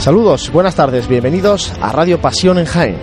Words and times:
Saludos, 0.00 0.50
buenas 0.50 0.74
tardes, 0.74 1.06
bienvenidos 1.08 1.74
a 1.78 1.92
Radio 1.92 2.18
Pasión 2.18 2.58
en 2.58 2.64
Jaén. 2.64 2.96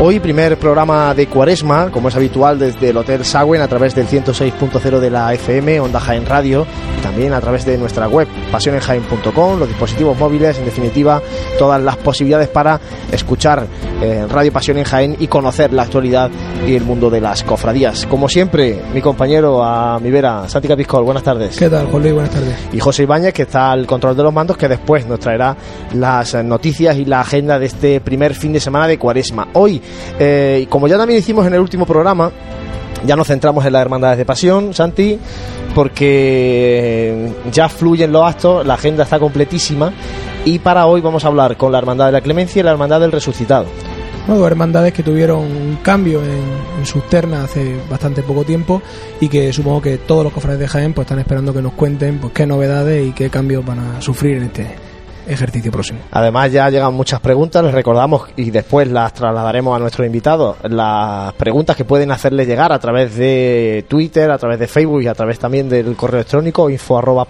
Hoy 0.00 0.18
primer 0.18 0.58
programa 0.58 1.14
de 1.14 1.28
Cuaresma, 1.28 1.92
como 1.92 2.08
es 2.08 2.16
habitual 2.16 2.58
desde 2.58 2.90
el 2.90 2.96
Hotel 2.96 3.24
Sagüen 3.24 3.62
a 3.62 3.68
través 3.68 3.94
del 3.94 4.08
106.0 4.08 4.98
de 4.98 5.10
la 5.10 5.32
FM, 5.32 5.78
Onda 5.78 6.00
Jaén 6.00 6.26
Radio, 6.26 6.66
también 7.04 7.32
a 7.32 7.40
través 7.40 7.64
de 7.64 7.78
nuestra 7.78 8.08
web, 8.08 8.26
pasionenjaén.com, 8.50 9.60
los 9.60 9.68
dispositivos 9.68 10.18
móviles, 10.18 10.58
en 10.58 10.64
definitiva, 10.64 11.22
todas 11.56 11.80
las 11.80 11.96
posibilidades 11.98 12.48
para 12.48 12.80
escuchar 13.12 13.68
eh, 14.02 14.26
Radio 14.28 14.52
Pasión 14.52 14.78
en 14.78 14.84
Jaén 14.84 15.16
y 15.18 15.26
conocer 15.26 15.72
la 15.72 15.82
actualidad 15.82 16.30
y 16.66 16.74
el 16.74 16.84
mundo 16.84 17.10
de 17.10 17.20
las 17.20 17.42
cofradías. 17.42 18.06
Como 18.06 18.28
siempre, 18.28 18.80
mi 18.92 19.00
compañero 19.00 19.62
a 19.62 19.98
mi 20.00 20.10
vera, 20.10 20.48
Santi 20.48 20.68
Capiscol, 20.68 21.04
buenas 21.04 21.22
tardes. 21.22 21.56
¿Qué 21.56 21.68
tal, 21.68 21.86
Juan 21.86 22.02
Luis? 22.02 22.14
Buenas 22.14 22.32
tardes. 22.32 22.54
Y 22.72 22.80
José 22.80 23.04
Ibáñez, 23.04 23.32
que 23.32 23.42
está 23.42 23.72
al 23.72 23.86
control 23.86 24.16
de 24.16 24.22
los 24.22 24.32
mandos, 24.32 24.56
que 24.56 24.68
después 24.68 25.06
nos 25.06 25.20
traerá 25.20 25.56
las 25.94 26.34
noticias 26.44 26.96
y 26.96 27.04
la 27.04 27.20
agenda 27.20 27.58
de 27.58 27.66
este 27.66 28.00
primer 28.00 28.34
fin 28.34 28.52
de 28.52 28.60
semana 28.60 28.86
de 28.86 28.98
Cuaresma. 28.98 29.48
Hoy 29.54 29.80
eh, 30.18 30.66
como 30.68 30.88
ya 30.88 30.96
también 30.96 31.18
hicimos 31.18 31.46
en 31.46 31.54
el 31.54 31.60
último 31.60 31.86
programa, 31.86 32.30
ya 33.04 33.16
nos 33.16 33.26
centramos 33.26 33.64
en 33.64 33.72
las 33.72 33.82
hermandades 33.82 34.18
de 34.18 34.24
pasión, 34.24 34.74
Santi, 34.74 35.18
porque 35.74 37.32
ya 37.52 37.68
fluyen 37.68 38.12
los 38.12 38.24
actos, 38.24 38.66
la 38.66 38.74
agenda 38.74 39.04
está 39.04 39.18
completísima 39.18 39.92
y 40.44 40.58
para 40.58 40.86
hoy 40.86 41.00
vamos 41.00 41.24
a 41.24 41.28
hablar 41.28 41.56
con 41.56 41.72
la 41.72 41.78
Hermandad 41.78 42.06
de 42.06 42.12
la 42.12 42.20
Clemencia 42.20 42.60
y 42.60 42.62
la 42.62 42.70
Hermandad 42.70 43.00
del 43.00 43.12
Resucitado. 43.12 43.66
Dos 44.26 44.46
hermandades 44.46 44.92
que 44.92 45.02
tuvieron 45.02 45.40
un 45.40 45.78
cambio 45.82 46.22
en, 46.22 46.42
en, 46.78 46.86
sus 46.86 47.08
ternas 47.08 47.44
hace 47.44 47.76
bastante 47.88 48.22
poco 48.22 48.44
tiempo 48.44 48.82
y 49.20 49.28
que 49.28 49.52
supongo 49.52 49.82
que 49.82 49.98
todos 49.98 50.24
los 50.24 50.32
cofrades 50.32 50.60
de 50.60 50.68
Jaén 50.68 50.92
pues 50.92 51.06
están 51.06 51.18
esperando 51.18 51.54
que 51.54 51.62
nos 51.62 51.74
cuenten 51.74 52.18
pues 52.18 52.32
qué 52.32 52.46
novedades 52.46 53.06
y 53.06 53.12
qué 53.12 53.30
cambios 53.30 53.64
van 53.64 53.78
a 53.78 54.02
sufrir 54.02 54.38
en 54.38 54.42
este 54.44 54.66
ejercicio 55.26 55.70
próximo. 55.72 56.00
Además 56.10 56.52
ya 56.52 56.68
llegan 56.70 56.94
muchas 56.94 57.20
preguntas, 57.20 57.64
les 57.64 57.74
recordamos 57.74 58.22
y 58.36 58.50
después 58.50 58.88
las 58.88 59.12
trasladaremos 59.12 59.76
a 59.76 59.78
nuestro 59.78 60.04
invitado, 60.04 60.56
las 60.62 61.32
preguntas 61.34 61.76
que 61.76 61.84
pueden 61.84 62.10
hacerle 62.10 62.46
llegar 62.46 62.72
a 62.72 62.78
través 62.78 63.16
de 63.16 63.84
Twitter, 63.88 64.30
a 64.30 64.38
través 64.38 64.58
de 64.58 64.66
Facebook 64.66 65.02
y 65.02 65.08
a 65.08 65.14
través 65.14 65.38
también 65.38 65.68
del 65.68 65.96
correo 65.96 66.20
electrónico 66.20 66.70
info 66.70 66.98
arroba 66.98 67.26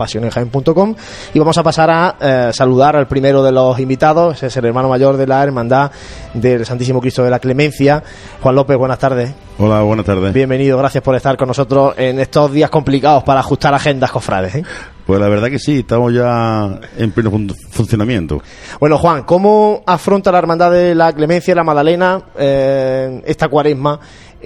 y 1.35 1.39
vamos 1.39 1.59
a 1.59 1.63
pasar 1.63 1.91
a 1.91 2.17
eh, 2.21 2.51
saludar 2.53 2.97
al 2.97 3.07
primero 3.07 3.43
de 3.43 3.53
los 3.53 3.79
invitados, 3.79 4.43
es 4.43 4.57
el 4.57 4.65
hermano 4.65 4.89
mayor 4.89 5.17
de 5.17 5.27
la 5.27 5.43
Hermandad 5.43 5.91
del 6.35 6.65
Santísimo 6.65 7.01
Cristo 7.01 7.25
de 7.25 7.31
la 7.31 7.39
Clemencia, 7.39 8.03
Juan 8.43 8.55
López, 8.55 8.77
buenas 8.77 8.99
tardes. 8.99 9.33
Hola, 9.59 9.83
buenas 9.83 10.07
tardes. 10.07 10.33
Bienvenido, 10.33 10.79
gracias 10.79 11.03
por 11.03 11.15
estar 11.17 11.37
con 11.37 11.49
nosotros 11.49 11.95
en 11.97 12.21
estos 12.21 12.53
días 12.53 12.71
complicados 12.71 13.25
para 13.25 13.41
ajustar 13.41 13.75
agendas, 13.75 14.11
cofrades. 14.11 14.55
¿eh? 14.55 14.65
Pues 15.07 15.21
la 15.21 15.29
verdad 15.29 15.49
que 15.49 15.61
sí, 15.61 15.79
estamos 15.79 16.13
ya 16.13 16.81
en 16.99 17.13
pleno 17.13 17.31
funcionamiento. 17.71 18.43
Bueno, 18.81 18.99
Juan, 18.99 19.23
¿cómo 19.23 19.85
afronta 19.87 20.33
la 20.33 20.39
Hermandad 20.39 20.73
de 20.73 20.97
la 20.97 21.13
Clemencia 21.13 21.53
y 21.53 21.55
la 21.55 21.63
Magdalena 21.63 22.21
eh, 22.37 23.23
esta 23.25 23.47
cuaresma 23.47 24.01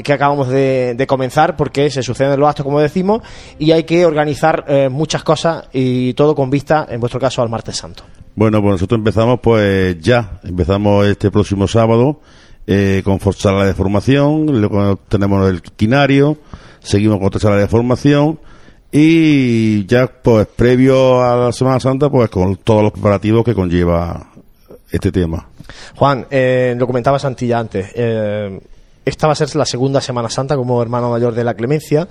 que 0.05 0.13
acabamos 0.13 0.49
de, 0.49 0.95
de, 0.95 1.07
comenzar? 1.07 1.57
Porque 1.57 1.89
se 1.89 2.03
suceden 2.03 2.39
los 2.39 2.47
actos, 2.47 2.65
como 2.65 2.79
decimos, 2.79 3.23
y 3.59 3.73
hay 3.73 3.85
que 3.85 4.05
organizar 4.05 4.67
eh, 4.69 4.91
muchas 4.91 5.25
cosas 5.25 5.65
y 5.73 6.13
todo 6.13 6.35
con 6.35 6.51
vista, 6.51 6.87
en 6.91 7.01
vuestro 7.01 7.19
caso, 7.19 7.41
al 7.41 7.49
martes 7.49 7.79
santo. 7.79 8.03
Bueno, 8.35 8.61
pues 8.61 8.73
nosotros 8.73 8.99
empezamos 8.99 9.41
pues 9.43 9.99
ya, 9.99 10.41
empezamos 10.45 11.07
este 11.07 11.31
próximo 11.31 11.69
sábado 11.69 12.21
eh, 12.67 13.01
con 13.03 13.19
sala 13.33 13.65
de 13.65 13.73
formación, 13.73 14.61
luego 14.61 14.97
tenemos 15.09 15.49
el 15.49 15.63
quinario, 15.63 16.37
seguimos 16.81 17.17
con 17.17 17.29
otra 17.29 17.41
sala 17.41 17.57
de 17.57 17.67
formación 17.67 18.39
y 18.93 19.87
ya 19.87 20.07
pues 20.07 20.47
previo 20.47 21.23
a 21.23 21.37
la 21.37 21.53
Semana 21.53 21.81
Santa 21.81 22.09
pues 22.11 22.29
con 22.31 22.57
todos 22.57 22.83
los 22.83 22.93
preparativos 22.93 23.45
que 23.45 23.55
conlleva 23.55 24.31
este 24.91 25.13
tema. 25.13 25.49
Juan, 25.97 26.27
eh, 26.31 26.75
lo 26.77 26.87
comentaba 26.87 27.19
Santilla 27.19 27.59
antes, 27.59 27.91
eh, 27.95 28.61
esta 29.05 29.27
va 29.27 29.33
a 29.33 29.37
ser 29.37 29.55
la 29.57 29.65
segunda 29.65 30.01
Semana 30.01 30.29
Santa 30.29 30.57
como 30.57 30.83
hermano 30.83 31.11
mayor 31.11 31.35
de 31.35 31.45
la 31.45 31.55
Clemencia. 31.55 32.09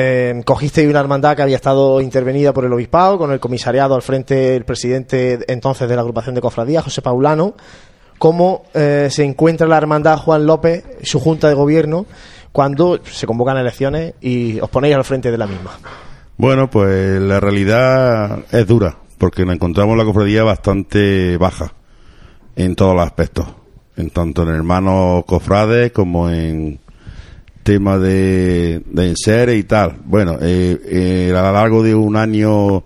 Eh, 0.00 0.42
cogiste 0.44 0.86
una 0.86 1.00
hermandad 1.00 1.34
que 1.34 1.42
había 1.42 1.56
estado 1.56 2.00
intervenida 2.00 2.52
por 2.52 2.64
el 2.64 2.72
obispado, 2.72 3.18
con 3.18 3.32
el 3.32 3.40
comisariado 3.40 3.96
al 3.96 4.02
frente 4.02 4.54
el 4.54 4.64
presidente 4.64 5.40
entonces 5.48 5.88
de 5.88 5.96
la 5.96 6.02
agrupación 6.02 6.36
de 6.36 6.40
cofradías, 6.40 6.84
José 6.84 7.02
Paulano, 7.02 7.54
cómo 8.18 8.64
eh, 8.74 9.08
se 9.10 9.24
encuentra 9.24 9.66
la 9.66 9.76
hermandad 9.76 10.18
Juan 10.18 10.46
López, 10.46 10.84
su 11.02 11.18
junta 11.18 11.48
de 11.48 11.54
gobierno, 11.54 12.06
cuando 12.52 13.00
se 13.04 13.26
convocan 13.26 13.56
elecciones 13.56 14.14
y 14.20 14.60
os 14.60 14.70
ponéis 14.70 14.94
al 14.94 15.04
frente 15.04 15.30
de 15.30 15.38
la 15.38 15.46
misma. 15.46 15.72
Bueno, 16.36 16.70
pues 16.70 17.20
la 17.20 17.40
realidad 17.40 18.44
es 18.52 18.66
dura, 18.66 18.96
porque 19.18 19.44
nos 19.44 19.56
encontramos 19.56 19.96
la 19.96 20.04
cofradía 20.04 20.44
bastante 20.44 21.36
baja 21.36 21.72
en 22.54 22.74
todos 22.76 22.94
los 22.94 23.04
aspectos, 23.04 23.46
en 23.96 24.10
tanto 24.10 24.42
en 24.42 24.50
hermanos 24.50 25.24
cofrades 25.26 25.92
como 25.92 26.30
en 26.30 26.78
tema 27.68 27.98
de, 27.98 28.82
de 28.86 29.08
enseres 29.08 29.58
y 29.58 29.64
tal. 29.64 29.96
Bueno, 30.04 30.38
eh, 30.40 30.80
eh, 30.86 31.34
a 31.36 31.42
lo 31.42 31.52
largo 31.52 31.82
de 31.82 31.94
un 31.94 32.16
año 32.16 32.84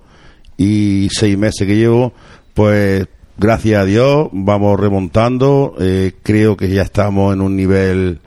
y 0.56 1.08
seis 1.12 1.38
meses 1.38 1.66
que 1.66 1.76
llevo, 1.76 2.12
pues 2.54 3.06
gracias 3.38 3.82
a 3.82 3.84
Dios 3.84 4.28
vamos 4.32 4.80
remontando. 4.80 5.74
Eh, 5.78 6.14
creo 6.22 6.56
que 6.56 6.68
ya 6.68 6.82
estamos 6.82 7.32
en 7.32 7.42
un 7.42 7.54
nivel 7.54 8.20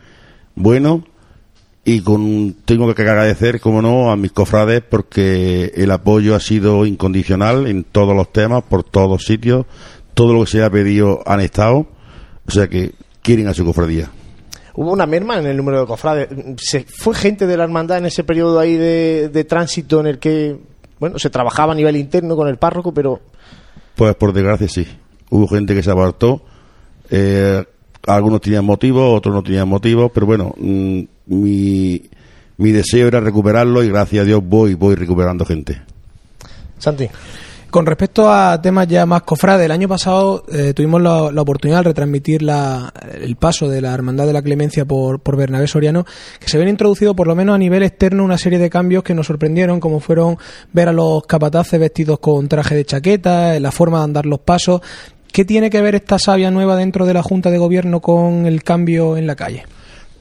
bueno 0.56 1.04
y 1.86 2.02
con, 2.02 2.56
tengo 2.66 2.94
que 2.94 3.02
agradecer, 3.04 3.62
como 3.62 3.82
no, 3.82 4.12
a 4.12 4.18
mis 4.18 4.32
cofrades 4.32 4.82
porque 4.82 5.72
el 5.76 5.92
apoyo 5.92 6.36
ha 6.36 6.40
sido 6.40 6.86
incondicional 6.86 7.68
en 7.68 7.84
todos 7.84 8.16
los 8.16 8.34
temas, 8.34 8.64
por 8.64 8.84
todos 8.84 9.24
sitios. 9.24 9.66
Todo 10.16 10.34
lo 10.34 10.46
que 10.46 10.52
se 10.52 10.64
ha 10.64 10.70
pedido 10.70 11.22
han 11.26 11.42
estado. 11.42 11.86
O 12.48 12.52
sea 12.52 12.68
que 12.68 12.94
quieren 13.22 13.48
a 13.48 13.54
su 13.54 13.64
cofradía. 13.64 14.10
Hubo 14.74 14.92
una 14.92 15.06
merma 15.06 15.38
en 15.38 15.46
el 15.46 15.56
número 15.56 15.82
de 15.82 15.86
cofrades. 15.86 16.28
¿Se 16.58 16.86
fue 16.86 17.14
gente 17.14 17.46
de 17.46 17.56
la 17.56 17.66
hermandad 17.66 18.00
en 18.00 18.08
ese 18.08 18.24
periodo 18.24 18.60
ahí 18.60 18.76
de, 18.76 19.30
de 19.30 19.44
tránsito 19.44 20.00
en 20.00 20.08
el 20.08 20.20
que, 20.20 20.58
bueno, 21.00 21.20
se 21.20 21.30
trabajaba 21.30 21.74
a 21.74 21.76
nivel 21.76 21.96
interno 21.98 22.36
con 22.36 22.48
el 22.48 22.58
párroco, 22.58 22.94
pero 22.94 23.22
pues 23.96 24.16
por 24.16 24.34
desgracia 24.34 24.68
sí. 24.68 24.88
Hubo 25.30 25.48
gente 25.48 25.74
que 25.74 25.84
se 25.84 25.92
apartó. 25.92 26.44
Eh, 27.10 27.64
algunos 28.08 28.42
tenían 28.42 28.66
motivos, 28.66 29.18
otros 29.18 29.34
no 29.34 29.44
tenían 29.44 29.68
motivos, 29.68 30.12
pero 30.14 30.26
bueno, 30.26 30.54
mmm, 30.58 31.02
mi, 31.28 32.02
mi 32.58 32.72
deseo 32.72 33.08
era 33.08 33.20
recuperarlo 33.20 33.84
y 33.84 33.90
gracias 33.90 34.24
a 34.24 34.26
Dios 34.26 34.42
voy, 34.44 34.76
voy 34.76 34.96
recuperando 34.96 35.46
gente. 35.46 35.82
Santi. 36.78 37.08
Con 37.76 37.86
respecto 37.86 38.32
a 38.32 38.62
temas 38.62 38.88
ya 38.88 39.06
más 39.06 39.24
cofrades, 39.24 39.66
el 39.66 39.72
año 39.72 39.90
pasado 39.90 40.46
eh, 40.50 40.74
tuvimos 40.74 41.02
la, 41.02 41.30
la, 41.30 41.42
oportunidad 41.42 41.80
de 41.80 41.90
retransmitir 41.90 42.42
la, 42.42 42.94
el 43.22 43.36
paso 43.36 43.68
de 43.68 43.82
la 43.82 43.94
Hermandad 43.94 44.26
de 44.26 44.32
la 44.32 44.42
Clemencia 44.42 44.86
por, 44.86 45.20
por 45.20 45.36
Bernabé 45.36 45.68
Soriano, 45.68 46.06
que 46.40 46.48
se 46.48 46.56
habían 46.56 46.70
introducido 46.70 47.18
por 47.18 47.28
lo 47.28 47.36
menos 47.36 47.54
a 47.54 47.58
nivel 47.58 47.84
externo 47.84 48.24
una 48.24 48.38
serie 48.38 48.60
de 48.60 48.70
cambios 48.70 49.04
que 49.04 49.14
nos 49.14 49.28
sorprendieron, 49.28 49.82
como 49.82 50.00
fueron 50.00 50.38
ver 50.72 50.88
a 50.88 50.94
los 50.94 51.26
capataces 51.26 51.78
vestidos 51.78 52.20
con 52.20 52.48
traje 52.48 52.76
de 52.76 52.86
chaqueta, 52.86 53.60
la 53.60 53.72
forma 53.74 53.98
de 53.98 54.04
andar 54.06 54.26
los 54.26 54.40
pasos. 54.40 54.80
¿Qué 55.36 55.44
tiene 55.44 55.70
que 55.70 55.82
ver 55.82 55.96
esta 55.96 56.18
savia 56.18 56.50
nueva 56.50 56.78
dentro 56.78 57.06
de 57.06 57.14
la 57.14 57.22
Junta 57.22 57.52
de 57.52 57.58
Gobierno 57.58 58.00
con 58.00 58.46
el 58.46 58.64
cambio 58.64 59.18
en 59.18 59.28
la 59.28 59.36
calle? 59.36 59.66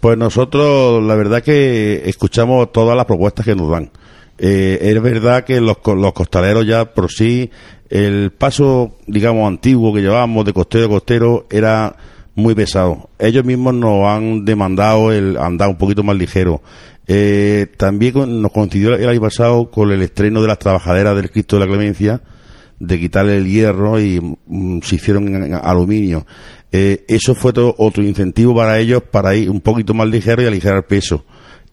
Pues 0.01 0.19
nosotros, 0.19 1.05
la 1.05 1.15
verdad 1.15 1.41
que 1.41 2.03
escuchamos 2.07 2.73
todas 2.73 2.97
las 2.97 3.07
propuestas 3.07 3.47
que 3.47 3.55
nos 3.55 3.71
dan. 3.71 3.93
Eh, 4.39 4.77
es 4.81 5.01
verdad 5.01 5.45
que 5.45 5.61
los, 5.61 5.77
los 5.87 6.13
costaleros 6.13 6.67
ya 6.67 6.93
por 6.93 7.13
sí, 7.13 7.49
el 7.91 8.33
paso, 8.33 8.97
digamos, 9.07 9.47
antiguo 9.47 9.95
que 9.95 10.03
llevábamos 10.03 10.47
de 10.47 10.53
costero 10.53 10.87
a 10.87 10.89
costero 10.89 11.47
era 11.49 11.95
muy 12.35 12.57
pesado. 12.57 13.09
Ellos 13.21 13.45
mismos 13.45 13.73
nos 13.75 14.05
han 14.09 14.45
demandado 14.45 15.13
el 15.13 15.37
andar 15.37 15.69
un 15.69 15.79
poquito 15.79 16.03
más 16.03 16.17
ligero. 16.17 16.61
Eh, 17.07 17.69
también 17.77 18.43
nos 18.43 18.51
coincidió 18.51 18.97
el 18.97 19.09
año 19.09 19.21
pasado 19.21 19.71
con 19.71 19.93
el 19.93 20.03
estreno 20.03 20.43
de 20.43 20.49
las 20.49 20.59
trabajaderas 20.59 21.15
del 21.15 21.31
Cristo 21.31 21.55
de 21.55 21.67
la 21.67 21.69
Clemencia, 21.69 22.21
de 22.79 22.99
quitarle 22.99 23.37
el 23.37 23.47
hierro 23.47 24.01
y 24.01 24.21
mm, 24.21 24.81
se 24.83 24.97
hicieron 24.97 25.35
en 25.35 25.55
aluminio. 25.55 26.27
Eh, 26.73 27.05
eso 27.07 27.35
fue 27.35 27.53
todo 27.53 27.75
otro 27.79 28.03
incentivo 28.03 28.55
para 28.55 28.79
ellos 28.79 29.03
para 29.09 29.35
ir 29.35 29.49
un 29.49 29.61
poquito 29.61 29.95
más 29.95 30.09
ligero 30.09 30.43
y 30.43 30.47
aligerar 30.47 30.87
peso. 30.87 31.25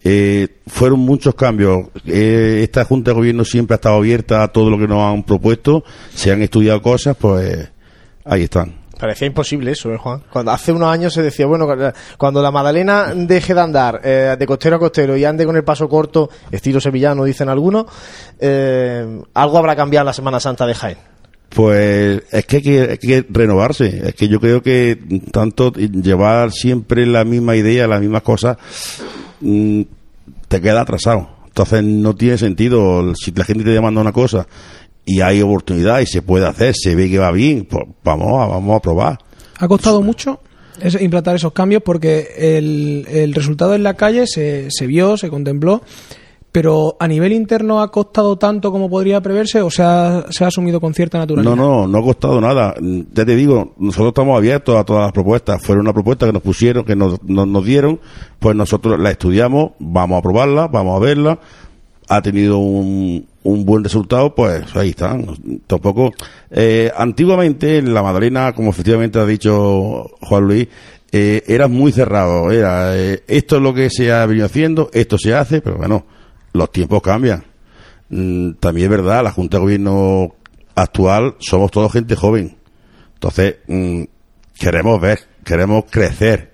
Eh, 0.04 0.48
fueron 0.68 1.00
muchos 1.00 1.36
cambios. 1.36 1.88
Eh, 2.06 2.60
esta 2.64 2.86
Junta 2.86 3.12
de 3.12 3.16
Gobierno 3.16 3.46
siempre 3.46 3.76
ha 3.76 3.78
estado 3.78 3.96
abierta 3.96 4.44
a 4.44 4.48
todo 4.50 4.70
lo 4.70 4.78
que 4.78 4.88
nos 4.88 5.02
han 5.02 5.24
propuesto. 5.24 5.84
Se 6.14 6.32
han 6.32 6.42
estudiado 6.42 6.82
cosas, 6.82 7.16
pues 7.18 7.70
ahí 8.26 8.44
están. 8.44 8.81
Parecía 9.02 9.26
imposible 9.26 9.72
eso, 9.72 9.92
¿eh, 9.92 9.98
Juan? 9.98 10.22
Cuando 10.32 10.52
hace 10.52 10.72
unos 10.72 10.88
años 10.88 11.12
se 11.12 11.24
decía, 11.24 11.48
bueno, 11.48 11.68
cuando 12.20 12.40
la 12.40 12.52
Madalena 12.52 13.16
deje 13.16 13.56
de 13.56 13.60
andar 13.60 14.00
eh, 14.04 14.36
de 14.38 14.46
costero 14.46 14.76
a 14.76 14.80
costero 14.80 15.18
y 15.18 15.26
ande 15.26 15.44
con 15.44 15.56
el 15.56 15.64
paso 15.64 15.90
corto, 15.90 16.30
estilo 16.52 16.80
sevillano, 16.80 17.24
dicen 17.24 17.50
algunos, 17.50 17.88
eh, 18.40 19.24
algo 19.34 19.58
habrá 19.58 19.76
cambiado 19.76 20.06
la 20.06 20.14
Semana 20.14 20.40
Santa 20.40 20.68
de 20.68 20.76
Jaén. 20.76 20.98
Pues 21.50 22.22
es 22.30 22.46
que 22.46 22.58
hay, 22.58 22.62
que 22.62 22.82
hay 22.92 22.98
que 23.00 23.26
renovarse. 23.28 24.10
Es 24.10 24.14
que 24.14 24.28
yo 24.28 24.40
creo 24.40 24.62
que 24.62 25.00
tanto 25.32 25.74
llevar 25.74 26.52
siempre 26.52 27.08
la 27.08 27.24
misma 27.24 27.56
idea, 27.56 27.88
las 27.88 28.02
mismas 28.02 28.22
cosas, 28.22 28.58
mmm, 29.40 29.82
te 30.48 30.62
queda 30.62 30.82
atrasado. 30.82 31.28
Entonces 31.48 31.84
no 31.84 32.16
tiene 32.16 32.38
sentido. 32.38 33.16
Si 33.16 33.32
la 33.32 33.46
gente 33.46 33.64
te 33.64 33.72
demanda 33.72 34.00
una 34.00 34.12
cosa 34.12 34.46
y 35.06 35.22
hay 35.22 35.42
oportunidad 35.42 36.00
y 36.00 36.06
se 36.06 36.22
puede 36.22 36.48
hacer, 36.48 36.76
se 36.76 36.96
ve 36.96 37.10
que 37.10 37.18
va 37.18 37.32
bien, 37.32 37.68
pues 37.70 37.84
vamos 38.04 38.42
a, 38.42 38.48
vamos 38.48 38.78
a 38.78 38.80
probar. 38.82 39.20
¿Ha 39.60 39.68
costado 39.68 40.02
mucho 40.02 40.40
implantar 41.00 41.36
esos 41.36 41.54
cambios? 41.54 41.84
Porque 41.84 42.28
el, 42.38 43.06
el 43.10 43.34
resultado 43.34 43.76
en 43.76 43.84
la 43.84 43.96
calle 43.96 44.26
se, 44.28 44.70
se 44.72 44.88
vio, 44.88 45.18
se 45.18 45.30
contempló, 45.30 45.82
pero 46.52 46.98
a 47.00 47.08
nivel 47.08 47.32
interno 47.32 47.82
ha 47.82 47.92
costado 47.92 48.38
tanto 48.38 48.72
como 48.72 48.90
podría 48.90 49.22
preverse 49.22 49.62
o 49.62 49.70
se 49.70 49.84
ha, 49.84 50.26
se 50.30 50.44
ha 50.44 50.48
asumido 50.48 50.82
con 50.82 50.94
cierta 50.94 51.18
naturalidad? 51.18 51.56
No, 51.56 51.86
no, 51.86 51.88
no 51.88 51.98
ha 51.98 52.04
costado 52.04 52.42
nada. 52.42 52.76
Ya 52.80 53.26
te 53.26 53.36
digo, 53.36 53.74
nosotros 53.78 54.10
estamos 54.10 54.38
abiertos 54.38 54.76
a 54.76 54.84
todas 54.84 55.04
las 55.04 55.14
propuestas. 55.14 55.62
Fueron 55.62 55.86
una 55.86 55.94
propuesta 55.94 56.26
que 56.26 56.34
nos 56.34 56.42
pusieron, 56.42 56.84
que 56.84 56.96
nos, 56.96 57.24
nos, 57.24 57.48
nos 57.48 57.66
dieron, 57.66 58.00
pues 58.40 58.56
nosotros 58.56 59.00
la 59.00 59.12
estudiamos, 59.12 59.72
vamos 59.80 60.20
a 60.20 60.22
probarla, 60.22 60.68
vamos 60.68 60.98
a 60.98 61.00
verla. 61.00 61.40
Ha 62.14 62.22
tenido 62.22 62.58
un, 62.58 63.26
un 63.44 63.66
buen 63.66 63.84
resultado, 63.84 64.36
pues 64.36 64.76
ahí 64.76 64.90
están. 64.90 65.26
Tampoco. 65.66 66.12
Eh, 66.50 66.92
antiguamente, 66.96 67.78
en 67.78 67.94
la 67.94 68.04
Madalena, 68.04 68.54
como 68.54 68.72
efectivamente 68.72 69.20
ha 69.20 69.26
dicho 69.26 70.10
Juan 70.22 70.44
Luis, 70.44 70.68
eh, 71.12 71.44
era 71.48 71.68
muy 71.68 71.92
cerrado. 71.92 72.52
Era 72.52 72.98
eh, 72.98 73.24
esto 73.28 73.58
es 73.58 73.62
lo 73.62 73.74
que 73.74 73.90
se 73.90 74.12
ha 74.12 74.26
venido 74.26 74.46
haciendo, 74.46 74.90
esto 74.94 75.18
se 75.18 75.34
hace, 75.34 75.62
pero 75.62 75.78
bueno 75.78 76.06
los 76.54 76.72
tiempos 76.72 77.02
cambian. 77.02 77.44
Mm, 78.10 78.54
también 78.60 78.86
es 78.86 78.98
verdad, 78.98 79.24
la 79.24 79.32
Junta 79.32 79.58
de 79.58 79.64
Gobierno 79.64 80.36
actual 80.76 81.36
somos 81.40 81.72
todos 81.72 81.92
gente 81.92 82.16
joven. 82.16 82.58
Entonces, 83.14 83.58
mm, 83.68 84.04
queremos 84.60 85.00
ver, 85.00 85.20
queremos 85.44 85.86
crecer. 85.90 86.52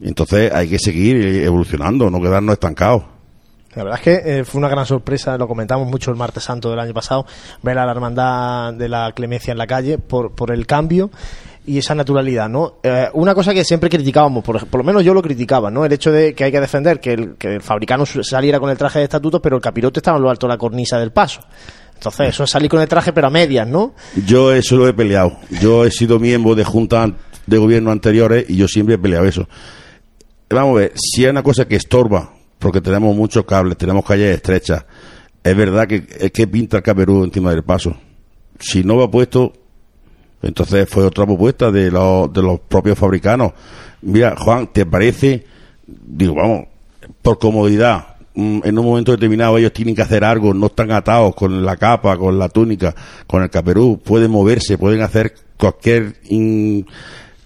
Entonces 0.00 0.52
hay 0.52 0.68
que 0.68 0.78
seguir 0.78 1.16
evolucionando, 1.42 2.10
no 2.10 2.20
quedarnos 2.20 2.54
estancados. 2.54 3.04
La 3.74 3.84
verdad 3.84 4.00
es 4.00 4.04
que 4.04 4.38
eh, 4.38 4.44
fue 4.44 4.58
una 4.58 4.68
gran 4.68 4.86
sorpresa, 4.86 5.36
lo 5.36 5.46
comentamos 5.46 5.86
mucho 5.88 6.10
el 6.10 6.16
martes 6.16 6.42
santo 6.42 6.70
del 6.70 6.80
año 6.80 6.94
pasado, 6.94 7.26
ver 7.62 7.78
a 7.78 7.84
la 7.84 7.92
hermandad 7.92 8.72
de 8.72 8.88
la 8.88 9.12
clemencia 9.12 9.52
en 9.52 9.58
la 9.58 9.66
calle 9.66 9.98
por, 9.98 10.32
por 10.32 10.50
el 10.50 10.66
cambio 10.66 11.10
y 11.66 11.76
esa 11.76 11.94
naturalidad, 11.94 12.48
¿no? 12.48 12.76
Eh, 12.82 13.08
una 13.12 13.34
cosa 13.34 13.52
que 13.52 13.62
siempre 13.62 13.90
criticábamos, 13.90 14.42
por, 14.42 14.66
por, 14.66 14.80
lo 14.80 14.84
menos 14.84 15.04
yo 15.04 15.12
lo 15.12 15.20
criticaba, 15.20 15.70
¿no? 15.70 15.84
El 15.84 15.92
hecho 15.92 16.10
de 16.10 16.34
que 16.34 16.44
hay 16.44 16.50
que 16.50 16.60
defender 16.60 16.98
que 16.98 17.12
el, 17.12 17.34
que 17.36 17.56
el 17.56 17.60
fabricano 17.60 18.06
saliera 18.06 18.58
con 18.58 18.70
el 18.70 18.78
traje 18.78 19.00
de 19.00 19.04
estatutos, 19.04 19.40
pero 19.42 19.56
el 19.56 19.62
capirote 19.62 20.00
estaba 20.00 20.16
en 20.16 20.22
lo 20.22 20.30
alto 20.30 20.46
de 20.46 20.54
la 20.54 20.58
cornisa 20.58 20.98
del 20.98 21.12
paso. 21.12 21.42
Entonces, 21.94 22.28
eso 22.28 22.44
es 22.44 22.50
salir 22.50 22.70
con 22.70 22.80
el 22.80 22.88
traje, 22.88 23.12
pero 23.12 23.26
a 23.26 23.30
medias, 23.30 23.68
¿no? 23.68 23.92
Yo 24.24 24.52
eso 24.52 24.76
lo 24.76 24.88
he 24.88 24.94
peleado. 24.94 25.36
Yo 25.60 25.84
he 25.84 25.90
sido 25.90 26.18
miembro 26.18 26.54
de 26.54 26.64
juntas 26.64 27.10
de 27.46 27.58
gobierno 27.58 27.90
anteriores 27.90 28.46
y 28.48 28.56
yo 28.56 28.66
siempre 28.66 28.94
he 28.94 28.98
peleado 28.98 29.26
eso. 29.26 29.46
Vamos 30.48 30.76
a 30.76 30.80
ver, 30.80 30.92
si 30.94 31.24
hay 31.24 31.30
una 31.30 31.42
cosa 31.42 31.66
que 31.66 31.76
estorba, 31.76 32.32
porque 32.58 32.80
tenemos 32.80 33.14
muchos 33.14 33.44
cables, 33.44 33.76
tenemos 33.76 34.04
calles 34.04 34.36
estrechas, 34.36 34.84
es 35.42 35.56
verdad 35.56 35.86
que 35.86 36.04
es 36.18 36.30
que 36.32 36.46
pinta 36.46 36.78
el 36.78 36.82
caperú 36.82 37.24
encima 37.24 37.50
del 37.50 37.62
paso. 37.62 37.96
Si 38.58 38.82
no 38.82 38.96
va 38.96 39.10
puesto, 39.10 39.52
entonces 40.42 40.88
fue 40.88 41.04
otra 41.04 41.24
propuesta 41.26 41.70
de 41.70 41.90
los, 41.90 42.32
de 42.32 42.42
los 42.42 42.60
propios 42.60 42.98
fabricanos. 42.98 43.52
Mira, 44.02 44.36
Juan, 44.36 44.68
¿te 44.72 44.84
parece? 44.84 45.46
Digo, 45.86 46.34
vamos, 46.34 46.66
por 47.22 47.38
comodidad, 47.38 48.16
mm, 48.34 48.60
en 48.64 48.78
un 48.78 48.84
momento 48.84 49.12
determinado 49.12 49.58
ellos 49.58 49.72
tienen 49.72 49.94
que 49.94 50.02
hacer 50.02 50.24
algo, 50.24 50.52
no 50.52 50.66
están 50.66 50.90
atados 50.90 51.34
con 51.34 51.64
la 51.64 51.76
capa, 51.76 52.16
con 52.16 52.38
la 52.38 52.48
túnica, 52.48 52.94
con 53.26 53.42
el 53.42 53.50
caperú, 53.50 54.00
pueden 54.04 54.30
moverse, 54.30 54.76
pueden 54.76 55.02
hacer 55.02 55.34
cualquier 55.56 56.20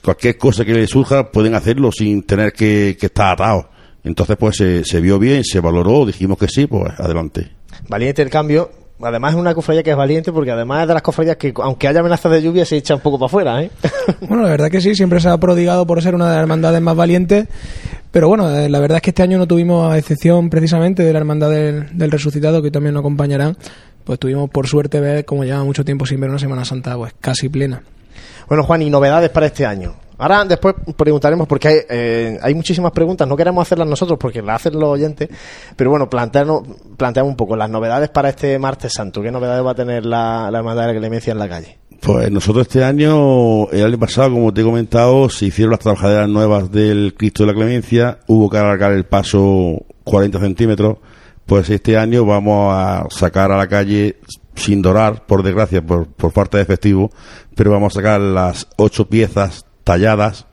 cualquier 0.03 0.37
cosa 0.37 0.65
que 0.65 0.75
les 0.75 0.91
surja, 0.91 1.31
pueden 1.31 1.55
hacerlo 1.55 1.93
sin 1.93 2.25
tener 2.25 2.53
que, 2.53 2.97
que 2.99 3.07
estar 3.07 3.35
atados. 3.35 3.67
Entonces, 4.05 4.37
pues 4.37 4.57
se, 4.57 4.85
se 4.85 5.01
vio 5.01 5.19
bien, 5.19 5.45
se 5.45 5.61
valoró, 5.61 6.05
dijimos 6.05 6.39
que 6.39 6.49
sí, 6.49 6.67
pues 6.67 6.93
adelante. 6.99 7.51
Valiente 7.89 8.23
el 8.23 8.31
cambio, 8.31 8.71
Además 9.05 9.33
es 9.33 9.41
una 9.41 9.55
cofradía 9.55 9.83
que 9.83 9.91
es 9.91 9.97
valiente 9.97 10.31
porque 10.31 10.53
además 10.53 10.83
es 10.83 10.89
de 10.89 10.95
las 10.95 11.03
cofradías 11.03 11.37
que 11.37 11.53
aunque 11.57 11.89
haya 11.89 12.01
amenazas 12.01 12.31
de 12.31 12.43
lluvia 12.43 12.65
se 12.65 12.77
echa 12.77 12.95
un 12.95 13.01
poco 13.01 13.19
para 13.19 13.27
afuera, 13.27 13.63
¿eh? 13.63 13.71
Bueno, 14.29 14.45
la 14.45 14.51
verdad 14.51 14.71
que 14.71 14.81
sí, 14.81 14.95
siempre 14.95 15.21
se 15.21 15.29
ha 15.29 15.37
prodigado 15.39 15.87
por 15.87 16.01
ser 16.03 16.15
una 16.15 16.27
de 16.29 16.35
las 16.35 16.43
hermandades 16.43 16.81
más 16.81 16.95
valientes, 16.95 17.49
pero 18.13 18.29
bueno, 18.29 18.49
eh, 18.57 18.69
la 18.69 18.79
verdad 18.79 18.97
es 18.97 19.03
que 19.03 19.11
este 19.11 19.23
año 19.23 19.39
no 19.39 19.49
tuvimos 19.49 19.93
a 19.93 19.99
excepción 19.99 20.51
precisamente 20.51 21.03
de 21.03 21.13
la 21.13 21.19
hermandad 21.19 21.51
del, 21.51 21.99
del 21.99 22.11
resucitado 22.13 22.63
que 22.63 22.71
también 22.71 22.95
nos 22.95 23.01
acompañarán, 23.01 23.57
pues 24.05 24.21
tuvimos 24.21 24.49
por 24.51 24.69
suerte 24.69 25.01
ver 25.01 25.25
como 25.25 25.45
lleva 25.45 25.65
mucho 25.65 25.85
tiempo 25.85 26.07
sin 26.07 26.21
ver 26.21 26.31
una 26.31 26.39
Semana 26.39 26.65
Santa 26.65 26.97
pues 26.97 27.13
casi 27.21 27.49
plena. 27.49 27.83
Bueno, 28.49 28.63
Juan, 28.63 28.83
y 28.83 28.91
novedades 28.91 29.31
para 29.31 29.47
este 29.47 29.67
año. 29.67 29.95
Ahora 30.19 30.45
después 30.45 30.75
preguntaremos 30.97 31.49
porque 31.49 31.69
hay, 31.69 31.77
eh, 31.89 32.39
hay 32.41 32.55
muchísimas 32.55 32.93
preguntas, 32.93 33.27
no 33.27 33.37
queremos 33.37 33.63
hacerlas 33.63 33.89
nosotros 33.89 34.19
porque 34.19 34.43
las 34.43 34.57
hacen 34.57 34.79
los 34.79 34.91
oyentes, 34.91 35.29
pero 35.77 35.91
bueno, 35.91 36.09
plantearnos, 36.09 36.63
planteamos 36.97 37.31
un 37.31 37.37
poco 37.37 37.57
las 37.57 37.71
novedades 37.71 38.11
para 38.11 38.29
este 38.29 38.59
martes 38.59 38.93
santo. 38.93 39.23
¿Qué 39.23 39.31
novedades 39.31 39.65
va 39.65 39.73
a 39.73 39.75
tener 39.75 40.07
la, 40.07 40.51
la 40.51 40.59
Hermandad 40.59 40.87
de 40.87 40.95
la 40.95 40.99
Clemencia 41.01 41.33
en 41.33 41.39
la 41.39 41.49
calle? 41.49 41.79
Pues 42.03 42.33
nosotros 42.33 42.67
este 42.67 42.83
año, 42.83 43.69
el 43.71 43.85
año 43.85 43.99
pasado, 43.99 44.33
como 44.33 44.53
te 44.53 44.63
he 44.63 44.65
comentado, 44.65 45.29
se 45.29 45.47
hicieron 45.47 45.71
las 45.71 45.79
trabajaderas 45.79 46.29
nuevas 46.29 46.73
del 46.73 47.15
Cristo 47.17 47.45
de 47.45 47.53
la 47.53 47.55
Clemencia, 47.55 48.19
hubo 48.27 48.51
que 48.51 48.59
alargar 48.59 48.93
el 48.93 49.05
paso 49.05 49.85
40 50.03 50.41
centímetros, 50.41 50.99
pues 51.47 51.71
este 51.71 51.97
año 51.97 52.25
vamos 52.25 52.75
a 52.75 53.07
sacar 53.11 53.53
a 53.53 53.57
la 53.57 53.69
calle 53.69 54.17
sin 54.57 54.83
dorar, 54.83 55.27
por 55.27 55.45
desgracia, 55.45 55.81
por, 55.81 56.09
por 56.09 56.33
falta 56.33 56.57
de 56.57 56.65
efectivo, 56.65 57.11
pero 57.55 57.71
vamos 57.71 57.93
a 57.93 58.01
sacar 58.01 58.21
las 58.21 58.67
ocho 58.77 59.09
piezas 59.09 59.65
talladas 59.85 60.47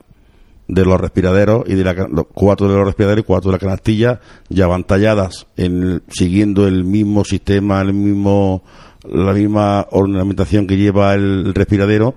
de 0.69 0.85
los 0.85 1.01
respiraderos 1.01 1.63
y 1.67 1.73
de 1.73 1.83
la, 1.83 1.95
cuatro 2.33 2.69
de 2.69 2.77
los 2.77 2.85
respiraderos 2.85 3.23
y 3.23 3.25
cuatro 3.25 3.49
de 3.49 3.55
la 3.55 3.59
canastilla 3.59 4.19
ya 4.49 4.67
van 4.67 4.83
talladas 4.83 5.47
en, 5.57 6.03
siguiendo 6.09 6.67
el 6.67 6.85
mismo 6.85 7.25
sistema, 7.25 7.81
el 7.81 7.93
mismo, 7.93 8.63
la 9.03 9.33
misma 9.33 9.87
ornamentación 9.89 10.67
que 10.67 10.77
lleva 10.77 11.15
el 11.15 11.55
respiradero 11.55 12.15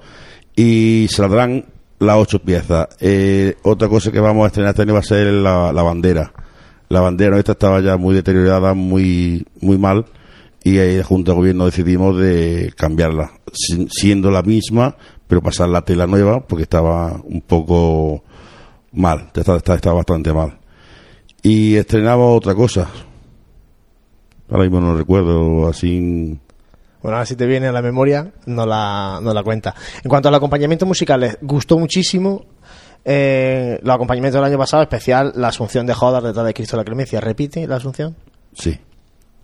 y 0.55 1.07
saldrán 1.11 1.65
las 1.99 2.17
ocho 2.19 2.41
piezas. 2.41 2.89
Eh, 3.01 3.57
otra 3.63 3.89
cosa 3.89 4.13
que 4.13 4.21
vamos 4.21 4.45
a 4.45 4.49
estrenar 4.49 4.71
este 4.79 4.93
va 4.93 4.99
a 4.99 5.03
ser 5.03 5.33
la, 5.33 5.73
bandera. 5.73 6.33
La 6.91 7.01
bandera 7.01 7.39
esta 7.39 7.53
estaba 7.53 7.81
ya 7.81 7.97
muy 7.97 8.15
deteriorada, 8.15 8.75
muy, 8.75 9.47
muy 9.63 9.79
mal 9.79 10.05
y 10.63 10.79
ahí 10.79 11.03
Junta 11.03 11.33
de 11.33 11.37
Gobierno 11.37 11.65
decidimos 11.65 12.19
de 12.19 12.73
cambiarla, 12.77 13.33
siendo 13.91 14.31
la 14.31 14.43
misma, 14.43 14.97
pero 15.33 15.41
pasar 15.41 15.71
la 15.71 15.81
tela 15.81 16.07
nueva 16.07 16.41
porque 16.41 16.65
estaba 16.65 17.19
un 17.25 17.41
poco 17.41 18.23
mal, 18.93 19.31
estaba, 19.35 19.57
estaba 19.57 19.97
bastante 19.97 20.31
mal. 20.31 20.59
Y 21.41 21.77
estrenaba 21.77 22.27
otra 22.27 22.55
cosa. 22.55 22.87
Ahora 24.51 24.65
mismo 24.65 24.83
no 24.83 24.95
recuerdo 24.95 25.69
así. 25.69 26.39
Bueno, 27.01 27.17
ahora 27.17 27.25
si 27.25 27.35
te 27.35 27.47
viene 27.47 27.69
a 27.69 27.73
la 27.73 27.81
memoria, 27.81 28.31
no 28.45 28.67
la, 28.67 29.21
no 29.23 29.33
la 29.33 29.43
cuenta. 29.43 29.75
En 30.05 30.11
cuanto 30.11 30.29
al 30.29 30.35
acompañamiento 30.35 30.85
musical, 30.85 31.21
les 31.21 31.39
gustó 31.41 31.79
muchísimo 31.79 32.45
eh, 33.03 33.81
los 33.83 33.95
acompañamientos 33.95 34.39
del 34.39 34.51
año 34.51 34.59
pasado, 34.59 34.83
especial 34.83 35.33
la 35.35 35.49
Asunción 35.49 35.87
de 35.87 35.95
Jodas 35.95 36.23
detrás 36.23 36.45
de 36.45 36.53
Cristo 36.53 36.77
de 36.77 36.83
la 36.83 36.85
Clemencia. 36.85 37.23
¿Repite 37.23 37.67
la 37.67 37.77
Asunción? 37.77 38.17
Sí. 38.53 38.79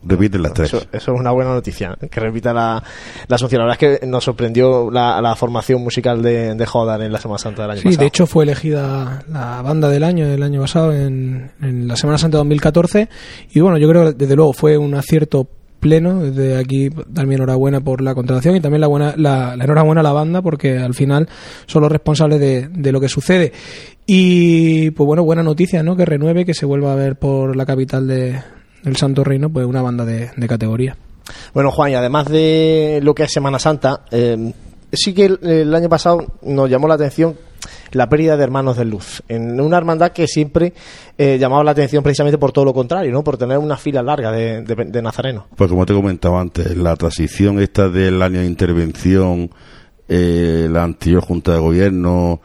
Repiten 0.03 0.43
las 0.43 0.53
tres. 0.53 0.73
Eso, 0.73 0.87
eso, 0.93 1.13
es 1.13 1.21
una 1.21 1.33
buena 1.33 1.53
noticia, 1.53 1.97
¿eh? 2.01 2.09
que 2.09 2.21
repita 2.21 2.53
la, 2.53 2.83
la 3.27 3.35
asunción. 3.35 3.61
La 3.61 3.67
verdad 3.67 3.83
es 3.83 4.01
que 4.01 4.07
nos 4.07 4.23
sorprendió 4.23 4.91
la, 4.91 5.21
la 5.21 5.35
formación 5.35 5.83
musical 5.83 6.23
de, 6.23 6.55
de 6.55 6.67
Jodan 6.67 7.03
en 7.03 7.13
la 7.13 7.19
Semana 7.19 7.39
Santa 7.39 7.63
del 7.63 7.73
año 7.73 7.81
sí, 7.81 7.85
pasado. 7.89 7.95
Sí, 7.95 8.01
de 8.01 8.07
hecho 8.07 8.27
fue 8.27 8.45
elegida 8.45 9.25
la 9.29 9.61
banda 9.63 9.89
del 9.89 10.05
año, 10.05 10.29
del 10.29 10.43
año 10.43 10.61
pasado, 10.61 10.93
en, 10.93 11.51
en 11.61 11.89
la 11.89 11.97
Semana 11.97 12.17
Santa 12.17 12.37
de 12.37 12.41
2014. 12.41 13.09
Y 13.51 13.61
bueno, 13.61 13.77
yo 13.79 13.89
creo 13.89 14.05
que 14.05 14.13
desde 14.13 14.37
luego 14.37 14.53
fue 14.53 14.79
un 14.79 14.95
acierto 14.95 15.49
pleno. 15.81 16.23
Desde 16.23 16.57
aquí 16.57 16.91
también 16.91 17.41
enhorabuena 17.41 17.81
por 17.81 18.01
la 18.01 18.15
contratación 18.15 18.55
y 18.55 18.61
también 18.61 18.81
la, 18.81 18.87
buena, 18.87 19.15
la, 19.17 19.57
la 19.57 19.65
enhorabuena 19.65 20.01
a 20.01 20.05
la 20.05 20.13
banda 20.13 20.43
porque 20.43 20.79
al 20.79 20.95
final 20.95 21.29
son 21.67 21.83
los 21.83 21.91
responsables 21.91 22.39
de, 22.39 22.69
de, 22.69 22.93
lo 22.93 23.01
que 23.01 23.09
sucede. 23.09 23.53
Y 24.07 24.91
pues 24.93 25.07
bueno, 25.07 25.25
buena 25.25 25.43
noticia, 25.43 25.83
¿no? 25.83 25.97
Que 25.97 26.05
renueve, 26.05 26.45
que 26.45 26.55
se 26.55 26.67
vuelva 26.67 26.93
a 26.93 26.97
ver 26.97 27.17
por 27.17 27.57
la 27.57 27.67
capital 27.67 28.07
de, 28.07 28.41
el 28.85 28.97
Santo 28.97 29.25
Reino, 29.25 29.51
pues 29.51 29.67
una 29.67 29.83
banda 29.83 30.05
de, 30.05 30.31
de, 30.37 30.49
categoría. 30.49 30.97
Bueno, 31.53 31.71
Juan, 31.71 31.93
y 31.93 31.95
además 31.95 32.29
de 32.29 33.01
lo 33.03 33.15
que 33.15 33.25
es 33.25 33.33
Semana 33.33 33.59
Santa, 33.59 34.03
eh, 34.11 34.53
sí 34.93 35.13
que 35.15 35.27
el, 35.27 35.39
el, 35.43 35.75
año 35.75 35.89
pasado 35.89 36.25
nos 36.43 36.71
llamó 36.71 36.89
la 36.89 36.95
atención 36.95 37.37
la 37.93 38.09
pérdida 38.09 38.37
de 38.37 38.45
hermanos 38.45 38.77
de 38.77 38.85
luz, 38.85 39.23
en 39.29 39.61
una 39.61 39.79
hermandad 39.79 40.13
que 40.13 40.27
siempre 40.27 40.75
eh, 41.17 41.39
llamaba 41.39 41.65
la 41.65 41.71
atención 41.71 42.03
precisamente 42.03 42.39
por 42.39 42.53
todo 42.53 42.67
lo 42.67 42.75
contrario, 42.75 43.11
¿no? 43.13 43.25
por 43.25 43.37
tener 43.37 43.59
una 43.59 43.77
fila 43.77 44.03
larga 44.03 44.31
de, 44.31 44.63
de, 44.63 44.75
de 44.75 45.03
nazarenos. 45.03 45.45
Pues 45.57 45.71
como 45.71 45.87
te 45.87 45.95
comentaba 45.95 46.41
antes, 46.41 46.77
la 46.77 46.97
transición 46.97 47.61
esta 47.61 47.89
del 47.89 48.23
año 48.23 48.41
de 48.41 48.47
intervención, 48.47 49.51
eh, 50.09 50.69
la 50.71 50.85
anterior 50.85 51.23
Junta 51.23 51.53
de 51.53 51.59
Gobierno, 51.59 52.41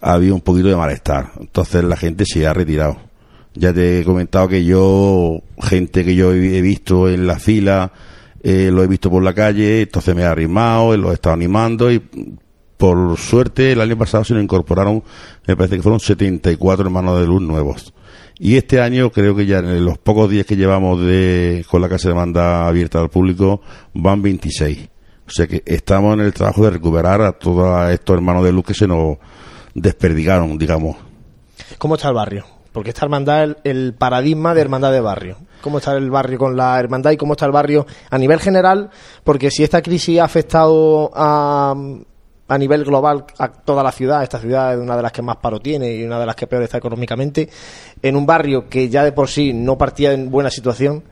había 0.00 0.34
un 0.34 0.42
poquito 0.42 0.68
de 0.68 0.76
malestar, 0.76 1.32
entonces 1.40 1.82
la 1.84 1.96
gente 1.96 2.24
se 2.26 2.46
ha 2.46 2.52
retirado 2.52 2.98
ya 3.54 3.72
te 3.72 4.00
he 4.00 4.04
comentado 4.04 4.48
que 4.48 4.64
yo, 4.64 5.42
gente 5.60 6.04
que 6.04 6.14
yo 6.14 6.32
he 6.32 6.60
visto 6.60 7.08
en 7.08 7.26
la 7.26 7.38
fila, 7.38 7.92
eh, 8.42 8.70
lo 8.72 8.82
he 8.82 8.86
visto 8.86 9.10
por 9.10 9.22
la 9.22 9.32
calle, 9.32 9.82
entonces 9.82 10.14
me 10.14 10.22
he 10.22 10.26
arrimado, 10.26 10.96
lo 10.96 11.10
he 11.10 11.14
estado 11.14 11.34
animando 11.34 11.90
y 11.90 12.02
por 12.76 13.16
suerte 13.16 13.72
el 13.72 13.80
año 13.80 13.96
pasado 13.96 14.24
se 14.24 14.34
nos 14.34 14.42
incorporaron, 14.42 15.02
me 15.46 15.56
parece 15.56 15.76
que 15.76 15.82
fueron 15.82 16.00
74 16.00 16.84
hermanos 16.84 17.20
de 17.20 17.26
luz 17.26 17.40
nuevos. 17.40 17.94
Y 18.38 18.56
este 18.56 18.80
año 18.80 19.10
creo 19.10 19.36
que 19.36 19.46
ya 19.46 19.58
en 19.58 19.84
los 19.84 19.96
pocos 19.96 20.28
días 20.28 20.44
que 20.44 20.56
llevamos 20.56 21.00
de, 21.00 21.64
con 21.70 21.80
la 21.80 21.88
casa 21.88 22.08
de 22.08 22.14
demanda 22.14 22.66
abierta 22.66 23.00
al 23.00 23.08
público 23.08 23.60
van 23.94 24.22
26. 24.22 24.88
O 25.26 25.30
sea 25.30 25.46
que 25.46 25.62
estamos 25.64 26.14
en 26.14 26.20
el 26.20 26.34
trabajo 26.34 26.64
de 26.64 26.70
recuperar 26.70 27.22
a 27.22 27.32
todos 27.32 27.90
estos 27.90 28.14
hermanos 28.14 28.44
de 28.44 28.52
luz 28.52 28.64
que 28.64 28.74
se 28.74 28.88
nos 28.88 29.18
desperdigaron, 29.72 30.58
digamos. 30.58 30.96
¿Cómo 31.78 31.94
está 31.94 32.08
el 32.08 32.14
barrio? 32.14 32.53
Porque 32.74 32.90
esta 32.90 33.04
hermandad 33.04 33.50
es 33.50 33.56
el, 33.62 33.94
paradigma 33.94 34.52
de 34.52 34.60
hermandad 34.60 34.90
de 34.90 35.00
barrio. 35.00 35.36
¿Cómo 35.60 35.78
está 35.78 35.96
el 35.96 36.10
barrio 36.10 36.38
con 36.40 36.56
la 36.56 36.80
hermandad 36.80 37.12
y 37.12 37.16
cómo 37.16 37.34
está 37.34 37.46
el 37.46 37.52
barrio 37.52 37.86
a 38.10 38.18
nivel 38.18 38.40
general? 38.40 38.90
Porque 39.22 39.48
si 39.52 39.62
esta 39.62 39.80
crisis 39.80 40.18
ha 40.18 40.24
afectado 40.24 41.12
a, 41.14 41.72
a 42.48 42.58
nivel 42.58 42.84
global 42.84 43.26
a 43.38 43.46
toda 43.46 43.84
la 43.84 43.92
ciudad, 43.92 44.24
esta 44.24 44.40
ciudad 44.40 44.74
es 44.74 44.80
una 44.80 44.96
de 44.96 45.02
las 45.02 45.12
que 45.12 45.22
más 45.22 45.36
paro 45.36 45.60
tiene 45.60 45.94
y 45.94 46.02
una 46.02 46.18
de 46.18 46.26
las 46.26 46.34
que 46.34 46.48
peor 46.48 46.64
está 46.64 46.78
económicamente, 46.78 47.48
en 48.02 48.16
un 48.16 48.26
barrio 48.26 48.68
que 48.68 48.88
ya 48.88 49.04
de 49.04 49.12
por 49.12 49.28
sí 49.28 49.52
no 49.52 49.78
partía 49.78 50.12
en 50.12 50.28
buena 50.28 50.50
situación. 50.50 51.04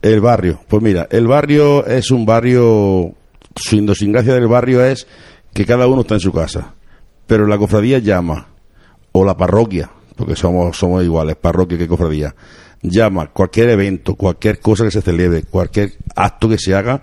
El 0.00 0.22
barrio, 0.22 0.60
pues 0.66 0.82
mira, 0.82 1.08
el 1.10 1.26
barrio 1.26 1.84
es 1.84 2.10
un 2.10 2.24
barrio, 2.24 3.12
su 3.54 3.76
idiosincrasia 3.76 4.32
del 4.32 4.48
barrio 4.48 4.82
es 4.82 5.06
que 5.52 5.66
cada 5.66 5.86
uno 5.88 6.00
está 6.00 6.14
en 6.14 6.20
su 6.20 6.32
casa, 6.32 6.72
pero 7.26 7.46
la 7.46 7.58
cofradía 7.58 7.98
llama, 7.98 8.48
o 9.12 9.26
la 9.26 9.36
parroquia, 9.36 9.90
porque 10.16 10.34
somos, 10.34 10.76
somos 10.76 11.04
iguales, 11.04 11.36
parroquia 11.36 11.78
que 11.78 11.86
cofradía, 11.86 12.34
llama 12.82 13.28
cualquier 13.32 13.70
evento, 13.70 14.14
cualquier 14.14 14.58
cosa 14.60 14.84
que 14.84 14.90
se 14.90 15.02
celebre, 15.02 15.42
cualquier 15.44 15.92
acto 16.14 16.48
que 16.48 16.58
se 16.58 16.74
haga, 16.74 17.02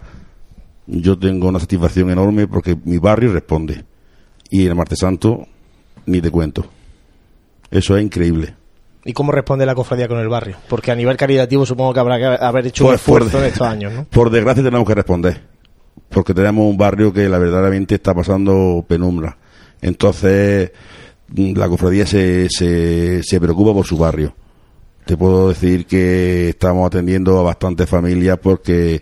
yo 0.88 1.17
tengo 1.17 1.48
una 1.48 1.60
satisfacción 1.60 2.10
enorme 2.12 2.48
porque 2.48 2.75
mi 2.86 2.98
barrio 2.98 3.32
responde. 3.32 3.86
Y 4.50 4.65
el 4.67 4.75
Martes 4.75 5.00
Santo, 5.00 5.48
ni 6.05 6.22
te 6.22 6.29
cuento. 6.29 6.65
Eso 7.72 7.96
es 7.98 8.03
increíble. 8.03 8.53
¿Y 9.05 9.13
cómo 9.13 9.32
responde 9.32 9.65
la 9.65 9.74
cofradía 9.75 10.08
con 10.08 10.20
el 10.20 10.27
barrio? 10.29 10.58
Porque 10.70 10.91
a 10.91 10.96
nivel 10.96 11.17
caritativo 11.17 11.65
supongo 11.65 11.93
que 11.93 12.00
habrá 12.00 12.17
que 12.20 12.25
haber 12.46 12.67
hecho 12.67 12.84
un 12.86 12.91
Pues, 12.91 13.01
esfuerzo 13.01 13.32
por- 13.32 13.41
en 13.41 13.48
estos 13.48 13.67
años, 13.67 13.93
¿no? 13.93 14.03
Por 14.05 14.29
desgracia 14.29 14.63
tenemos 14.63 14.88
que 14.88 14.96
responder. 14.96 15.41
Porque 16.10 16.34
tenemos 16.34 16.65
un 16.70 16.77
barrio 16.77 17.12
que 17.12 17.27
la 17.27 17.38
verdaderamente 17.39 17.96
está 17.96 18.13
pasando 18.13 18.86
penumbra. 18.88 19.38
Entonces, 19.82 20.72
la 21.35 21.67
cofradía 21.67 22.05
se, 22.05 22.47
se, 22.49 23.23
se 23.23 23.39
preocupa 23.39 23.73
por 23.73 23.85
su 23.85 23.97
barrio. 23.97 24.35
Te 25.05 25.17
puedo 25.17 25.49
decir 25.49 25.85
que 25.85 26.49
estamos 26.49 26.87
atendiendo 26.87 27.39
a 27.39 27.43
bastantes 27.43 27.89
familias 27.89 28.39
porque 28.41 29.01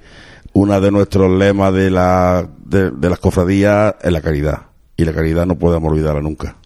uno 0.54 0.82
de 0.82 0.92
nuestros 0.92 1.32
lemas 1.38 1.74
de, 1.74 1.92
la, 1.92 2.50
de, 2.66 2.92
de 2.92 3.10
las 3.10 3.20
cofradías 3.20 3.96
es 4.02 4.12
la 4.12 4.22
caridad. 4.22 4.62
Y 4.98 5.06
la 5.06 5.14
caridad 5.14 5.46
no 5.46 5.58
podemos 5.58 5.92
olvidarla 5.92 6.22
nunca. 6.22 6.58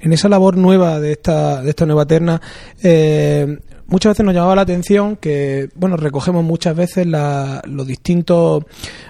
En 0.00 0.12
esa 0.12 0.28
labor 0.28 0.56
nueva 0.56 0.98
de 0.98 1.12
esta, 1.12 1.62
de 1.62 1.70
esta 1.70 1.84
nueva 1.86 2.06
terna, 2.06 2.40
eh, 2.82 3.58
muchas 3.90 4.12
veces 4.12 4.24
nos 4.24 4.34
llamaba 4.34 4.56
la 4.56 4.62
atención 4.62 5.16
que, 5.16 5.68
bueno, 5.74 5.96
recogemos 5.96 6.42
muchas 6.44 6.74
veces 6.76 7.06
la- 7.06 7.60
los 7.66 7.86
distintos 7.86 8.64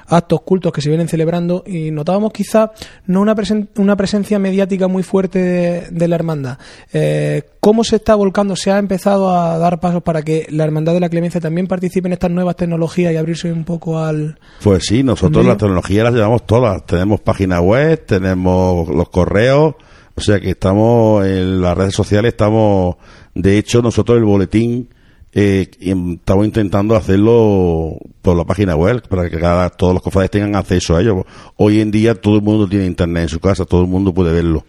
actos 0.09 0.41
cultos 0.43 0.73
que 0.73 0.81
se 0.81 0.89
vienen 0.89 1.07
celebrando 1.09 1.63
y 1.67 1.91
notábamos 1.93 2.33
quizá 2.33 2.73
no 3.07 3.21
una, 3.21 3.37
presen- 3.37 3.69
una 3.77 3.95
presencia 3.97 4.39
mediática 4.41 4.89
muy 4.89 5.03
fuerte 5.05 5.39
de, 5.39 5.81
de 5.91 6.09
la 6.09 6.17
hermandad. 6.17 6.59
Eh, 6.93 7.43
¿Cómo 7.61 7.85
se 7.85 7.97
está 7.97 8.15
volcando? 8.15 8.57
¿Se 8.57 8.73
ha 8.73 8.79
empezado 8.79 9.31
a 9.37 9.59
dar 9.59 9.79
pasos 9.81 10.03
para 10.03 10.23
que 10.23 10.47
la 10.51 10.65
hermandad 10.65 10.95
de 10.95 11.01
la 11.01 11.09
clemencia 11.11 11.41
también 11.41 11.67
participe 11.67 12.09
en 12.09 12.15
estas 12.15 12.31
nuevas 12.31 12.57
tecnologías 12.57 13.13
y 13.13 13.17
abrirse 13.17 13.53
un 13.53 13.65
poco 13.65 13.99
al... 14.01 14.39
Pues 14.63 14.87
sí, 14.87 15.03
nosotros 15.03 15.45
las 15.45 15.59
tecnologías 15.59 16.05
las 16.05 16.15
llevamos 16.15 16.47
todas. 16.47 16.85
Tenemos 16.87 17.21
página 17.21 17.61
web, 17.61 18.03
tenemos 18.07 18.89
los 18.89 19.11
correos, 19.11 19.75
o 20.15 20.21
sea 20.23 20.41
que 20.41 20.51
estamos 20.51 21.25
en 21.27 21.61
las 21.61 21.77
redes 21.77 21.95
sociales, 21.95 22.33
estamos, 22.33 22.97
de 23.35 23.59
hecho, 23.59 23.83
nosotros 23.83 24.19
el 24.19 24.25
boletín 24.25 24.89
eh, 25.33 25.71
em- 25.81 26.15
estamos 26.15 26.45
intentando 26.47 26.97
hacerlo 26.97 27.97
por 28.23 28.37
la 28.37 28.45
página 28.45 28.75
web 28.75 29.07
para 29.09 29.31
que 29.31 29.39
cada, 29.39 29.71
todos 29.71 29.95
los 29.95 30.03
cofrades 30.03 30.31
tengan 30.31 30.57
acceso 30.57 30.97
a 30.97 31.01
ello. 31.03 31.25
Hoy 31.57 31.81
en 31.81 31.91
día 31.93 32.15
todo 32.21 32.37
el 32.37 32.43
mundo 32.43 32.69
tiene 32.69 32.87
internet 32.87 33.25
en 33.25 33.29
su 33.29 33.39
casa, 33.41 33.65
todo 33.65 33.83
el 33.83 33.87
mundo 33.89 34.13
puede 34.13 34.33
verlo. 34.33 34.65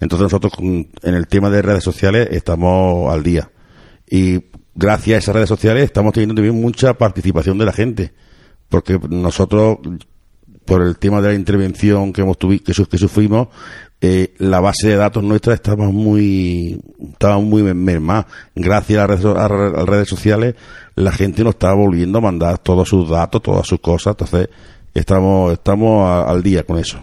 Entonces 0.00 0.24
nosotros 0.24 0.52
con- 0.54 0.88
en 1.02 1.14
el 1.14 1.26
tema 1.26 1.50
de 1.50 1.60
redes 1.62 1.84
sociales 1.84 2.28
estamos 2.30 3.12
al 3.12 3.22
día. 3.22 3.50
Y 4.08 4.40
gracias 4.74 5.16
a 5.16 5.18
esas 5.18 5.34
redes 5.34 5.48
sociales 5.48 5.84
estamos 5.84 6.12
teniendo 6.14 6.34
también 6.34 6.58
mucha 6.60 6.94
participación 6.94 7.58
de 7.58 7.64
la 7.66 7.72
gente. 7.72 8.12
Porque 8.68 8.98
nosotros, 9.10 9.78
por 10.64 10.82
el 10.82 10.96
tema 10.98 11.20
de 11.20 11.28
la 11.28 11.34
intervención 11.34 12.12
que 12.12 12.22
hemos 12.22 12.36
que, 12.38 12.72
su- 12.74 12.86
que 12.86 12.98
sufrimos, 12.98 13.48
eh, 14.00 14.34
la 14.38 14.60
base 14.60 14.88
de 14.88 14.96
datos 14.96 15.22
nuestra 15.22 15.54
estaba 15.54 15.84
muy, 15.86 16.80
estaba 17.12 17.38
muy 17.38 17.62
mermada. 17.62 18.26
Gracias 18.54 19.02
a 19.02 19.06
las, 19.08 19.22
redes, 19.22 20.02
a 20.02 20.04
sociales, 20.04 20.54
la 20.94 21.12
gente 21.12 21.42
nos 21.44 21.54
estaba 21.54 21.74
volviendo 21.74 22.18
a 22.18 22.22
mandar 22.22 22.58
todos 22.58 22.88
sus 22.88 23.08
datos, 23.08 23.42
todas 23.42 23.66
sus 23.66 23.80
cosas. 23.80 24.12
Entonces, 24.12 24.48
estamos, 24.94 25.52
estamos 25.54 26.08
a- 26.08 26.22
al 26.30 26.42
día 26.42 26.62
con 26.64 26.78
eso. 26.78 26.98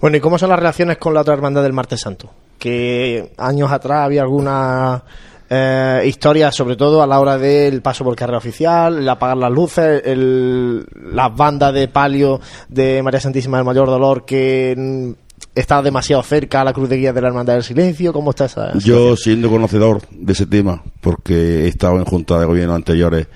Bueno, 0.00 0.16
¿y 0.16 0.20
cómo 0.20 0.38
son 0.38 0.48
las 0.50 0.58
relaciones 0.58 0.98
con 0.98 1.14
la 1.14 1.20
otra 1.20 1.34
hermandad 1.34 1.62
del 1.62 1.72
Martes 1.72 2.00
Santo? 2.00 2.30
Que 2.58 3.32
años 3.38 3.70
atrás 3.72 4.04
había 4.04 4.22
alguna 4.22 5.02
eh, 5.48 6.02
historia, 6.06 6.52
sobre 6.52 6.76
todo 6.76 7.02
a 7.02 7.06
la 7.06 7.18
hora 7.20 7.38
del 7.38 7.82
paso 7.82 8.04
por 8.04 8.14
carrera 8.14 8.38
oficial, 8.38 8.98
el 8.98 9.08
apagar 9.08 9.36
las 9.36 9.50
luces, 9.50 10.02
las 10.06 11.34
bandas 11.36 11.72
de 11.74 11.88
palio 11.88 12.40
de 12.68 13.02
María 13.02 13.20
Santísima 13.20 13.56
del 13.58 13.66
Mayor 13.66 13.88
Dolor 13.88 14.24
que 14.24 15.14
está 15.54 15.82
demasiado 15.82 16.22
cerca 16.22 16.60
a 16.60 16.64
la 16.64 16.72
cruz 16.72 16.88
de 16.88 16.96
guía 16.96 17.12
de 17.12 17.20
la 17.20 17.28
Hermandad 17.28 17.54
del 17.54 17.62
Silencio. 17.62 18.12
¿Cómo 18.12 18.30
está 18.30 18.46
esa 18.46 18.76
Yo, 18.78 19.16
siendo 19.16 19.50
conocedor 19.50 20.02
de 20.10 20.32
ese 20.32 20.46
tema, 20.46 20.82
porque 21.00 21.64
he 21.64 21.68
estado 21.68 21.96
en 21.96 22.04
juntas 22.04 22.40
de 22.40 22.46
gobierno 22.46 22.74
anteriores, 22.74 23.26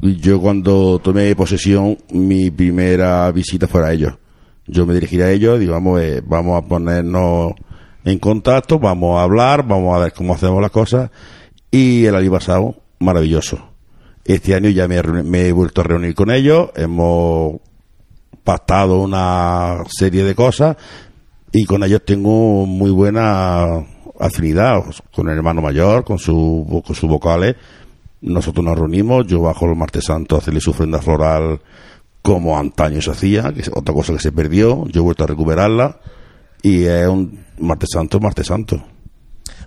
yo 0.00 0.40
cuando 0.40 0.98
tomé 0.98 1.34
posesión, 1.36 1.98
mi 2.10 2.50
primera 2.50 3.30
visita 3.32 3.68
fue 3.68 3.84
a 3.84 3.92
ellos. 3.92 4.14
Yo 4.66 4.86
me 4.86 4.94
dirigí 4.94 5.20
a 5.20 5.30
ellos 5.30 5.56
y 5.56 5.60
digo, 5.60 5.72
vamos, 5.72 6.00
eh, 6.00 6.22
vamos 6.24 6.62
a 6.62 6.66
ponernos 6.66 7.52
en 8.04 8.18
contacto, 8.18 8.78
vamos 8.78 9.18
a 9.18 9.24
hablar, 9.24 9.66
vamos 9.66 9.94
a 9.94 10.00
ver 10.00 10.12
cómo 10.12 10.34
hacemos 10.34 10.62
las 10.62 10.70
cosas. 10.70 11.10
Y 11.70 12.06
el 12.06 12.14
año 12.14 12.30
pasado, 12.30 12.76
maravilloso. 12.98 13.58
Este 14.24 14.54
año 14.54 14.70
ya 14.70 14.86
me 14.86 15.48
he 15.48 15.52
vuelto 15.52 15.80
a 15.80 15.84
reunir 15.84 16.14
con 16.14 16.30
ellos, 16.30 16.70
hemos 16.76 17.56
pactado 18.44 19.00
una 19.00 19.78
serie 19.88 20.24
de 20.24 20.34
cosas 20.34 20.76
y 21.52 21.64
con 21.64 21.82
ellos 21.82 22.02
tengo 22.04 22.66
muy 22.66 22.90
buena 22.90 23.84
afinidad 24.18 24.82
con 25.14 25.28
el 25.28 25.36
hermano 25.36 25.62
mayor, 25.62 26.04
con 26.04 26.18
su 26.18 26.82
con 26.84 26.94
sus 26.94 27.08
vocales. 27.08 27.56
Nosotros 28.20 28.64
nos 28.64 28.78
reunimos, 28.78 29.26
yo 29.26 29.40
bajo 29.40 29.66
el 29.66 29.76
martes 29.76 30.04
santo 30.04 30.36
a 30.36 30.38
hacerle 30.38 30.60
su 30.60 30.70
ofrenda 30.70 31.00
floral 31.00 31.60
como 32.22 32.58
antaño 32.58 33.00
se 33.00 33.10
hacía, 33.10 33.52
que 33.52 33.62
es 33.62 33.70
otra 33.74 33.94
cosa 33.94 34.12
que 34.12 34.18
se 34.18 34.30
perdió, 34.30 34.86
yo 34.88 35.00
he 35.00 35.04
vuelto 35.04 35.24
a 35.24 35.26
recuperarla 35.26 36.00
y 36.62 36.84
es 36.84 37.08
un 37.08 37.44
martes 37.58 37.88
santo, 37.92 38.20
martes 38.20 38.46
santo. 38.46 38.82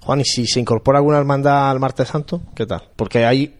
Juan, 0.03 0.19
¿y 0.19 0.25
si 0.25 0.45
se 0.45 0.59
incorpora 0.59 0.99
alguna 0.99 1.17
hermandad 1.17 1.71
al 1.71 1.79
Martes 1.79 2.09
Santo? 2.09 2.41
¿Qué 2.55 2.65
tal? 2.65 2.83
Porque 2.95 3.25
hay 3.25 3.55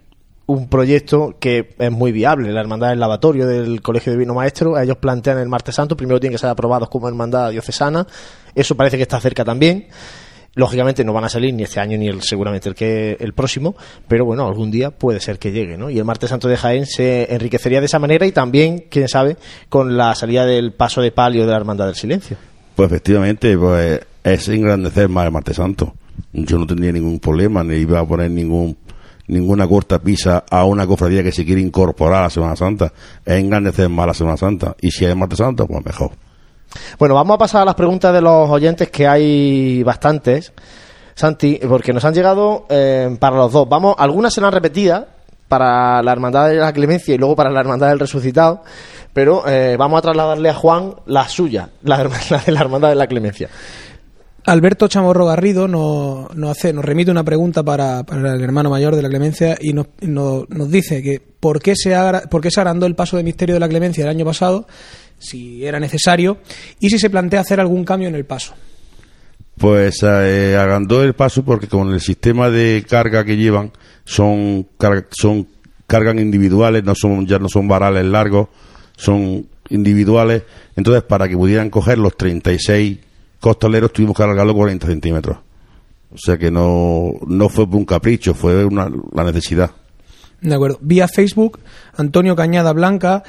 un 0.46 0.68
proyecto 0.68 1.38
que 1.40 1.74
es 1.78 1.92
muy 1.92 2.12
viable, 2.12 2.52
la 2.52 2.60
hermandad 2.60 2.90
del 2.90 3.00
lavatorio 3.00 3.48
del 3.48 3.82
Colegio 3.82 4.12
de 4.12 4.18
Vino 4.18 4.34
Maestro. 4.34 4.78
Ellos 4.78 4.98
plantean 4.98 5.38
el 5.38 5.48
Martes 5.48 5.76
Santo, 5.76 5.96
primero 5.96 6.20
tienen 6.20 6.36
que 6.36 6.40
ser 6.40 6.50
aprobados 6.50 6.90
como 6.90 7.08
hermandad 7.08 7.52
diocesana. 7.52 8.06
Eso 8.54 8.76
parece 8.76 8.98
que 8.98 9.04
está 9.04 9.20
cerca 9.20 9.46
también. 9.46 9.88
Lógicamente 10.56 11.04
no 11.04 11.14
van 11.14 11.24
a 11.24 11.30
salir 11.30 11.54
ni 11.54 11.64
este 11.64 11.80
año 11.80 11.98
ni 11.98 12.08
el, 12.08 12.22
seguramente 12.22 12.70
el 12.70 12.76
que 12.76 13.18
el 13.20 13.34
próximo, 13.34 13.76
pero 14.08 14.24
bueno, 14.24 14.46
algún 14.46 14.70
día 14.70 14.92
puede 14.92 15.20
ser 15.20 15.40
que 15.40 15.52
llegue, 15.52 15.78
¿no? 15.78 15.90
Y 15.90 15.98
el 15.98 16.06
Martes 16.06 16.30
Santo 16.30 16.48
de 16.48 16.58
Jaén 16.58 16.86
se 16.86 17.34
enriquecería 17.34 17.80
de 17.80 17.88
esa 17.88 17.98
manera 17.98 18.28
y 18.28 18.32
también, 18.32 18.86
quién 18.90 19.08
sabe, 19.08 19.38
con 19.70 19.98
la 19.98 20.14
salida 20.14 20.46
del 20.46 20.74
paso 20.74 21.02
de 21.02 21.12
palio 21.12 21.46
de 21.46 21.52
la 21.52 21.58
Hermandad 21.58 21.88
del 21.88 21.96
Silencio. 21.96 22.38
Pues 22.76 22.92
efectivamente, 22.92 23.58
pues 23.58 24.02
es 24.24 24.48
engrandecer 24.50 25.10
más 25.10 25.26
el 25.26 25.32
martes 25.32 25.56
santo. 25.56 25.96
Yo 26.32 26.60
no 26.60 26.68
tendría 26.68 26.92
ningún 26.92 27.20
problema, 27.20 27.64
ni 27.64 27.78
iba 27.78 28.00
a 28.00 28.08
poner 28.08 28.30
ningún 28.30 28.78
ninguna 29.28 29.68
corta 29.68 30.00
pisa 30.00 30.44
a 30.50 30.66
una 30.66 30.86
cofradía 30.86 31.24
que 31.24 31.32
se 31.32 31.46
quiere 31.46 31.62
incorporar 31.62 32.20
a 32.20 32.24
la 32.24 32.30
Semana 32.30 32.56
Santa. 32.56 32.92
Es 33.26 33.40
engrandecer 33.40 33.90
más 33.90 34.08
la 34.08 34.14
Semana 34.14 34.38
Santa. 34.38 34.76
Y 34.82 34.92
si 34.92 35.06
hay 35.06 35.16
martes 35.16 35.38
santo, 35.38 35.68
pues 35.68 35.86
mejor. 35.86 36.12
Bueno, 36.98 37.16
vamos 37.16 37.36
a 37.36 37.38
pasar 37.38 37.62
a 37.62 37.66
las 37.66 37.76
preguntas 37.76 38.14
de 38.14 38.22
los 38.22 38.50
oyentes, 38.50 38.90
que 38.90 39.08
hay 39.08 39.84
bastantes, 39.84 40.54
Santi, 41.16 41.60
porque 41.68 41.94
nos 41.94 42.04
han 42.06 42.14
llegado 42.14 42.66
eh, 42.70 43.16
para 43.20 43.38
los 43.38 43.52
dos. 43.52 43.70
Vamos, 43.70 43.96
algunas 43.98 44.34
serán 44.34 44.52
repetidas 44.52 45.06
para 45.48 46.02
la 46.02 46.12
Hermandad 46.12 46.50
de 46.50 46.56
la 46.56 46.74
Clemencia 46.74 47.14
y 47.14 47.18
luego 47.18 47.36
para 47.36 47.52
la 47.52 47.60
Hermandad 47.60 47.90
del 47.90 48.00
Resucitado, 48.00 48.64
pero 49.14 49.48
eh, 49.48 49.76
vamos 49.78 50.00
a 50.00 50.02
trasladarle 50.02 50.50
a 50.50 50.54
Juan 50.56 50.96
la 51.06 51.28
suya, 51.30 51.70
la, 51.84 51.98
la 52.30 52.38
de 52.40 52.52
la 52.52 52.62
Hermandad 52.62 52.90
de 52.90 52.96
la 52.96 53.08
Clemencia. 53.08 53.50
Alberto 54.46 54.88
Chamorro 54.90 55.26
Garrido 55.26 55.68
nos, 55.68 56.36
nos 56.36 56.52
hace, 56.52 56.74
nos 56.74 56.84
remite 56.84 57.12
una 57.12 57.24
pregunta 57.24 57.64
para, 57.64 58.02
el 58.12 58.42
hermano 58.42 58.70
mayor 58.70 58.96
de 58.96 59.02
la 59.02 59.10
Clemencia 59.10 59.58
y 59.60 59.72
nos, 59.74 59.88
nos, 60.02 60.50
nos 60.50 60.70
dice 60.70 61.02
que 61.02 61.22
por 61.40 61.62
qué, 61.62 61.76
se 61.76 61.96
agra- 61.96 62.24
por 62.30 62.42
qué 62.42 62.52
se 62.52 62.60
agrandó 62.60 62.86
el 62.86 62.96
paso 62.96 63.16
de 63.18 63.24
misterio 63.24 63.56
de 63.56 63.60
la 63.62 63.70
Clemencia 63.70 64.04
el 64.04 64.10
año 64.10 64.26
pasado, 64.26 64.68
si 65.18 65.66
era 65.66 65.80
necesario, 65.80 66.40
y 66.80 66.90
si 66.90 67.00
se 67.00 67.10
plantea 67.10 67.40
hacer 67.40 67.60
algún 67.62 67.86
cambio 67.86 68.10
en 68.10 68.16
el 68.16 68.26
paso. 68.26 68.54
Pues 69.58 70.00
eh, 70.04 70.58
agrandó 70.60 71.04
el 71.04 71.14
paso 71.14 71.44
porque 71.46 71.68
con 71.68 71.94
el 71.94 72.02
sistema 72.02 72.50
de 72.50 72.84
carga 72.90 73.24
que 73.24 73.38
llevan 73.38 73.72
son 74.04 74.68
car- 74.78 75.08
son 75.12 75.48
cargan 75.88 76.20
individuales, 76.20 76.84
no 76.84 76.96
son 76.96 77.26
ya 77.28 77.40
no 77.40 77.48
son 77.48 77.68
varales 77.68 78.04
largos, 78.06 78.50
son 78.98 79.48
individuales. 79.70 80.44
Entonces, 80.76 81.04
para 81.04 81.30
que 81.30 81.38
pudieran 81.38 81.70
coger 81.70 81.98
los 82.00 82.18
36 82.18 82.98
costaleros, 83.44 83.92
tuvimos 83.92 84.16
que 84.16 84.24
alargarlo 84.24 84.54
40 84.56 84.88
centímetros. 84.88 85.38
O 86.14 86.18
sea 86.18 86.38
que 86.38 86.50
no, 86.50 87.12
no 87.28 87.50
fue 87.50 87.68
por 87.68 87.76
un 87.76 87.86
capricho, 87.86 88.34
fue 88.34 88.64
una, 88.66 88.90
la 89.14 89.24
necesidad. 89.26 89.72
De 90.42 90.54
acuerdo. 90.56 90.78
Vía 90.82 91.08
Facebook, 91.08 91.60
Antonio 91.98 92.36
Cañada 92.36 92.72
Blanca 92.74 93.24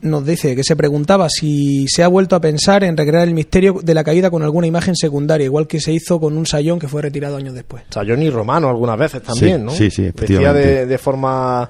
nos 0.00 0.24
dice 0.24 0.54
que 0.54 0.62
se 0.62 0.76
preguntaba 0.76 1.28
si 1.28 1.88
se 1.88 2.04
ha 2.04 2.08
vuelto 2.08 2.36
a 2.36 2.40
pensar 2.40 2.84
en 2.84 2.96
recrear 2.96 3.26
el 3.26 3.34
misterio 3.34 3.80
de 3.82 3.94
la 3.94 4.04
caída 4.04 4.30
con 4.30 4.42
alguna 4.44 4.66
imagen 4.68 4.94
secundaria, 4.94 5.44
igual 5.44 5.66
que 5.66 5.80
se 5.80 5.92
hizo 5.92 6.20
con 6.20 6.36
un 6.36 6.46
sayón 6.46 6.78
que 6.78 6.86
fue 6.86 7.02
retirado 7.02 7.36
años 7.36 7.54
después. 7.54 7.82
Sayón 7.90 8.22
y 8.22 8.30
Romano 8.30 8.68
algunas 8.68 8.96
veces 8.98 9.22
también, 9.22 9.58
Sí, 9.60 9.64
¿no? 9.64 9.70
sí, 9.72 9.90
sí, 9.90 10.02
Decía 10.02 10.08
efectivamente. 10.10 10.68
de, 10.68 10.86
de 10.86 10.98
forma 10.98 11.68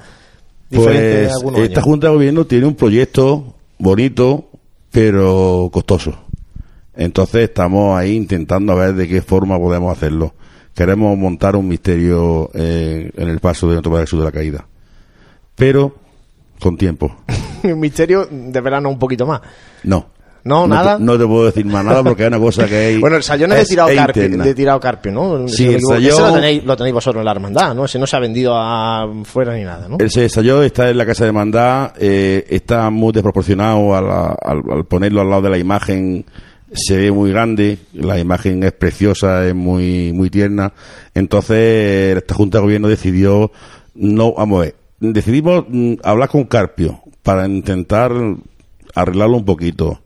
diferente 0.68 1.22
Pues 1.24 1.32
algunos 1.36 1.60
esta 1.60 1.80
años. 1.80 1.84
Junta 1.84 2.06
de 2.08 2.12
Gobierno 2.14 2.44
tiene 2.46 2.66
un 2.66 2.74
proyecto 2.74 3.54
bonito, 3.78 4.48
pero 4.90 5.70
costoso. 5.72 6.18
Entonces 6.98 7.44
estamos 7.48 7.96
ahí 7.98 8.14
intentando 8.16 8.72
a 8.72 8.76
ver 8.76 8.94
de 8.94 9.08
qué 9.08 9.22
forma 9.22 9.56
podemos 9.58 9.90
hacerlo. 9.96 10.34
Queremos 10.74 11.16
montar 11.16 11.56
un 11.56 11.66
misterio 11.68 12.50
eh, 12.52 13.10
en 13.16 13.28
el 13.28 13.38
paso 13.38 13.68
de 13.70 13.80
Padre 13.80 14.00
Jesús 14.02 14.18
de 14.18 14.24
la 14.26 14.32
Caída. 14.32 14.66
Pero 15.54 15.94
con 16.60 16.76
tiempo. 16.76 17.16
Un 17.64 17.80
misterio 17.80 18.28
de 18.30 18.60
verano 18.60 18.88
un 18.88 18.98
poquito 18.98 19.26
más. 19.26 19.40
No. 19.84 20.06
No, 20.44 20.66
nada. 20.68 20.96
no 21.00 21.18
te 21.18 21.26
puedo 21.26 21.46
decir 21.46 21.66
más 21.66 21.84
nada 21.84 22.02
porque 22.02 22.22
hay 22.22 22.28
una 22.28 22.38
cosa 22.38 22.66
que 22.66 22.76
hay. 22.76 22.96
Bueno, 23.00 23.16
el 23.16 23.22
sayón 23.24 23.52
es 23.52 23.58
de 23.58 23.64
tirado, 23.66 23.88
es 23.90 23.96
carpio, 23.96 24.28
de 24.38 24.54
tirado 24.54 24.80
carpio, 24.80 25.12
¿no? 25.12 25.48
Sí, 25.48 25.56
Si 25.56 25.74
el 25.74 25.80
sayón- 25.82 26.08
Ese 26.12 26.22
lo 26.22 26.32
tenéis, 26.34 26.64
lo 26.64 26.76
tenéis 26.76 26.94
vosotros 26.94 27.20
en 27.20 27.24
la 27.26 27.32
hermandad, 27.32 27.74
¿no? 27.74 27.84
Ese 27.84 27.98
no 27.98 28.06
se 28.06 28.16
ha 28.16 28.20
vendido 28.20 28.54
a 28.56 29.06
fuera 29.24 29.54
ni 29.56 29.64
nada, 29.64 29.88
¿no? 29.88 29.96
Ese 30.00 30.22
ensayo 30.22 30.62
está 30.62 30.88
en 30.88 30.96
la 30.98 31.04
casa 31.04 31.24
de 31.26 31.32
mandad, 31.32 31.92
eh, 31.98 32.46
está 32.48 32.88
muy 32.90 33.12
desproporcionado 33.12 33.94
a 33.94 34.00
la- 34.00 34.36
al, 34.40 34.62
al 34.70 34.84
ponerlo 34.86 35.20
al 35.20 35.28
lado 35.28 35.42
de 35.42 35.50
la 35.50 35.58
imagen, 35.58 36.24
se 36.72 36.96
ve 36.96 37.10
muy 37.10 37.30
grande, 37.30 37.78
la 37.92 38.18
imagen 38.18 38.62
es 38.62 38.72
preciosa, 38.72 39.46
es 39.46 39.54
muy, 39.54 40.12
muy 40.12 40.30
tierna. 40.30 40.72
Entonces, 41.14 42.16
esta 42.16 42.34
Junta 42.34 42.58
de 42.58 42.62
Gobierno 42.62 42.88
decidió, 42.88 43.50
no, 43.94 44.34
vamos 44.34 44.58
a 44.58 44.64
ver, 44.64 44.74
decidimos 45.00 45.64
mm, 45.68 45.94
hablar 46.02 46.28
con 46.28 46.44
Carpio 46.44 47.00
para 47.22 47.46
intentar 47.46 48.12
arreglarlo 48.94 49.36
un 49.36 49.44
poquito. 49.44 50.02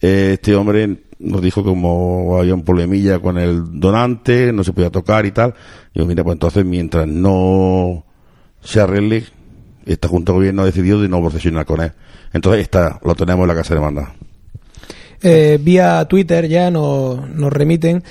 Eh, 0.00 0.32
este 0.34 0.54
hombre 0.54 1.04
nos 1.18 1.40
dijo 1.40 1.64
como 1.64 2.38
había 2.38 2.54
un 2.54 2.64
problemilla 2.64 3.18
con 3.18 3.38
el 3.38 3.80
donante, 3.80 4.52
no 4.52 4.64
se 4.64 4.72
podía 4.72 4.90
tocar 4.90 5.26
y 5.26 5.32
tal. 5.32 5.54
Y 5.94 5.98
yo, 5.98 6.06
mira, 6.06 6.22
pues 6.24 6.34
entonces 6.34 6.64
mientras 6.64 7.06
no 7.06 8.04
se 8.60 8.80
arregle, 8.80 9.24
esta 9.84 10.08
Junta 10.08 10.32
de 10.32 10.38
Gobierno 10.38 10.62
ha 10.62 10.66
decidido 10.66 11.00
de 11.00 11.08
no 11.08 11.20
procesionar 11.20 11.64
con 11.64 11.80
él. 11.80 11.92
Entonces 12.32 12.62
está, 12.62 13.00
lo 13.04 13.14
tenemos 13.14 13.44
en 13.44 13.48
la 13.48 13.54
casa 13.54 13.74
de 13.74 13.80
manda. 13.80 14.14
Eh, 15.22 15.58
vía 15.60 16.04
Twitter 16.06 16.48
ya 16.48 16.70
nos, 16.70 17.28
nos 17.30 17.52
remiten, 17.52 18.02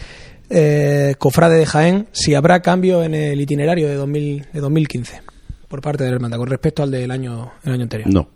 eh, 0.50 1.16
Cofrade 1.18 1.58
de 1.58 1.66
Jaén, 1.66 2.08
si 2.12 2.36
habrá 2.36 2.62
cambio 2.62 3.04
en 3.04 3.14
el 3.14 3.40
itinerario 3.40 3.88
de, 3.88 3.96
2000, 3.96 4.48
de 4.54 4.60
2015 4.60 5.22
por 5.68 5.82
parte 5.82 6.04
de 6.04 6.10
la 6.10 6.16
hermandad 6.16 6.38
con 6.38 6.48
respecto 6.48 6.84
al 6.84 6.92
del 6.92 7.12
año, 7.12 7.52
el 7.64 7.74
año 7.74 7.84
anterior. 7.84 8.12
No, 8.12 8.30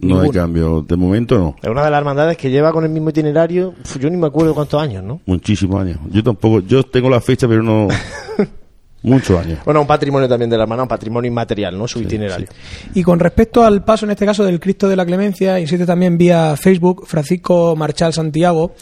no 0.00 0.20
hay 0.20 0.30
cambio. 0.30 0.82
De 0.82 0.96
momento 0.96 1.38
no. 1.38 1.56
Es 1.62 1.70
una 1.70 1.84
de 1.84 1.90
las 1.90 1.98
hermandades 1.98 2.36
que 2.36 2.50
lleva 2.50 2.72
con 2.72 2.84
el 2.84 2.90
mismo 2.90 3.10
itinerario, 3.10 3.74
yo 4.00 4.10
ni 4.10 4.16
me 4.16 4.26
acuerdo 4.26 4.54
cuántos 4.54 4.80
años, 4.82 5.02
¿no? 5.04 5.20
Muchísimos 5.26 5.80
años. 5.80 5.98
Yo 6.10 6.22
tampoco, 6.22 6.60
yo 6.60 6.82
tengo 6.82 7.08
la 7.08 7.20
fecha, 7.20 7.48
pero 7.48 7.62
no. 7.62 7.88
muchos 9.04 9.38
años. 9.38 9.58
Bueno, 9.64 9.80
un 9.82 9.86
patrimonio 9.86 10.28
también 10.28 10.50
de 10.50 10.56
la 10.56 10.64
hermandad, 10.64 10.84
un 10.84 10.88
patrimonio 10.88 11.28
inmaterial, 11.28 11.78
¿no? 11.78 11.86
Su 11.86 12.00
itinerario. 12.00 12.48
Y 12.94 13.02
con 13.02 13.20
respecto 13.20 13.64
al 13.64 13.84
paso, 13.84 14.06
en 14.06 14.12
este 14.12 14.26
caso, 14.26 14.44
del 14.44 14.58
Cristo 14.58 14.88
de 14.88 14.96
la 14.96 15.06
Clemencia, 15.06 15.60
insiste 15.60 15.86
también 15.86 16.18
vía 16.18 16.56
Facebook 16.56 17.06
Francisco 17.06 17.76
Marchal 17.76 18.12
Santiago. 18.12 18.72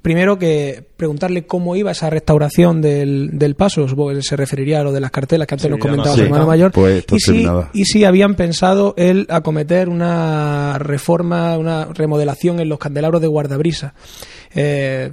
Primero 0.00 0.38
que 0.38 0.82
preguntarle 0.96 1.46
cómo 1.46 1.76
iba 1.76 1.90
esa 1.90 2.08
restauración 2.08 2.80
del, 2.80 3.30
del 3.34 3.54
paso, 3.54 3.86
supongo 3.86 4.14
que 4.14 4.22
se 4.22 4.34
referiría 4.34 4.80
a 4.80 4.82
lo 4.82 4.92
de 4.92 5.00
las 5.00 5.10
cartelas 5.10 5.46
que 5.46 5.54
antes 5.54 5.66
Sí, 5.66 5.70
nos 5.70 5.78
comentaba 5.78 6.14
su 6.14 6.22
hermano 6.22 6.46
mayor. 6.46 6.72
Pues 6.72 7.04
y, 7.12 7.18
si, 7.18 7.46
y 7.74 7.84
si 7.84 8.04
habían 8.04 8.34
pensado 8.34 8.94
él 8.96 9.26
acometer 9.28 9.90
una 9.90 10.78
reforma, 10.78 11.58
una 11.58 11.84
remodelación 11.84 12.60
en 12.60 12.70
los 12.70 12.78
candelabros 12.78 13.20
de 13.20 13.28
guardabrisa. 13.28 13.92
Eh, 14.54 15.12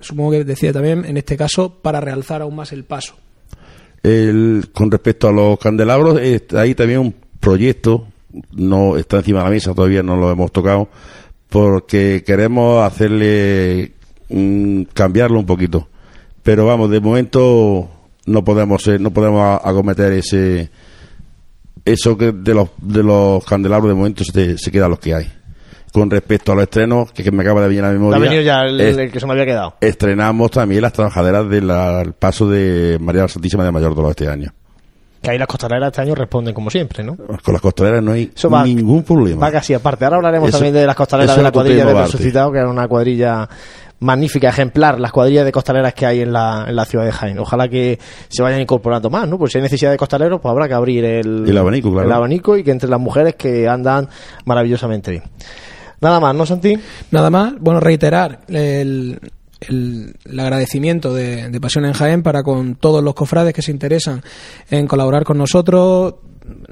supongo 0.00 0.32
que 0.32 0.44
decía 0.44 0.72
también, 0.72 1.04
en 1.04 1.16
este 1.16 1.36
caso, 1.36 1.78
para 1.80 2.00
realzar 2.00 2.42
aún 2.42 2.56
más 2.56 2.72
el 2.72 2.84
paso. 2.84 3.14
El, 4.02 4.70
con 4.72 4.90
respecto 4.90 5.28
a 5.28 5.32
los 5.32 5.58
candelabros, 5.58 6.18
eh, 6.20 6.44
hay 6.56 6.74
también 6.74 7.00
un 7.00 7.14
proyecto, 7.40 8.06
no 8.52 8.96
está 8.96 9.18
encima 9.18 9.38
de 9.40 9.44
la 9.44 9.50
mesa, 9.50 9.74
todavía 9.74 10.02
no 10.02 10.16
lo 10.16 10.30
hemos 10.30 10.50
tocado, 10.50 10.88
porque 11.48 12.24
queremos 12.26 12.84
hacerle 12.84 13.92
cambiarlo 14.94 15.38
un 15.38 15.46
poquito. 15.46 15.88
Pero 16.42 16.66
vamos, 16.66 16.90
de 16.90 17.00
momento 17.00 17.88
no 18.26 18.42
podemos 18.44 18.82
ser- 18.82 19.00
no 19.00 19.12
podemos 19.12 19.60
acometer 19.62 20.12
ese 20.12 20.70
eso 21.84 22.16
que 22.16 22.30
de 22.32 22.54
los 22.54 22.68
de 22.80 23.02
los 23.02 23.44
candelabros 23.44 23.90
de 23.90 23.94
momento 23.94 24.24
se, 24.24 24.56
se 24.56 24.70
quedan 24.70 24.90
los 24.90 24.98
que 25.00 25.14
hay. 25.14 25.26
Con 25.92 26.10
respecto 26.10 26.52
a 26.52 26.54
los 26.54 26.62
estrenos, 26.64 27.12
que, 27.12 27.22
que 27.22 27.30
me 27.30 27.42
acaba 27.42 27.60
de 27.60 27.68
venir 27.68 27.82
a 27.84 27.88
la 27.88 27.90
Ha 27.90 27.92
memoria. 27.94 28.18
venido 28.18 28.40
ya 28.42 28.62
el, 28.62 28.80
es- 28.80 28.96
el 28.96 29.12
que 29.12 29.20
se 29.20 29.26
me 29.26 29.32
había 29.32 29.44
quedado. 29.44 29.74
estrenamos 29.80 30.50
también 30.50 30.80
las 30.82 30.92
trabajaderas 30.94 31.48
del 31.50 31.70
paso 32.18 32.48
de 32.48 32.96
María 33.00 33.28
Santísima 33.28 33.62
de 33.64 33.72
Mayor 33.72 33.94
Dolor 33.94 34.10
este 34.10 34.28
año. 34.28 34.52
Que 35.20 35.30
ahí 35.30 35.38
las 35.38 35.46
costaleras 35.46 35.88
este 35.88 36.00
año 36.00 36.14
responden 36.16 36.52
como 36.54 36.68
siempre, 36.70 37.04
¿no? 37.04 37.14
Con 37.16 37.52
las 37.52 37.60
costaleras 37.62 38.02
no 38.02 38.12
hay 38.12 38.32
va- 38.52 38.64
ningún 38.64 39.04
problema. 39.04 39.40
Va 39.46 39.52
casi 39.52 39.72
aparte. 39.74 40.04
Ahora 40.04 40.16
hablaremos 40.16 40.48
Eso- 40.48 40.58
también 40.58 40.74
de 40.74 40.86
las 40.86 40.96
costaleras 40.96 41.36
de 41.36 41.42
la 41.42 41.52
cuadrilla 41.52 41.82
aparte. 41.84 42.02
resucitado, 42.12 42.50
que 42.50 42.58
era 42.58 42.68
una 42.68 42.88
cuadrilla 42.88 43.48
magnífica, 44.00 44.48
ejemplar, 44.48 44.98
las 44.98 45.12
cuadrillas 45.12 45.44
de 45.44 45.52
costaleras 45.52 45.94
que 45.94 46.06
hay 46.06 46.22
en 46.22 46.32
la, 46.32 46.64
en 46.66 46.74
la 46.74 46.84
ciudad 46.86 47.04
de 47.04 47.12
Jaén. 47.12 47.38
Ojalá 47.38 47.68
que 47.68 48.00
se 48.28 48.42
vayan 48.42 48.60
incorporando 48.62 49.10
más, 49.10 49.28
¿no? 49.28 49.38
Pues 49.38 49.52
si 49.52 49.58
hay 49.58 49.62
necesidad 49.62 49.92
de 49.92 49.96
costaleros, 49.96 50.40
pues 50.40 50.50
habrá 50.50 50.66
que 50.66 50.74
abrir 50.74 51.04
el, 51.04 51.48
El 51.48 51.56
abanico, 51.58 51.92
claro. 51.92 52.08
el 52.08 52.12
abanico 52.12 52.56
y 52.56 52.64
que 52.64 52.72
entre 52.72 52.88
las 52.88 52.98
mujeres 52.98 53.36
que 53.36 53.68
andan 53.68 54.08
maravillosamente 54.44 55.12
bien. 55.12 55.22
Nada 56.02 56.20
más, 56.20 56.34
¿no, 56.34 56.44
Santi? 56.44 56.76
Nada 57.10 57.30
más, 57.30 57.54
bueno, 57.60 57.80
reiterar 57.80 58.40
el, 58.48 59.18
el- 59.60 60.14
agradecimiento 60.40 61.14
de, 61.14 61.48
de 61.48 61.60
Pasión 61.60 61.84
en 61.86 61.92
Jaén 61.92 62.22
para 62.22 62.42
con 62.42 62.74
todos 62.74 63.02
los 63.02 63.14
cofrades 63.14 63.54
que 63.54 63.62
se 63.62 63.70
interesan 63.70 64.22
en 64.70 64.86
colaborar 64.86 65.24
con 65.24 65.38
nosotros, 65.38 66.14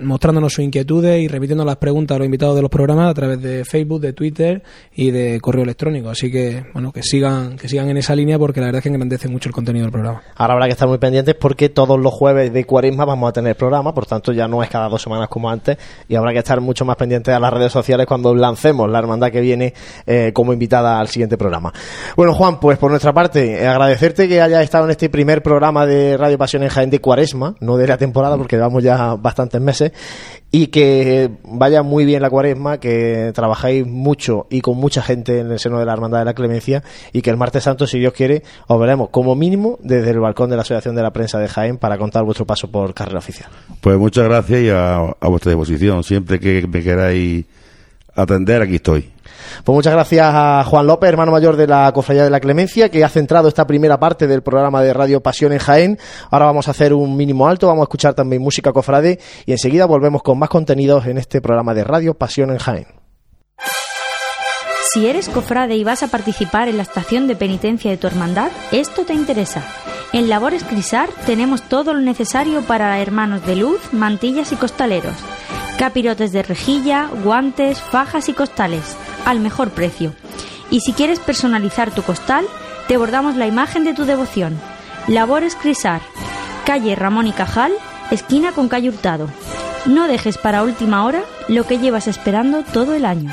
mostrándonos 0.02 0.52
sus 0.52 0.64
inquietudes 0.64 1.20
y 1.20 1.28
remitiendo 1.28 1.64
las 1.64 1.76
preguntas 1.76 2.16
a 2.16 2.18
los 2.18 2.26
invitados 2.26 2.56
de 2.56 2.62
los 2.62 2.70
programas 2.70 3.10
a 3.10 3.14
través 3.14 3.40
de 3.40 3.64
Facebook, 3.64 4.00
de 4.00 4.12
Twitter 4.12 4.62
y 4.94 5.10
de 5.10 5.40
correo 5.40 5.64
electrónico. 5.64 6.10
Así 6.10 6.30
que, 6.30 6.64
bueno, 6.72 6.92
que 6.92 7.02
sigan, 7.02 7.56
que 7.56 7.68
sigan 7.68 7.88
en 7.88 7.96
esa 7.96 8.14
línea 8.14 8.38
porque 8.38 8.60
la 8.60 8.66
verdad 8.66 8.78
es 8.78 8.82
que 8.84 8.88
engrandece 8.88 9.28
mucho 9.28 9.48
el 9.48 9.54
contenido 9.54 9.84
del 9.84 9.92
programa. 9.92 10.22
Ahora 10.36 10.54
habrá 10.54 10.66
que 10.66 10.72
estar 10.72 10.88
muy 10.88 10.98
pendientes 10.98 11.34
porque 11.34 11.68
todos 11.68 11.98
los 11.98 12.12
jueves 12.12 12.52
de 12.52 12.64
cuaresma 12.64 13.04
vamos 13.04 13.28
a 13.28 13.32
tener 13.32 13.56
programa, 13.56 13.94
por 13.94 14.06
tanto 14.06 14.32
ya 14.32 14.48
no 14.48 14.62
es 14.62 14.70
cada 14.70 14.88
dos 14.88 15.02
semanas 15.02 15.28
como 15.28 15.50
antes 15.50 15.78
y 16.08 16.14
habrá 16.14 16.32
que 16.32 16.38
estar 16.38 16.60
mucho 16.60 16.84
más 16.84 16.96
pendientes 16.96 17.34
a 17.34 17.40
las 17.40 17.52
redes 17.52 17.72
sociales 17.72 18.06
cuando 18.06 18.34
lancemos 18.34 18.90
la 18.90 18.98
hermandad 18.98 19.30
que 19.30 19.40
viene 19.40 19.74
eh, 20.06 20.32
como 20.32 20.52
invitada 20.52 20.98
al 20.98 21.08
siguiente 21.08 21.36
programa. 21.36 21.72
Bueno, 22.16 22.34
Juan, 22.34 22.60
pues 22.60 22.78
por 22.78 22.90
nuestra 22.90 23.12
parte, 23.12 23.62
eh, 23.62 23.66
agradecerte 23.66 24.28
que 24.28 24.40
hayas 24.40 24.62
estado 24.62 24.84
en 24.84 24.90
este 24.90 25.08
primer 25.08 25.42
programa 25.42 25.86
de 25.86 26.16
Radio 26.16 26.38
Pasión 26.38 26.62
en 26.62 26.68
Jaén 26.68 26.90
de 26.90 27.00
cuaresma, 27.00 27.54
no 27.60 27.76
de 27.76 27.86
la 27.86 27.96
temporada 27.96 28.36
porque 28.36 28.56
llevamos 28.56 28.82
ya 28.82 29.14
bastantes 29.14 29.60
meses, 29.60 29.89
y 30.52 30.68
que 30.68 31.30
vaya 31.44 31.82
muy 31.82 32.04
bien 32.04 32.22
la 32.22 32.30
cuaresma, 32.30 32.78
que 32.78 33.32
trabajáis 33.34 33.86
mucho 33.86 34.46
y 34.50 34.60
con 34.60 34.76
mucha 34.76 35.02
gente 35.02 35.38
en 35.38 35.50
el 35.50 35.58
seno 35.58 35.78
de 35.78 35.86
la 35.86 35.92
Hermandad 35.92 36.18
de 36.20 36.24
la 36.24 36.34
Clemencia 36.34 36.82
y 37.12 37.22
que 37.22 37.30
el 37.30 37.36
martes 37.36 37.64
santo, 37.64 37.86
si 37.86 37.98
Dios 37.98 38.12
quiere, 38.12 38.42
os 38.66 38.80
veremos 38.80 39.10
como 39.10 39.34
mínimo 39.36 39.78
desde 39.82 40.10
el 40.10 40.18
balcón 40.18 40.50
de 40.50 40.56
la 40.56 40.62
Asociación 40.62 40.96
de 40.96 41.02
la 41.02 41.12
Prensa 41.12 41.38
de 41.38 41.48
Jaén 41.48 41.78
para 41.78 41.98
contar 41.98 42.24
vuestro 42.24 42.46
paso 42.46 42.70
por 42.70 42.94
carrera 42.94 43.18
oficial. 43.18 43.50
Pues 43.80 43.96
muchas 43.98 44.24
gracias 44.24 44.60
y 44.60 44.70
a, 44.70 44.96
a 44.98 45.28
vuestra 45.28 45.52
disposición. 45.52 46.02
Siempre 46.02 46.40
que 46.40 46.66
me 46.66 46.82
queráis 46.82 47.44
atender, 48.14 48.62
aquí 48.62 48.76
estoy. 48.76 49.10
Pues 49.64 49.74
muchas 49.74 49.92
gracias 49.92 50.26
a 50.32 50.64
Juan 50.64 50.86
López, 50.86 51.08
hermano 51.08 51.32
mayor 51.32 51.56
de 51.56 51.66
la 51.66 51.90
Cofradía 51.92 52.24
de 52.24 52.30
la 52.30 52.40
Clemencia, 52.40 52.88
que 52.88 53.04
ha 53.04 53.08
centrado 53.08 53.48
esta 53.48 53.66
primera 53.66 53.98
parte 53.98 54.26
del 54.26 54.42
programa 54.42 54.82
de 54.82 54.92
Radio 54.92 55.20
Pasión 55.20 55.52
en 55.52 55.58
Jaén. 55.58 55.98
Ahora 56.30 56.46
vamos 56.46 56.68
a 56.68 56.72
hacer 56.72 56.92
un 56.92 57.16
mínimo 57.16 57.46
alto, 57.48 57.66
vamos 57.66 57.82
a 57.82 57.84
escuchar 57.84 58.14
también 58.14 58.42
música 58.42 58.72
cofrade 58.72 59.18
y 59.46 59.52
enseguida 59.52 59.86
volvemos 59.86 60.22
con 60.22 60.38
más 60.38 60.48
contenidos 60.48 61.06
en 61.06 61.18
este 61.18 61.40
programa 61.40 61.74
de 61.74 61.84
Radio 61.84 62.14
Pasión 62.14 62.50
en 62.50 62.58
Jaén. 62.58 62.86
Si 64.92 65.06
eres 65.06 65.28
cofrade 65.28 65.76
y 65.76 65.84
vas 65.84 66.02
a 66.02 66.08
participar 66.08 66.68
en 66.68 66.76
la 66.76 66.82
estación 66.82 67.28
de 67.28 67.36
penitencia 67.36 67.92
de 67.92 67.96
tu 67.96 68.08
hermandad, 68.08 68.50
esto 68.72 69.04
te 69.04 69.14
interesa. 69.14 69.62
En 70.12 70.28
Labores 70.28 70.64
Crisar 70.64 71.08
tenemos 71.26 71.62
todo 71.62 71.94
lo 71.94 72.00
necesario 72.00 72.62
para 72.62 73.00
hermanos 73.00 73.46
de 73.46 73.54
luz, 73.54 73.80
mantillas 73.92 74.50
y 74.50 74.56
costaleros. 74.56 75.14
Capirotes 75.80 76.30
de 76.32 76.42
rejilla, 76.42 77.08
guantes, 77.24 77.80
fajas 77.80 78.28
y 78.28 78.34
costales, 78.34 78.98
al 79.24 79.40
mejor 79.40 79.70
precio. 79.70 80.12
Y 80.70 80.80
si 80.80 80.92
quieres 80.92 81.20
personalizar 81.20 81.90
tu 81.90 82.02
costal, 82.02 82.44
te 82.86 82.98
bordamos 82.98 83.34
la 83.36 83.46
imagen 83.46 83.84
de 83.84 83.94
tu 83.94 84.04
devoción. 84.04 84.60
Labores 85.08 85.56
Crisar, 85.56 86.02
calle 86.66 86.94
Ramón 86.96 87.28
y 87.28 87.32
Cajal, 87.32 87.72
esquina 88.10 88.52
con 88.52 88.68
calle 88.68 88.90
Hurtado. 88.90 89.30
No 89.86 90.06
dejes 90.06 90.36
para 90.36 90.64
última 90.64 91.06
hora 91.06 91.22
lo 91.48 91.64
que 91.66 91.78
llevas 91.78 92.08
esperando 92.08 92.62
todo 92.62 92.94
el 92.94 93.06
año. 93.06 93.32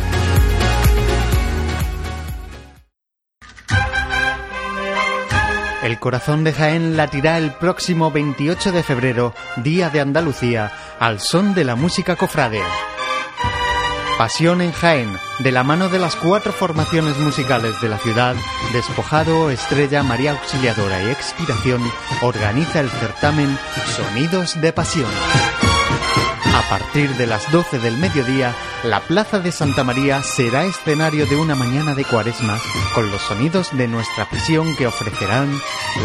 El 5.91 5.99
corazón 5.99 6.45
de 6.45 6.53
Jaén 6.53 6.95
latirá 6.95 7.37
el 7.37 7.51
próximo 7.51 8.11
28 8.11 8.71
de 8.71 8.81
febrero, 8.81 9.33
Día 9.57 9.89
de 9.89 9.99
Andalucía, 9.99 10.71
al 11.01 11.19
son 11.19 11.53
de 11.53 11.65
la 11.65 11.75
música 11.75 12.15
cofrade. 12.15 12.61
Pasión 14.17 14.61
en 14.61 14.71
Jaén, 14.71 15.11
de 15.39 15.51
la 15.51 15.63
mano 15.63 15.89
de 15.89 15.99
las 15.99 16.15
cuatro 16.15 16.53
formaciones 16.53 17.17
musicales 17.17 17.81
de 17.81 17.89
la 17.89 17.97
ciudad, 17.97 18.37
Despojado, 18.71 19.51
Estrella, 19.51 20.01
María 20.01 20.31
Auxiliadora 20.31 21.03
y 21.03 21.09
Expiración, 21.09 21.81
organiza 22.21 22.79
el 22.79 22.89
certamen 22.89 23.59
Sonidos 23.93 24.61
de 24.61 24.71
Pasión. 24.71 25.11
Partir 26.71 27.09
de 27.17 27.27
las 27.27 27.51
12 27.51 27.79
del 27.79 27.97
mediodía, 27.97 28.55
la 28.85 29.01
Plaza 29.01 29.39
de 29.39 29.51
Santa 29.51 29.83
María 29.83 30.23
será 30.23 30.63
escenario 30.63 31.25
de 31.25 31.35
una 31.35 31.53
mañana 31.53 31.95
de 31.95 32.05
cuaresma 32.05 32.57
con 32.95 33.11
los 33.11 33.21
sonidos 33.23 33.75
de 33.75 33.89
nuestra 33.89 34.23
prisión 34.29 34.73
que 34.77 34.87
ofrecerán 34.87 35.51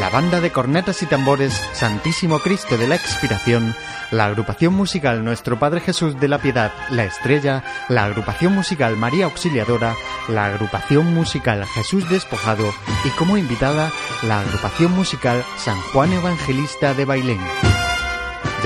la 0.00 0.10
banda 0.10 0.40
de 0.40 0.50
cornetas 0.50 1.04
y 1.04 1.06
tambores 1.06 1.52
Santísimo 1.72 2.40
Cristo 2.40 2.76
de 2.76 2.88
la 2.88 2.96
Expiración, 2.96 3.76
la 4.10 4.24
agrupación 4.24 4.74
musical 4.74 5.24
Nuestro 5.24 5.56
Padre 5.56 5.82
Jesús 5.82 6.18
de 6.18 6.26
la 6.26 6.38
Piedad, 6.38 6.72
La 6.90 7.04
Estrella, 7.04 7.62
la 7.88 8.04
agrupación 8.06 8.52
musical 8.52 8.96
María 8.96 9.26
Auxiliadora, 9.26 9.94
la 10.26 10.46
agrupación 10.46 11.14
musical 11.14 11.64
Jesús 11.64 12.10
Despojado 12.10 12.74
y 13.04 13.10
como 13.10 13.36
invitada 13.36 13.92
la 14.24 14.40
agrupación 14.40 14.90
musical 14.96 15.44
San 15.58 15.80
Juan 15.92 16.12
Evangelista 16.12 16.92
de 16.92 17.04
Bailén. 17.04 17.38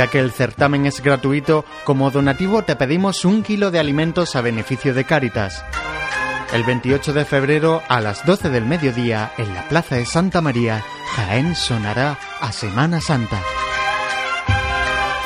Ya 0.01 0.07
que 0.07 0.19
el 0.19 0.33
certamen 0.33 0.87
es 0.87 1.03
gratuito, 1.03 1.67
como 1.85 2.11
donativo 2.11 2.63
te 2.63 2.75
pedimos 2.75 3.27
un 3.27 3.43
kilo 3.43 3.71
de 3.71 3.79
alimentos 3.79 4.35
a 4.35 4.41
beneficio 4.41 4.95
de 4.95 5.05
Cáritas. 5.05 5.63
El 6.55 6.65
28 6.65 7.13
de 7.13 7.27
febrero 7.27 7.83
a 7.87 8.01
las 8.01 8.25
12 8.25 8.49
del 8.49 8.65
mediodía 8.65 9.31
en 9.37 9.53
la 9.53 9.69
Plaza 9.69 9.97
de 9.97 10.07
Santa 10.07 10.41
María, 10.41 10.83
Jaén 11.17 11.55
sonará 11.55 12.19
a 12.41 12.51
Semana 12.51 13.03
Santa. 13.03 13.43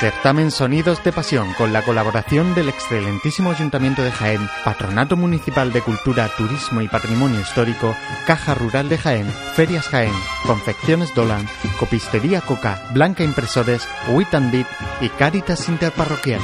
Certamen 0.05 0.51
Sonidos 0.51 1.03
de 1.03 1.13
Pasión 1.13 1.55
con 1.55 1.73
la 1.73 1.81
colaboración 1.81 2.55
del 2.55 2.69
excelentísimo 2.69 3.51
Ayuntamiento 3.51 4.03
de 4.03 4.13
Jaén, 4.13 4.51
Patronato 4.63 5.17
Municipal 5.17 5.73
de 5.73 5.81
Cultura, 5.81 6.29
Turismo 6.37 6.83
y 6.83 6.89
Patrimonio 6.89 7.41
Histórico, 7.41 7.97
Caja 8.27 8.55
Rural 8.55 8.91
de 8.91 8.99
Jaén, 8.99 9.27
Ferias 9.55 9.89
Jaén, 9.89 10.13
Confecciones 10.47 11.15
Dolan, 11.15 11.49
Copistería 11.81 12.43
Coca, 12.43 12.83
Blanca 12.93 13.25
Impresores, 13.25 13.89
Wit 14.09 14.35
and 14.35 14.53
Beat 14.53 14.67
y 15.01 15.09
Cáritas 15.09 15.71
Interparroquial. 15.71 16.43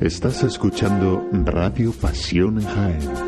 Estás 0.00 0.44
escuchando 0.44 1.28
Radio 1.32 1.92
Pasión 1.92 2.60
en 2.60 2.66
Jaén. 2.68 3.27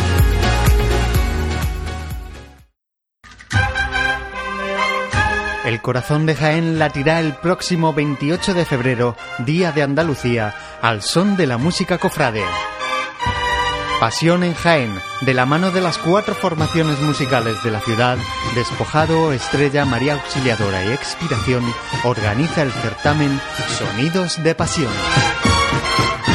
El 5.63 5.79
corazón 5.79 6.25
de 6.25 6.35
Jaén 6.35 6.79
latirá 6.79 7.19
el 7.19 7.33
próximo 7.35 7.93
28 7.93 8.55
de 8.55 8.65
febrero, 8.65 9.15
Día 9.39 9.71
de 9.71 9.83
Andalucía, 9.83 10.55
al 10.81 11.03
son 11.03 11.37
de 11.37 11.45
la 11.45 11.57
música 11.59 11.99
cofrade. 11.99 12.43
Pasión 13.99 14.43
en 14.43 14.55
Jaén, 14.55 14.91
de 15.21 15.35
la 15.35 15.45
mano 15.45 15.69
de 15.69 15.81
las 15.81 15.99
cuatro 15.99 16.33
formaciones 16.33 16.99
musicales 17.01 17.61
de 17.63 17.69
la 17.69 17.79
ciudad, 17.79 18.17
Despojado, 18.55 19.33
Estrella, 19.33 19.85
María 19.85 20.13
Auxiliadora 20.13 20.83
y 20.83 20.93
Expiración, 20.93 21.63
organiza 22.03 22.63
el 22.63 22.71
certamen 22.71 23.39
Sonidos 23.77 24.41
de 24.41 24.55
Pasión. 24.55 24.91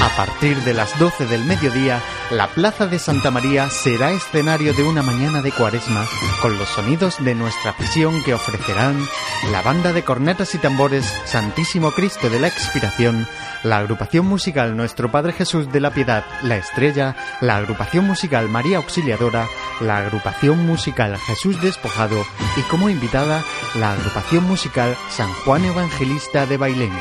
A 0.06 0.16
partir 0.16 0.62
de 0.62 0.72
las 0.72 0.96
12 1.00 1.26
del 1.26 1.44
mediodía, 1.44 2.00
la 2.30 2.46
Plaza 2.46 2.86
de 2.86 3.00
Santa 3.00 3.32
María 3.32 3.68
será 3.68 4.12
escenario 4.12 4.72
de 4.72 4.84
una 4.84 5.02
mañana 5.02 5.42
de 5.42 5.50
cuaresma 5.50 6.06
con 6.40 6.56
los 6.56 6.68
sonidos 6.68 7.16
de 7.24 7.34
nuestra 7.34 7.76
pasión 7.76 8.22
que 8.22 8.32
ofrecerán 8.32 9.04
la 9.50 9.62
banda 9.62 9.92
de 9.92 10.04
cornetas 10.04 10.54
y 10.54 10.58
tambores 10.58 11.12
Santísimo 11.24 11.90
Cristo 11.90 12.30
de 12.30 12.38
la 12.38 12.46
Expiración, 12.46 13.26
la 13.64 13.78
agrupación 13.78 14.26
musical 14.26 14.76
Nuestro 14.76 15.10
Padre 15.10 15.32
Jesús 15.32 15.72
de 15.72 15.80
la 15.80 15.90
Piedad, 15.90 16.24
La 16.44 16.56
Estrella, 16.56 17.16
la 17.40 17.56
agrupación 17.56 18.06
musical 18.06 18.48
María 18.48 18.76
Auxiliadora, 18.76 19.48
la 19.80 19.98
agrupación 19.98 20.64
musical 20.64 21.18
Jesús 21.18 21.60
Despojado 21.60 22.24
y 22.56 22.60
como 22.70 22.88
invitada 22.88 23.42
la 23.74 23.92
agrupación 23.92 24.44
musical 24.44 24.96
San 25.10 25.32
Juan 25.44 25.64
Evangelista 25.64 26.46
de 26.46 26.56
Bailén. 26.58 26.92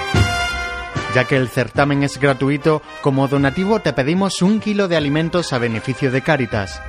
Ya 1.16 1.24
que 1.24 1.38
el 1.38 1.48
certamen 1.48 2.04
es 2.04 2.20
gratuito, 2.20 2.82
como 3.00 3.30
donativo 3.30 3.80
te 3.80 3.94
pedimos 3.94 4.42
un 4.42 4.60
kilo 4.60 4.90
de 4.90 4.98
alimentos 4.98 5.54
a 5.54 5.60
beneficio 5.60 6.12
de 6.12 6.22
Cáritas. 6.22 6.82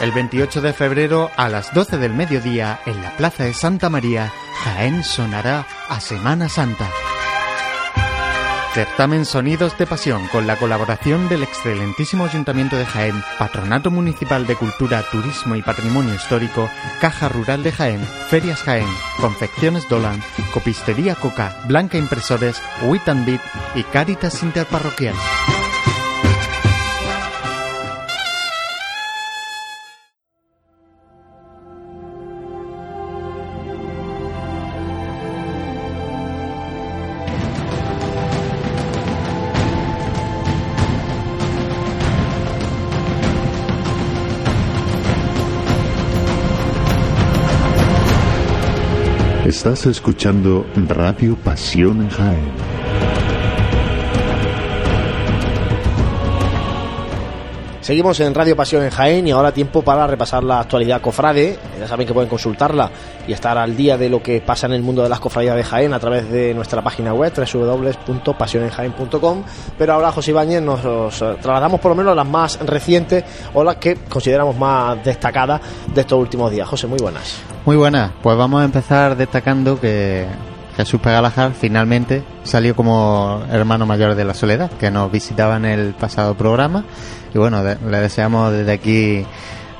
El 0.00 0.10
28 0.10 0.60
de 0.62 0.72
febrero 0.72 1.30
a 1.36 1.48
las 1.48 1.72
12 1.72 1.96
del 1.98 2.12
mediodía 2.12 2.80
en 2.86 3.00
la 3.00 3.16
Plaza 3.16 3.44
de 3.44 3.54
Santa 3.54 3.88
María, 3.88 4.32
Jaén 4.64 5.04
sonará 5.04 5.64
a 5.88 6.00
Semana 6.00 6.48
Santa. 6.48 6.90
Certamen 8.76 9.24
Sonidos 9.24 9.78
de 9.78 9.86
Pasión 9.86 10.28
con 10.28 10.46
la 10.46 10.56
colaboración 10.58 11.30
del 11.30 11.42
excelentísimo 11.42 12.26
Ayuntamiento 12.26 12.76
de 12.76 12.84
Jaén, 12.84 13.14
Patronato 13.38 13.90
Municipal 13.90 14.46
de 14.46 14.54
Cultura, 14.54 15.02
Turismo 15.10 15.56
y 15.56 15.62
Patrimonio 15.62 16.14
Histórico, 16.14 16.68
Caja 17.00 17.30
Rural 17.30 17.62
de 17.62 17.72
Jaén, 17.72 18.04
Ferias 18.28 18.62
Jaén, 18.64 18.86
Confecciones 19.18 19.88
Dolan, 19.88 20.22
Copistería 20.52 21.14
Coca, 21.14 21.56
Blanca 21.66 21.96
Impresores, 21.96 22.62
Wit 22.82 23.08
and 23.08 23.24
Beat 23.24 23.40
y 23.76 23.82
Cáritas 23.82 24.42
Interparroquial. 24.42 25.14
Estás 49.56 49.86
escuchando 49.86 50.66
Radio 50.86 51.34
Pasión 51.34 52.02
en 52.02 52.10
Jaén. 52.10 52.75
Seguimos 57.86 58.18
en 58.18 58.34
Radio 58.34 58.56
Pasión 58.56 58.82
en 58.82 58.90
Jaén 58.90 59.28
y 59.28 59.30
ahora 59.30 59.52
tiempo 59.52 59.80
para 59.80 60.08
repasar 60.08 60.42
la 60.42 60.58
actualidad 60.58 61.00
cofrade. 61.00 61.56
Ya 61.78 61.86
saben 61.86 62.04
que 62.04 62.12
pueden 62.12 62.28
consultarla 62.28 62.90
y 63.28 63.32
estar 63.32 63.56
al 63.56 63.76
día 63.76 63.96
de 63.96 64.08
lo 64.08 64.20
que 64.20 64.40
pasa 64.40 64.66
en 64.66 64.72
el 64.72 64.82
mundo 64.82 65.04
de 65.04 65.08
las 65.08 65.20
cofradías 65.20 65.54
de 65.54 65.62
Jaén 65.62 65.94
a 65.94 66.00
través 66.00 66.28
de 66.28 66.52
nuestra 66.52 66.82
página 66.82 67.14
web 67.14 67.32
www.pasionenjaén.com. 67.32 69.44
Pero 69.78 69.92
ahora, 69.92 70.10
José 70.10 70.32
Ibáñez, 70.32 70.62
nos, 70.62 70.82
nos 70.82 71.16
trasladamos 71.16 71.78
por 71.78 71.92
lo 71.92 71.94
menos 71.94 72.10
a 72.10 72.16
las 72.16 72.26
más 72.26 72.58
recientes 72.58 73.22
o 73.54 73.62
las 73.62 73.76
que 73.76 73.94
consideramos 74.08 74.58
más 74.58 75.04
destacadas 75.04 75.60
de 75.94 76.00
estos 76.00 76.18
últimos 76.18 76.50
días. 76.50 76.68
José, 76.68 76.88
muy 76.88 76.98
buenas. 76.98 77.36
Muy 77.64 77.76
buenas, 77.76 78.10
pues 78.20 78.36
vamos 78.36 78.62
a 78.62 78.64
empezar 78.64 79.16
destacando 79.16 79.78
que 79.78 80.26
Jesús 80.76 81.00
Pegalajar 81.00 81.52
finalmente 81.58 82.22
salió 82.44 82.76
como 82.76 83.42
hermano 83.50 83.86
mayor 83.86 84.14
de 84.14 84.24
la 84.24 84.34
soledad, 84.34 84.70
que 84.72 84.90
nos 84.90 85.10
visitaba 85.10 85.56
en 85.56 85.64
el 85.64 85.94
pasado 85.94 86.34
programa. 86.36 86.84
Y 87.34 87.38
bueno, 87.38 87.62
de- 87.62 87.78
le 87.88 88.00
deseamos 88.00 88.52
desde 88.52 88.72
aquí 88.72 89.24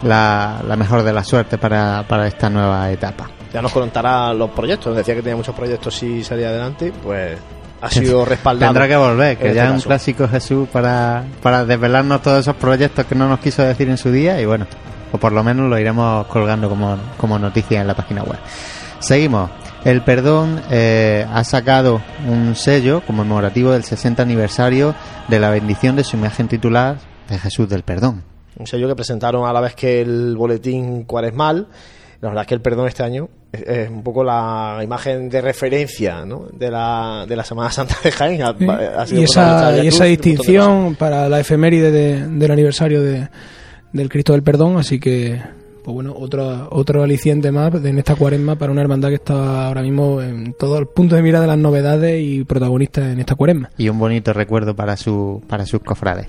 la, 0.03 0.63
la 0.67 0.77
mejor 0.77 1.03
de 1.03 1.13
la 1.13 1.23
suerte 1.25 1.59
para, 1.59 2.05
para 2.09 2.27
esta 2.27 2.49
nueva 2.51 2.91
etapa. 2.91 3.29
Ya 3.53 3.63
nos 3.63 3.73
contará 3.73 4.33
los 4.35 4.51
proyectos. 4.51 4.97
Decía 4.97 5.15
que 5.15 5.23
tenía 5.23 5.37
muchos 5.37 5.55
proyectos 5.55 5.95
si 5.95 6.23
salía 6.25 6.49
adelante, 6.49 6.93
pues 7.03 7.39
ha 7.81 7.91
sido 7.91 8.25
respaldado. 8.25 8.73
Tendrá 8.73 8.89
que 8.89 8.97
volver, 8.97 9.37
que 9.39 9.45
ya 9.55 9.65
este 9.65 9.77
es 9.77 9.85
un 9.85 9.89
clásico 9.89 10.29
Jesús 10.29 10.69
para, 10.73 11.25
para 11.43 11.65
desvelarnos 11.65 12.23
todos 12.23 12.41
esos 12.41 12.57
proyectos 12.57 13.05
que 13.07 13.15
no 13.15 13.29
nos 13.29 13.39
quiso 13.41 13.63
decir 13.63 13.89
en 13.89 13.99
su 13.99 14.11
día 14.11 14.41
y 14.41 14.47
bueno, 14.47 14.67
o 15.13 15.19
por 15.19 15.33
lo 15.33 15.43
menos 15.45 15.69
lo 15.71 15.79
iremos 15.79 16.27
colgando 16.27 16.69
como, 16.69 16.97
como 17.19 17.39
noticia 17.39 17.81
en 17.81 17.87
la 17.87 17.95
página 17.95 18.23
web. 18.23 18.39
Seguimos. 18.99 19.51
El 19.85 20.03
Perdón 20.03 20.61
eh, 20.71 21.25
ha 21.33 21.45
sacado 21.45 22.01
un 22.29 22.57
sello 22.57 23.03
conmemorativo 23.07 23.71
del 23.73 23.85
60 23.85 24.23
aniversario 24.23 24.95
de 25.29 25.39
la 25.39 25.51
bendición 25.51 25.95
de 25.97 26.03
su 26.05 26.17
imagen 26.17 26.49
titular 26.49 26.99
de 27.29 27.39
Jesús 27.39 27.69
del 27.69 27.83
Perdón. 27.85 28.25
Un 28.59 28.67
sello 28.67 28.89
que 28.89 28.97
presentaron 28.97 29.47
a 29.47 29.53
la 29.53 29.61
vez 29.61 29.75
que 29.75 30.01
el 30.01 30.35
boletín 30.37 31.05
cuaresmal. 31.05 31.69
La 32.23 32.29
verdad 32.31 32.43
es 32.45 32.49
que 32.49 32.55
el 32.55 32.63
perdón 32.63 32.89
este 32.89 33.03
año 33.03 33.29
es, 33.53 33.61
es 33.61 33.91
un 33.91 34.03
poco 34.03 34.25
la 34.25 34.81
imagen 34.83 35.29
de 35.29 35.43
referencia 35.43 36.25
¿no? 36.25 36.47
de, 36.51 36.71
la, 36.71 37.27
de 37.29 37.37
la 37.37 37.45
Semana 37.45 37.71
Santa 37.71 37.95
de 38.03 38.11
Jaén. 38.11 38.43
Ha- 38.43 38.55
Sí. 38.59 38.67
ha 38.67 39.07
sido 39.07 39.21
y 39.21 39.25
esa, 39.25 39.77
y 39.85 39.89
Cruz, 39.91 40.01
distinción 40.01 40.95
para 40.97 41.29
la 41.29 41.39
efeméride 41.39 41.91
de- 41.91 42.27
del 42.27 42.51
aniversario 42.51 43.03
de, 43.03 43.29
del 43.93 44.09
Cristo 44.09 44.33
del 44.33 44.43
Perdón, 44.43 44.79
así 44.79 44.99
que, 44.99 45.39
pues 45.87 45.95
bueno, 45.95 46.17
otro, 46.19 46.67
otro 46.73 47.05
aliciente 47.05 47.53
más 47.53 47.73
en 47.73 47.97
esta 47.97 48.17
cuaresma 48.17 48.57
para 48.57 48.73
una 48.73 48.81
hermandad 48.81 49.11
que 49.11 49.15
está 49.15 49.69
ahora 49.69 49.83
mismo 49.83 50.21
en 50.21 50.53
todo 50.55 50.79
el 50.79 50.89
punto 50.89 51.15
de 51.15 51.23
mira 51.23 51.41
de 51.41 51.47
las 51.47 51.57
novedades 51.57 52.21
y 52.21 52.43
protagonistas 52.43 53.13
en 53.13 53.21
esta 53.21 53.37
cuaresma. 53.37 53.71
y 53.79 53.89
un 53.89 53.97
bonito 53.97 54.33
recuerdo 54.33 54.75
para 54.75 54.97
su 54.97 55.45
para 55.47 55.65
sus 55.65 55.79
cofrades. 55.85 56.27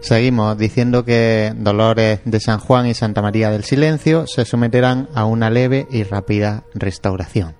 Seguimos 0.00 0.58
diciendo 0.58 1.06
que 1.06 1.54
Dolores 1.56 2.20
de 2.26 2.38
San 2.38 2.58
Juan 2.58 2.86
y 2.86 2.92
Santa 2.92 3.22
María 3.22 3.50
del 3.50 3.64
Silencio 3.64 4.26
se 4.26 4.44
someterán 4.44 5.08
a 5.14 5.24
una 5.24 5.48
leve 5.48 5.86
y 5.90 6.02
rápida 6.02 6.64
restauración. 6.74 7.54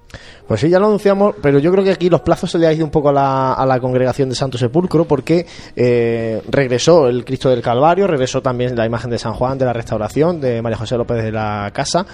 Pues 0.46 0.60
sí, 0.60 0.70
ya 0.70 0.78
lo 0.78 0.86
anunciamos, 0.86 1.34
pero 1.42 1.58
yo 1.58 1.70
creo 1.70 1.84
que 1.84 1.90
aquí 1.90 2.08
los 2.08 2.22
plazos 2.22 2.50
se 2.50 2.58
le 2.58 2.66
ha 2.66 2.72
ido 2.72 2.84
un 2.84 2.90
poco 2.90 3.10
a 3.10 3.12
la, 3.12 3.52
a 3.52 3.66
la 3.66 3.78
congregación 3.78 4.30
de 4.30 4.34
Santo 4.34 4.56
Sepulcro 4.56 5.04
porque 5.04 5.46
eh, 5.76 6.40
regresó 6.48 7.08
el 7.08 7.24
Cristo 7.24 7.50
del 7.50 7.60
Calvario, 7.60 8.06
regresó 8.06 8.40
también 8.40 8.74
la 8.74 8.86
imagen 8.86 9.10
de 9.10 9.18
San 9.18 9.34
Juan 9.34 9.58
de 9.58 9.66
la 9.66 9.74
Restauración, 9.74 10.40
de 10.40 10.62
María 10.62 10.78
José 10.78 10.96
López 10.96 11.22
de 11.22 11.32
la 11.32 11.70
Casa. 11.74 12.06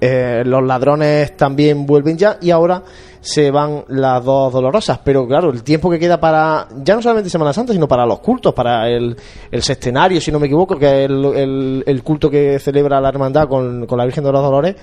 Eh, 0.00 0.42
los 0.44 0.62
ladrones 0.62 1.36
también 1.36 1.86
vuelven 1.86 2.18
ya 2.18 2.36
y 2.42 2.50
ahora 2.50 2.82
se 3.20 3.50
van 3.52 3.84
las 3.88 4.24
dos 4.24 4.52
dolorosas. 4.52 4.98
Pero 5.04 5.26
claro, 5.28 5.50
el 5.50 5.62
tiempo 5.62 5.88
que 5.88 6.00
queda 6.00 6.18
para, 6.18 6.66
ya 6.82 6.96
no 6.96 7.02
solamente 7.02 7.30
Semana 7.30 7.52
Santa, 7.52 7.72
sino 7.72 7.86
para 7.86 8.04
los 8.04 8.18
cultos, 8.18 8.52
para 8.52 8.88
el, 8.88 9.16
el 9.50 9.62
sextenario, 9.62 10.20
si 10.20 10.32
no 10.32 10.40
me 10.40 10.46
equivoco, 10.46 10.76
que 10.76 11.04
es 11.04 11.10
el, 11.10 12.02
culto 12.04 12.28
que 12.28 12.58
celebra 12.58 13.00
la 13.00 13.08
hermandad 13.08 13.48
con 13.48 13.86
la 13.88 14.04
Virgen 14.04 14.24
de 14.24 14.32
los 14.32 14.42
Dolores, 14.42 14.76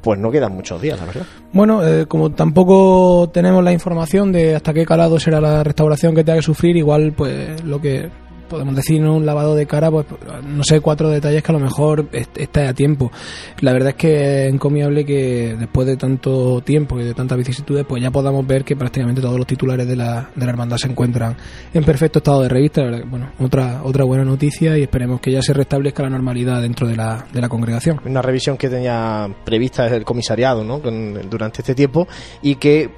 pues 0.00 0.18
no 0.18 0.30
quedan 0.30 0.54
muchos 0.54 0.80
días, 0.80 0.98
la 0.98 1.06
verdad. 1.06 1.26
Bueno, 1.52 1.86
eh, 1.86 2.06
como 2.06 2.30
tampoco 2.30 3.30
tenemos 3.32 3.62
la 3.64 3.72
información 3.72 4.32
de 4.32 4.56
hasta 4.56 4.72
qué 4.72 4.86
calado 4.86 5.18
será 5.18 5.40
la 5.40 5.64
restauración 5.64 6.14
que 6.14 6.24
tenga 6.24 6.38
que 6.38 6.42
sufrir, 6.42 6.76
igual 6.76 7.12
pues 7.16 7.62
lo 7.64 7.80
que 7.80 8.08
podemos 8.48 8.74
decir 8.74 9.00
¿no? 9.00 9.14
un 9.16 9.26
lavado 9.26 9.54
de 9.54 9.66
cara, 9.66 9.90
pues 9.90 10.06
no 10.46 10.62
sé, 10.64 10.80
cuatro 10.80 11.08
detalles 11.10 11.42
que 11.42 11.52
a 11.52 11.54
lo 11.54 11.60
mejor 11.60 12.08
est- 12.12 12.36
está 12.38 12.68
a 12.68 12.74
tiempo. 12.74 13.10
La 13.60 13.72
verdad 13.72 13.90
es 13.90 13.94
que 13.96 14.46
es 14.46 14.52
encomiable 14.52 15.04
que 15.04 15.56
después 15.58 15.86
de 15.86 15.96
tanto 15.96 16.60
tiempo 16.62 16.98
y 16.98 17.04
de 17.04 17.14
tantas 17.14 17.38
vicisitudes, 17.38 17.84
pues 17.88 18.02
ya 18.02 18.10
podamos 18.10 18.46
ver 18.46 18.64
que 18.64 18.74
prácticamente 18.76 19.20
todos 19.20 19.36
los 19.36 19.46
titulares 19.46 19.86
de 19.86 19.96
la, 19.96 20.30
de 20.34 20.44
la 20.44 20.50
hermandad 20.50 20.76
se 20.78 20.88
encuentran 20.88 21.36
en 21.74 21.84
perfecto 21.84 22.18
estado 22.18 22.42
de 22.42 22.48
revista. 22.48 22.82
Bueno, 23.06 23.30
otra, 23.38 23.82
otra 23.84 24.04
buena 24.04 24.24
noticia 24.24 24.76
y 24.78 24.82
esperemos 24.82 25.20
que 25.20 25.30
ya 25.32 25.42
se 25.42 25.52
restablezca 25.52 26.02
la 26.02 26.10
normalidad 26.10 26.62
dentro 26.62 26.86
de 26.88 26.96
la, 26.96 27.26
de 27.32 27.40
la 27.40 27.48
congregación. 27.48 28.00
una 28.04 28.22
revisión 28.22 28.56
que 28.56 28.68
tenía 28.68 29.28
prevista 29.44 29.86
el 29.86 30.04
comisariado 30.04 30.64
¿no? 30.64 30.78
Durante 30.78 31.62
este 31.62 31.74
tiempo 31.74 32.08
y 32.42 32.54
que 32.56 32.90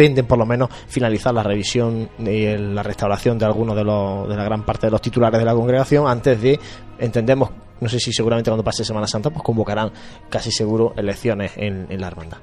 pretenden 0.00 0.24
por 0.24 0.38
lo 0.38 0.46
menos 0.46 0.70
finalizar 0.88 1.34
la 1.34 1.42
revisión 1.42 2.08
y 2.18 2.56
la 2.56 2.82
restauración 2.82 3.38
de 3.38 3.44
algunos 3.44 3.76
de, 3.76 3.84
los, 3.84 4.26
de 4.26 4.34
la 4.34 4.44
gran 4.44 4.64
parte 4.64 4.86
de 4.86 4.90
los 4.90 5.02
titulares 5.02 5.38
de 5.38 5.44
la 5.44 5.52
congregación 5.52 6.06
antes 6.08 6.40
de, 6.40 6.58
entendemos, 6.98 7.50
no 7.80 7.88
sé 7.88 8.00
si 8.00 8.10
seguramente 8.10 8.50
cuando 8.50 8.64
pase 8.64 8.82
Semana 8.82 9.06
Santa, 9.06 9.28
pues 9.28 9.42
convocarán 9.42 9.92
casi 10.30 10.50
seguro 10.50 10.94
elecciones 10.96 11.52
en, 11.56 11.86
en 11.90 12.00
la 12.00 12.06
hermandad. 12.06 12.38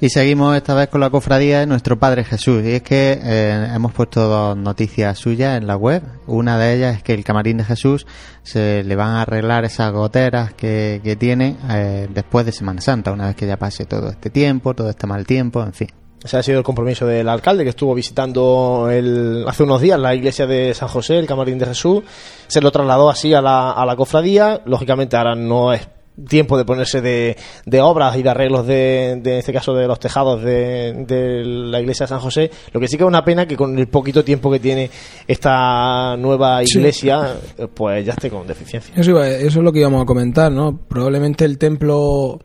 Y 0.00 0.08
seguimos 0.08 0.56
esta 0.56 0.74
vez 0.74 0.88
con 0.88 1.00
la 1.00 1.10
cofradía 1.10 1.60
de 1.60 1.66
nuestro 1.66 1.98
Padre 1.98 2.24
Jesús. 2.24 2.62
Y 2.64 2.72
es 2.72 2.82
que 2.82 3.18
eh, 3.22 3.68
hemos 3.74 3.92
puesto 3.92 4.28
dos 4.28 4.56
noticias 4.56 5.18
suyas 5.18 5.56
en 5.56 5.66
la 5.66 5.76
web. 5.76 6.02
Una 6.26 6.58
de 6.58 6.74
ellas 6.74 6.96
es 6.96 7.02
que 7.02 7.14
el 7.14 7.24
camarín 7.24 7.56
de 7.56 7.64
Jesús 7.64 8.06
se 8.42 8.82
le 8.84 8.94
van 8.94 9.12
a 9.12 9.22
arreglar 9.22 9.64
esas 9.64 9.92
goteras 9.92 10.52
que, 10.52 11.00
que 11.02 11.16
tiene 11.16 11.56
eh, 11.70 12.08
después 12.12 12.44
de 12.44 12.52
Semana 12.52 12.82
Santa, 12.82 13.10
una 13.12 13.28
vez 13.28 13.36
que 13.36 13.46
ya 13.46 13.58
pase 13.58 13.86
todo 13.86 14.10
este 14.10 14.28
tiempo, 14.28 14.74
todo 14.74 14.90
este 14.90 15.06
mal 15.06 15.24
tiempo, 15.24 15.62
en 15.62 15.72
fin. 15.72 15.88
Ese 16.24 16.36
ha 16.38 16.42
sido 16.42 16.58
el 16.58 16.64
compromiso 16.64 17.06
del 17.06 17.28
alcalde 17.28 17.62
que 17.62 17.70
estuvo 17.70 17.94
visitando 17.94 18.88
el, 18.90 19.44
hace 19.46 19.62
unos 19.62 19.80
días 19.80 20.00
la 20.00 20.14
iglesia 20.14 20.46
de 20.46 20.74
San 20.74 20.88
José, 20.88 21.18
el 21.18 21.26
Camarín 21.26 21.58
de 21.58 21.66
Jesús. 21.66 22.02
Se 22.48 22.60
lo 22.60 22.72
trasladó 22.72 23.08
así 23.10 23.32
a 23.34 23.40
la, 23.40 23.70
a 23.70 23.86
la 23.86 23.94
cofradía. 23.96 24.60
Lógicamente 24.66 25.16
ahora 25.16 25.34
no 25.36 25.72
es 25.72 25.86
tiempo 26.28 26.56
de 26.56 26.64
ponerse 26.64 27.02
de, 27.02 27.36
de 27.66 27.80
obras 27.82 28.16
y 28.16 28.22
de 28.22 28.30
arreglos 28.30 28.66
de, 28.66 29.20
de, 29.22 29.32
en 29.34 29.38
este 29.40 29.52
caso 29.52 29.74
de 29.74 29.86
los 29.86 30.00
tejados 30.00 30.42
de, 30.42 31.04
de 31.06 31.44
la 31.44 31.78
iglesia 31.78 32.04
de 32.04 32.08
San 32.08 32.20
José. 32.20 32.50
Lo 32.72 32.80
que 32.80 32.88
sí 32.88 32.96
que 32.96 33.04
es 33.04 33.08
una 33.08 33.22
pena 33.22 33.46
que 33.46 33.54
con 33.54 33.78
el 33.78 33.86
poquito 33.88 34.24
tiempo 34.24 34.50
que 34.50 34.58
tiene 34.58 34.90
esta 35.28 36.16
nueva 36.16 36.62
iglesia, 36.62 37.36
pues 37.74 38.04
ya 38.06 38.14
esté 38.14 38.30
con 38.30 38.46
deficiencia. 38.46 38.94
Eso, 38.96 39.10
iba- 39.10 39.28
eso 39.28 39.58
es 39.58 39.64
lo 39.64 39.70
que 39.72 39.80
íbamos 39.80 40.02
a 40.02 40.06
comentar, 40.06 40.50
¿no? 40.50 40.78
Probablemente 40.88 41.44
el 41.44 41.58
templo 41.58 42.40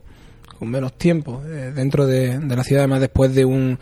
con 0.62 0.70
menos 0.70 0.92
tiempo 0.92 1.42
eh, 1.44 1.72
dentro 1.74 2.06
de, 2.06 2.38
de 2.38 2.54
la 2.54 2.62
ciudad, 2.62 2.84
además 2.84 3.00
después 3.00 3.34
de 3.34 3.44
un, 3.44 3.76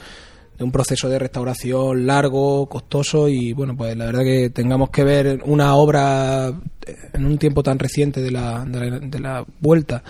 de 0.57 0.65
un 0.65 0.73
proceso 0.73 1.11
de 1.11 1.19
restauración 1.19 2.07
largo, 2.07 2.71
costoso 2.71 3.29
y 3.29 3.53
bueno, 3.53 3.77
pues 3.77 3.95
la 3.99 4.07
verdad 4.07 4.23
que 4.23 4.49
tengamos 4.49 4.89
que 4.89 5.05
ver 5.05 5.43
una 5.45 5.75
obra 5.75 6.49
eh, 6.49 6.97
en 7.13 7.27
un 7.27 7.37
tiempo 7.37 7.63
tan 7.63 7.79
reciente 7.79 8.23
de 8.23 8.31
la, 8.31 8.65
de 8.65 8.91
la, 8.91 8.99
de 8.99 9.21
la 9.21 9.45
vuelta 9.61 10.03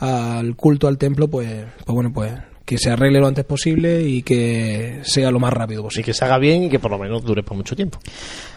al 0.00 0.56
culto 0.56 0.88
al 0.88 0.98
templo, 0.98 1.28
pues, 1.28 1.66
pues 1.84 1.94
bueno, 1.94 2.12
pues 2.12 2.32
que 2.64 2.78
se 2.78 2.90
arregle 2.90 3.20
lo 3.20 3.28
antes 3.28 3.44
posible 3.44 4.02
y 4.02 4.22
que 4.22 4.98
sea 5.04 5.30
lo 5.30 5.38
más 5.38 5.52
rápido 5.52 5.84
posible. 5.84 6.04
que 6.04 6.14
se 6.14 6.24
haga 6.24 6.38
bien 6.38 6.64
y 6.64 6.68
que 6.68 6.80
por 6.80 6.90
lo 6.90 6.98
menos 6.98 7.22
dure 7.22 7.44
por 7.44 7.56
mucho 7.56 7.76
tiempo. 7.76 8.00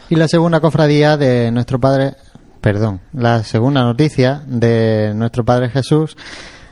Y 0.09 0.15
la 0.15 0.27
segunda 0.27 0.61
cofradía 0.61 1.15
de 1.15 1.51
nuestro 1.51 1.79
Padre, 1.79 2.15
perdón, 2.59 3.01
la 3.13 3.43
segunda 3.43 3.83
noticia 3.83 4.41
de 4.47 5.13
nuestro 5.13 5.45
Padre 5.45 5.69
Jesús 5.69 6.17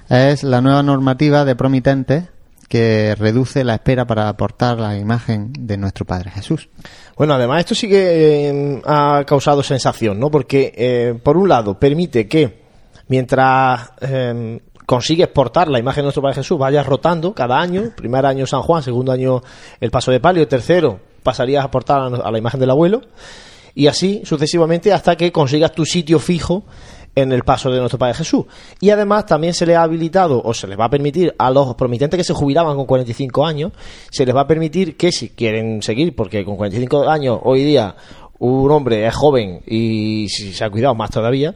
es 0.09 0.43
la 0.43 0.61
nueva 0.61 0.83
normativa 0.83 1.45
de 1.45 1.55
promitentes 1.55 2.25
que 2.67 3.15
reduce 3.15 3.63
la 3.63 3.75
espera 3.75 4.05
para 4.05 4.29
aportar 4.29 4.79
la 4.79 4.97
imagen 4.97 5.51
de 5.59 5.77
nuestro 5.77 6.05
Padre 6.05 6.29
Jesús. 6.29 6.69
Bueno, 7.17 7.33
además 7.33 7.59
esto 7.61 7.75
sí 7.75 7.89
que 7.89 8.49
eh, 8.49 8.81
ha 8.85 9.23
causado 9.25 9.63
sensación, 9.63 10.19
¿no? 10.19 10.29
Porque, 10.29 10.73
eh, 10.77 11.19
por 11.21 11.35
un 11.35 11.49
lado, 11.49 11.79
permite 11.79 12.27
que 12.27 12.61
mientras 13.07 13.91
eh, 14.01 14.61
consigue 14.85 15.23
exportar 15.23 15.67
la 15.67 15.79
imagen 15.79 16.03
de 16.03 16.05
nuestro 16.05 16.21
Padre 16.21 16.35
Jesús, 16.35 16.59
vaya 16.59 16.83
rotando 16.83 17.33
cada 17.33 17.59
año, 17.59 17.91
primer 17.95 18.25
año 18.25 18.45
San 18.45 18.61
Juan, 18.61 18.83
segundo 18.83 19.11
año 19.11 19.41
el 19.79 19.89
Paso 19.89 20.11
de 20.11 20.19
Palio, 20.19 20.47
tercero 20.47 20.99
pasarías 21.23 21.63
a 21.63 21.67
aportar 21.67 22.01
a, 22.01 22.05
a 22.05 22.31
la 22.31 22.37
imagen 22.37 22.59
del 22.59 22.69
abuelo, 22.69 23.01
y 23.75 23.87
así 23.87 24.21
sucesivamente 24.25 24.93
hasta 24.93 25.15
que 25.15 25.31
consigas 25.31 25.71
tu 25.71 25.85
sitio 25.85 26.19
fijo 26.19 26.65
en 27.15 27.31
el 27.31 27.43
paso 27.43 27.71
de 27.71 27.79
nuestro 27.79 27.99
Padre 27.99 28.15
Jesús. 28.15 28.45
Y 28.79 28.89
además 28.89 29.25
también 29.25 29.53
se 29.53 29.65
le 29.65 29.75
ha 29.75 29.83
habilitado 29.83 30.41
o 30.43 30.53
se 30.53 30.67
les 30.67 30.79
va 30.79 30.85
a 30.85 30.89
permitir 30.89 31.33
a 31.37 31.51
los 31.51 31.75
promitentes 31.75 32.17
que 32.17 32.23
se 32.23 32.33
jubilaban 32.33 32.75
con 32.75 32.85
45 32.85 33.45
años, 33.45 33.71
se 34.09 34.25
les 34.25 34.35
va 34.35 34.41
a 34.41 34.47
permitir 34.47 34.97
que 34.97 35.11
si 35.11 35.29
quieren 35.29 35.81
seguir, 35.81 36.15
porque 36.15 36.45
con 36.45 36.55
45 36.55 37.09
años 37.09 37.39
hoy 37.43 37.63
día 37.63 37.95
un 38.39 38.71
hombre 38.71 39.05
es 39.05 39.15
joven 39.15 39.61
y 39.67 40.27
si 40.29 40.53
se 40.53 40.63
ha 40.63 40.69
cuidado 40.69 40.95
más 40.95 41.09
todavía, 41.09 41.53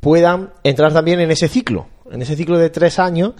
puedan 0.00 0.50
entrar 0.62 0.92
también 0.92 1.20
en 1.20 1.30
ese 1.30 1.48
ciclo, 1.48 1.86
en 2.10 2.22
ese 2.22 2.36
ciclo 2.36 2.58
de 2.58 2.70
tres 2.70 2.98
años 2.98 3.34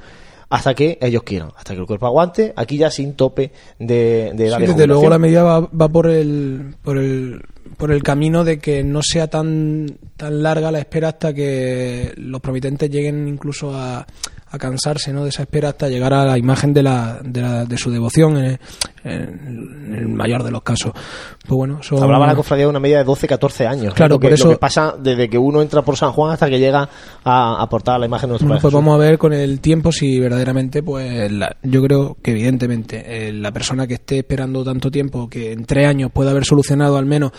hasta 0.53 0.75
que 0.75 0.99
ellos 1.01 1.23
quieran, 1.23 1.51
hasta 1.57 1.73
que 1.73 1.81
el 1.81 1.87
cuerpo 1.87 2.07
aguante, 2.07 2.53
aquí 2.57 2.77
ya 2.77 2.91
sin 2.91 3.15
tope 3.15 3.53
de, 3.79 4.33
de 4.35 4.49
edad 4.49 4.59
Sí, 4.59 4.67
de 4.67 4.73
desde 4.73 4.87
luego 4.87 5.09
la 5.09 5.19
medida 5.19 5.43
va, 5.43 5.61
va 5.61 5.89
por 5.89 6.09
el 6.09 6.75
por 6.83 6.99
el 6.99 7.41
por 7.83 7.91
el 7.91 8.01
camino 8.05 8.45
de 8.45 8.61
que 8.61 8.85
no 8.85 9.01
sea 9.03 9.27
tan 9.27 9.87
tan 10.17 10.41
larga 10.41 10.71
la 10.71 10.79
espera 10.79 11.09
hasta 11.09 11.35
que 11.35 12.13
los 12.17 12.41
promitentes 12.41 12.89
lleguen 12.89 13.27
incluso 13.27 13.75
a, 13.75 14.07
a 14.51 14.59
cansarse 14.59 15.13
¿no? 15.13 15.25
de 15.25 15.31
esa 15.31 15.43
espera 15.43 15.71
hasta 15.71 15.89
llegar 15.89 16.13
a 16.15 16.25
la 16.25 16.39
imagen 16.39 16.73
de 16.73 16.85
la 16.85 17.19
de, 17.25 17.41
la- 17.41 17.65
de 17.65 17.77
su 17.77 17.91
devoción 17.91 18.37
en, 18.37 18.59
en 19.03 19.95
el 19.99 20.07
mayor 20.09 20.45
de 20.45 20.53
los 20.53 20.63
casos 20.63 20.93
pues 20.93 21.57
bueno 21.57 21.83
son- 21.83 22.01
Hablaba 22.01 22.29
la 22.29 22.37
cofradía 22.37 22.67
de 22.67 22.71
una 22.71 22.79
media 22.79 22.99
de 22.99 23.05
12-14 23.05 23.67
años. 23.67 23.95
Claro, 23.95 24.15
lo 24.15 24.21
que, 24.21 24.29
por 24.29 24.33
eso- 24.35 24.45
lo 24.45 24.51
que 24.53 24.59
pasa 24.59 24.95
desde 24.97 25.29
que 25.29 25.39
uno 25.39 25.61
entra 25.61 25.83
por 25.83 25.97
San 25.97 26.13
Juan 26.13 26.31
hasta 26.35 26.49
que 26.49 26.61
llega 26.61 26.89
a 27.25 27.61
aportar 27.61 27.99
la 27.99 28.07
imagen 28.07 28.29
de 28.29 28.33
nuestro 28.35 28.47
Bueno, 28.47 28.61
pues 28.63 28.73
vamos 28.75 28.95
a 28.95 28.99
ver 28.99 29.19
con 29.19 29.33
el 29.33 29.59
tiempo 29.59 29.91
si 29.91 30.21
verdaderamente, 30.21 30.85
pues 30.85 31.33
la- 31.33 31.57
yo 31.65 31.83
creo 31.83 32.17
que 32.23 32.31
evidentemente 32.31 33.03
eh, 33.29 33.33
la 33.33 33.51
persona 33.51 33.89
que 33.89 33.95
esté 33.95 34.19
esperando 34.21 34.63
tanto 34.63 34.89
tiempo, 34.89 35.29
que 35.29 35.51
en 35.51 35.65
tres 35.65 35.89
años 35.89 36.13
pueda 36.13 36.31
haber 36.31 36.45
solucionado 36.45 36.97
al 36.97 37.07
menos 37.07 37.33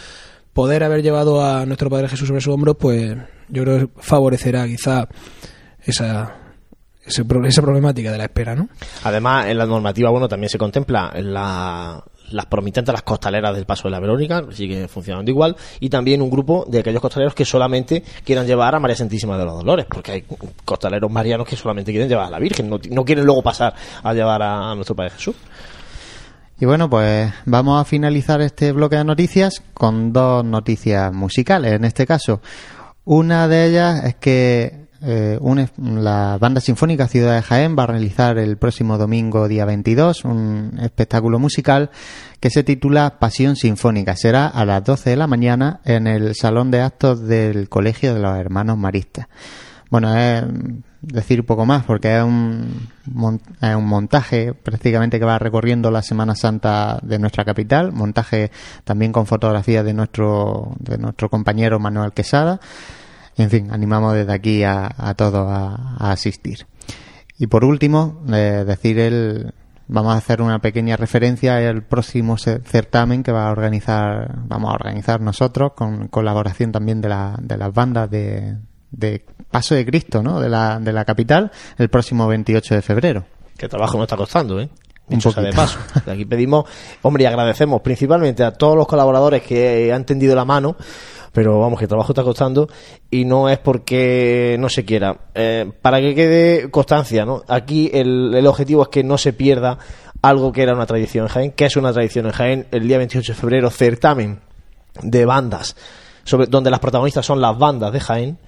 poder 0.53 0.83
haber 0.83 1.01
llevado 1.01 1.43
a 1.43 1.65
nuestro 1.65 1.89
Padre 1.89 2.07
Jesús 2.09 2.27
sobre 2.27 2.41
su 2.41 2.51
hombro, 2.51 2.75
pues 2.75 3.15
yo 3.49 3.63
creo 3.63 3.79
que 3.79 3.89
favorecerá 4.01 4.65
quizá 4.67 5.07
esa, 5.83 6.35
esa 7.05 7.61
problemática 7.61 8.11
de 8.11 8.17
la 8.17 8.23
espera, 8.25 8.55
¿no? 8.55 8.69
Además, 9.03 9.47
en 9.47 9.57
la 9.57 9.65
normativa, 9.65 10.09
bueno, 10.09 10.27
también 10.27 10.49
se 10.49 10.57
contempla 10.57 11.11
la- 11.17 12.03
las 12.31 12.45
promitentes, 12.47 12.91
las 12.91 13.03
costaleras 13.03 13.53
del 13.53 13.65
Paso 13.65 13.83
de 13.83 13.91
la 13.91 13.99
Verónica, 13.99 14.47
que 14.47 14.55
siguen 14.55 14.87
funcionando 14.89 15.29
igual, 15.29 15.55
y 15.79 15.89
también 15.89 16.21
un 16.21 16.29
grupo 16.31 16.65
de 16.67 16.79
aquellos 16.79 17.01
costaleros 17.01 17.35
que 17.35 17.45
solamente 17.45 18.01
quieran 18.23 18.47
llevar 18.47 18.73
a 18.73 18.79
María 18.79 18.95
Santísima 18.95 19.37
de 19.37 19.45
los 19.45 19.55
Dolores, 19.57 19.85
porque 19.87 20.11
hay 20.13 20.23
costaleros 20.65 21.11
marianos 21.11 21.47
que 21.47 21.55
solamente 21.57 21.91
quieren 21.91 22.07
llevar 22.09 22.27
a 22.27 22.29
la 22.31 22.39
Virgen, 22.39 22.69
no, 22.69 22.79
no 22.89 23.05
quieren 23.05 23.25
luego 23.25 23.43
pasar 23.43 23.75
a 24.01 24.13
llevar 24.13 24.41
a 24.41 24.73
nuestro 24.73 24.95
Padre 24.95 25.11
Jesús. 25.11 25.35
Y 26.59 26.65
bueno, 26.65 26.89
pues 26.89 27.33
vamos 27.45 27.81
a 27.81 27.85
finalizar 27.85 28.41
este 28.41 28.71
bloque 28.71 28.95
de 28.95 29.03
noticias 29.03 29.61
con 29.73 30.13
dos 30.13 30.45
noticias 30.45 31.11
musicales. 31.13 31.73
En 31.73 31.83
este 31.83 32.05
caso, 32.05 32.41
una 33.05 33.47
de 33.47 33.65
ellas 33.65 34.03
es 34.05 34.15
que 34.15 34.83
eh, 35.05 35.37
un- 35.41 35.67
la 36.01 36.37
Banda 36.39 36.61
Sinfónica 36.61 37.09
Ciudad 37.09 37.35
de 37.35 37.41
Jaén 37.41 37.75
va 37.77 37.83
a 37.83 37.87
realizar 37.87 38.37
el 38.37 38.55
próximo 38.55 38.97
domingo, 38.97 39.49
día 39.49 39.65
22, 39.65 40.23
un 40.23 40.79
espectáculo 40.81 41.39
musical 41.39 41.89
que 42.39 42.49
se 42.49 42.63
titula 42.63 43.19
Pasión 43.19 43.57
Sinfónica. 43.57 44.15
Será 44.15 44.47
a 44.47 44.63
las 44.63 44.81
12 44.85 45.09
de 45.09 45.15
la 45.17 45.27
mañana 45.27 45.81
en 45.83 46.07
el 46.07 46.35
Salón 46.35 46.71
de 46.71 46.79
Actos 46.81 47.27
del 47.27 47.67
Colegio 47.67 48.13
de 48.13 48.21
los 48.21 48.37
Hermanos 48.37 48.77
Maristas. 48.77 49.27
Bueno, 49.93 50.17
es 50.17 50.43
decir 51.03 51.45
poco 51.45 51.67
más 51.67 51.83
porque 51.83 52.17
es 52.17 52.23
un, 52.23 52.89
es 53.61 53.75
un 53.75 53.85
montaje 53.85 54.55
prácticamente 54.55 55.19
que 55.19 55.25
va 55.25 55.37
recorriendo 55.37 55.91
la 55.91 56.01
Semana 56.01 56.33
Santa 56.33 56.97
de 57.03 57.19
nuestra 57.19 57.45
capital, 57.45 57.91
montaje 57.91 58.49
también 58.85 59.11
con 59.11 59.27
fotografías 59.27 59.85
de 59.85 59.93
nuestro, 59.93 60.73
de 60.79 60.97
nuestro 60.97 61.29
compañero 61.29 61.77
Manuel 61.79 62.11
Quesada. 62.11 62.59
En 63.37 63.51
fin, 63.51 63.69
animamos 63.71 64.15
desde 64.15 64.33
aquí 64.33 64.63
a, 64.63 64.89
a 64.97 65.13
todos 65.13 65.47
a, 65.47 65.95
a 65.99 66.11
asistir. 66.11 66.65
Y 67.37 67.45
por 67.45 67.63
último, 67.63 68.23
eh, 68.33 68.63
decir 68.65 68.97
el, 68.97 69.53
vamos 69.87 70.15
a 70.15 70.17
hacer 70.17 70.41
una 70.41 70.57
pequeña 70.57 70.97
referencia 70.97 71.57
al 71.69 71.83
próximo 71.83 72.39
ce- 72.39 72.61
certamen 72.65 73.21
que 73.21 73.31
va 73.31 73.47
a 73.47 73.51
organizar, 73.51 74.39
vamos 74.47 74.71
a 74.71 74.73
organizar 74.73 75.21
nosotros 75.21 75.73
con 75.75 76.07
colaboración 76.07 76.71
también 76.71 76.99
de, 76.99 77.09
la, 77.09 77.37
de 77.39 77.57
las 77.57 77.71
bandas 77.71 78.09
de, 78.09 78.57
de 78.93 79.25
Paso 79.51 79.75
de 79.75 79.85
Cristo, 79.85 80.23
¿no? 80.23 80.39
De 80.39 80.49
la, 80.49 80.79
de 80.79 80.93
la 80.93 81.05
capital, 81.05 81.51
el 81.77 81.89
próximo 81.89 82.27
28 82.27 82.75
de 82.75 82.81
febrero. 82.81 83.25
Que 83.57 83.67
trabajo 83.67 83.97
nos 83.97 84.05
está 84.05 84.17
costando, 84.17 84.59
¿eh? 84.59 84.69
Un 85.07 85.21
sea 85.21 85.43
de 85.43 85.51
paso. 85.51 85.79
Aquí 86.07 86.25
pedimos, 86.25 86.65
hombre, 87.01 87.23
y 87.23 87.27
agradecemos 87.27 87.81
principalmente 87.81 88.43
a 88.43 88.51
todos 88.51 88.75
los 88.75 88.87
colaboradores 88.87 89.43
que 89.43 89.91
han 89.91 90.05
tendido 90.05 90.33
la 90.33 90.45
mano, 90.45 90.77
pero 91.33 91.59
vamos, 91.59 91.77
que 91.77 91.85
el 91.85 91.89
trabajo 91.89 92.13
está 92.13 92.23
costando 92.23 92.69
y 93.11 93.25
no 93.25 93.49
es 93.49 93.59
porque 93.59 94.55
no 94.59 94.69
se 94.69 94.85
quiera. 94.85 95.17
Eh, 95.35 95.71
para 95.81 95.99
que 95.99 96.15
quede 96.15 96.71
constancia, 96.71 97.25
¿no? 97.25 97.43
Aquí 97.47 97.91
el, 97.93 98.33
el 98.33 98.47
objetivo 98.47 98.83
es 98.83 98.87
que 98.87 99.03
no 99.03 99.17
se 99.17 99.33
pierda 99.33 99.77
algo 100.21 100.53
que 100.53 100.63
era 100.63 100.73
una 100.73 100.85
tradición 100.85 101.25
en 101.25 101.29
Jaén, 101.29 101.51
que 101.51 101.65
es 101.65 101.75
una 101.75 101.91
tradición 101.91 102.25
en 102.27 102.31
Jaén, 102.31 102.67
el 102.71 102.87
día 102.87 102.97
28 102.97 103.33
de 103.33 103.39
febrero, 103.39 103.69
certamen 103.69 104.39
de 105.01 105.25
bandas, 105.25 105.75
sobre, 106.23 106.47
donde 106.47 106.71
las 106.71 106.79
protagonistas 106.79 107.25
son 107.25 107.41
las 107.41 107.57
bandas 107.57 107.91
de 107.91 107.99
Jaén, 107.99 108.39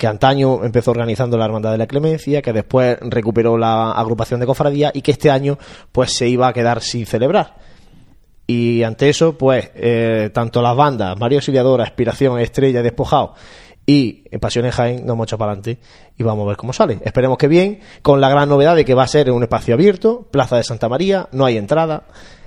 que 0.00 0.06
antaño 0.06 0.64
empezó 0.64 0.92
organizando 0.92 1.36
la 1.36 1.44
Hermandad 1.44 1.72
de 1.72 1.76
la 1.76 1.86
Clemencia, 1.86 2.40
que 2.40 2.54
después 2.54 2.96
recuperó 3.02 3.58
la 3.58 3.92
agrupación 3.92 4.40
de 4.40 4.46
cofradía 4.46 4.90
y 4.94 5.02
que 5.02 5.10
este 5.10 5.30
año 5.30 5.58
pues 5.92 6.14
se 6.14 6.26
iba 6.26 6.48
a 6.48 6.54
quedar 6.54 6.80
sin 6.80 7.04
celebrar. 7.04 7.58
Y 8.46 8.82
ante 8.82 9.10
eso, 9.10 9.36
pues, 9.36 9.70
eh, 9.74 10.30
tanto 10.32 10.62
las 10.62 10.74
bandas, 10.74 11.18
María 11.20 11.36
Auxiliadora, 11.36 11.84
Aspiración, 11.84 12.40
Estrella, 12.40 12.82
Despojado 12.82 13.34
y 13.84 14.26
Pasión 14.38 14.64
en 14.64 14.70
Jaén, 14.70 15.04
nos 15.04 15.16
hemos 15.16 15.26
echado 15.26 15.38
para 15.38 15.52
adelante 15.52 15.82
y 16.16 16.22
vamos 16.22 16.46
a 16.46 16.48
ver 16.48 16.56
cómo 16.56 16.72
sale. 16.72 16.98
Esperemos 17.04 17.36
que 17.36 17.48
bien, 17.48 17.80
con 18.00 18.22
la 18.22 18.30
gran 18.30 18.48
novedad 18.48 18.74
de 18.76 18.86
que 18.86 18.94
va 18.94 19.02
a 19.02 19.06
ser 19.06 19.30
un 19.30 19.42
espacio 19.42 19.74
abierto, 19.74 20.26
Plaza 20.30 20.56
de 20.56 20.64
Santa 20.64 20.88
María, 20.88 21.28
no 21.32 21.44
hay 21.44 21.58
entrada. 21.58 22.04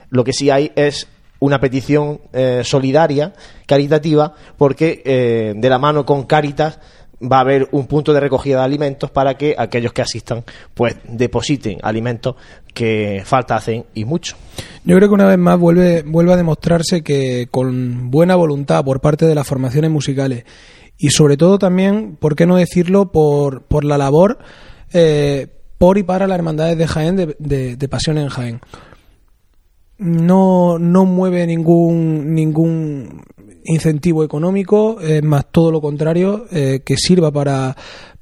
Lo 0.10 0.24
que 0.24 0.34
sí 0.34 0.50
hay 0.50 0.72
es 0.76 1.08
una 1.38 1.60
petición 1.60 2.22
eh, 2.32 2.62
solidaria, 2.64 3.34
caritativa, 3.68 4.34
porque 4.58 5.04
eh, 5.06 5.54
de 5.56 5.70
la 5.70 5.78
mano 5.78 6.04
con 6.04 6.24
Caritas 6.24 6.80
va 7.32 7.38
a 7.38 7.42
haber 7.42 7.68
un 7.72 7.88
punto 7.88 8.14
de 8.14 8.20
recogida 8.20 8.58
de 8.60 8.64
alimentos 8.66 9.10
para 9.12 9.36
que 9.38 9.56
aquellos 9.58 9.94
que 9.94 10.02
asistan 10.02 10.44
pues 10.74 10.96
depositen 11.08 11.78
alimentos 11.82 12.36
que 12.74 13.22
falta 13.26 13.56
hacen 13.56 13.86
y 13.94 14.06
mucho. 14.06 14.36
Yo 14.84 14.96
creo 14.98 15.08
que 15.08 15.14
una 15.16 15.28
vez 15.28 15.38
más 15.38 15.58
vuelve, 15.60 16.02
vuelve 16.04 16.34
a 16.34 16.38
demostrarse 16.38 17.02
que 17.04 17.48
con 17.50 18.12
buena 18.12 18.36
voluntad 18.36 18.84
por 18.84 19.00
parte 19.00 19.26
de 19.26 19.36
las 19.36 19.48
formaciones 19.48 19.90
musicales 19.92 20.44
y 20.98 21.10
sobre 21.10 21.38
todo 21.38 21.58
también, 21.60 22.18
¿por 22.20 22.36
qué 22.36 22.46
no 22.46 22.56
decirlo?, 22.58 23.12
por, 23.12 23.64
por 23.64 23.84
la 23.84 23.98
labor 23.98 24.40
eh, 24.94 25.48
por 25.78 25.98
y 25.98 26.04
para 26.04 26.28
las 26.28 26.36
hermandades 26.38 26.78
de 26.78 26.88
Jaén, 26.88 27.16
de, 27.16 27.36
de- 27.40 27.76
de 27.76 27.88
Pasión 27.90 28.18
en 28.18 28.30
Jaén. 28.30 28.60
No, 29.98 30.80
no 30.80 31.06
mueve 31.06 31.46
ningún, 31.46 32.34
ningún 32.34 33.22
incentivo 33.66 34.24
económico, 34.24 35.00
es 35.02 35.24
más 35.24 35.46
todo 35.52 35.72
lo 35.72 35.82
contrario, 35.82 36.46
eh, 36.52 36.82
que 36.86 36.98
sirva 36.98 37.32
para, 37.32 37.76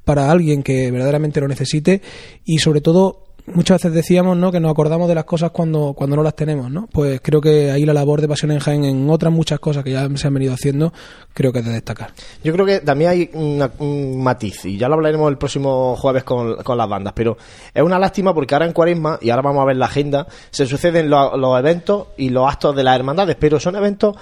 para 0.05 0.31
alguien 0.31 0.63
que 0.63 0.91
verdaderamente 0.91 1.39
lo 1.41 1.47
necesite 1.47 2.01
y 2.45 2.59
sobre 2.59 2.81
todo 2.81 3.27
muchas 3.47 3.77
veces 3.81 3.93
decíamos 3.93 4.37
¿no? 4.37 4.51
que 4.51 4.59
nos 4.59 4.71
acordamos 4.71 5.07
de 5.09 5.15
las 5.15 5.25
cosas 5.25 5.49
cuando, 5.49 5.93
cuando 5.93 6.15
no 6.15 6.21
las 6.21 6.35
tenemos, 6.35 6.69
¿no? 6.69 6.87
Pues 6.93 7.19
creo 7.21 7.41
que 7.41 7.71
ahí 7.71 7.85
la 7.85 7.93
labor 7.93 8.21
de 8.21 8.27
Pasión 8.27 8.51
en 8.51 8.59
Jaén 8.59 8.83
en 8.85 9.09
otras 9.09 9.33
muchas 9.33 9.59
cosas 9.59 9.83
que 9.83 9.91
ya 9.91 10.07
se 10.15 10.27
han 10.27 10.33
venido 10.35 10.53
haciendo, 10.53 10.93
creo 11.33 11.51
que 11.51 11.59
es 11.59 11.65
de 11.65 11.71
destacar. 11.71 12.11
Yo 12.43 12.53
creo 12.53 12.67
que 12.67 12.79
también 12.81 13.09
hay 13.09 13.29
un 13.33 14.21
matiz, 14.23 14.63
y 14.65 14.77
ya 14.77 14.87
lo 14.87 14.93
hablaremos 14.93 15.27
el 15.31 15.39
próximo 15.39 15.95
jueves 15.97 16.23
con, 16.23 16.57
con 16.57 16.77
las 16.77 16.87
bandas, 16.87 17.13
pero 17.15 17.35
es 17.73 17.81
una 17.81 17.97
lástima 17.97 18.31
porque 18.33 18.53
ahora 18.53 18.67
en 18.67 18.73
Cuaresma, 18.73 19.17
y 19.21 19.31
ahora 19.31 19.41
vamos 19.41 19.63
a 19.63 19.65
ver 19.65 19.75
la 19.77 19.85
agenda, 19.87 20.27
se 20.51 20.67
suceden 20.67 21.09
lo- 21.09 21.35
los 21.35 21.57
eventos 21.59 22.09
y 22.17 22.29
los 22.29 22.47
actos 22.47 22.75
de 22.75 22.83
las 22.83 22.95
hermandades, 22.95 23.35
pero 23.39 23.59
son 23.59 23.75
eventos 23.75 24.15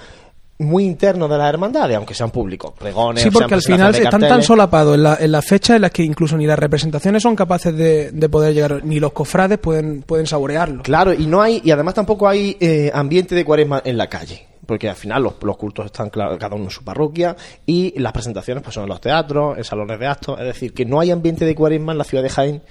muy 0.60 0.84
internos 0.84 1.28
de 1.30 1.36
las 1.38 1.48
hermandades, 1.48 1.96
aunque 1.96 2.14
sean 2.14 2.30
públicos. 2.30 2.72
Pregones, 2.78 3.22
Sí, 3.22 3.30
porque 3.30 3.54
al 3.54 3.62
final 3.62 3.94
están 3.94 4.20
tan 4.20 4.42
solapados 4.42 4.94
en, 4.94 5.02
la, 5.02 5.16
en 5.20 5.32
las 5.32 5.44
fechas 5.44 5.76
en 5.76 5.82
las 5.82 5.90
que 5.90 6.02
incluso 6.04 6.36
ni 6.36 6.46
las 6.46 6.58
representaciones 6.58 7.22
son 7.22 7.34
capaces 7.34 7.74
de, 7.76 8.10
de 8.12 8.28
poder 8.28 8.54
llegar, 8.54 8.84
ni 8.84 9.00
los 9.00 9.12
cofrades 9.12 9.58
pueden, 9.58 10.02
pueden 10.02 10.26
saborearlo. 10.26 10.82
Claro, 10.82 11.12
y 11.12 11.26
no 11.26 11.42
hay, 11.42 11.60
y 11.64 11.70
además 11.70 11.94
tampoco 11.94 12.28
hay 12.28 12.56
eh, 12.60 12.90
ambiente 12.94 13.34
de 13.34 13.44
cuaresma 13.44 13.82
en 13.84 13.96
la 13.98 14.06
calle. 14.08 14.46
Porque 14.66 14.88
al 14.88 14.94
final 14.94 15.24
los, 15.24 15.34
los 15.42 15.56
cultos 15.56 15.86
están 15.86 16.10
cada 16.10 16.54
uno 16.54 16.64
en 16.66 16.70
su 16.70 16.84
parroquia 16.84 17.34
y 17.66 17.98
las 17.98 18.12
presentaciones 18.12 18.62
pues 18.62 18.72
son 18.74 18.84
en 18.84 18.90
los 18.90 19.00
teatros, 19.00 19.58
en 19.58 19.64
salones 19.64 19.98
de 19.98 20.06
actos. 20.06 20.38
Es 20.38 20.44
decir, 20.46 20.72
que 20.72 20.84
no 20.84 21.00
hay 21.00 21.10
ambiente 21.10 21.44
de 21.44 21.56
cuaresma 21.56 21.90
en 21.90 21.98
la 21.98 22.04
ciudad 22.04 22.22
de 22.22 22.28
Jaén 22.30 22.62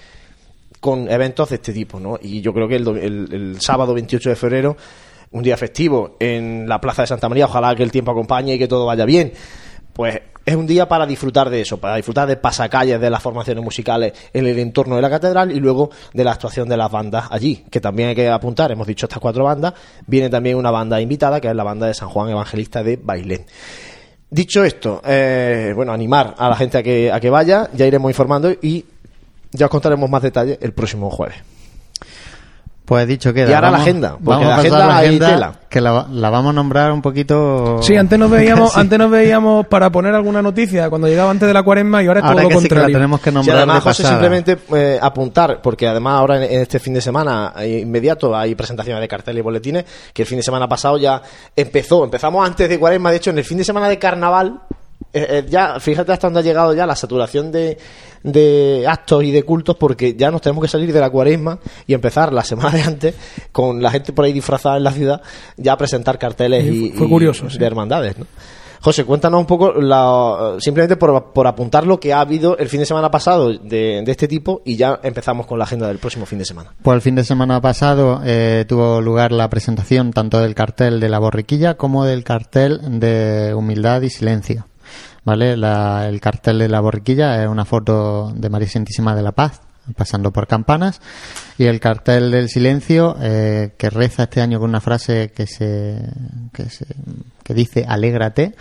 con 0.79 1.11
eventos 1.11 1.49
de 1.49 1.55
este 1.55 1.73
tipo, 1.73 1.99
¿no? 1.99 2.17
Y 2.21 2.39
yo 2.39 2.53
creo 2.53 2.69
que 2.69 2.77
el, 2.77 2.83
do- 2.85 2.95
el- 2.95 3.27
el 3.33 3.57
sábado 3.59 3.93
28 3.93 4.29
de 4.29 4.35
febrero, 4.37 4.77
un 5.31 5.43
día 5.43 5.57
festivo 5.57 6.17
en 6.19 6.67
la 6.67 6.81
Plaza 6.81 7.03
de 7.03 7.07
Santa 7.07 7.29
María, 7.29 7.45
ojalá 7.45 7.75
que 7.75 7.83
el 7.83 7.91
tiempo 7.91 8.11
acompañe 8.11 8.55
y 8.55 8.59
que 8.59 8.67
todo 8.67 8.85
vaya 8.85 9.05
bien, 9.05 9.33
pues 9.93 10.21
es 10.45 10.55
un 10.55 10.65
día 10.65 10.87
para 10.87 11.05
disfrutar 11.05 11.49
de 11.49 11.61
eso, 11.61 11.77
para 11.77 11.95
disfrutar 11.95 12.27
de 12.27 12.37
pasacalles 12.37 12.99
de 12.99 13.09
las 13.09 13.21
formaciones 13.21 13.63
musicales 13.63 14.13
en 14.33 14.47
el 14.47 14.57
entorno 14.57 14.95
de 14.95 15.01
la 15.01 15.09
catedral 15.09 15.51
y 15.51 15.59
luego 15.59 15.91
de 16.13 16.23
la 16.23 16.31
actuación 16.31 16.67
de 16.67 16.77
las 16.77 16.89
bandas 16.89 17.27
allí, 17.29 17.65
que 17.69 17.79
también 17.79 18.09
hay 18.09 18.15
que 18.15 18.29
apuntar, 18.29 18.71
hemos 18.71 18.87
dicho 18.87 19.05
estas 19.05 19.19
cuatro 19.19 19.43
bandas, 19.43 19.73
viene 20.07 20.29
también 20.29 20.57
una 20.57 20.71
banda 20.71 20.99
invitada, 20.99 21.39
que 21.39 21.49
es 21.49 21.55
la 21.55 21.63
banda 21.63 21.87
de 21.87 21.93
San 21.93 22.09
Juan 22.09 22.29
Evangelista 22.29 22.81
de 22.81 22.97
Bailén. 22.97 23.45
Dicho 24.31 24.63
esto, 24.63 25.01
eh, 25.05 25.73
bueno, 25.75 25.91
animar 25.91 26.35
a 26.37 26.49
la 26.49 26.55
gente 26.55 26.77
a 26.77 26.83
que, 26.83 27.11
a 27.11 27.19
que 27.19 27.29
vaya, 27.29 27.69
ya 27.73 27.85
iremos 27.85 28.09
informando 28.09 28.51
y 28.61 28.85
ya 29.51 29.65
os 29.65 29.71
contaremos 29.71 30.09
más 30.09 30.21
detalles 30.21 30.57
el 30.61 30.73
próximo 30.73 31.09
jueves. 31.09 31.37
Pues 32.89 33.07
dicho 33.07 33.31
queda. 33.31 33.51
Y 33.51 33.53
ahora 33.53 33.69
la 33.69 33.77
agenda, 33.77 34.09
porque 34.23 34.43
vamos 34.43 34.47
la 34.47 34.53
a 34.53 34.57
pasar 34.57 34.65
agenda 34.73 34.87
la 34.87 34.97
hay 34.97 35.07
agenda, 35.07 35.29
tela. 35.29 35.53
que 35.69 35.79
la, 35.79 36.07
la 36.11 36.29
vamos 36.31 36.49
a 36.49 36.53
nombrar 36.53 36.91
un 36.91 37.03
poquito. 37.03 37.77
Sí, 37.83 37.95
antes 37.95 38.17
nos 38.17 38.31
veíamos, 38.31 38.73
Sí. 38.73 38.79
antes 38.79 38.97
nos 38.97 39.11
veíamos 39.11 39.67
para 39.67 39.91
poner 39.91 40.15
alguna 40.15 40.41
noticia 40.41 40.89
cuando 40.89 41.07
llegaba 41.07 41.29
antes 41.29 41.47
de 41.47 41.53
la 41.53 41.61
cuaresma 41.61 42.01
y 42.01 42.07
ahora 42.07 42.21
es 42.21 42.25
Ahora 42.25 42.37
todo 42.41 42.49
que 42.49 42.53
lo 42.55 42.61
sí 42.61 42.67
que 42.67 42.73
la 42.75 42.81
contrario. 42.81 42.97
tenemos 42.97 43.21
que 43.21 43.31
Sí, 43.43 43.49
además, 43.51 43.75
de 43.75 43.81
José, 43.81 44.03
simplemente 44.07 44.57
eh, 44.73 44.99
apuntar, 44.99 45.61
porque 45.61 45.87
además 45.87 46.13
ahora 46.15 46.37
en, 46.37 46.51
en 46.51 46.61
este 46.61 46.79
fin 46.79 46.95
de 46.95 47.01
semana 47.01 47.53
inmediato 47.63 48.35
hay 48.35 48.55
presentaciones 48.55 48.99
de 49.01 49.07
carteles 49.07 49.39
y 49.39 49.43
boletines, 49.43 49.85
que 50.11 50.23
el 50.23 50.27
fin 50.27 50.37
de 50.39 50.43
semana 50.43 50.67
pasado 50.67 50.97
ya 50.97 51.21
empezó, 51.55 52.03
empezamos 52.03 52.43
antes 52.43 52.67
de 52.67 52.79
Cuaresma, 52.79 53.11
de 53.11 53.17
hecho 53.17 53.29
en 53.29 53.37
el 53.37 53.43
fin 53.43 53.59
de 53.59 53.63
semana 53.65 53.87
de 53.87 53.99
Carnaval, 53.99 54.61
eh, 55.13 55.27
eh, 55.29 55.45
ya, 55.49 55.79
fíjate 55.79 56.11
hasta 56.11 56.27
dónde 56.27 56.41
ha 56.41 56.43
llegado 56.43 56.73
ya 56.73 56.85
la 56.85 56.95
saturación 56.95 57.51
de, 57.51 57.77
de 58.23 58.85
actos 58.87 59.23
y 59.23 59.31
de 59.31 59.43
cultos, 59.43 59.75
porque 59.77 60.13
ya 60.15 60.29
nos 60.31 60.41
tenemos 60.41 60.61
que 60.63 60.67
salir 60.69 60.93
de 60.93 60.99
la 60.99 61.09
Cuaresma 61.09 61.59
y 61.87 61.93
empezar 61.93 62.31
la 62.33 62.43
semana 62.43 62.71
de 62.77 62.81
antes 62.83 63.15
con 63.51 63.81
la 63.81 63.91
gente 63.91 64.13
por 64.13 64.25
ahí 64.25 64.33
disfrazada 64.33 64.77
en 64.77 64.83
la 64.83 64.91
ciudad, 64.91 65.21
ya 65.57 65.73
a 65.73 65.77
presentar 65.77 66.19
carteles 66.19 66.65
y, 66.65 66.91
fue 66.91 67.07
y 67.07 67.09
curioso, 67.09 67.49
sí. 67.49 67.57
de 67.57 67.65
hermandades, 67.65 68.17
¿no? 68.17 68.25
José, 68.81 69.03
cuéntanos 69.03 69.41
un 69.41 69.45
poco, 69.45 69.73
la- 69.73 70.55
simplemente 70.59 70.95
por, 70.95 71.33
por 71.33 71.45
apuntar 71.47 71.85
lo 71.85 71.99
que 71.99 72.13
ha 72.13 72.21
habido 72.21 72.57
el 72.57 72.69
fin 72.69 72.79
de 72.79 72.85
semana 72.85 73.11
pasado 73.11 73.49
de, 73.51 74.01
de 74.05 74.09
este 74.11 74.25
tipo 74.29 74.61
y 74.63 74.77
ya 74.77 75.01
empezamos 75.03 75.47
con 75.47 75.57
la 75.59 75.65
agenda 75.65 75.85
del 75.89 75.97
próximo 75.97 76.25
fin 76.25 76.39
de 76.39 76.45
semana. 76.45 76.71
Pues 76.81 76.95
el 76.95 77.01
fin 77.01 77.15
de 77.15 77.25
semana 77.25 77.59
pasado 77.59 78.21
eh, 78.23 78.63
tuvo 78.69 79.01
lugar 79.01 79.33
la 79.33 79.49
presentación 79.49 80.13
tanto 80.13 80.39
del 80.39 80.55
cartel 80.55 81.01
de 81.01 81.09
la 81.09 81.19
borriquilla 81.19 81.73
como 81.75 82.05
del 82.05 82.23
cartel 82.23 82.79
de 83.01 83.53
humildad 83.53 84.01
y 84.03 84.09
silencio. 84.09 84.65
¿Vale? 85.25 85.57
La- 85.57 86.07
el 86.07 86.19
cartel 86.21 86.59
de 86.59 86.69
la 86.69 86.79
borriquilla 86.79 87.43
es 87.43 87.49
una 87.49 87.65
foto 87.65 88.31
de 88.35 88.49
María 88.49 88.67
Santísima 88.69 89.15
de 89.15 89.21
la 89.23 89.31
Paz 89.33 89.61
pasando 89.97 90.31
por 90.31 90.45
campanas 90.45 91.01
y 91.57 91.65
el 91.65 91.79
cartel 91.79 92.29
del 92.29 92.47
silencio 92.49 93.15
eh, 93.21 93.73
que 93.77 93.89
reza 93.89 94.23
este 94.23 94.39
año 94.39 94.59
con 94.59 94.69
una 94.69 94.81
frase 94.81 95.31
que 95.35 95.47
se 95.47 95.97
que, 96.53 96.69
se, 96.69 96.85
que 97.43 97.53
dice 97.55 97.85
alégrate 97.87 98.53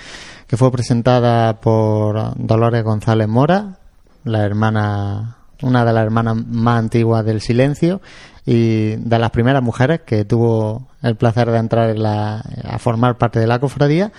que 0.46 0.56
fue 0.56 0.72
presentada 0.72 1.60
por 1.60 2.32
Dolores 2.36 2.82
González 2.82 3.28
Mora 3.28 3.76
la 4.24 4.42
hermana 4.42 5.36
una 5.60 5.84
de 5.84 5.92
las 5.92 6.02
hermanas 6.04 6.36
más 6.46 6.78
antiguas 6.78 7.24
del 7.26 7.42
silencio 7.42 8.00
y 8.46 8.96
de 8.96 9.18
las 9.18 9.30
primeras 9.30 9.62
mujeres 9.62 10.00
que 10.06 10.24
tuvo 10.24 10.88
el 11.02 11.16
placer 11.16 11.50
de 11.50 11.58
entrar 11.58 11.90
en 11.90 12.02
la- 12.02 12.42
a 12.64 12.78
formar 12.78 13.18
parte 13.18 13.38
de 13.38 13.46
la 13.46 13.58
cofradía 13.58 14.12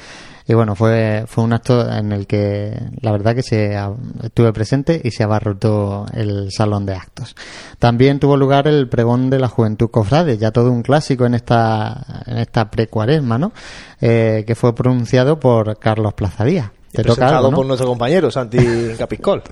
y 0.50 0.56
bueno 0.56 0.76
fue 0.76 1.26
fue 1.28 1.44
un 1.44 1.54
acto 1.54 1.88
en 1.92 2.12
el 2.12 2.26
que 2.26 2.76
la 3.02 3.12
verdad 3.12 3.36
que 3.36 3.44
se 3.44 3.78
estuve 4.24 4.52
presente 4.52 5.00
y 5.04 5.12
se 5.12 5.24
abarrotó 5.24 6.08
el 6.12 6.52
salón 6.52 6.88
de 6.88 6.96
actos 6.96 7.36
también 7.78 8.20
tuvo 8.20 8.36
lugar 8.36 8.68
el 8.68 8.90
pregón 8.90 9.30
de 9.30 9.38
la 9.38 9.48
juventud 9.48 9.92
cofrade 9.92 10.40
ya 10.40 10.50
todo 10.50 10.72
un 10.72 10.82
clásico 10.82 11.28
en 11.28 11.36
esta 11.36 12.24
en 12.26 12.40
esta 12.40 12.70
precuaresma 12.70 13.38
no 13.38 13.54
Eh, 14.02 14.46
que 14.48 14.56
fue 14.56 14.74
pronunciado 14.74 15.40
por 15.42 15.78
Carlos 15.78 16.14
Plazadía 16.14 16.72
te 16.94 17.04
toca 17.04 17.28
algo, 17.28 17.52
¿no? 17.52 17.58
por 17.58 17.66
nuestro 17.66 17.88
compañero 17.88 18.32
Santi 18.32 18.58
Capiscol. 18.98 19.44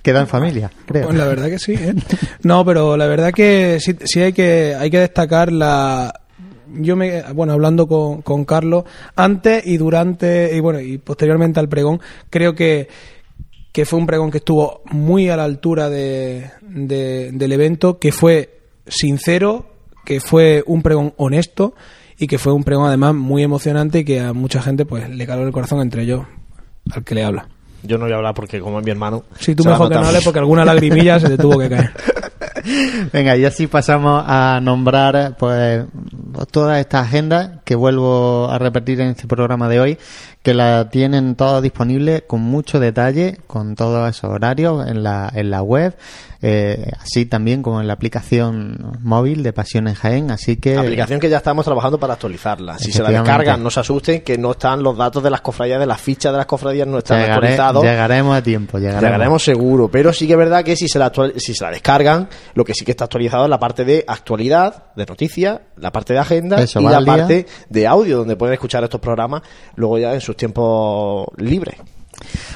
queda 0.00 0.20
en 0.20 0.28
familia 0.28 0.70
creo 0.86 1.06
Pues 1.06 1.18
la 1.18 1.26
verdad 1.26 1.48
que 1.48 1.58
sí, 1.58 1.72
¿eh? 1.72 1.94
No, 2.42 2.64
pero 2.64 2.96
la 2.96 3.06
verdad 3.08 3.32
que 3.32 3.78
sí, 3.80 3.96
sí 4.04 4.22
hay 4.22 4.32
que 4.32 4.76
hay 4.78 4.90
que 4.90 5.00
destacar 5.00 5.50
la 5.52 6.14
yo 6.74 6.96
me 6.96 7.22
bueno 7.32 7.52
hablando 7.52 7.86
con, 7.86 8.22
con 8.22 8.44
Carlos 8.44 8.84
antes 9.16 9.66
y 9.66 9.76
durante 9.76 10.54
y 10.56 10.60
bueno 10.60 10.80
y 10.80 10.98
posteriormente 10.98 11.58
al 11.60 11.68
pregón 11.68 12.00
creo 12.30 12.54
que 12.54 12.88
que 13.72 13.84
fue 13.84 13.98
un 13.98 14.06
pregón 14.06 14.30
que 14.30 14.38
estuvo 14.38 14.82
muy 14.90 15.28
a 15.28 15.36
la 15.36 15.44
altura 15.44 15.88
de, 15.88 16.50
de- 16.62 17.30
del 17.32 17.52
evento 17.52 17.98
que 17.98 18.12
fue 18.12 18.60
sincero 18.86 19.66
que 20.04 20.20
fue 20.20 20.62
un 20.66 20.82
pregón 20.82 21.12
honesto 21.16 21.74
y 22.18 22.26
que 22.26 22.38
fue 22.38 22.52
un 22.52 22.64
pregón 22.64 22.86
además 22.86 23.14
muy 23.14 23.42
emocionante 23.42 24.00
y 24.00 24.04
que 24.04 24.20
a 24.20 24.32
mucha 24.32 24.60
gente 24.60 24.84
pues 24.86 25.08
le 25.08 25.26
caló 25.26 25.44
el 25.44 25.52
corazón 25.52 25.80
entre 25.80 26.02
ellos 26.02 26.22
al 26.92 27.04
que 27.04 27.14
le 27.14 27.24
habla. 27.24 27.48
Yo 27.82 27.96
no 27.96 28.04
voy 28.04 28.12
a 28.12 28.16
hablar 28.16 28.34
porque 28.34 28.60
como 28.60 28.78
es 28.78 28.84
mi 28.84 28.90
hermano... 28.90 29.24
Sí, 29.38 29.54
tú 29.54 29.64
mejor 29.64 29.88
que 29.88 29.94
no 29.94 30.06
hables 30.06 30.22
porque 30.24 30.38
alguna 30.38 30.64
lagrimilla 30.66 31.18
se 31.18 31.28
te 31.28 31.38
tuvo 31.38 31.58
que 31.58 31.70
caer. 31.70 31.90
Venga, 33.12 33.36
y 33.36 33.44
así 33.44 33.66
pasamos 33.66 34.24
a 34.26 34.60
nombrar 34.62 35.36
pues 35.38 35.84
toda 36.50 36.80
esta 36.80 37.00
agenda 37.00 37.60
que 37.64 37.74
vuelvo 37.74 38.50
a 38.50 38.58
repetir 38.58 39.00
en 39.00 39.08
este 39.08 39.26
programa 39.26 39.68
de 39.68 39.80
hoy, 39.80 39.98
que 40.42 40.54
la 40.54 40.88
tienen 40.88 41.34
toda 41.34 41.60
disponible 41.60 42.22
con 42.26 42.40
mucho 42.40 42.80
detalle, 42.80 43.38
con 43.46 43.74
todos 43.74 44.08
esos 44.08 44.30
horarios 44.30 44.88
en 44.88 45.02
la, 45.02 45.30
en 45.34 45.50
la 45.50 45.62
web, 45.62 45.94
eh, 46.42 46.90
así 46.98 47.26
también 47.26 47.62
como 47.62 47.82
en 47.82 47.86
la 47.86 47.92
aplicación 47.92 48.96
móvil 49.02 49.42
de 49.42 49.52
Pasión 49.52 49.86
en 49.88 49.94
Jaén, 49.94 50.30
así 50.30 50.56
que... 50.56 50.78
Aplicación 50.78 51.20
que 51.20 51.28
ya 51.28 51.36
estamos 51.36 51.66
trabajando 51.66 51.98
para 52.00 52.14
actualizarla. 52.14 52.78
Si 52.78 52.90
se 52.90 53.02
la 53.02 53.10
descargan, 53.10 53.62
no 53.62 53.70
se 53.70 53.80
asusten 53.80 54.22
que 54.22 54.38
no 54.38 54.52
están 54.52 54.82
los 54.82 54.96
datos 54.96 55.22
de 55.22 55.28
las 55.28 55.42
cofradías, 55.42 55.78
de 55.78 55.84
las 55.86 56.00
fichas 56.00 56.32
de 56.32 56.38
las 56.38 56.46
cofradías 56.46 56.88
no 56.88 56.96
están 56.96 57.20
actualizados. 57.20 57.84
llegaremos 57.84 58.34
a 58.34 58.42
tiempo, 58.42 58.78
llegaremos. 58.78 59.02
Llegaremos 59.04 59.42
seguro, 59.44 59.90
pero 59.90 60.10
sí 60.14 60.26
que 60.26 60.32
es 60.32 60.38
verdad 60.38 60.64
que 60.64 60.74
si 60.76 60.88
se, 60.88 60.98
la 60.98 61.06
actual- 61.12 61.34
si 61.36 61.52
se 61.52 61.62
la 61.64 61.70
descargan, 61.70 62.30
lo 62.54 62.64
que 62.64 62.72
sí 62.72 62.86
que 62.86 62.92
está 62.92 63.04
actualizado 63.04 63.44
es 63.44 63.50
la 63.50 63.58
parte 63.58 63.84
de 63.84 64.04
actualidad, 64.06 64.84
de 64.96 65.04
noticias, 65.04 65.60
la 65.76 65.92
parte 65.92 66.14
de 66.14 66.20
agenda 66.20 66.62
Eso, 66.62 66.80
y 66.80 66.84
la 66.84 67.00
día. 67.02 67.06
parte 67.06 67.46
de 67.68 67.86
audio, 67.86 68.16
donde 68.16 68.36
pueden 68.36 68.54
escuchar 68.54 68.82
estos 68.84 69.00
programas 69.00 69.42
luego 69.76 69.98
ya 69.98 70.14
en 70.14 70.20
sus 70.30 70.36
tiempos 70.36 71.26
libres. 71.38 71.76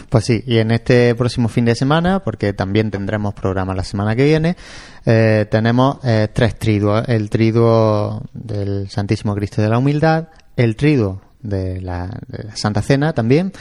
Pues 0.08 0.26
sí, 0.26 0.44
y 0.46 0.58
en 0.58 0.70
este 0.70 1.14
próximo 1.14 1.48
fin 1.48 1.64
de 1.64 1.74
semana, 1.74 2.20
porque 2.22 2.52
también 2.52 2.90
tendremos 2.90 3.34
programa 3.34 3.74
la 3.74 3.82
semana 3.82 4.14
que 4.14 4.24
viene, 4.24 4.56
eh, 5.04 5.46
tenemos 5.50 5.98
eh, 6.04 6.28
tres 6.32 6.56
triduos. 6.56 7.08
El 7.08 7.30
triduo 7.30 8.22
del 8.32 8.88
Santísimo 8.90 9.34
Cristo 9.34 9.60
de 9.60 9.68
la 9.68 9.78
Humildad, 9.78 10.28
el 10.56 10.76
triduo 10.76 11.20
de 11.40 11.80
la, 11.80 12.10
Santa 12.54 12.80
Cena 12.82 13.12
también, 13.12 13.52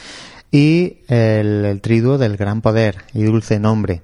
y 0.51 0.99
el, 1.07 1.65
el 1.65 1.81
triduo 1.81 2.19
del 2.19 2.37
Gran 2.37 2.61
Poder 2.61 2.97
y 3.13 3.23
Dulce 3.23 3.59
Nombre. 3.59 4.03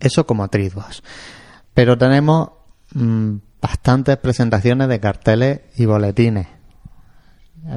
Eso 0.00 0.26
como 0.26 0.48
triduos. 0.48 1.04
Pero 1.74 1.96
tenemos 1.96 2.50
mm, 2.94 3.36
bastantes 3.62 4.16
presentaciones 4.16 4.88
de 4.88 4.98
carteles 4.98 5.60
y 5.76 5.84
boletines. 5.84 6.55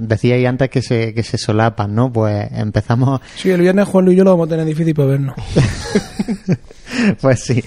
Decíais 0.02 0.48
antes 0.48 0.70
que 0.70 0.82
se, 0.82 1.14
que 1.14 1.24
se 1.24 1.38
solapan, 1.38 1.96
¿no? 1.96 2.12
Pues 2.12 2.48
empezamos 2.52 3.22
Sí, 3.36 3.50
el 3.50 3.62
viernes 3.62 3.88
Juan 3.88 4.06
Luis 4.06 4.16
y 4.16 4.18
yo 4.20 4.24
lo 4.24 4.32
vamos 4.32 4.48
a 4.48 4.50
tener 4.52 4.66
difícil 4.66 4.94
para 4.94 5.10
vernos. 5.10 5.36
Pues 7.22 7.44
sí, 7.44 7.64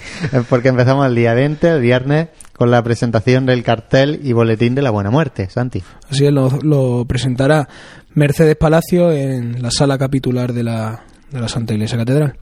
porque 0.49 0.69
empezamos 0.69 1.07
el 1.07 1.15
día 1.15 1.33
20, 1.33 1.67
el 1.67 1.81
viernes, 1.81 2.27
con 2.55 2.69
la 2.71 2.83
presentación 2.83 3.45
del 3.45 3.63
cartel 3.63 4.19
y 4.23 4.33
boletín 4.33 4.75
de 4.75 4.81
la 4.81 4.91
Buena 4.91 5.09
Muerte, 5.09 5.49
Santi. 5.49 5.81
Así 6.09 6.25
es, 6.25 6.31
lo, 6.31 6.49
lo 6.61 7.05
presentará 7.05 7.67
Mercedes 8.13 8.55
Palacio 8.55 9.11
en 9.11 9.61
la 9.61 9.71
sala 9.71 9.97
capitular 9.97 10.53
de 10.53 10.63
la, 10.63 11.03
de 11.31 11.39
la 11.39 11.47
Santa 11.47 11.73
Iglesia 11.73 11.97
Catedral. 11.97 12.35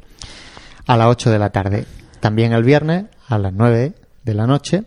A 0.86 0.98
las 0.98 1.08
8 1.08 1.32
de 1.32 1.40
la 1.40 1.52
tarde. 1.52 1.86
También 2.20 2.52
el 2.52 2.64
viernes, 2.64 3.06
a 3.28 3.38
las 3.38 3.54
9 3.54 3.94
de 4.24 4.34
la 4.34 4.48
noche, 4.48 4.84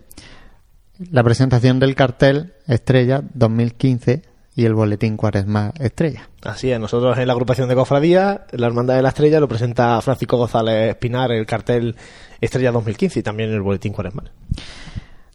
la 1.11 1.23
presentación 1.25 1.81
del 1.81 1.95
cartel 1.95 2.53
Estrella 2.67 3.23
2015 3.35 4.23
y 4.57 4.65
el 4.65 4.75
boletín 4.75 5.17
Cuaresma 5.17 5.73
Estrella. 5.79 6.29
Así 6.43 6.71
es, 6.71 6.79
nosotros 6.79 7.19
en 7.19 7.27
la 7.27 7.33
agrupación 7.33 7.69
de 7.69 7.75
cofradías, 7.75 8.41
la 8.53 8.67
Hermandad 8.67 8.97
de 8.97 9.03
la 9.03 9.09
Estrella, 9.09 9.41
lo 9.41 9.49
presenta 9.49 10.01
Francisco 10.01 10.37
González 10.37 10.91
Espinar, 10.91 11.33
el 11.33 11.47
cartel 11.47 11.97
Estrella 12.41 12.71
2015 12.73 13.21
y 13.21 13.23
también 13.23 13.51
el 13.51 13.63
boletín 13.63 13.93
cuaresmal. 13.93 14.31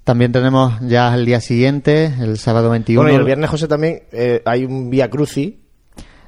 También 0.04 0.32
tenemos 0.32 0.74
ya 0.82 1.14
el 1.14 1.26
día 1.26 1.40
siguiente, 1.42 2.14
el 2.20 2.38
sábado 2.40 2.70
21. 2.72 3.02
Bueno, 3.02 3.16
y 3.16 3.20
el 3.20 3.26
viernes, 3.26 3.50
José, 3.50 3.68
también 3.68 4.04
eh, 4.12 4.42
hay 4.46 4.66
un 4.66 4.90
Vía 4.90 5.10
Cruci. 5.10 5.60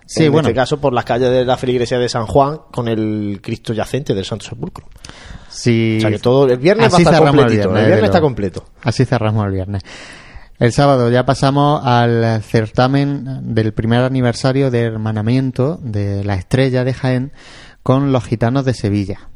Sí, 0.05 0.25
en 0.25 0.31
bueno. 0.33 0.49
este 0.49 0.55
caso 0.55 0.79
por 0.81 0.93
las 0.93 1.05
calles 1.05 1.31
de 1.31 1.45
la 1.45 1.55
feligresía 1.55 1.97
de 1.97 2.09
San 2.09 2.27
Juan 2.27 2.59
con 2.71 2.89
el 2.89 3.39
Cristo 3.41 3.73
yacente 3.73 4.13
del 4.13 4.25
Santo 4.25 4.45
Sepulcro. 4.45 4.85
Sí. 5.49 5.95
O 5.97 6.01
sea 6.01 6.11
que 6.11 6.19
todo 6.19 6.47
el 6.47 6.59
viernes 6.59 6.93
va 6.93 6.97
a 6.97 7.01
estar 7.01 7.25
completito. 7.25 7.75
El 7.75 7.85
viernes, 7.85 8.03
está 8.03 8.21
completo. 8.21 8.65
Así 8.83 9.05
cerramos 9.05 9.45
el 9.45 9.53
viernes. 9.53 9.83
El 10.61 10.73
sábado 10.73 11.09
ya 11.09 11.25
pasamos 11.25 11.81
al 11.83 12.43
certamen 12.43 13.55
del 13.55 13.73
primer 13.73 14.01
aniversario 14.01 14.69
de 14.69 14.81
hermanamiento 14.81 15.79
de 15.81 16.23
la 16.23 16.35
estrella 16.35 16.83
de 16.83 16.93
Jaén 16.93 17.31
con 17.81 18.11
los 18.11 18.25
gitanos 18.25 18.63
de 18.63 18.75
Sevilla, 18.75 19.29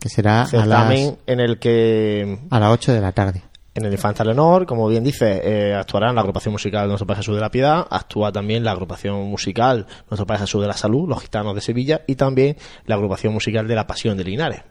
que 0.00 0.08
será 0.08 0.42
a 0.42 0.42
las, 0.42 0.50
Certamen 0.50 1.18
en 1.28 1.38
el 1.38 1.60
que 1.60 2.36
a 2.50 2.58
las 2.58 2.72
8 2.72 2.94
de 2.94 3.00
la 3.00 3.12
tarde. 3.12 3.44
en 3.76 3.84
el 3.84 3.92
Infanta 3.92 4.24
Leonor, 4.24 4.66
como 4.66 4.88
bien 4.88 5.04
dice, 5.04 5.40
eh, 5.44 5.72
actuarán 5.72 6.16
la 6.16 6.22
agrupación 6.22 6.50
musical 6.50 6.88
Nuestro 6.88 7.06
Padre 7.06 7.20
Jesús 7.20 7.36
de 7.36 7.42
la 7.42 7.50
Piedad, 7.52 7.86
actúa 7.88 8.32
también 8.32 8.64
la 8.64 8.72
agrupación 8.72 9.24
musical 9.30 9.86
Nuestro 10.10 10.26
Padre 10.26 10.40
Jesús 10.40 10.62
de 10.62 10.66
la 10.66 10.76
Salud, 10.76 11.08
los 11.08 11.22
gitanos 11.22 11.54
de 11.54 11.60
Sevilla 11.60 12.00
y 12.08 12.16
también 12.16 12.56
la 12.86 12.96
agrupación 12.96 13.32
musical 13.32 13.68
de 13.68 13.76
la 13.76 13.86
Pasión 13.86 14.18
de 14.18 14.24
Linares. 14.24 14.62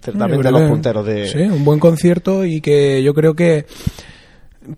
Certamen 0.00 0.30
Yo 0.30 0.42
de 0.44 0.48
creo 0.48 0.60
los 0.60 0.70
punteros 0.70 1.04
de... 1.04 1.26
Sí, 1.26 1.42
un 1.42 1.64
buen 1.64 1.80
concierto 1.80 2.44
y 2.44 2.60
que 2.60 3.02
yo 3.02 3.14
creo 3.14 3.34
que 3.34 3.66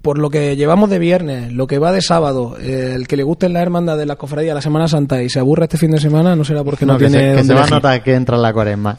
por 0.01 0.19
lo 0.19 0.31
que 0.31 0.57
llevamos 0.57 0.91
de 0.91 0.99
viernes, 0.99 1.53
lo 1.53 1.67
que 1.67 1.79
va 1.79 1.93
de 1.93 2.03
sábado, 2.03 2.57
eh, 2.61 2.93
el 2.95 3.09
que 3.09 3.17
le 3.17 3.25
guste 3.25 3.49
la 3.49 3.61
hermandad 3.61 3.99
de 3.99 4.07
la 4.07 4.17
cofradía 4.17 4.55
la 4.55 4.63
Semana 4.63 4.87
Santa 4.89 5.23
y 5.23 5.29
se 5.29 5.41
aburra 5.41 5.65
este 5.65 5.79
fin 5.79 5.91
de 5.91 5.99
semana, 5.99 6.37
no 6.37 6.45
será 6.45 6.63
porque 6.63 6.87
no, 6.87 6.99
que 6.99 7.09
tiene 7.09 7.33
se, 7.33 7.37
que 7.39 7.45
se 7.45 7.55
va 7.55 7.65
a 7.65 7.69
notar 7.71 8.03
que 8.03 8.15
entra 8.15 8.37
en 8.37 8.43
la 8.43 8.53
cuaresma. 8.53 8.97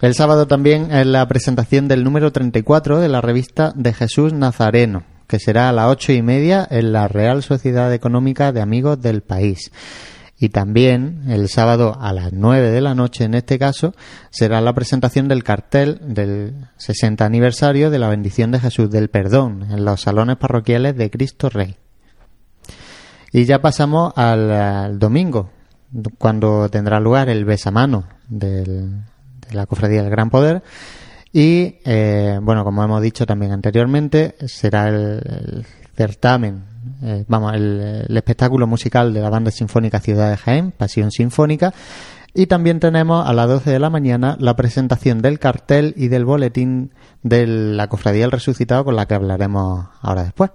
El 0.00 0.14
sábado 0.14 0.46
también 0.46 0.92
es 0.92 1.06
la 1.06 1.26
presentación 1.26 1.88
del 1.88 2.04
número 2.04 2.32
34 2.32 3.00
de 3.00 3.08
la 3.08 3.22
revista 3.22 3.72
de 3.74 3.94
Jesús 3.94 4.34
Nazareno, 4.34 5.04
que 5.26 5.38
será 5.38 5.70
a 5.70 5.72
las 5.72 5.90
ocho 5.90 6.12
y 6.12 6.20
media 6.20 6.66
en 6.70 6.92
la 6.92 7.08
Real 7.08 7.42
Sociedad 7.42 7.92
Económica 7.92 8.52
de 8.52 8.60
Amigos 8.60 9.00
del 9.00 9.22
País. 9.22 9.70
Y 10.38 10.50
también 10.50 11.22
el 11.28 11.48
sábado 11.48 11.96
a 11.98 12.12
las 12.12 12.32
9 12.32 12.70
de 12.70 12.80
la 12.82 12.94
noche, 12.94 13.24
en 13.24 13.34
este 13.34 13.58
caso, 13.58 13.94
será 14.30 14.60
la 14.60 14.74
presentación 14.74 15.28
del 15.28 15.42
cartel 15.42 15.98
del 16.02 16.68
60 16.76 17.24
aniversario 17.24 17.90
de 17.90 17.98
la 17.98 18.10
bendición 18.10 18.50
de 18.50 18.60
Jesús 18.60 18.90
del 18.90 19.08
Perdón 19.08 19.66
en 19.70 19.84
los 19.84 20.02
salones 20.02 20.36
parroquiales 20.36 20.94
de 20.96 21.10
Cristo 21.10 21.48
Rey. 21.48 21.76
Y 23.32 23.44
ya 23.44 23.62
pasamos 23.62 24.12
al, 24.16 24.98
domingo, 24.98 25.50
cuando 26.18 26.68
tendrá 26.68 27.00
lugar 27.00 27.30
el 27.30 27.46
besamano 27.46 28.04
de 28.28 28.90
la 29.52 29.66
Cofradía 29.66 30.02
del 30.02 30.10
Gran 30.10 30.28
Poder. 30.28 30.62
Y, 31.32 31.78
eh, 31.84 32.38
bueno, 32.42 32.62
como 32.62 32.84
hemos 32.84 33.00
dicho 33.00 33.24
también 33.24 33.52
anteriormente, 33.52 34.36
será 34.46 34.88
el 34.88 35.66
certamen, 35.96 36.75
eh, 37.02 37.24
vamos, 37.28 37.54
el, 37.54 38.04
el 38.08 38.16
espectáculo 38.16 38.66
musical 38.66 39.12
de 39.12 39.20
la 39.20 39.30
Banda 39.30 39.50
Sinfónica 39.50 40.00
Ciudad 40.00 40.30
de 40.30 40.36
Jaén, 40.36 40.72
Pasión 40.72 41.10
Sinfónica. 41.10 41.72
Y 42.34 42.48
también 42.48 42.80
tenemos 42.80 43.26
a 43.26 43.32
las 43.32 43.48
12 43.48 43.70
de 43.70 43.78
la 43.78 43.88
mañana 43.88 44.36
la 44.38 44.56
presentación 44.56 45.22
del 45.22 45.38
cartel 45.38 45.94
y 45.96 46.08
del 46.08 46.26
boletín 46.26 46.92
de 47.22 47.46
la 47.46 47.88
Cofradía 47.88 48.22
del 48.22 48.32
Resucitado 48.32 48.84
con 48.84 48.94
la 48.94 49.06
que 49.06 49.14
hablaremos 49.14 49.86
ahora 50.02 50.24
después. 50.24 50.50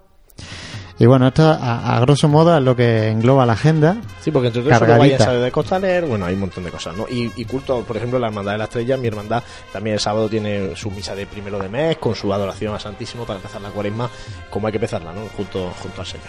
Y 1.01 1.07
bueno, 1.07 1.29
esto 1.29 1.41
a, 1.41 1.97
a 1.97 1.99
grosso 2.01 2.27
modo 2.27 2.55
es 2.55 2.63
lo 2.63 2.75
que 2.75 3.07
engloba 3.07 3.43
la 3.43 3.53
agenda. 3.53 3.97
Sí, 4.19 4.29
porque 4.29 4.49
entre 4.49 4.63
Cargadita. 4.63 5.03
hay 5.03 5.11
ensayo 5.13 5.41
de 5.41 5.51
Costaler, 5.51 6.05
bueno, 6.05 6.27
hay 6.27 6.35
un 6.35 6.41
montón 6.41 6.63
de 6.63 6.69
cosas, 6.69 6.95
¿no? 6.95 7.07
Y, 7.09 7.31
y 7.37 7.45
culto, 7.45 7.81
por 7.81 7.97
ejemplo, 7.97 8.19
la 8.19 8.27
Hermandad 8.27 8.51
de 8.51 8.57
la 8.59 8.63
Estrella, 8.65 8.97
mi 8.97 9.07
hermandad 9.07 9.41
también 9.73 9.95
el 9.95 9.99
sábado 9.99 10.29
tiene 10.29 10.75
su 10.75 10.91
misa 10.91 11.15
de 11.15 11.25
primero 11.25 11.57
de 11.57 11.69
mes 11.69 11.97
con 11.97 12.13
su 12.13 12.31
adoración 12.31 12.75
a 12.75 12.79
Santísimo 12.79 13.25
para 13.25 13.37
empezar 13.37 13.63
la 13.63 13.69
cuaresma 13.69 14.11
como 14.51 14.67
hay 14.67 14.73
que 14.73 14.77
empezarla, 14.77 15.11
¿no? 15.11 15.21
Junto, 15.35 15.73
junto 15.81 16.01
al 16.01 16.05
Señor. 16.05 16.27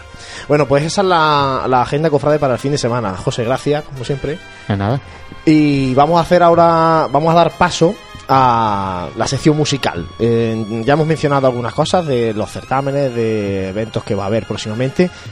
Bueno, 0.48 0.66
pues 0.66 0.84
esa 0.84 1.02
es 1.02 1.06
la, 1.06 1.66
la 1.68 1.82
agenda 1.82 2.08
cofrade 2.08 2.38
para 2.38 2.54
el 2.54 2.58
fin 2.58 2.72
de 2.72 2.78
semana. 2.78 3.14
José, 3.14 3.44
gracias, 3.44 3.84
como 3.84 4.06
siempre. 4.06 4.38
De 4.68 4.76
nada. 4.78 5.02
Y 5.44 5.92
vamos 5.92 6.16
a 6.16 6.22
hacer 6.22 6.42
ahora, 6.42 7.08
vamos 7.12 7.30
a 7.30 7.34
dar 7.34 7.58
paso 7.58 7.94
a 8.28 9.08
la 9.16 9.26
sección 9.26 9.56
musical. 9.56 10.06
Eh, 10.18 10.82
ya 10.84 10.94
hemos 10.94 11.06
mencionado 11.06 11.46
algunas 11.46 11.74
cosas 11.74 12.06
de 12.06 12.32
los 12.32 12.50
certámenes, 12.50 13.14
de 13.14 13.68
eventos 13.68 14.04
que 14.04 14.14
va 14.14 14.24
a 14.24 14.26
haber 14.26 14.46
próximamente, 14.46 14.61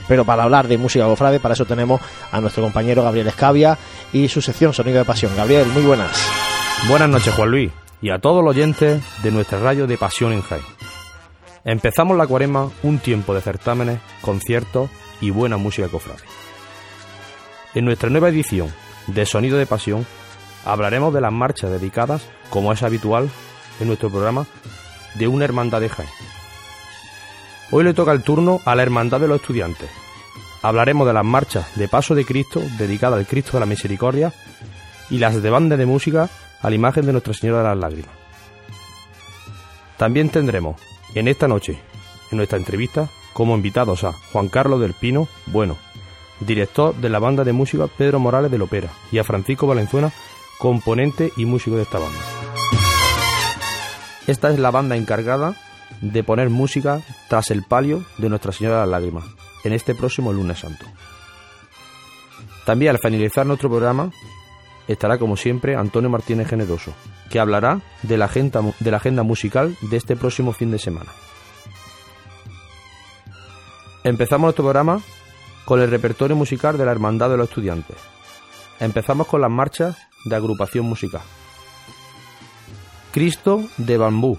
pero 0.08 0.24
para 0.24 0.42
hablar 0.42 0.68
de 0.68 0.78
música 0.78 1.04
cofrade, 1.04 1.40
para 1.40 1.54
eso 1.54 1.64
tenemos 1.64 2.00
a 2.32 2.40
nuestro 2.40 2.62
compañero 2.62 3.02
Gabriel 3.02 3.28
Escavia 3.28 3.78
y 4.12 4.28
su 4.28 4.42
sección 4.42 4.72
Sonido 4.72 4.98
de 4.98 5.04
Pasión. 5.04 5.36
Gabriel, 5.36 5.66
muy 5.68 5.82
buenas. 5.82 6.10
Buenas 6.88 7.08
noches, 7.08 7.34
Juan 7.34 7.50
Luis, 7.50 7.72
y 8.00 8.10
a 8.10 8.18
todos 8.18 8.42
los 8.42 8.54
oyentes 8.54 9.02
de 9.22 9.30
nuestra 9.30 9.58
radio 9.60 9.86
de 9.86 9.98
Pasión 9.98 10.32
en 10.32 10.42
Jaén. 10.42 10.62
Empezamos 11.64 12.16
la 12.16 12.26
cuaresma 12.26 12.70
un 12.82 12.98
tiempo 12.98 13.34
de 13.34 13.42
certámenes, 13.42 14.00
conciertos 14.22 14.88
y 15.20 15.30
buena 15.30 15.58
música 15.58 15.88
cofrade. 15.88 16.22
En 17.74 17.84
nuestra 17.84 18.10
nueva 18.10 18.30
edición 18.30 18.72
de 19.06 19.26
Sonido 19.26 19.58
de 19.58 19.66
Pasión 19.66 20.06
hablaremos 20.64 21.12
de 21.12 21.20
las 21.20 21.32
marchas 21.32 21.70
dedicadas, 21.70 22.22
como 22.48 22.72
es 22.72 22.82
habitual 22.82 23.30
en 23.78 23.86
nuestro 23.86 24.10
programa, 24.10 24.46
de 25.14 25.28
una 25.28 25.44
hermandad 25.44 25.80
de 25.80 25.88
Jaén. 25.88 26.08
Hoy 27.72 27.84
le 27.84 27.94
toca 27.94 28.10
el 28.10 28.22
turno 28.22 28.60
a 28.64 28.74
la 28.74 28.82
Hermandad 28.82 29.20
de 29.20 29.28
los 29.28 29.40
Estudiantes. 29.40 29.88
Hablaremos 30.60 31.06
de 31.06 31.12
las 31.12 31.24
marchas 31.24 31.76
de 31.76 31.88
Paso 31.88 32.16
de 32.16 32.24
Cristo 32.24 32.60
dedicadas 32.78 33.18
al 33.18 33.28
Cristo 33.28 33.52
de 33.52 33.60
la 33.60 33.66
Misericordia 33.66 34.32
y 35.08 35.18
las 35.18 35.40
de 35.40 35.50
banda 35.50 35.76
de 35.76 35.86
música 35.86 36.28
a 36.60 36.68
la 36.68 36.74
imagen 36.74 37.06
de 37.06 37.12
Nuestra 37.12 37.32
Señora 37.32 37.58
de 37.58 37.68
las 37.68 37.78
Lágrimas. 37.78 38.10
También 39.96 40.30
tendremos, 40.30 40.80
en 41.14 41.28
esta 41.28 41.46
noche, 41.46 41.78
en 42.32 42.38
nuestra 42.38 42.58
entrevista 42.58 43.08
como 43.32 43.54
invitados 43.54 44.02
a 44.02 44.12
Juan 44.32 44.48
Carlos 44.48 44.80
del 44.80 44.94
Pino 44.94 45.28
Bueno, 45.46 45.76
director 46.40 46.94
de 46.96 47.08
la 47.08 47.20
banda 47.20 47.44
de 47.44 47.52
música 47.52 47.86
Pedro 47.86 48.18
Morales 48.18 48.50
del 48.50 48.62
Opera, 48.62 48.90
y 49.12 49.18
a 49.18 49.24
Francisco 49.24 49.68
Valenzuela, 49.68 50.10
componente 50.58 51.32
y 51.36 51.44
músico 51.44 51.76
de 51.76 51.82
esta 51.82 52.00
banda. 52.00 52.18
Esta 54.26 54.50
es 54.50 54.58
la 54.58 54.72
banda 54.72 54.96
encargada 54.96 55.54
de 56.00 56.24
poner 56.24 56.50
música 56.50 57.02
tras 57.28 57.50
el 57.50 57.62
palio 57.62 58.04
de 58.18 58.28
Nuestra 58.28 58.52
Señora 58.52 58.76
de 58.76 58.80
las 58.82 58.90
Lágrimas, 58.90 59.24
en 59.64 59.72
este 59.72 59.94
próximo 59.94 60.32
lunes 60.32 60.60
santo. 60.60 60.86
También 62.64 62.90
al 62.90 62.98
finalizar 62.98 63.46
nuestro 63.46 63.68
programa 63.68 64.10
estará 64.88 65.18
como 65.18 65.36
siempre 65.36 65.76
Antonio 65.76 66.10
Martínez 66.10 66.48
Generoso, 66.48 66.92
que 67.30 67.38
hablará 67.38 67.80
de 68.02 68.18
la 68.18 68.26
agenda, 68.26 68.60
de 68.80 68.90
la 68.90 68.96
agenda 68.96 69.22
musical 69.22 69.76
de 69.82 69.96
este 69.96 70.16
próximo 70.16 70.52
fin 70.52 70.70
de 70.70 70.78
semana. 70.78 71.10
Empezamos 74.02 74.46
nuestro 74.46 74.64
programa 74.64 75.00
con 75.64 75.80
el 75.80 75.90
repertorio 75.90 76.34
musical 76.34 76.78
de 76.78 76.84
la 76.84 76.92
Hermandad 76.92 77.30
de 77.30 77.36
los 77.36 77.48
Estudiantes. 77.48 77.96
Empezamos 78.80 79.26
con 79.26 79.42
las 79.42 79.50
marchas 79.50 79.96
de 80.24 80.36
agrupación 80.36 80.86
musical. 80.86 81.22
Cristo 83.12 83.62
de 83.76 83.98
Bambú, 83.98 84.38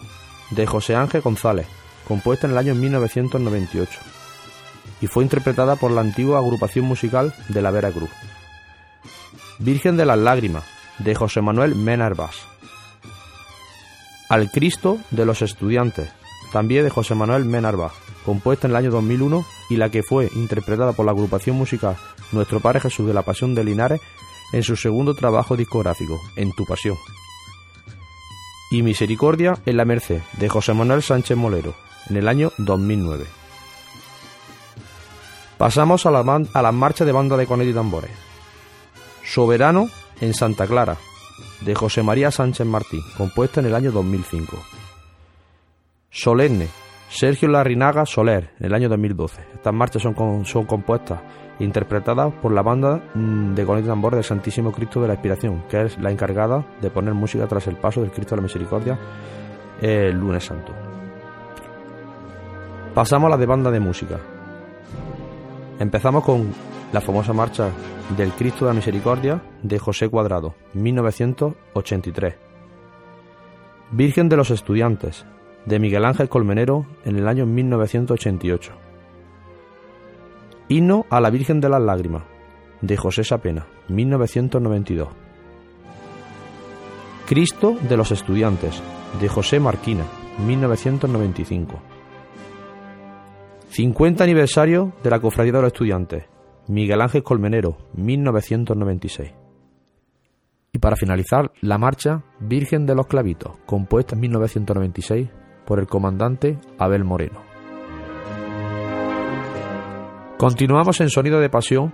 de 0.52 0.68
José 0.68 0.96
Ángel 0.96 1.22
González, 1.22 1.68
compuesta 2.08 2.48
en 2.48 2.54
el 2.54 2.60
año 2.60 2.76
1998, 2.76 4.00
y 5.02 5.08
fue 5.08 5.24
interpretada 5.24 5.76
por 5.76 5.92
la 5.92 6.02
antigua 6.02 6.40
agrupación 6.40 6.86
musical 6.86 7.34
de 7.50 7.62
la 7.62 7.72
Vera 7.72 7.92
Cruz. 7.92 8.10
Virgen 9.60 9.98
de 9.98 10.06
las 10.06 10.18
Lágrimas, 10.18 10.64
de 11.00 11.16
José 11.16 11.42
Manuel 11.42 11.76
Mena 11.76 12.08
Herbás. 12.08 12.36
Al 14.30 14.52
Cristo 14.52 15.00
de 15.10 15.26
los 15.26 15.42
Estudiantes, 15.42 16.10
también 16.52 16.84
de 16.84 16.90
José 16.90 17.16
Manuel 17.16 17.46
Mena 17.46 17.70
Herbás, 17.70 17.94
compuesta 18.26 18.68
en 18.68 18.72
el 18.72 18.78
año 18.78 18.92
2001 18.92 19.46
y 19.70 19.78
la 19.78 19.90
que 19.90 20.04
fue 20.04 20.30
interpretada 20.36 20.94
por 20.94 21.06
la 21.06 21.12
agrupación 21.12 21.58
musical 21.58 21.98
Nuestro 22.32 22.60
Padre 22.60 22.82
Jesús 22.82 23.08
de 23.08 23.14
la 23.14 23.24
Pasión 23.24 23.56
de 23.56 23.64
Linares 23.64 24.02
en 24.54 24.64
su 24.64 24.76
segundo 24.76 25.14
trabajo 25.16 25.56
discográfico, 25.56 26.20
En 26.36 26.54
tu 26.54 26.66
Pasión. 26.66 26.98
Y 28.72 28.84
Misericordia 28.84 29.58
en 29.66 29.76
la 29.76 29.84
Merced, 29.84 30.22
de 30.38 30.48
José 30.48 30.74
Manuel 30.74 31.04
Sánchez 31.04 31.36
Molero, 31.36 31.76
en 32.10 32.16
el 32.16 32.30
año 32.30 32.52
2009. 32.58 33.26
Pasamos 35.58 36.06
a, 36.06 36.12
la 36.12 36.22
a 36.54 36.62
las 36.62 36.74
marchas 36.74 37.06
de 37.06 37.12
banda 37.12 37.36
de 37.36 37.46
cornet 37.46 37.68
y 37.68 37.74
tambores. 37.74 38.12
Soberano 39.26 39.90
en 40.22 40.34
Santa 40.34 40.68
Clara, 40.68 40.96
de 41.60 41.76
José 41.76 42.02
María 42.02 42.32
Sánchez 42.32 42.66
Martí, 42.66 43.02
compuesta 43.18 43.60
en 43.60 43.66
el 43.66 43.76
año 43.76 43.92
2005. 43.92 44.58
Solemne, 46.10 46.70
Sergio 47.10 47.50
Larrinaga 47.50 48.06
Soler, 48.06 48.52
en 48.60 48.68
el 48.68 48.74
año 48.74 48.88
2012. 48.88 49.42
Estas 49.54 49.74
marchas 49.74 50.02
son, 50.02 50.46
son 50.46 50.66
compuestas 50.66 51.20
interpretadas 51.60 52.34
por 52.42 52.52
la 52.52 52.62
banda 52.62 53.02
mm, 53.14 53.54
de 53.54 53.66
cornet 53.66 53.86
y 53.86 53.88
tambores 53.88 54.18
del 54.18 54.24
Santísimo 54.24 54.72
Cristo 54.72 55.02
de 55.02 55.08
la 55.08 55.14
Inspiración, 55.14 55.64
que 55.70 55.84
es 55.84 55.98
la 56.00 56.12
encargada 56.12 56.66
de 56.82 56.90
poner 56.90 57.14
música 57.14 57.48
tras 57.48 57.68
el 57.68 57.76
paso 57.76 58.02
del 58.02 58.12
Cristo 58.12 58.36
de 58.36 58.42
la 58.42 58.44
Misericordia 58.44 59.00
el 59.82 60.18
lunes 60.18 60.46
santo. 60.46 60.74
Pasamos 62.94 63.28
a 63.28 63.32
la 63.32 63.38
de 63.38 63.46
banda 63.46 63.72
de 63.72 63.80
música. 63.80 64.20
Empezamos 65.80 66.24
con 66.24 66.54
la 66.94 67.02
famosa 67.02 67.34
marcha 67.34 67.70
del 68.18 68.32
Cristo 68.34 68.66
de 68.66 68.72
la 68.72 68.76
Misericordia 68.76 69.42
de 69.64 69.80
José 69.80 70.10
Cuadrado, 70.10 70.54
1983. 70.74 72.36
Virgen 73.92 74.30
de 74.30 74.38
los 74.38 74.52
Estudiantes, 74.52 75.26
de 75.66 75.80
Miguel 75.80 76.06
Ángel 76.06 76.30
Colmenero 76.30 76.86
en 77.06 77.18
el 77.18 77.28
año 77.28 77.46
1988. 77.46 78.91
Himno 80.72 81.06
a 81.10 81.20
la 81.20 81.30
Virgen 81.30 81.60
de 81.60 81.68
las 81.68 81.82
Lágrimas, 81.82 82.24
de 82.80 82.96
José 82.96 83.26
Sapena, 83.26 83.68
1992. 83.90 85.10
Cristo 87.28 87.76
de 87.90 87.98
los 87.98 88.10
Estudiantes, 88.14 88.82
de 89.20 89.28
José 89.28 89.60
Marquina, 89.60 90.06
1995. 90.48 91.78
50 93.68 94.24
aniversario 94.24 94.94
de 95.04 95.10
la 95.10 95.20
Cofradía 95.20 95.52
de 95.52 95.62
los 95.62 95.74
Estudiantes, 95.74 96.24
Miguel 96.70 97.02
Ángel 97.02 97.22
Colmenero, 97.22 97.78
1996. 97.96 99.34
Y 100.72 100.80
para 100.80 100.96
finalizar, 100.96 101.52
la 101.60 101.80
marcha 101.80 102.24
Virgen 102.40 102.86
de 102.86 102.96
los 102.96 103.08
Clavitos, 103.08 103.58
compuesta 103.66 104.16
en 104.16 104.22
1996 104.22 105.28
por 105.66 105.82
el 105.82 105.88
comandante 105.88 106.60
Abel 106.78 107.04
Moreno. 107.04 107.51
Continuamos 110.42 111.00
en 111.02 111.12
Sonido 111.12 111.40
de 111.40 111.52
Pasión 111.52 111.94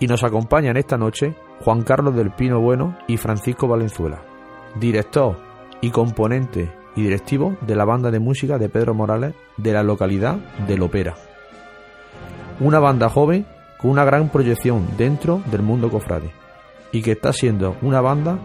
y 0.00 0.06
nos 0.06 0.24
acompañan 0.24 0.78
esta 0.78 0.96
noche 0.96 1.34
Juan 1.62 1.82
Carlos 1.82 2.16
del 2.16 2.30
Pino 2.30 2.60
Bueno 2.60 2.96
y 3.06 3.18
Francisco 3.18 3.68
Valenzuela, 3.68 4.22
director 4.80 5.36
y 5.82 5.90
componente 5.90 6.72
y 6.96 7.02
directivo 7.02 7.58
de 7.60 7.76
la 7.76 7.84
banda 7.84 8.10
de 8.10 8.20
música 8.20 8.56
de 8.56 8.70
Pedro 8.70 8.94
Morales 8.94 9.34
de 9.58 9.74
la 9.74 9.82
localidad 9.82 10.36
de 10.66 10.78
Lopera. 10.78 11.14
Una 12.58 12.78
banda 12.78 13.10
joven 13.10 13.44
con 13.76 13.90
una 13.90 14.06
gran 14.06 14.30
proyección 14.30 14.86
dentro 14.96 15.42
del 15.50 15.60
mundo 15.60 15.90
cofrade 15.90 16.30
y 16.90 17.02
que 17.02 17.12
está 17.12 17.34
siendo 17.34 17.76
una 17.82 18.00
banda 18.00 18.38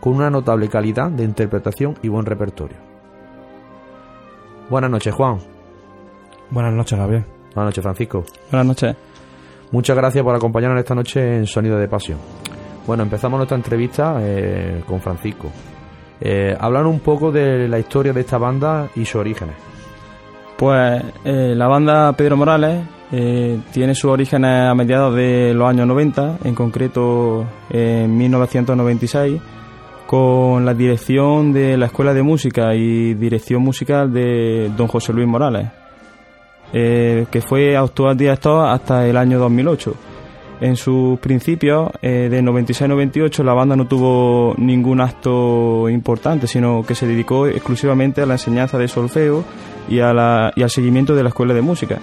con 0.00 0.14
una 0.14 0.30
notable 0.30 0.70
calidad 0.70 1.10
de 1.10 1.24
interpretación 1.24 1.98
y 2.00 2.08
buen 2.08 2.24
repertorio. 2.24 2.78
Buenas 4.70 4.90
noches, 4.90 5.12
Juan. 5.12 5.36
Buenas 6.48 6.72
noches, 6.72 6.98
Gabriel. 6.98 7.33
Buenas 7.54 7.70
noches, 7.70 7.82
Francisco. 7.82 8.24
Buenas 8.50 8.66
noches. 8.66 8.96
Muchas 9.70 9.96
gracias 9.96 10.22
por 10.24 10.34
acompañarnos 10.34 10.78
esta 10.78 10.94
noche 10.94 11.38
en 11.38 11.46
Sonido 11.46 11.78
de 11.78 11.88
Pasión. 11.88 12.18
Bueno, 12.86 13.02
empezamos 13.02 13.38
nuestra 13.38 13.56
entrevista 13.56 14.16
eh, 14.20 14.82
con 14.86 15.00
Francisco. 15.00 15.50
Eh, 16.20 16.56
hablar 16.58 16.86
un 16.86 17.00
poco 17.00 17.32
de 17.32 17.68
la 17.68 17.78
historia 17.78 18.12
de 18.12 18.20
esta 18.20 18.38
banda 18.38 18.88
y 18.94 19.04
sus 19.04 19.16
orígenes. 19.16 19.56
Pues 20.56 21.02
eh, 21.24 21.54
la 21.56 21.66
banda 21.66 22.12
Pedro 22.12 22.36
Morales 22.36 22.82
eh, 23.12 23.58
tiene 23.72 23.94
sus 23.94 24.10
orígenes 24.10 24.70
a 24.70 24.74
mediados 24.74 25.14
de 25.14 25.52
los 25.54 25.68
años 25.68 25.86
90, 25.86 26.38
en 26.44 26.54
concreto 26.54 27.44
en 27.70 28.16
1996, 28.16 29.40
con 30.06 30.64
la 30.64 30.74
dirección 30.74 31.52
de 31.52 31.76
la 31.76 31.86
Escuela 31.86 32.14
de 32.14 32.22
Música 32.22 32.74
y 32.74 33.14
dirección 33.14 33.62
musical 33.62 34.12
de 34.12 34.70
don 34.76 34.86
José 34.86 35.12
Luis 35.12 35.26
Morales, 35.26 35.68
eh, 36.76 37.26
que 37.30 37.40
fue 37.40 37.76
actual 37.76 38.16
director 38.16 38.66
hasta 38.66 39.06
el 39.06 39.16
año 39.16 39.38
2008. 39.38 39.94
En 40.60 40.74
sus 40.74 41.20
principios, 41.20 41.90
eh, 42.02 42.28
de 42.28 42.42
96-98, 42.42 43.44
la 43.44 43.54
banda 43.54 43.76
no 43.76 43.86
tuvo 43.86 44.54
ningún 44.58 45.00
acto 45.00 45.88
importante, 45.88 46.48
sino 46.48 46.82
que 46.82 46.96
se 46.96 47.06
dedicó 47.06 47.46
exclusivamente 47.46 48.22
a 48.22 48.26
la 48.26 48.34
enseñanza 48.34 48.76
de 48.76 48.88
solfeo 48.88 49.44
y, 49.88 50.00
al 50.00 50.52
seguimiento 50.68 51.14
de 51.14 51.22
la 51.22 51.28
escuela 51.28 51.54
de 51.54 51.62
música. 51.62 51.98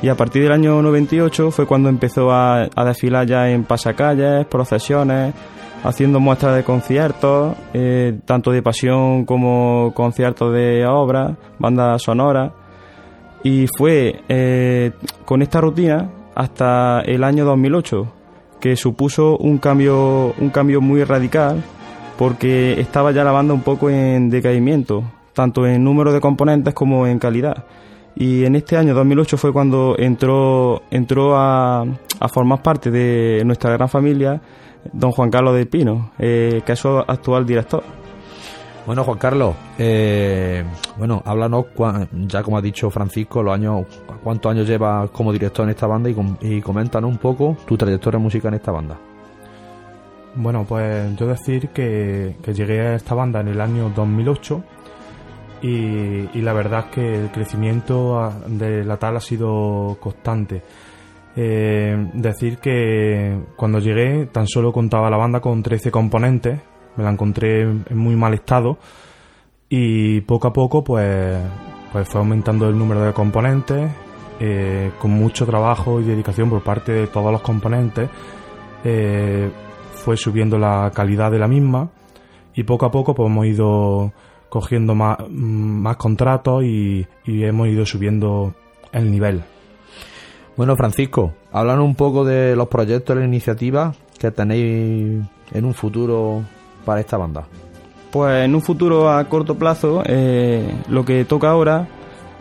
Y 0.00 0.08
a 0.08 0.14
partir 0.14 0.42
del 0.42 0.52
año 0.52 0.80
98 0.80 1.50
fue 1.50 1.66
cuando 1.66 1.90
empezó 1.90 2.32
a, 2.32 2.66
desfilar 2.84 3.26
ya 3.26 3.50
en 3.50 3.64
pasacalles, 3.64 4.46
procesiones, 4.46 5.34
haciendo 5.82 6.18
muestras 6.18 6.56
de 6.56 6.64
conciertos, 6.64 7.54
eh, 7.74 8.18
tanto 8.24 8.52
de 8.52 8.62
pasión 8.62 9.26
como 9.26 9.92
conciertos 9.94 10.50
de 10.54 10.86
obra, 10.86 11.36
bandas 11.58 12.00
sonoras. 12.02 12.52
Y 13.44 13.66
fue 13.76 14.22
eh, 14.28 14.92
con 15.26 15.42
esta 15.42 15.60
rutina 15.60 16.10
hasta 16.34 17.02
el 17.02 17.22
año 17.22 17.44
2008, 17.44 18.06
que 18.58 18.74
supuso 18.74 19.36
un 19.36 19.58
cambio, 19.58 20.34
un 20.38 20.48
cambio 20.48 20.80
muy 20.80 21.04
radical, 21.04 21.62
porque 22.16 22.80
estaba 22.80 23.12
ya 23.12 23.22
la 23.22 23.32
banda 23.32 23.52
un 23.52 23.60
poco 23.60 23.90
en 23.90 24.30
decaimiento, 24.30 25.04
tanto 25.34 25.66
en 25.66 25.84
número 25.84 26.10
de 26.10 26.20
componentes 26.20 26.72
como 26.72 27.06
en 27.06 27.18
calidad. 27.18 27.66
Y 28.16 28.46
en 28.46 28.56
este 28.56 28.78
año 28.78 28.94
2008 28.94 29.36
fue 29.36 29.52
cuando 29.52 29.94
entró, 29.98 30.82
entró 30.90 31.36
a, 31.36 31.84
formar 32.32 32.62
parte 32.62 32.90
de 32.90 33.42
nuestra 33.44 33.72
gran 33.72 33.90
familia 33.90 34.40
don 34.90 35.12
Juan 35.12 35.30
Carlos 35.30 35.54
del 35.54 35.68
Pino, 35.68 36.12
eh, 36.18 36.62
que 36.64 36.72
es 36.72 36.78
su 36.78 36.88
actual 36.88 37.44
director. 37.44 37.82
Bueno, 38.86 39.02
Juan 39.04 39.16
Carlos, 39.18 39.54
eh, 39.78 40.62
bueno, 40.98 41.22
háblanos, 41.24 41.66
ya 42.26 42.42
como 42.42 42.58
ha 42.58 42.60
dicho 42.60 42.90
Francisco, 42.90 43.42
los 43.42 43.54
años, 43.54 43.86
cuántos 44.22 44.52
años 44.52 44.68
llevas 44.68 45.08
como 45.10 45.32
director 45.32 45.64
en 45.64 45.70
esta 45.70 45.86
banda 45.86 46.10
y, 46.10 46.14
com- 46.14 46.36
y 46.42 46.60
coméntanos 46.60 47.10
un 47.10 47.16
poco 47.16 47.56
tu 47.66 47.78
trayectoria 47.78 48.18
musical 48.18 48.52
en 48.52 48.56
esta 48.56 48.72
banda. 48.72 48.98
Bueno, 50.34 50.66
pues 50.68 51.16
yo 51.16 51.26
decir 51.28 51.68
que, 51.68 52.36
que 52.42 52.52
llegué 52.52 52.80
a 52.80 52.94
esta 52.96 53.14
banda 53.14 53.40
en 53.40 53.48
el 53.48 53.60
año 53.62 53.90
2008 53.94 54.62
y, 55.62 55.68
y 56.36 56.42
la 56.42 56.52
verdad 56.52 56.86
es 56.86 56.94
que 56.94 57.14
el 57.22 57.30
crecimiento 57.30 58.30
de 58.48 58.84
la 58.84 58.98
tal 58.98 59.16
ha 59.16 59.20
sido 59.20 59.96
constante. 59.98 60.62
Eh, 61.36 62.10
decir 62.12 62.58
que 62.58 63.38
cuando 63.56 63.78
llegué 63.78 64.26
tan 64.26 64.46
solo 64.46 64.72
contaba 64.72 65.08
la 65.08 65.16
banda 65.16 65.40
con 65.40 65.62
13 65.62 65.90
componentes, 65.90 66.60
me 66.96 67.04
la 67.04 67.10
encontré 67.10 67.62
en 67.62 67.96
muy 67.96 68.16
mal 68.16 68.34
estado 68.34 68.78
y 69.68 70.20
poco 70.22 70.48
a 70.48 70.52
poco 70.52 70.84
pues, 70.84 71.38
pues 71.92 72.08
fue 72.08 72.20
aumentando 72.20 72.68
el 72.68 72.78
número 72.78 73.02
de 73.02 73.12
componentes, 73.12 73.90
eh, 74.40 74.90
con 74.98 75.10
mucho 75.12 75.46
trabajo 75.46 76.00
y 76.00 76.04
dedicación 76.04 76.50
por 76.50 76.62
parte 76.62 76.92
de 76.92 77.06
todos 77.06 77.32
los 77.32 77.40
componentes, 77.40 78.08
eh, 78.84 79.50
fue 79.92 80.16
subiendo 80.16 80.58
la 80.58 80.90
calidad 80.94 81.30
de 81.30 81.38
la 81.38 81.48
misma 81.48 81.90
y 82.54 82.62
poco 82.64 82.86
a 82.86 82.90
poco 82.90 83.14
pues 83.14 83.30
hemos 83.30 83.46
ido 83.46 84.12
cogiendo 84.48 84.94
más, 84.94 85.18
más 85.28 85.96
contratos 85.96 86.62
y, 86.62 87.06
y 87.24 87.44
hemos 87.44 87.68
ido 87.68 87.84
subiendo 87.84 88.54
el 88.92 89.10
nivel. 89.10 89.42
Bueno, 90.56 90.76
Francisco, 90.76 91.34
háblanos 91.50 91.84
un 91.84 91.96
poco 91.96 92.24
de 92.24 92.54
los 92.54 92.68
proyectos 92.68 93.16
y 93.16 93.18
las 93.18 93.28
iniciativas 93.28 93.96
que 94.20 94.30
tenéis 94.30 95.24
en 95.52 95.64
un 95.64 95.74
futuro 95.74 96.44
para 96.84 97.00
esta 97.00 97.16
banda. 97.16 97.46
Pues 98.10 98.44
en 98.44 98.54
un 98.54 98.62
futuro 98.62 99.10
a 99.10 99.24
corto 99.24 99.56
plazo, 99.56 100.02
eh, 100.06 100.72
lo 100.88 101.04
que 101.04 101.24
toca 101.24 101.50
ahora, 101.50 101.88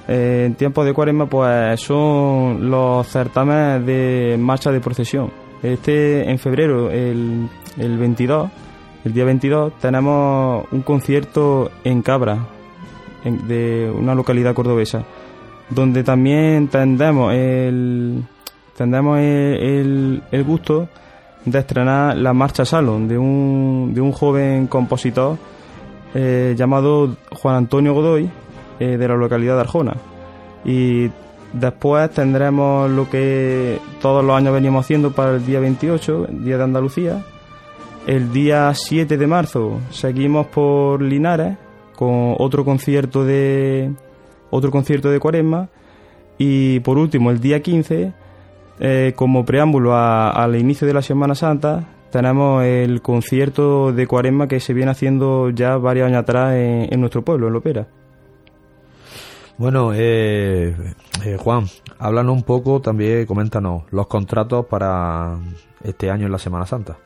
eh, 0.08 0.44
en 0.46 0.56
tiempos 0.56 0.86
de 0.86 0.94
cuaresma, 0.94 1.26
pues 1.28 1.80
son 1.82 2.70
los 2.70 3.08
certámenes 3.08 3.86
de 3.86 4.38
marcha 4.40 4.72
de 4.72 4.80
procesión. 4.82 5.32
Este 5.64 6.30
en 6.30 6.38
febrero, 6.40 6.92
el, 6.92 7.48
el 7.78 7.98
22, 7.98 8.50
el 9.06 9.14
día 9.14 9.26
22, 9.26 9.74
tenemos 9.80 10.66
un 10.72 10.82
concierto 10.82 11.72
en 11.84 12.02
Cabra, 12.02 12.38
de 13.24 13.90
una 13.98 14.14
localidad 14.14 14.54
cordobesa, 14.54 15.04
donde 15.70 16.04
también 16.04 16.68
tendemos 16.68 17.34
el, 17.34 18.24
tendemos 18.78 19.18
el- 19.20 20.22
el 20.32 20.44
gusto 20.44 20.90
de 21.46 21.60
estrenar 21.60 22.18
la 22.18 22.34
marcha 22.34 22.66
Salón 22.66 23.08
de 23.08 23.18
un, 23.18 23.92
de 23.94 24.02
un 24.02 24.12
joven 24.12 24.68
compositor 24.68 25.38
eh, 26.14 26.54
llamado 26.58 27.16
Juan 27.32 27.56
Antonio 27.56 27.94
Godoy 27.94 28.30
eh, 28.80 28.98
de 28.98 29.08
la 29.08 29.16
localidad 29.16 29.56
de 29.56 29.62
Arjona. 29.62 29.96
Y 30.64 31.10
después 31.54 32.10
tendremos 32.12 32.90
lo 32.90 33.10
que 33.10 33.80
todos 34.02 34.24
los 34.24 34.36
años 34.36 34.54
venimos 34.54 34.86
haciendo 34.86 35.12
para 35.12 35.36
el 35.36 35.46
día 35.46 35.60
28, 35.60 36.28
el 36.30 36.46
Día 36.46 36.58
de 36.58 36.64
Andalucía. 36.64 37.24
El 38.06 38.32
día 38.32 38.72
7 38.74 39.18
de 39.18 39.28
marzo 39.28 39.80
seguimos 39.90 40.48
por 40.48 41.02
Linares 41.02 41.58
con 41.96 42.36
otro 42.38 42.66
concierto 42.66 43.24
de 43.24 43.92
otro 44.50 44.72
concierto 44.72 45.10
de 45.10 45.20
Cuaresma 45.20 45.70
y 46.38 46.80
por 46.82 46.98
último 46.98 47.32
el 47.32 47.40
día 47.40 47.62
15 47.62 48.12
eh, 48.80 49.14
como 49.16 49.46
preámbulo 49.46 49.94
a- 49.96 50.30
al 50.32 50.56
inicio 50.56 50.88
de 50.88 50.94
la 50.94 51.02
Semana 51.02 51.36
Santa 51.36 51.84
tenemos 52.12 52.64
el 52.64 53.02
concierto 53.02 53.92
de 53.92 54.06
Cuaresma 54.08 54.48
que 54.48 54.60
se 54.60 54.74
viene 54.74 54.92
haciendo 54.92 55.50
ya 55.50 55.78
varios 55.78 56.08
años 56.08 56.20
atrás 56.20 56.54
en, 56.54 56.88
en 56.94 57.00
nuestro 57.00 57.24
pueblo, 57.24 57.48
en 57.48 57.54
Lopera. 57.54 57.88
Bueno, 59.58 59.92
eh, 59.94 60.76
eh, 61.26 61.38
Juan, 61.40 61.66
háblanos 62.00 62.36
un 62.36 62.44
poco 62.44 62.82
también, 62.82 63.26
coméntanos 63.26 63.84
los 63.92 64.08
contratos 64.08 64.66
para 64.66 65.38
este 65.84 66.10
año 66.10 66.26
en 66.26 66.32
la 66.32 66.40
Semana 66.40 66.66
Santa. 66.66 66.98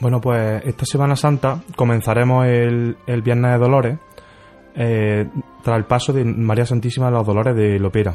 Bueno, 0.00 0.20
pues 0.20 0.64
esta 0.64 0.84
Semana 0.84 1.16
Santa 1.16 1.60
comenzaremos 1.76 2.46
el, 2.46 2.96
el 3.06 3.22
Viernes 3.22 3.52
de 3.52 3.58
Dolores 3.58 3.98
eh, 4.76 5.28
tras 5.62 5.76
el 5.76 5.84
paso 5.84 6.12
de 6.12 6.24
María 6.24 6.66
Santísima 6.66 7.06
de 7.06 7.12
los 7.12 7.26
Dolores 7.26 7.54
de 7.56 7.78
Lopera. 7.78 8.14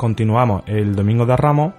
Continuamos 0.00 0.62
el 0.64 0.96
Domingo 0.96 1.26
de 1.26 1.36
Ramos 1.36 1.74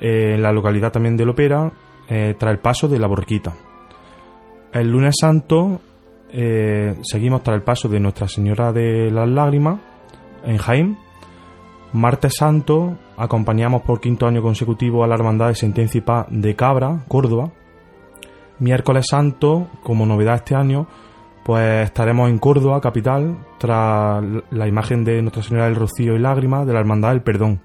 eh, 0.00 0.36
en 0.36 0.42
la 0.42 0.52
localidad 0.52 0.90
también 0.90 1.18
de 1.18 1.26
Lopera 1.26 1.70
eh, 2.08 2.34
tras 2.38 2.50
el 2.50 2.58
paso 2.60 2.88
de 2.88 2.98
la 2.98 3.06
Borriquita. 3.06 3.52
El 4.72 4.90
lunes 4.90 5.16
santo 5.20 5.78
eh, 6.30 6.96
seguimos 7.02 7.42
tras 7.42 7.56
el 7.56 7.62
paso 7.62 7.90
de 7.90 8.00
Nuestra 8.00 8.26
Señora 8.26 8.72
de 8.72 9.10
las 9.10 9.28
Lágrimas 9.28 9.80
en 10.44 10.56
Jaén. 10.56 10.96
Martes 11.92 12.36
Santo 12.38 12.96
acompañamos 13.18 13.82
por 13.82 14.00
quinto 14.00 14.26
año 14.26 14.40
consecutivo 14.40 15.04
a 15.04 15.06
la 15.06 15.16
Hermandad 15.16 15.48
de 15.48 15.54
Sentencia 15.54 15.98
y 15.98 16.00
Paz 16.00 16.28
de 16.30 16.56
Cabra, 16.56 17.04
Córdoba. 17.06 17.52
Miércoles 18.60 19.08
Santo, 19.10 19.68
como 19.82 20.06
novedad 20.06 20.36
este 20.36 20.54
año, 20.54 20.86
pues 21.44 21.84
estaremos 21.86 22.30
en 22.30 22.38
Córdoba, 22.38 22.80
capital, 22.80 23.36
tras 23.58 24.22
la 24.50 24.68
imagen 24.68 25.04
de 25.04 25.20
Nuestra 25.22 25.42
Señora 25.42 25.66
del 25.66 25.76
Rocío 25.76 26.14
y 26.14 26.18
Lágrimas 26.18 26.66
de 26.66 26.72
la 26.72 26.80
Hermandad 26.80 27.10
del 27.10 27.22
Perdón. 27.22 27.60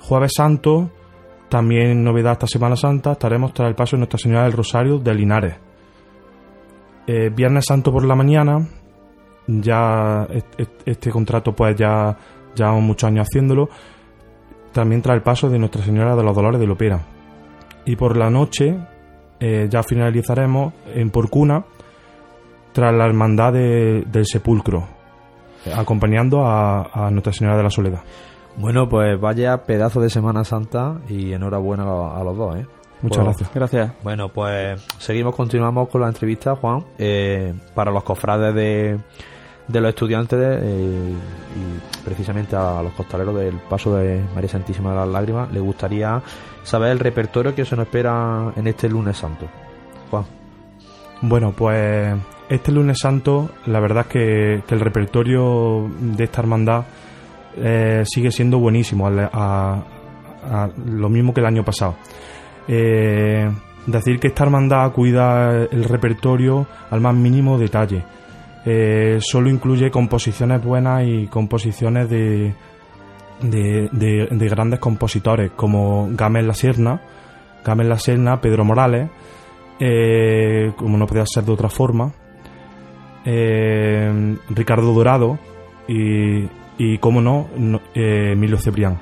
Jueves 0.00 0.32
Santo, 0.36 0.90
también 1.48 2.02
novedad 2.04 2.32
esta 2.32 2.46
Semana 2.46 2.76
Santa, 2.76 3.12
estaremos 3.12 3.54
tras 3.54 3.68
el 3.68 3.74
paso 3.74 3.96
de 3.96 4.00
Nuestra 4.00 4.18
Señora 4.18 4.44
del 4.44 4.52
Rosario 4.52 4.98
de 4.98 5.14
Linares. 5.14 5.54
Eh, 7.06 7.30
Viernes 7.34 7.64
Santo 7.66 7.90
por 7.92 8.04
la 8.04 8.14
mañana, 8.14 8.66
ya 9.46 10.26
est- 10.30 10.60
est- 10.60 10.82
este 10.86 11.10
contrato 11.10 11.52
pues 11.54 11.74
ya 11.76 12.16
llevamos 12.54 12.82
muchos 12.82 13.08
años 13.08 13.26
haciéndolo, 13.28 13.68
también 14.72 15.02
tras 15.02 15.16
el 15.16 15.22
paso 15.22 15.48
de 15.48 15.58
Nuestra 15.58 15.82
Señora 15.82 16.14
de 16.16 16.22
los 16.22 16.34
Dolores 16.34 16.60
de 16.60 16.66
Lopera. 16.66 17.00
Y 17.84 17.96
por 17.96 18.16
la 18.16 18.30
noche 18.30 18.76
eh, 19.40 19.66
ya 19.70 19.82
finalizaremos 19.82 20.72
en 20.94 21.10
Porcuna 21.10 21.64
tras 22.72 22.94
la 22.94 23.06
Hermandad 23.06 23.52
de- 23.52 24.04
del 24.10 24.26
Sepulcro, 24.26 24.86
acompañando 25.76 26.44
a, 26.46 26.82
a 27.06 27.10
Nuestra 27.10 27.32
Señora 27.32 27.56
de 27.56 27.62
la 27.62 27.70
Soledad. 27.70 28.00
Bueno, 28.56 28.88
pues 28.88 29.18
vaya 29.20 29.64
pedazo 29.64 30.00
de 30.00 30.10
Semana 30.10 30.44
Santa 30.44 30.96
y 31.08 31.32
enhorabuena 31.32 31.84
a, 31.84 32.20
a 32.20 32.24
los 32.24 32.36
dos, 32.36 32.56
¿eh? 32.56 32.66
Muchas 33.00 33.16
Por- 33.18 33.24
gracias. 33.26 33.50
Gracias. 33.54 33.92
Bueno, 34.02 34.28
pues 34.28 34.80
seguimos, 34.98 35.34
continuamos 35.34 35.88
con 35.88 36.02
la 36.02 36.08
entrevista, 36.08 36.54
Juan. 36.56 36.84
Eh, 36.98 37.52
para 37.74 37.90
los 37.90 38.04
cofrades 38.04 38.54
de, 38.54 38.98
de 39.68 39.80
los 39.80 39.88
estudiantes 39.88 40.38
eh, 40.40 41.12
y 41.56 42.04
precisamente 42.04 42.54
a 42.54 42.80
los 42.82 42.92
costaleros 42.92 43.34
del 43.34 43.56
paso 43.68 43.96
de 43.96 44.22
María 44.34 44.48
Santísima 44.50 44.90
de 44.90 44.96
las 44.96 45.08
Lágrimas, 45.08 45.50
les 45.52 45.62
gustaría 45.62 46.22
saber 46.62 46.92
el 46.92 46.98
repertorio 47.00 47.54
que 47.54 47.64
se 47.64 47.74
nos 47.74 47.86
espera 47.86 48.52
en 48.54 48.66
este 48.68 48.88
lunes 48.88 49.16
santo. 49.16 49.46
Juan. 50.10 50.24
Bueno, 51.22 51.52
pues 51.56 52.14
este 52.48 52.72
lunes 52.72 52.98
santo, 53.00 53.50
la 53.66 53.80
verdad 53.80 54.06
es 54.08 54.12
que, 54.12 54.74
el 54.74 54.80
repertorio 54.80 55.88
de 56.00 56.24
esta 56.24 56.40
hermandad 56.42 56.84
eh, 57.56 58.02
sigue 58.04 58.30
siendo 58.30 58.58
buenísimo, 58.58 59.06
a, 59.08 59.82
lo 60.86 61.08
mismo 61.08 61.32
que 61.32 61.40
el 61.40 61.46
año 61.46 61.64
pasado. 61.64 61.96
Eh, 62.68 63.50
decir 63.86 64.18
que 64.20 64.28
esta 64.28 64.44
hermandad 64.44 64.92
cuida 64.92 65.50
el 65.70 65.84
repertorio 65.84 66.66
al 66.90 67.00
más 67.00 67.14
mínimo 67.14 67.58
detalle. 67.58 68.04
Eh, 68.64 69.18
solo 69.20 69.48
incluye 69.50 69.90
composiciones 69.90 70.62
buenas 70.62 71.02
y 71.06 71.26
composiciones 71.26 72.08
de, 72.08 72.54
de, 73.42 73.88
de- 73.90 74.28
de 74.30 74.48
grandes 74.48 74.78
compositores 74.78 75.50
como 75.56 76.08
Gámez 76.12 76.44
La 76.44 76.54
Serna, 76.54 77.00
Gámez 77.64 77.86
La 77.88 77.98
Serna, 77.98 78.40
Pedro 78.40 78.64
Morales, 78.64 79.10
eh, 79.80 80.72
como 80.76 80.96
no 80.96 81.06
podía 81.06 81.24
ser 81.26 81.44
de 81.44 81.52
otra 81.52 81.68
forma, 81.68 82.12
eh, 83.24 84.36
Ricardo 84.50 84.92
Dorado 84.92 85.38
y, 85.88 86.48
y 86.78 86.98
como 86.98 87.20
no, 87.20 87.48
no, 87.56 87.80
eh, 87.94 88.32
Emilio 88.32 88.58
Cebrián. 88.58 88.98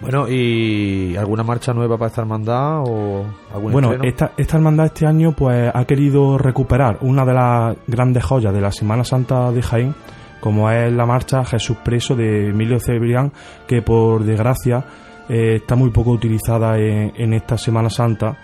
Bueno, 0.00 0.26
¿y 0.28 1.14
alguna 1.16 1.44
marcha 1.44 1.72
nueva 1.72 1.96
para 1.96 2.08
esta 2.08 2.22
hermandad 2.22 2.80
o 2.84 3.24
algún 3.54 3.70
Bueno, 3.72 3.92
estreno? 3.92 4.04
esta, 4.08 4.32
esta 4.36 4.56
hermandad 4.56 4.86
este 4.86 5.06
año 5.06 5.30
pues 5.32 5.70
ha 5.72 5.84
querido 5.84 6.38
recuperar 6.38 6.98
una 7.02 7.24
de 7.24 7.32
las 7.32 7.76
grandes 7.86 8.24
joyas 8.24 8.52
de 8.52 8.60
la 8.60 8.72
Semana 8.72 9.04
Santa 9.04 9.52
de 9.52 9.62
Jaén, 9.62 9.94
como 10.40 10.68
es 10.72 10.92
la 10.92 11.06
marcha 11.06 11.44
Jesús 11.44 11.76
Preso 11.84 12.16
de 12.16 12.48
Emilio 12.48 12.80
Cebrián, 12.80 13.30
que 13.68 13.80
por 13.80 14.24
desgracia 14.24 14.84
eh, 15.28 15.58
está 15.62 15.76
muy 15.76 15.90
poco 15.90 16.10
utilizada 16.10 16.76
en, 16.78 17.12
en 17.16 17.32
esta 17.34 17.56
Semana 17.56 17.88
Santa. 17.88 18.36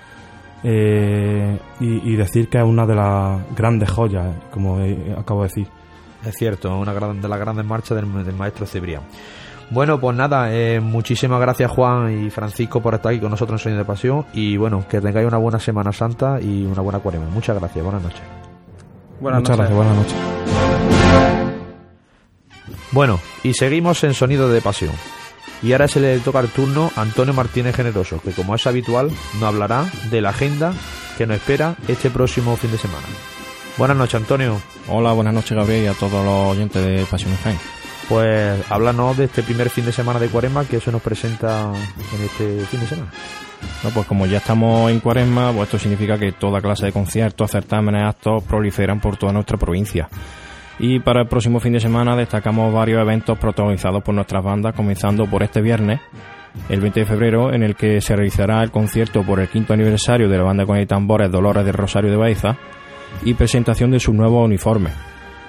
Eh, 0.65 1.59
y, 1.81 2.13
y 2.13 2.17
decir 2.17 2.49
que 2.49 2.59
es 2.59 2.65
una 2.65 2.87
de 2.87 2.95
las 2.95 3.41
grandes 3.57 3.91
joyas, 3.91 4.27
como 4.51 4.81
eh, 4.81 5.15
acabo 5.19 5.43
de 5.43 5.49
decir. 5.49 5.67
Es 6.25 6.35
cierto, 6.37 6.77
una 6.77 6.93
gran- 6.93 7.21
de 7.21 7.29
las 7.29 7.39
grandes 7.39 7.65
marchas 7.65 7.97
del, 8.01 8.25
del 8.25 8.35
maestro 8.35 8.67
Cebrián. 8.67 9.03
Bueno, 9.71 10.01
pues 10.01 10.17
nada, 10.17 10.53
eh, 10.53 10.81
muchísimas 10.81 11.39
gracias 11.41 11.71
Juan 11.71 12.27
y 12.27 12.31
Francisco 12.31 12.81
por 12.81 12.95
estar 12.95 13.13
aquí 13.13 13.21
con 13.21 13.31
nosotros 13.31 13.61
en 13.61 13.63
Sueño 13.65 13.79
de 13.79 13.85
Pasión 13.85 14.25
y 14.33 14.57
bueno, 14.57 14.85
que 14.89 14.99
tengáis 15.01 15.27
una 15.29 15.37
buena 15.37 15.59
Semana 15.61 15.93
Santa 15.93 16.41
y 16.41 16.65
una 16.65 16.81
buena 16.81 17.01
cuarema. 17.01 17.27
Muchas 17.27 17.59
gracias, 17.59 17.85
buenas 17.85 18.03
noches. 18.03 18.23
Buenas 19.21 19.41
Muchas 19.43 19.59
noches. 19.59 19.75
gracias, 19.77 19.77
buenas 19.77 19.97
noches. 19.97 21.29
Bueno, 22.93 23.21
y 23.43 23.53
seguimos 23.53 24.03
en 24.05 24.15
Sonido 24.15 24.49
de 24.49 24.63
Pasión. 24.63 24.93
Y 25.63 25.73
ahora 25.73 25.89
se 25.89 26.01
le 26.01 26.19
toca 26.21 26.41
el 26.41 26.49
turno 26.49 26.91
a 26.95 27.03
Antonio 27.03 27.35
Martínez 27.35 27.75
Generoso, 27.75 28.21
que 28.23 28.33
como 28.33 28.55
es 28.55 28.67
habitual, 28.67 29.11
nos 29.35 29.43
hablará 29.43 29.91
de 30.11 30.21
la 30.21 30.31
agenda 30.31 30.73
que 31.17 31.27
nos 31.27 31.37
espera 31.37 31.77
este 31.89 32.11
próximo 32.11 32.57
fin 32.57 32.71
de 32.71 32.79
semana. 32.79 33.07
Buenas 33.77 33.97
noches, 33.97 34.15
Antonio. 34.17 34.61
Hola, 34.89 35.13
buenas 35.13 35.35
noches 35.35 35.57
Gabriel 35.57 35.85
y 35.85 35.87
a 35.87 35.95
todos 35.95 36.25
los 36.25 36.57
oyentes 36.57 36.85
de 36.85 37.05
Pasión 37.11 37.37
Jaén. 37.43 37.59
Pues 38.09 38.59
háblanos 38.71 39.17
de 39.17 39.25
este 39.25 39.43
primer 39.43 39.69
fin 39.69 39.85
de 39.85 39.93
semana 39.93 40.19
de 40.19 40.29
Cuaresma 40.29 40.65
que 40.65 40.81
se 40.81 40.91
nos 40.91 41.03
presenta 41.03 41.73
en 42.17 42.25
este 42.25 42.65
fin 42.67 42.81
de 42.81 42.87
semana. 42.87 43.11
No, 43.83 43.91
pues 43.91 44.07
como 44.07 44.27
ya 44.27 44.39
estamos 44.39 44.91
en 44.91 45.01
cuaresma, 45.01 45.53
pues 45.53 45.65
esto 45.65 45.79
significa 45.79 46.19
que 46.19 46.33
toda 46.33 46.61
clase 46.61 46.87
de 46.87 46.93
conciertos, 46.93 47.51
certámenes, 47.51 48.09
actos 48.09 48.43
proliferan 48.45 49.01
por 49.01 49.17
toda 49.17 49.33
nuestra 49.33 49.57
provincia. 49.57 50.09
Y 50.81 51.01
para 51.01 51.23
el 51.23 51.29
próximo 51.29 51.59
fin 51.61 51.73
de 51.73 51.81
semana 51.81 52.15
destacamos 52.15 52.73
varios 52.73 53.01
eventos 53.01 53.37
protagonizados 53.39 54.03
por 54.03 54.15
nuestras 54.15 54.45
bandas, 54.45 54.75
comenzando 54.75 55.27
por 55.27 55.43
este 55.43 55.61
viernes, 55.61 56.01
el 56.69 56.81
20 56.81 57.01
de 57.01 57.07
febrero, 57.07 57.53
en 57.53 57.63
el 57.65 57.75
que 57.75 58.01
se 58.01 58.15
realizará 58.15 58.63
el 58.63 58.71
concierto 58.71 59.23
por 59.25 59.41
el 59.41 59.49
quinto 59.49 59.73
aniversario 59.73 60.29
de 60.29 60.37
la 60.37 60.45
banda 60.45 60.67
con 60.67 60.77
el 60.77 60.87
tambores 60.87 61.31
Dolores 61.33 61.65
del 61.65 61.75
Rosario 61.75 62.11
de 62.11 62.17
Baeza 62.17 62.57
y 63.25 63.35
presentación 63.35 63.91
de 63.91 63.99
su 64.01 64.13
nuevo 64.13 64.43
uniforme. 64.45 64.91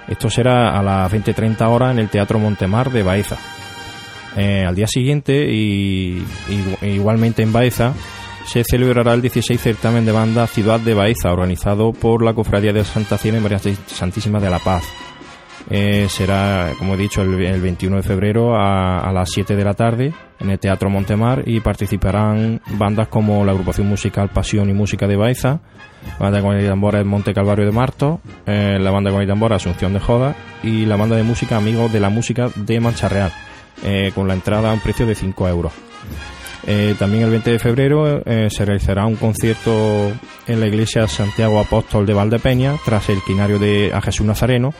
Esto 0.08 0.28
será 0.30 0.76
a 0.76 0.82
las 0.82 1.12
20.30 1.12 1.60
horas 1.68 1.92
en 1.92 2.00
el 2.00 2.08
Teatro 2.08 2.38
Montemar 2.40 2.90
de 2.90 3.02
Baeza. 3.04 3.36
Eh, 4.36 4.64
al 4.66 4.74
día 4.74 4.86
siguiente, 4.88 5.48
y- 5.52 6.24
igualmente 6.82 7.42
en 7.42 7.52
Baeza, 7.52 7.92
se 8.46 8.64
celebrará 8.64 9.12
el 9.14 9.22
16 9.22 9.60
certamen 9.60 10.04
de 10.04 10.12
banda 10.12 10.46
Ciudad 10.48 10.80
de 10.80 10.94
Baeza, 10.94 11.32
organizado 11.32 11.92
por 11.92 12.24
la 12.24 12.34
Cofradía 12.34 12.72
de 12.72 12.84
Santa 12.84 13.16
Cena 13.18 13.38
y 13.38 13.40
María 13.40 13.60
Santísima 13.86 14.40
de 14.40 14.50
la 14.50 14.58
Paz. 14.58 14.82
Eh, 15.68 16.06
será, 16.08 16.72
como 16.78 16.94
he 16.94 16.96
dicho, 16.96 17.22
el, 17.22 17.34
el 17.44 17.60
21 17.60 17.96
de 17.96 18.02
febrero 18.02 18.56
a, 18.56 19.10
las 19.12 19.30
7 19.30 19.54
de 19.56 19.64
la 19.64 19.74
tarde 19.74 20.12
en 20.38 20.50
el 20.50 20.58
Teatro 20.58 20.88
Montemar 20.88 21.42
y 21.46 21.60
participarán 21.60 22.60
bandas 22.78 23.08
como 23.08 23.44
la 23.44 23.52
agrupación 23.52 23.88
musical 23.88 24.30
Pasión 24.30 24.70
y 24.70 24.72
Música 24.72 25.06
de 25.06 25.16
Baeza, 25.16 25.60
la 26.18 26.30
banda 26.30 26.40
con 26.40 26.56
el 26.56 26.66
tambora 26.66 27.04
Monte 27.04 27.34
Calvario 27.34 27.66
de 27.66 27.72
Marto, 27.72 28.20
eh, 28.46 28.78
la 28.80 28.90
banda 28.90 29.10
con 29.10 29.20
el 29.20 29.28
tambora 29.28 29.56
Asunción 29.56 29.92
de 29.92 30.00
Joda 30.00 30.34
y 30.62 30.86
la 30.86 30.96
banda 30.96 31.16
de 31.16 31.22
música 31.22 31.56
Amigos 31.56 31.92
de 31.92 32.00
la 32.00 32.08
Música 32.08 32.48
de 32.54 32.80
Mancha 32.80 33.08
Real, 33.08 33.32
eh, 33.84 34.12
con 34.14 34.26
la 34.26 34.34
entrada 34.34 34.70
a 34.70 34.74
un 34.74 34.80
precio 34.80 35.06
de 35.06 35.14
5 35.14 35.48
euros. 35.48 35.72
También 36.98 37.24
el 37.24 37.30
20 37.30 37.50
de 37.50 37.58
febrero 37.58 38.22
se 38.24 38.64
realizará 38.64 39.04
un 39.04 39.16
concierto 39.16 40.12
en 40.46 40.60
la 40.60 40.66
iglesia 40.68 41.08
Santiago 41.08 41.58
Apóstol 41.58 42.06
de 42.06 42.14
Valdepeña 42.14 42.76
tras 42.84 43.08
el 43.08 43.20
quinario 43.22 43.58
de 43.58 43.90
a 43.92 44.00
Jesús 44.00 44.24
Nazareno 44.24 44.72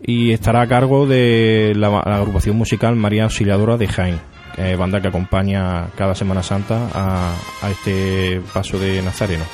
y 0.00 0.32
estará 0.32 0.62
a 0.62 0.68
cargo 0.68 1.06
de 1.06 1.72
la, 1.76 1.98
agrupación 2.00 2.56
musical 2.56 2.96
María 2.96 3.24
Auxiliadora 3.24 3.76
de 3.76 3.88
Jaén, 3.88 4.20
eh, 4.56 4.76
banda 4.76 5.00
que 5.00 5.08
acompaña 5.08 5.88
cada 5.96 6.14
Semana 6.14 6.42
Santa 6.42 6.88
a, 6.92 7.34
a 7.62 7.70
este 7.70 8.40
paso 8.52 8.78
de 8.78 9.02
Nazareno. 9.02 9.44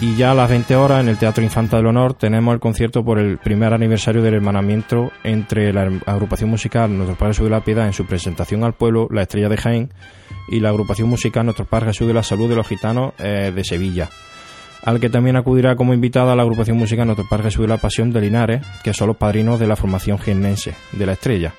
Y 0.00 0.14
ya 0.14 0.30
a 0.30 0.34
las 0.34 0.48
20 0.48 0.76
horas 0.76 1.00
en 1.00 1.08
el 1.08 1.18
Teatro 1.18 1.42
Infanta 1.42 1.76
del 1.76 1.86
Honor 1.86 2.14
tenemos 2.14 2.54
el 2.54 2.60
concierto 2.60 3.04
por 3.04 3.18
el 3.18 3.38
primer 3.38 3.74
aniversario 3.74 4.22
del 4.22 4.34
hermanamiento 4.34 5.10
entre 5.24 5.72
la 5.72 5.90
agrupación 6.06 6.50
musical 6.50 6.96
Nuestro 6.96 7.16
Padre 7.16 7.34
Jesús 7.34 7.46
de 7.46 7.50
la 7.50 7.64
Piedad 7.64 7.86
en 7.86 7.92
su 7.92 8.06
presentación 8.06 8.62
al 8.62 8.74
pueblo, 8.74 9.08
La 9.10 9.22
Estrella 9.22 9.48
de 9.48 9.56
Jaén, 9.56 9.92
y 10.46 10.60
la 10.60 10.68
agrupación 10.68 11.08
musical 11.08 11.44
Nuestro 11.44 11.64
Padre 11.64 11.86
Jesús 11.86 12.06
de 12.06 12.14
la 12.14 12.22
Salud 12.22 12.48
de 12.48 12.54
los 12.54 12.68
Gitanos 12.68 13.12
eh, 13.18 13.52
de 13.52 13.64
Sevilla 13.64 14.08
al 14.88 15.00
que 15.00 15.10
también 15.10 15.36
acudirá 15.36 15.76
como 15.76 15.92
invitada 15.92 16.34
la 16.34 16.42
agrupación 16.42 16.78
musical 16.78 17.04
Nuestro 17.06 17.28
Padre 17.28 17.44
Jesús 17.44 17.62
de 17.62 17.68
la 17.68 17.76
Pasión 17.76 18.10
de 18.10 18.22
Linares, 18.22 18.66
que 18.82 18.94
son 18.94 19.08
los 19.08 19.18
padrinos 19.18 19.60
de 19.60 19.66
la 19.66 19.76
formación 19.76 20.18
jiennense 20.18 20.74
de 20.92 21.04
la 21.04 21.12
estrella. 21.12 21.52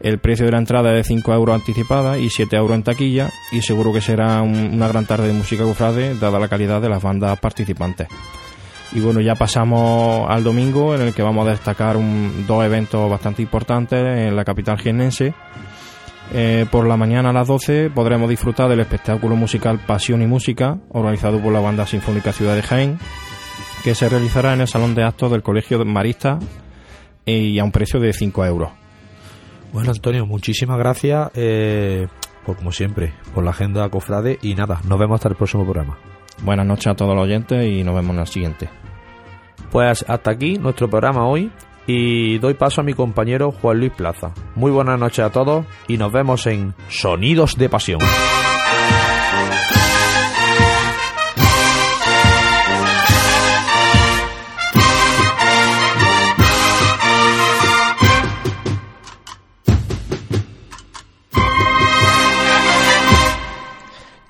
El 0.00 0.18
precio 0.18 0.46
de 0.46 0.52
la 0.52 0.58
entrada 0.58 0.90
es 0.90 0.96
de 0.96 1.04
5 1.04 1.32
euros 1.34 1.56
anticipada 1.56 2.18
y 2.18 2.30
7 2.30 2.54
euros 2.56 2.76
en 2.76 2.84
taquilla, 2.84 3.30
y 3.50 3.62
seguro 3.62 3.92
que 3.92 4.00
será 4.00 4.40
un- 4.42 4.70
una 4.74 4.86
gran 4.86 5.06
tarde 5.06 5.26
de 5.26 5.32
música 5.32 5.64
cofrade, 5.64 6.14
dada 6.20 6.38
la 6.38 6.46
calidad 6.46 6.80
de 6.80 6.88
las 6.88 7.02
bandas 7.02 7.36
participantes. 7.40 8.06
Y 8.92 9.00
bueno, 9.00 9.20
ya 9.20 9.34
pasamos 9.34 10.30
al 10.30 10.44
domingo, 10.44 10.94
en 10.94 11.00
el 11.00 11.14
que 11.14 11.22
vamos 11.22 11.46
a 11.46 11.50
destacar 11.50 11.96
un- 11.96 12.44
dos 12.46 12.64
eventos 12.64 13.10
bastante 13.10 13.42
importantes 13.42 13.98
en 13.98 14.36
la 14.36 14.44
capital 14.44 14.78
jiennense. 14.78 15.34
Eh, 16.34 16.64
por 16.70 16.86
la 16.86 16.96
mañana 16.96 17.28
a 17.28 17.32
las 17.34 17.46
12 17.46 17.90
podremos 17.90 18.30
disfrutar 18.30 18.66
del 18.70 18.80
espectáculo 18.80 19.36
musical 19.36 19.78
Pasión 19.86 20.22
y 20.22 20.26
Música, 20.26 20.78
organizado 20.88 21.38
por 21.42 21.52
la 21.52 21.60
Banda 21.60 21.86
Sinfónica 21.86 22.32
Ciudad 22.32 22.56
de 22.56 22.62
Jaén, 22.62 22.98
que 23.84 23.94
se 23.94 24.08
realizará 24.08 24.54
en 24.54 24.62
el 24.62 24.68
Salón 24.68 24.94
de 24.94 25.04
Actos 25.04 25.30
del 25.30 25.42
Colegio 25.42 25.84
Marista 25.84 26.38
y 27.26 27.58
a 27.58 27.64
un 27.64 27.70
precio 27.70 28.00
de 28.00 28.14
5 28.14 28.46
euros. 28.46 28.70
Bueno, 29.74 29.90
Antonio, 29.90 30.24
muchísimas 30.24 30.78
gracias, 30.78 31.30
eh, 31.34 32.08
por 32.46 32.56
como 32.56 32.72
siempre, 32.72 33.12
por 33.34 33.44
la 33.44 33.50
agenda 33.50 33.86
cofrade 33.90 34.38
y 34.40 34.54
nada, 34.54 34.80
nos 34.88 34.98
vemos 34.98 35.16
hasta 35.16 35.28
el 35.28 35.36
próximo 35.36 35.64
programa. 35.64 35.98
Buenas 36.42 36.64
noches 36.64 36.86
a 36.86 36.94
todos 36.94 37.14
los 37.14 37.24
oyentes 37.24 37.62
y 37.66 37.84
nos 37.84 37.94
vemos 37.94 38.14
en 38.14 38.20
el 38.20 38.26
siguiente. 38.26 38.70
Pues 39.70 40.02
hasta 40.08 40.30
aquí 40.30 40.56
nuestro 40.56 40.88
programa 40.88 41.26
hoy 41.26 41.50
y 41.86 42.38
doy 42.38 42.54
paso 42.54 42.80
a 42.80 42.84
mi 42.84 42.94
compañero 42.94 43.52
Juan 43.52 43.78
Luis 43.78 43.92
Plaza. 43.92 44.32
Muy 44.54 44.70
buenas 44.70 44.98
noches 44.98 45.24
a 45.24 45.30
todos 45.30 45.64
y 45.88 45.96
nos 45.98 46.12
vemos 46.12 46.46
en 46.46 46.74
Sonidos 46.88 47.56
de 47.56 47.68
Pasión. 47.68 48.00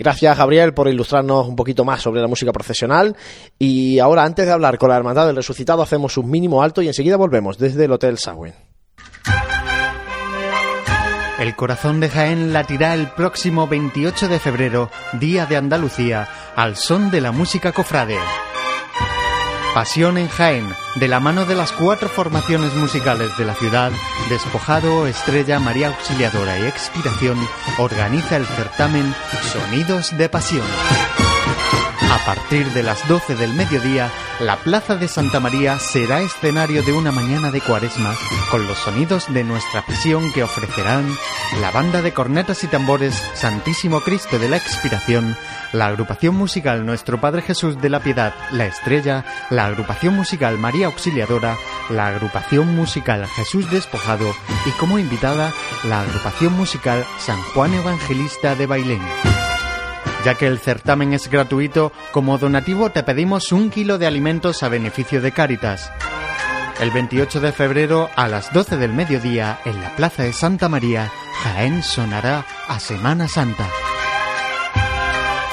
Gracias, 0.03 0.37
Gabriel, 0.37 0.75
por 0.75 0.89
ilustrarnos 0.89 1.47
un 1.47 1.55
poquito 1.55 1.85
más 1.85 2.03
sobre 2.03 2.21
la 2.21 2.27
música 2.27 2.51
profesional. 2.51 3.17
Y 3.57 4.01
ahora, 4.01 4.25
antes 4.25 4.45
de 4.45 4.51
hablar 4.51 4.77
con 4.77 4.89
la 4.89 4.97
Hermandad 4.97 5.29
del 5.29 5.37
Resucitado, 5.37 5.81
hacemos 5.81 6.17
un 6.17 6.29
mínimo 6.29 6.61
alto 6.61 6.83
y 6.83 6.89
enseguida 6.89 7.17
volvemos 7.17 7.57
desde 7.57 7.85
el 7.85 7.93
Hotel 7.93 8.19
Sagüen. 8.19 8.53
El 11.39 11.55
corazón 11.55 12.01
de 12.01 12.09
Jaén 12.09 12.53
latirá 12.53 12.95
el 12.95 13.11
próximo 13.11 13.69
28 13.69 14.27
de 14.27 14.41
febrero, 14.41 14.91
Día 15.21 15.47
de 15.47 15.57
Andalucía, 15.57 16.29
al 16.57 16.75
son 16.75 17.13
de 17.13 17.21
la 17.21 17.31
música 17.31 17.71
cofrade. 17.71 18.19
Pasión 19.75 20.19
en 20.19 20.29
Jaén, 20.29 20.69
de 20.97 21.09
la 21.09 21.19
mano 21.19 21.47
de 21.47 21.55
las 21.55 21.73
cuatro 21.73 22.11
formaciones 22.11 22.75
musicales 22.75 23.39
de 23.39 23.47
la 23.47 23.55
ciudad, 23.55 23.91
Despojado, 24.29 25.07
Estrella, 25.07 25.59
María 25.61 25.89
Auxiliadora 25.89 26.59
y 26.59 26.65
Expiración, 26.65 27.39
organiza 27.79 28.37
el 28.37 28.45
certamen 28.45 29.15
Sonidos 29.51 30.15
de 30.19 30.29
Pasión. 30.29 30.67
A 32.13 32.19
partir 32.27 32.71
de 32.73 32.83
las 32.83 33.09
12 33.09 33.37
del 33.37 33.55
mediodía, 33.55 34.11
la 34.39 34.57
Plaza 34.59 34.97
de 34.97 35.09
Santa 35.09 35.41
María 35.41 35.79
será 35.79 36.21
escenario 36.21 36.83
de 36.83 36.93
una 36.93 37.11
mañana 37.11 37.51
de 37.51 37.63
cuaresma 37.63 38.15
con 38.51 38.67
los 38.67 38.77
sonidos 38.77 39.33
de 39.33 39.45
nuestra 39.45 39.81
pasión 39.81 40.31
que 40.35 40.43
ofrecerán 40.43 41.07
la 41.63 41.71
banda 41.71 42.03
de 42.03 42.13
cornetas 42.13 42.65
y 42.65 42.67
tambores 42.67 43.15
Santísimo 43.33 44.03
Cristo 44.03 44.39
de 44.39 44.51
la 44.51 44.59
Expiración, 44.59 45.39
la 45.73 45.87
agrupación 45.87 46.35
musical 46.35 46.85
Nuestro 46.85 47.19
Padre 47.19 47.41
Jesús 47.41 47.81
de 47.81 47.89
la 47.89 48.01
Piedad, 48.01 48.35
La 48.51 48.67
Estrella, 48.67 49.25
la 49.49 49.65
agrupación 49.65 50.15
musical 50.15 50.59
María 50.59 50.89
Auxiliadora, 50.89 51.57
la 51.89 52.09
agrupación 52.09 52.77
musical 52.77 53.27
Jesús 53.27 53.71
Despojado 53.71 54.35
y 54.67 54.71
como 54.73 54.99
invitada 54.99 55.51
la 55.85 56.03
agrupación 56.03 56.53
musical 56.53 57.07
San 57.19 57.41
Juan 57.55 57.73
Evangelista 57.73 58.55
de 58.55 58.67
Bailén. 58.67 59.42
Ya 60.25 60.35
que 60.37 60.47
el 60.47 60.59
certamen 60.61 61.13
es 61.13 61.29
gratuito, 61.29 61.93
como 62.13 62.39
donativo 62.39 62.91
te 62.91 63.03
pedimos 63.03 63.51
un 63.51 63.71
kilo 63.71 63.99
de 63.99 64.07
alimentos 64.07 64.63
a 64.63 64.69
beneficio 64.69 65.21
de 65.21 65.33
Cáritas. 65.33 65.91
El 66.81 66.91
28 66.91 67.41
de 67.41 67.53
febrero 67.53 68.09
a 68.15 68.29
las 68.29 68.53
12 68.53 68.77
del 68.77 68.93
mediodía 68.93 69.59
en 69.65 69.81
la 69.81 69.95
Plaza 69.97 70.23
de 70.23 70.33
Santa 70.33 70.69
María, 70.69 71.11
Jaén 71.43 71.83
sonará 71.83 72.47
a 72.69 72.79
Semana 72.79 73.27
Santa. 73.27 73.69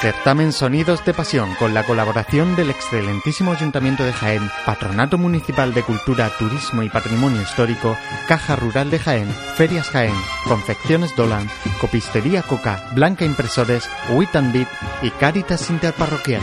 Certamen 0.00 0.52
Sonidos 0.54 1.04
de 1.04 1.12
Pasión 1.12 1.54
con 1.56 1.74
la 1.74 1.84
colaboración 1.84 2.56
del 2.56 2.70
excelentísimo 2.70 3.52
Ayuntamiento 3.52 4.02
de 4.02 4.14
Jaén, 4.14 4.50
Patronato 4.64 5.18
Municipal 5.18 5.74
de 5.74 5.82
Cultura, 5.82 6.30
Turismo 6.38 6.82
y 6.82 6.88
Patrimonio 6.88 7.42
Histórico, 7.42 7.98
Caja 8.26 8.56
Rural 8.56 8.88
de 8.90 8.98
Jaén, 8.98 9.28
Ferias 9.56 9.90
Jaén, 9.90 10.14
Confecciones 10.48 11.14
Dolan, 11.16 11.50
Copistería 11.82 12.42
Coca, 12.42 12.82
Blanca 12.94 13.26
Impresores, 13.26 13.90
Wit 14.08 14.34
and 14.36 14.54
Beat 14.54 14.68
y 15.02 15.10
Cáritas 15.10 15.68
Interparroquial. 15.68 16.42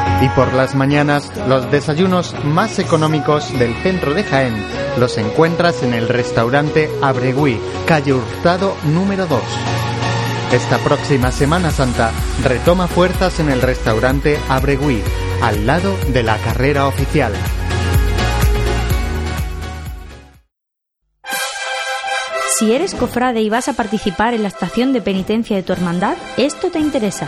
Y 0.21 0.29
por 0.29 0.53
las 0.53 0.75
mañanas, 0.75 1.31
los 1.47 1.69
desayunos 1.71 2.35
más 2.43 2.77
económicos 2.79 3.57
del 3.57 3.73
centro 3.81 4.13
de 4.13 4.23
Jaén 4.23 4.55
los 4.97 5.17
encuentras 5.17 5.83
en 5.83 5.93
el 5.93 6.07
restaurante 6.07 6.89
Abregui, 7.01 7.59
calle 7.85 8.13
Hurtado 8.13 8.75
número 8.85 9.25
2. 9.25 9.41
Esta 10.51 10.77
próxima 10.79 11.31
Semana 11.31 11.71
Santa 11.71 12.11
retoma 12.43 12.87
fuerzas 12.87 13.39
en 13.39 13.49
el 13.49 13.61
restaurante 13.61 14.37
Abregui, 14.49 15.01
al 15.41 15.65
lado 15.65 15.95
de 16.09 16.23
la 16.23 16.37
carrera 16.37 16.87
oficial. 16.87 17.33
Si 22.57 22.73
eres 22.73 22.93
cofrade 22.93 23.41
y 23.41 23.49
vas 23.49 23.69
a 23.69 23.73
participar 23.73 24.33
en 24.33 24.43
la 24.43 24.49
estación 24.49 24.93
de 24.93 25.01
penitencia 25.01 25.55
de 25.55 25.63
tu 25.63 25.73
hermandad, 25.73 26.15
esto 26.37 26.69
te 26.69 26.79
interesa. 26.79 27.27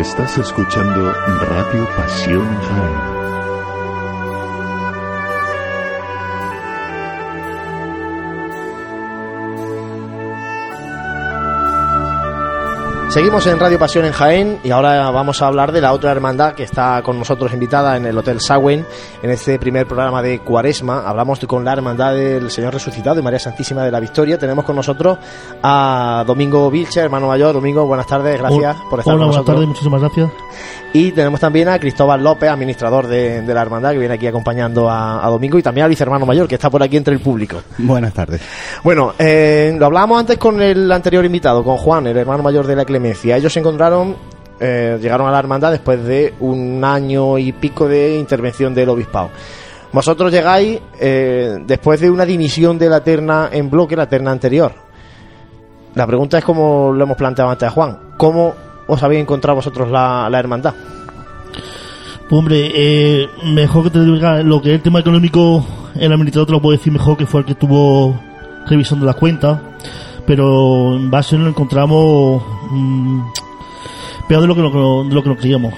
Estás 0.00 0.38
escuchando 0.38 1.12
Radio 1.42 1.86
Pasión 1.94 2.48
Jaén. 2.62 3.09
Seguimos 13.10 13.44
en 13.48 13.58
Radio 13.58 13.76
Pasión 13.76 14.04
en 14.04 14.12
Jaén 14.12 14.60
y 14.62 14.70
ahora 14.70 15.10
vamos 15.10 15.42
a 15.42 15.48
hablar 15.48 15.72
de 15.72 15.80
la 15.80 15.92
otra 15.92 16.12
hermandad 16.12 16.54
que 16.54 16.62
está 16.62 17.02
con 17.02 17.18
nosotros 17.18 17.52
invitada 17.52 17.96
en 17.96 18.06
el 18.06 18.16
Hotel 18.16 18.40
Sagüen 18.40 18.86
en 19.20 19.30
este 19.30 19.58
primer 19.58 19.88
programa 19.88 20.22
de 20.22 20.38
Cuaresma. 20.38 21.02
Hablamos 21.04 21.40
con 21.40 21.64
la 21.64 21.72
hermandad 21.72 22.14
del 22.14 22.52
Señor 22.52 22.72
Resucitado 22.72 23.18
y 23.18 23.22
María 23.24 23.40
Santísima 23.40 23.82
de 23.82 23.90
la 23.90 23.98
Victoria. 23.98 24.38
Tenemos 24.38 24.64
con 24.64 24.76
nosotros 24.76 25.18
a 25.60 26.22
Domingo 26.24 26.70
Vilche, 26.70 27.00
hermano 27.00 27.26
mayor. 27.26 27.52
Domingo, 27.52 27.84
buenas 27.84 28.06
tardes, 28.06 28.38
gracias 28.38 28.76
Hola, 28.76 28.88
por 28.88 29.00
estar 29.00 29.14
Hola, 29.14 29.24
con 29.26 29.32
buenas 29.32 29.34
nosotros. 29.34 29.54
tardes, 29.56 29.68
muchísimas 29.68 30.00
gracias. 30.02 30.30
Y 30.92 31.12
tenemos 31.12 31.38
también 31.40 31.68
a 31.68 31.78
Cristóbal 31.78 32.22
López, 32.22 32.48
administrador 32.50 33.06
de, 33.08 33.42
de 33.42 33.54
la 33.54 33.62
hermandad, 33.62 33.92
que 33.92 33.98
viene 33.98 34.14
aquí 34.14 34.26
acompañando 34.26 34.88
a, 34.88 35.24
a 35.24 35.28
Domingo 35.30 35.56
y 35.58 35.62
también 35.62 35.84
al 35.84 35.90
vicehermano 35.90 36.26
mayor, 36.26 36.46
que 36.48 36.56
está 36.56 36.70
por 36.70 36.82
aquí 36.82 36.96
entre 36.96 37.14
el 37.14 37.20
público. 37.20 37.58
Buenas 37.78 38.12
tardes. 38.12 38.40
Bueno, 38.84 39.14
eh, 39.18 39.74
lo 39.78 39.86
hablábamos 39.86 40.20
antes 40.20 40.36
con 40.38 40.60
el 40.62 40.90
anterior 40.90 41.24
invitado, 41.24 41.62
con 41.64 41.76
Juan, 41.76 42.06
el 42.08 42.16
hermano 42.16 42.42
mayor 42.42 42.66
de 42.66 42.74
la 42.76 42.84
Clemencia. 43.00 43.36
Ellos 43.36 43.50
se 43.50 43.60
encontraron, 43.60 44.14
eh, 44.60 44.98
llegaron 45.00 45.26
a 45.26 45.30
la 45.30 45.38
hermandad 45.38 45.70
después 45.70 46.04
de 46.04 46.34
un 46.40 46.84
año 46.84 47.38
y 47.38 47.52
pico 47.52 47.88
de 47.88 48.18
intervención 48.18 48.74
del 48.74 48.90
obispado. 48.90 49.30
Vosotros 49.90 50.30
llegáis 50.30 50.80
eh, 51.00 51.56
después 51.66 51.98
de 52.00 52.10
una 52.10 52.26
dimisión 52.26 52.78
de 52.78 52.90
la 52.90 53.02
terna 53.02 53.48
en 53.50 53.70
bloque, 53.70 53.96
la 53.96 54.06
terna 54.06 54.30
anterior. 54.30 54.72
La 55.94 56.06
pregunta 56.06 56.36
es 56.36 56.44
como 56.44 56.92
lo 56.92 57.04
hemos 57.04 57.16
planteado 57.16 57.50
antes 57.50 57.68
a 57.68 57.70
Juan. 57.70 57.98
¿Cómo 58.18 58.54
os 58.86 59.02
habéis 59.02 59.22
encontrado 59.22 59.56
vosotros 59.56 59.90
la, 59.90 60.28
la 60.30 60.38
hermandad? 60.38 60.74
Pues 62.28 62.38
hombre, 62.38 62.70
eh, 62.74 63.28
mejor 63.46 63.84
que 63.84 63.90
te 63.90 64.04
diga 64.04 64.42
lo 64.42 64.60
que 64.60 64.68
es 64.68 64.74
el 64.76 64.82
tema 64.82 65.00
económico, 65.00 65.64
el 65.94 66.12
administrador 66.12 66.46
te 66.46 66.52
lo 66.52 66.60
puedo 66.60 66.76
decir 66.76 66.92
mejor 66.92 67.16
que 67.16 67.26
fue 67.26 67.40
el 67.40 67.46
que 67.46 67.52
estuvo 67.52 68.20
revisando 68.66 69.06
las 69.06 69.16
cuentas, 69.16 69.58
pero 70.26 70.94
en 70.94 71.10
base 71.10 71.36
nos 71.38 71.48
encontramos 71.48 72.59
mm, 72.70 73.20
peor 74.28 74.42
de 74.42 74.46
lo 74.48 74.54
que, 74.54 74.62
no- 74.62 75.04
de 75.04 75.14
lo 75.14 75.22
que 75.22 75.28
nos 75.28 75.38
creíamos. 75.38 75.74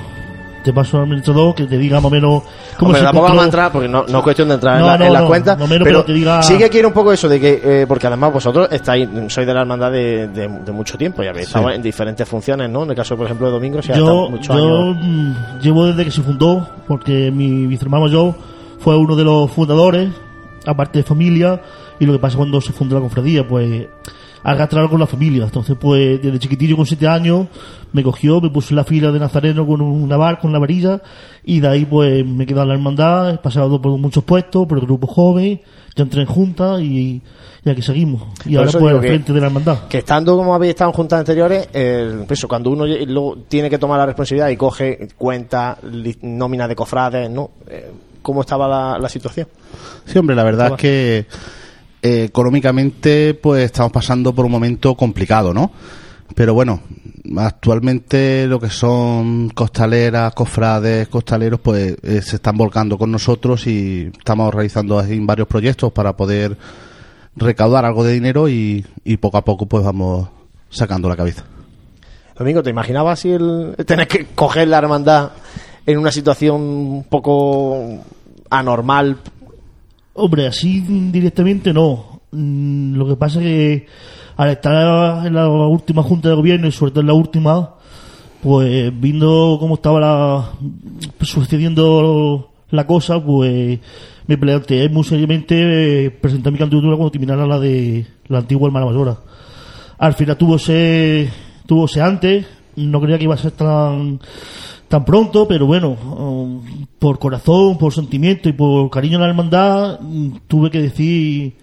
Te 0.64 0.72
paso 0.72 0.96
al 0.98 1.04
administrador 1.04 1.56
que 1.56 1.64
te 1.66 1.76
diga 1.76 1.96
más 1.96 2.04
o 2.04 2.10
menos 2.10 2.42
cómo 2.78 2.90
Hombre, 2.90 3.00
se 3.00 3.04
tampoco 3.06 3.26
vamos 3.26 3.42
a 3.42 3.44
entrar, 3.46 3.72
porque 3.72 3.88
no, 3.88 4.04
no 4.06 4.18
es 4.18 4.22
cuestión 4.22 4.46
de 4.46 4.54
entrar 4.54 4.76
en, 4.76 4.82
No, 4.82 4.86
la- 4.86 4.98
no, 4.98 5.04
en 5.06 5.12
las 5.12 5.22
cuentas, 5.24 5.58
no 5.58 5.66
menos, 5.66 5.84
pero, 5.88 6.04
pero 6.06 6.16
diga- 6.16 6.40
sí 6.42 6.56
que 6.56 6.68
quiero 6.70 6.86
un 6.88 6.94
poco 6.94 7.12
eso 7.12 7.28
de 7.28 7.40
que, 7.40 7.60
eh, 7.82 7.84
porque 7.88 8.06
además 8.06 8.32
vosotros 8.32 8.68
estáis, 8.70 9.08
sois 9.26 9.44
de 9.44 9.54
la 9.54 9.62
hermandad 9.62 9.90
de, 9.90 10.28
de- 10.28 10.46
de 10.48 10.72
mucho 10.72 10.96
tiempo 10.96 11.20
y 11.24 11.26
habéis 11.26 11.46
Sí. 11.48 11.50
estado 11.56 11.70
en 11.70 11.82
diferentes 11.82 12.28
funciones, 12.28 12.70
¿no? 12.70 12.84
En 12.84 12.90
el 12.90 12.96
caso, 12.96 13.16
por 13.16 13.26
ejemplo, 13.26 13.48
de 13.48 13.52
Domingo, 13.54 13.82
si 13.82 13.92
yo, 13.92 14.28
muchos 14.30 14.56
yo 14.56 14.90
años. 14.92 14.96
mm, 15.02 15.32
llevo 15.62 15.86
desde 15.86 16.04
que 16.04 16.10
se 16.12 16.22
fundó, 16.22 16.68
porque 16.86 17.32
mi 17.32 17.66
vicehermano 17.66 18.06
yo 18.06 18.32
fue 18.78 18.96
uno 18.96 19.16
de 19.16 19.24
los 19.24 19.50
fundadores, 19.50 20.10
aparte 20.64 20.98
de 21.00 21.02
familia, 21.02 21.60
y 21.98 22.06
lo 22.06 22.12
que 22.12 22.20
pasa 22.20 22.36
cuando 22.36 22.60
se 22.60 22.72
fundó 22.72 22.94
la 22.94 23.00
cofradía, 23.02 23.44
pues 23.48 23.88
arrastrar 24.44 24.88
con 24.88 25.00
la 25.00 25.06
familia. 25.06 25.44
Entonces, 25.44 25.76
pues 25.80 26.20
desde 26.22 26.38
chiquitillo 26.38 26.76
con 26.76 26.86
siete 26.86 27.06
años 27.08 27.46
me 27.92 28.02
cogió, 28.02 28.40
me 28.40 28.50
puso 28.50 28.70
en 28.70 28.76
la 28.76 28.84
fila 28.84 29.10
de 29.12 29.18
Nazareno 29.18 29.66
con 29.66 29.80
una 29.80 30.16
bar, 30.16 30.38
con 30.40 30.52
la 30.52 30.58
varilla, 30.58 31.00
y 31.44 31.60
de 31.60 31.68
ahí 31.68 31.84
pues 31.84 32.24
me 32.26 32.46
quedé 32.46 32.60
en 32.62 32.68
la 32.68 32.74
hermandad, 32.74 33.30
he 33.34 33.38
pasado 33.38 33.80
por 33.80 33.96
muchos 33.98 34.24
puestos, 34.24 34.66
por 34.66 34.78
el 34.78 34.84
grupo 34.84 35.06
joven, 35.06 35.60
ya 35.94 36.02
entré 36.04 36.22
en 36.22 36.26
junta 36.26 36.80
y, 36.80 37.20
y 37.64 37.70
aquí 37.70 37.82
seguimos. 37.82 38.22
Y 38.46 38.54
Por 38.56 38.66
ahora 38.66 38.78
pues 38.80 38.94
al 38.94 39.00
que- 39.02 39.08
frente 39.08 39.32
de 39.34 39.40
la 39.40 39.46
hermandad. 39.48 39.88
Que 39.88 39.98
estando 39.98 40.36
como 40.36 40.54
habéis 40.54 40.70
estado 40.70 40.90
en 40.90 40.94
juntas 40.96 41.18
anteriores, 41.20 41.68
eh, 41.74 42.24
eso, 42.30 42.48
cuando 42.48 42.70
uno 42.70 42.86
luego 42.86 43.36
tiene 43.48 43.68
que 43.68 43.78
tomar 43.78 43.98
la 43.98 44.06
responsabilidad 44.06 44.48
y 44.48 44.56
coge 44.56 45.08
cuenta, 45.18 45.76
li- 45.90 46.16
nómina 46.22 46.66
de 46.66 46.74
cofrades, 46.74 47.28
¿no? 47.30 47.50
Eh, 47.68 47.90
¿Cómo 48.22 48.40
estaba 48.40 48.66
la, 48.68 48.98
la 48.98 49.08
situación? 49.08 49.48
Sí, 50.06 50.16
hombre, 50.18 50.34
la 50.36 50.44
verdad 50.44 50.68
es 50.68 50.76
que 50.76 51.26
eh, 52.02 52.24
económicamente 52.24 53.34
pues 53.34 53.64
estamos 53.64 53.92
pasando 53.92 54.34
por 54.34 54.44
un 54.44 54.52
momento 54.52 54.94
complicado, 54.96 55.54
¿no? 55.54 55.70
Pero 56.34 56.54
bueno, 56.54 56.80
actualmente 57.36 58.46
lo 58.46 58.58
que 58.58 58.70
son 58.70 59.50
costaleras, 59.50 60.34
cofrades, 60.34 61.08
costaleros, 61.08 61.60
pues 61.60 61.96
eh, 62.02 62.22
se 62.22 62.36
están 62.36 62.56
volcando 62.56 62.98
con 62.98 63.12
nosotros 63.12 63.66
y 63.66 64.10
estamos 64.18 64.52
realizando 64.52 65.02
varios 65.20 65.46
proyectos 65.46 65.92
para 65.92 66.16
poder 66.16 66.56
recaudar 67.36 67.84
algo 67.84 68.04
de 68.04 68.14
dinero 68.14 68.48
y, 68.48 68.84
y 69.04 69.16
poco 69.18 69.38
a 69.38 69.44
poco 69.44 69.66
pues 69.66 69.84
vamos 69.84 70.28
sacando 70.70 71.08
la 71.08 71.16
cabeza. 71.16 71.44
Domingo, 72.36 72.62
¿te 72.62 72.70
imaginabas 72.70 73.20
si 73.20 73.30
el, 73.30 73.76
tener 73.86 74.08
que 74.08 74.26
coger 74.34 74.66
la 74.68 74.78
hermandad 74.78 75.32
en 75.86 75.98
una 75.98 76.10
situación 76.10 76.60
un 76.60 77.04
poco 77.04 78.00
anormal? 78.50 79.18
Hombre, 80.14 80.46
así 80.46 80.80
directamente 81.10 81.72
no. 81.72 82.20
Mm, 82.32 82.94
Lo 82.94 83.06
que 83.06 83.16
pasa 83.16 83.40
es 83.40 83.44
que 83.44 83.86
al 84.36 84.50
estar 84.50 85.26
en 85.26 85.34
la 85.34 85.48
última 85.48 86.02
junta 86.02 86.28
de 86.28 86.34
gobierno 86.34 86.66
y 86.66 86.72
sobre 86.72 86.92
todo 86.92 87.00
en 87.00 87.06
la 87.06 87.14
última, 87.14 87.74
pues 88.42 88.92
viendo 88.98 89.56
cómo 89.60 89.74
estaba 89.74 90.00
la, 90.00 90.50
sucediendo 91.20 92.50
la 92.70 92.86
cosa, 92.86 93.22
pues 93.22 93.78
me 94.26 94.38
planteé 94.38 94.88
muy 94.88 95.04
seriamente 95.04 96.06
eh, 96.06 96.10
presentar 96.10 96.52
mi 96.52 96.58
candidatura 96.58 96.96
cuando 96.96 97.10
terminara 97.10 97.46
la 97.46 97.58
de 97.58 98.06
la 98.28 98.38
antigua 98.38 98.68
hermana 98.68 98.86
Mayora. 98.86 99.16
Al 99.98 100.14
final 100.14 100.36
tuvo 100.36 100.56
ese, 100.56 101.30
tuvo 101.66 101.84
ese 101.84 102.02
antes, 102.02 102.46
no 102.76 103.00
creía 103.00 103.18
que 103.18 103.24
iba 103.24 103.34
a 103.34 103.38
ser 103.38 103.52
tan 103.52 104.18
tan 104.92 105.06
pronto, 105.06 105.48
pero 105.48 105.64
bueno, 105.64 105.92
um, 105.92 106.60
por 106.98 107.18
corazón, 107.18 107.78
por 107.78 107.94
sentimiento 107.94 108.50
y 108.50 108.52
por 108.52 108.90
cariño 108.90 109.16
a 109.16 109.22
la 109.22 109.28
hermandad, 109.28 109.98
mm, 109.98 110.40
tuve 110.46 110.70
que 110.70 110.82
decir 110.82 111.54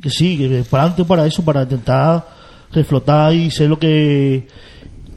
que 0.00 0.08
sí, 0.08 0.38
que 0.38 0.64
para 0.64 0.84
adelante 0.84 1.04
para 1.04 1.26
eso, 1.26 1.44
para 1.44 1.64
intentar 1.64 2.26
reflotar 2.72 3.34
y 3.34 3.50
ser 3.50 3.68
lo 3.68 3.78
que 3.78 4.46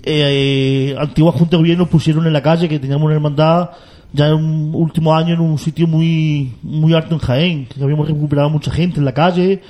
eh, 0.04 0.94
antiguas 1.00 1.36
juntas 1.36 1.52
de 1.52 1.58
gobierno 1.60 1.86
pusieron 1.86 2.28
en 2.28 2.34
la 2.34 2.42
calle, 2.42 2.68
que 2.68 2.80
teníamos 2.80 3.06
una 3.06 3.16
hermandad 3.16 3.70
ya 4.12 4.28
en 4.28 4.34
un 4.34 4.76
último 4.76 5.16
año 5.16 5.34
en 5.34 5.40
un 5.40 5.58
sitio 5.58 5.88
muy 5.88 6.56
muy 6.64 6.94
alto 6.94 7.16
en 7.16 7.20
Jaén, 7.20 7.66
que 7.68 7.82
habíamos 7.82 8.10
recuperado 8.10 8.50
mucha 8.50 8.72
gente 8.72 9.00
en 9.00 9.06
la 9.06 9.14
calle, 9.14 9.62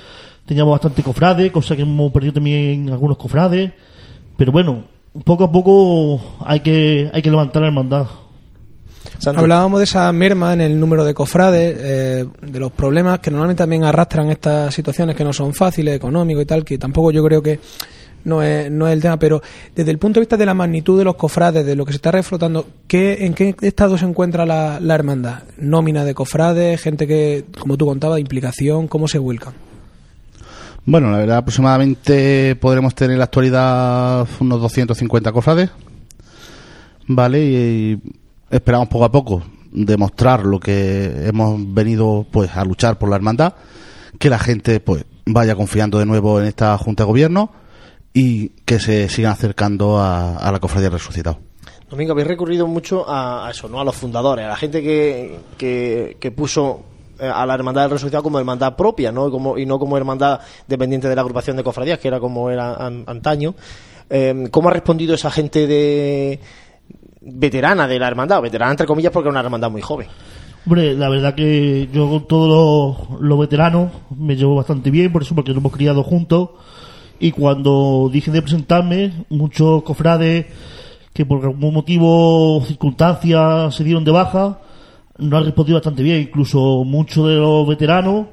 teníamos 0.46 0.72
bastante 0.72 1.04
cofrades, 1.04 1.52
cosa 1.52 1.76
que 1.76 1.82
hemos 1.82 2.10
perdido 2.10 2.32
también 2.32 2.90
algunos 2.90 3.16
cofrades, 3.16 3.70
pero 4.36 4.50
bueno, 4.50 4.93
poco 5.22 5.44
a 5.44 5.52
poco 5.52 6.20
hay 6.44 6.60
que 6.60 7.10
hay 7.12 7.22
que 7.22 7.30
levantar 7.30 7.62
la 7.62 7.68
hermandad. 7.68 8.06
Hablábamos 9.26 9.80
de 9.80 9.84
esa 9.84 10.10
merma 10.12 10.52
en 10.52 10.60
el 10.60 10.78
número 10.78 11.04
de 11.04 11.14
cofrades, 11.14 11.76
eh, 11.78 12.26
de 12.42 12.60
los 12.60 12.72
problemas 12.72 13.20
que 13.20 13.30
normalmente 13.30 13.62
también 13.62 13.84
arrastran 13.84 14.30
estas 14.30 14.74
situaciones 14.74 15.14
que 15.14 15.24
no 15.24 15.32
son 15.32 15.54
fáciles, 15.54 15.94
económicos 15.94 16.42
y 16.42 16.46
tal, 16.46 16.64
que 16.64 16.78
tampoco 16.78 17.10
yo 17.10 17.24
creo 17.24 17.42
que 17.42 17.60
no 18.24 18.42
es, 18.42 18.70
no 18.70 18.86
es 18.86 18.92
el 18.92 19.00
tema, 19.00 19.18
pero 19.18 19.40
desde 19.74 19.90
el 19.90 19.98
punto 19.98 20.18
de 20.18 20.22
vista 20.22 20.36
de 20.36 20.46
la 20.46 20.54
magnitud 20.54 20.98
de 20.98 21.04
los 21.04 21.14
cofrades, 21.14 21.64
de 21.64 21.76
lo 21.76 21.84
que 21.86 21.92
se 21.92 21.96
está 21.96 22.10
reflotando, 22.10 22.66
¿qué, 22.86 23.24
¿en 23.24 23.34
qué 23.34 23.54
estado 23.60 23.96
se 23.96 24.04
encuentra 24.04 24.44
la, 24.44 24.80
la 24.80 24.94
hermandad? 24.94 25.44
Nómina 25.58 26.04
de 26.04 26.14
cofrades, 26.14 26.80
gente 26.80 27.06
que, 27.06 27.44
como 27.58 27.76
tú 27.76 27.86
contabas, 27.86 28.20
implicación, 28.20 28.88
¿cómo 28.88 29.08
se 29.08 29.18
vuelcan? 29.18 29.54
Bueno, 30.86 31.10
la 31.10 31.18
verdad, 31.18 31.38
aproximadamente 31.38 32.56
podremos 32.56 32.94
tener 32.94 33.12
en 33.12 33.18
la 33.18 33.24
actualidad 33.24 34.28
unos 34.40 34.60
250 34.60 35.32
cofrades, 35.32 35.70
¿vale? 37.06 37.42
Y 37.42 38.02
esperamos 38.50 38.88
poco 38.88 39.04
a 39.06 39.10
poco 39.10 39.42
demostrar 39.72 40.44
lo 40.44 40.60
que 40.60 41.26
hemos 41.26 41.58
venido 41.72 42.26
pues 42.30 42.54
a 42.54 42.64
luchar 42.66 42.98
por 42.98 43.08
la 43.08 43.16
hermandad, 43.16 43.54
que 44.18 44.28
la 44.28 44.38
gente 44.38 44.78
pues 44.80 45.06
vaya 45.24 45.56
confiando 45.56 45.98
de 45.98 46.04
nuevo 46.04 46.38
en 46.38 46.46
esta 46.46 46.76
Junta 46.76 47.04
de 47.04 47.08
Gobierno 47.08 47.50
y 48.12 48.50
que 48.66 48.78
se 48.78 49.08
sigan 49.08 49.32
acercando 49.32 49.98
a, 49.98 50.36
a 50.36 50.52
la 50.52 50.60
cofradía 50.60 50.90
resucitado. 50.90 51.38
Domingo, 51.88 52.12
habéis 52.12 52.28
recurrido 52.28 52.66
mucho 52.66 53.06
a, 53.08 53.48
eso, 53.50 53.70
¿no? 53.70 53.80
A 53.80 53.84
los 53.84 53.96
fundadores, 53.96 54.44
a 54.44 54.48
la 54.48 54.56
gente 54.56 54.82
que, 54.82 55.38
que, 55.56 56.18
que 56.20 56.30
puso 56.30 56.84
a 57.32 57.44
la 57.46 57.54
Hermandad 57.54 57.82
del 57.82 57.90
Resucitado 57.92 58.22
como 58.22 58.38
hermandad 58.38 58.76
propia, 58.76 59.12
¿no? 59.12 59.30
Como, 59.30 59.56
y 59.58 59.66
no 59.66 59.78
como 59.78 59.96
hermandad 59.96 60.40
dependiente 60.66 61.08
de 61.08 61.14
la 61.14 61.20
agrupación 61.22 61.56
de 61.56 61.64
cofradías, 61.64 61.98
que 61.98 62.08
era 62.08 62.20
como 62.20 62.50
era 62.50 62.74
an- 62.74 63.04
antaño. 63.06 63.54
Eh, 64.10 64.48
¿Cómo 64.50 64.68
ha 64.68 64.72
respondido 64.72 65.14
esa 65.14 65.30
gente 65.30 65.66
de 65.66 66.40
veterana 67.20 67.86
de 67.88 67.98
la 67.98 68.08
hermandad? 68.08 68.42
Veterana 68.42 68.72
entre 68.72 68.86
comillas 68.86 69.12
porque 69.12 69.28
era 69.28 69.32
una 69.32 69.40
hermandad 69.40 69.70
muy 69.70 69.82
joven. 69.82 70.08
Hombre, 70.66 70.94
la 70.94 71.08
verdad 71.10 71.34
que 71.34 71.88
yo 71.92 72.08
con 72.08 72.26
todos 72.26 72.48
los, 73.10 73.20
los 73.20 73.38
veteranos 73.38 73.90
me 74.16 74.34
llevo 74.36 74.54
bastante 74.54 74.90
bien, 74.90 75.12
por 75.12 75.22
eso 75.22 75.34
porque 75.34 75.50
nos 75.52 75.58
hemos 75.60 75.72
criado 75.72 76.02
juntos. 76.02 76.50
Y 77.20 77.32
cuando 77.32 78.08
dije 78.12 78.30
de 78.30 78.42
presentarme, 78.42 79.12
muchos 79.28 79.82
cofrades 79.82 80.46
que 81.12 81.24
por 81.24 81.44
algún 81.44 81.72
motivo 81.72 82.56
o 82.56 82.64
circunstancia 82.64 83.70
se 83.70 83.84
dieron 83.84 84.04
de 84.04 84.10
baja, 84.10 84.58
no 85.18 85.36
han 85.36 85.44
respondido 85.44 85.76
bastante 85.76 86.02
bien. 86.02 86.22
Incluso 86.22 86.84
muchos 86.84 87.28
de 87.28 87.36
los 87.36 87.66
veteranos 87.66 88.26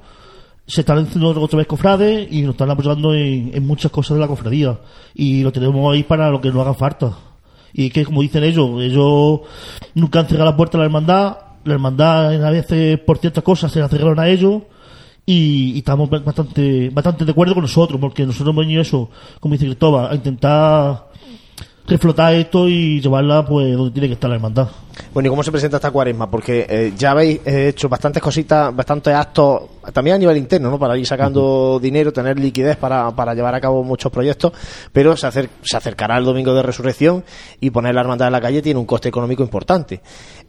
se 0.65 0.81
están 0.81 0.99
haciendo 0.99 1.29
otra 1.29 1.57
vez 1.57 1.67
cofrades 1.67 2.27
y 2.31 2.41
nos 2.43 2.51
están 2.51 2.69
apoyando 2.69 3.13
en, 3.13 3.65
muchas 3.65 3.91
cosas 3.91 4.15
de 4.15 4.21
la 4.21 4.27
cofradía. 4.27 4.79
Y 5.13 5.43
lo 5.43 5.51
tenemos 5.51 5.93
ahí 5.93 6.03
para 6.03 6.29
lo 6.29 6.39
que 6.39 6.49
nos 6.49 6.61
haga 6.61 6.73
falta. 6.73 7.17
Y 7.73 7.89
que, 7.89 8.05
como 8.05 8.21
dicen 8.21 8.43
ellos, 8.43 8.81
ellos 8.81 9.41
nunca 9.95 10.19
han 10.19 10.27
cerrado 10.27 10.51
la 10.51 10.57
puerta 10.57 10.77
a 10.77 10.79
la 10.79 10.85
hermandad. 10.85 11.37
La 11.63 11.73
hermandad, 11.73 12.43
a 12.43 12.49
veces, 12.49 12.99
por 12.99 13.17
ciertas 13.19 13.43
cosas, 13.43 13.71
se 13.71 13.79
la 13.79 13.87
cerraron 13.87 14.19
a 14.19 14.29
ellos. 14.29 14.63
Y, 15.25 15.73
y 15.75 15.77
estamos 15.79 16.09
bastante, 16.09 16.89
bastante 16.89 17.25
de 17.25 17.31
acuerdo 17.31 17.53
con 17.53 17.61
nosotros, 17.63 17.99
porque 17.99 18.25
nosotros 18.25 18.53
hemos 18.53 18.65
venido 18.65 18.81
eso, 18.81 19.09
como 19.39 19.53
dice 19.53 19.65
Cristóbal, 19.65 20.11
a 20.11 20.15
intentar 20.15 21.11
reflotar 21.87 22.33
esto 22.35 22.67
y 22.67 23.01
llevarla 23.01 23.45
pues 23.45 23.75
donde 23.75 23.91
tiene 23.91 24.07
que 24.07 24.13
estar 24.13 24.29
la 24.29 24.35
hermandad. 24.37 24.67
Bueno, 25.13 25.27
¿y 25.27 25.29
cómo 25.29 25.43
se 25.43 25.51
presenta 25.51 25.77
esta 25.77 25.91
cuaresma? 25.91 26.29
Porque 26.29 26.65
eh, 26.69 26.93
ya 26.97 27.11
habéis 27.11 27.39
eh, 27.45 27.69
hecho 27.69 27.89
bastantes 27.89 28.21
cositas, 28.21 28.73
bastantes 28.75 29.13
actos, 29.13 29.61
también 29.93 30.15
a 30.15 30.19
nivel 30.19 30.37
interno, 30.37 30.69
¿no? 30.69 30.77
Para 30.77 30.97
ir 30.97 31.05
sacando 31.07 31.79
dinero, 31.81 32.13
tener 32.13 32.39
liquidez 32.39 32.77
para, 32.77 33.09
para 33.11 33.33
llevar 33.33 33.55
a 33.55 33.59
cabo 33.61 33.83
muchos 33.83 34.11
proyectos, 34.11 34.53
pero 34.93 35.17
se, 35.17 35.27
acer- 35.27 35.49
se 35.63 35.75
acercará 35.77 36.17
el 36.17 36.25
domingo 36.25 36.53
de 36.53 36.61
resurrección 36.61 37.23
y 37.59 37.71
poner 37.71 37.95
la 37.95 38.01
hermandad 38.01 38.27
en 38.27 38.33
la 38.33 38.41
calle 38.41 38.61
tiene 38.61 38.79
un 38.79 38.85
coste 38.85 39.09
económico 39.09 39.43
importante. 39.43 40.01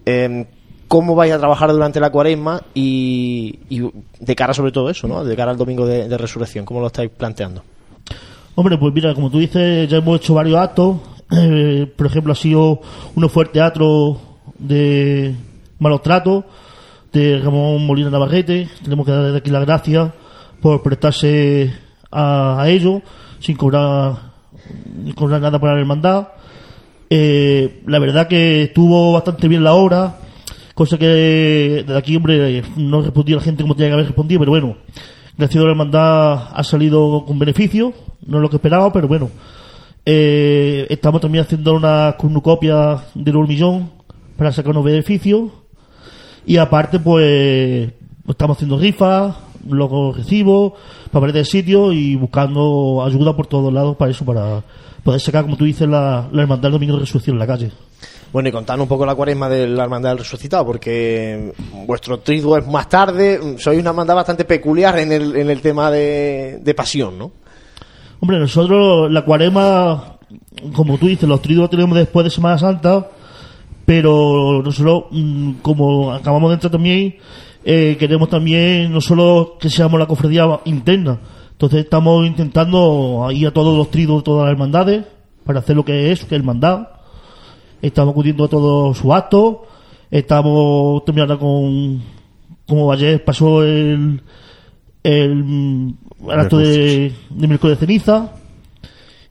Eh, 0.04 0.46
¿Cómo 0.88 1.14
vais 1.14 1.32
a 1.32 1.38
trabajar 1.38 1.72
durante 1.72 1.98
la 2.00 2.10
cuaresma 2.10 2.60
y, 2.74 3.60
y 3.70 3.82
de 4.20 4.36
cara 4.36 4.52
sobre 4.52 4.72
todo 4.72 4.90
eso, 4.90 5.08
¿no? 5.08 5.24
De 5.24 5.34
cara 5.34 5.50
al 5.52 5.56
domingo 5.56 5.86
de, 5.86 6.06
de 6.06 6.18
resurrección, 6.18 6.66
¿cómo 6.66 6.80
lo 6.80 6.88
estáis 6.88 7.10
planteando? 7.10 7.62
Hombre, 8.54 8.76
pues 8.76 8.92
mira, 8.92 9.14
como 9.14 9.30
tú 9.30 9.38
dices, 9.38 9.88
ya 9.88 9.96
hemos 9.96 10.18
hecho 10.20 10.34
varios 10.34 10.58
actos. 10.58 10.96
Eh, 11.34 11.90
por 11.96 12.06
ejemplo, 12.06 12.32
ha 12.32 12.36
sido 12.36 12.80
uno 13.14 13.28
fue 13.28 13.44
el 13.44 13.50
teatro 13.50 14.20
de 14.58 15.34
malos 15.78 16.02
tratos 16.02 16.44
de 17.12 17.38
Ramón 17.38 17.86
Molina 17.86 18.10
Navarrete. 18.10 18.68
Tenemos 18.82 19.06
que 19.06 19.12
dar 19.12 19.24
desde 19.24 19.38
aquí 19.38 19.50
las 19.50 19.64
gracias 19.64 20.12
por 20.60 20.82
prestarse 20.82 21.72
a, 22.10 22.60
a 22.60 22.68
ello 22.68 23.02
sin 23.40 23.56
cobrar, 23.56 24.32
sin 25.04 25.12
cobrar 25.14 25.40
nada 25.40 25.58
para 25.58 25.74
la 25.74 25.80
hermandad. 25.80 26.28
Eh, 27.10 27.82
la 27.86 27.98
verdad 27.98 28.28
que 28.28 28.62
estuvo 28.62 29.12
bastante 29.12 29.48
bien 29.48 29.64
la 29.64 29.74
obra, 29.74 30.16
cosa 30.74 30.96
que 30.96 31.84
de 31.86 31.96
aquí, 31.98 32.16
hombre, 32.16 32.62
no 32.76 33.02
respondió 33.02 33.36
la 33.36 33.42
gente 33.42 33.62
como 33.62 33.74
tenía 33.74 33.90
que 33.90 33.94
haber 33.94 34.06
respondido, 34.06 34.38
pero 34.38 34.52
bueno, 34.52 34.76
gracias 35.36 35.60
a 35.60 35.64
la 35.64 35.72
hermandad 35.72 36.48
ha 36.54 36.64
salido 36.64 37.24
con 37.26 37.38
beneficio, 37.38 37.92
no 38.26 38.38
es 38.38 38.42
lo 38.42 38.48
que 38.48 38.56
esperaba, 38.56 38.90
pero 38.92 39.08
bueno. 39.08 39.28
Eh, 40.04 40.86
estamos 40.90 41.20
también 41.20 41.44
haciendo 41.44 41.74
una 41.74 42.16
cornucopia 42.18 43.04
del 43.14 43.36
hormillón 43.36 43.90
para 44.36 44.50
sacar 44.50 44.72
unos 44.72 44.84
beneficios 44.84 45.50
y 46.44 46.56
aparte 46.56 46.98
pues 46.98 47.92
estamos 48.28 48.56
haciendo 48.56 48.78
rifas, 48.78 49.36
los 49.68 50.16
recibos, 50.16 50.72
papeles 51.12 51.34
de 51.34 51.44
sitio 51.44 51.92
y 51.92 52.16
buscando 52.16 53.04
ayuda 53.04 53.36
por 53.36 53.46
todos 53.46 53.72
lados 53.72 53.96
para 53.96 54.10
eso, 54.10 54.24
para 54.24 54.62
poder 55.04 55.20
sacar, 55.20 55.44
como 55.44 55.56
tú 55.56 55.64
dices, 55.64 55.88
la, 55.88 56.28
la 56.32 56.42
hermandad 56.42 56.64
del 56.64 56.72
domingo 56.72 56.94
de 56.94 57.00
resurrección 57.00 57.36
en 57.36 57.40
la 57.40 57.46
calle. 57.46 57.70
Bueno, 58.32 58.48
y 58.48 58.52
contadnos 58.52 58.86
un 58.86 58.88
poco 58.88 59.04
la 59.04 59.14
cuaresma 59.14 59.48
de 59.48 59.68
la 59.68 59.84
Hermandad 59.84 60.10
del 60.10 60.20
Resucitado, 60.20 60.64
porque 60.64 61.52
vuestro 61.86 62.20
triduo 62.20 62.56
es 62.56 62.66
más 62.66 62.88
tarde, 62.88 63.58
sois 63.58 63.78
una 63.78 63.90
hermandad 63.90 64.14
bastante 64.14 64.46
peculiar 64.46 64.98
en 64.98 65.12
el, 65.12 65.36
en 65.36 65.50
el 65.50 65.60
tema 65.60 65.90
de, 65.90 66.58
de 66.62 66.74
pasión, 66.74 67.18
¿no? 67.18 67.41
Hombre, 68.22 68.38
nosotros 68.38 69.10
la 69.10 69.24
cuarema, 69.24 70.16
como 70.76 70.96
tú 70.96 71.08
dices, 71.08 71.28
los 71.28 71.42
triduos 71.42 71.68
tenemos 71.68 71.96
después 71.96 72.22
de 72.22 72.30
Semana 72.30 72.56
Santa, 72.56 73.08
pero 73.84 74.62
nosotros, 74.62 75.06
mm, 75.10 75.54
como 75.54 76.12
acabamos 76.12 76.50
de 76.50 76.54
entrar 76.54 76.70
también, 76.70 77.16
eh, 77.64 77.96
queremos 77.98 78.28
también 78.28 78.92
no 78.92 79.00
solo 79.00 79.56
que 79.58 79.68
seamos 79.68 79.98
la 79.98 80.06
cofradía 80.06 80.46
interna, 80.66 81.18
entonces 81.50 81.80
estamos 81.80 82.24
intentando 82.24 83.28
ir 83.32 83.48
a 83.48 83.50
todos 83.50 83.76
los 83.76 83.90
triduos 83.90 84.22
todas 84.22 84.44
las 84.44 84.52
hermandades 84.52 85.04
para 85.44 85.58
hacer 85.58 85.74
lo 85.74 85.84
que 85.84 86.12
es, 86.12 86.20
que 86.20 86.36
es 86.36 86.40
hermandad. 86.40 86.90
Estamos 87.82 88.12
acudiendo 88.12 88.44
a 88.44 88.48
todos 88.48 88.98
sus 88.98 89.10
actos, 89.10 89.56
estamos 90.12 91.04
terminando 91.04 91.40
con, 91.40 92.00
como 92.68 92.92
ayer 92.92 93.24
pasó 93.24 93.64
el, 93.64 94.22
el, 95.02 95.96
el 96.30 96.40
acto 96.40 96.58
de, 96.58 97.12
de 97.30 97.46
miércoles 97.48 97.78
de 97.80 97.86
ceniza 97.86 98.32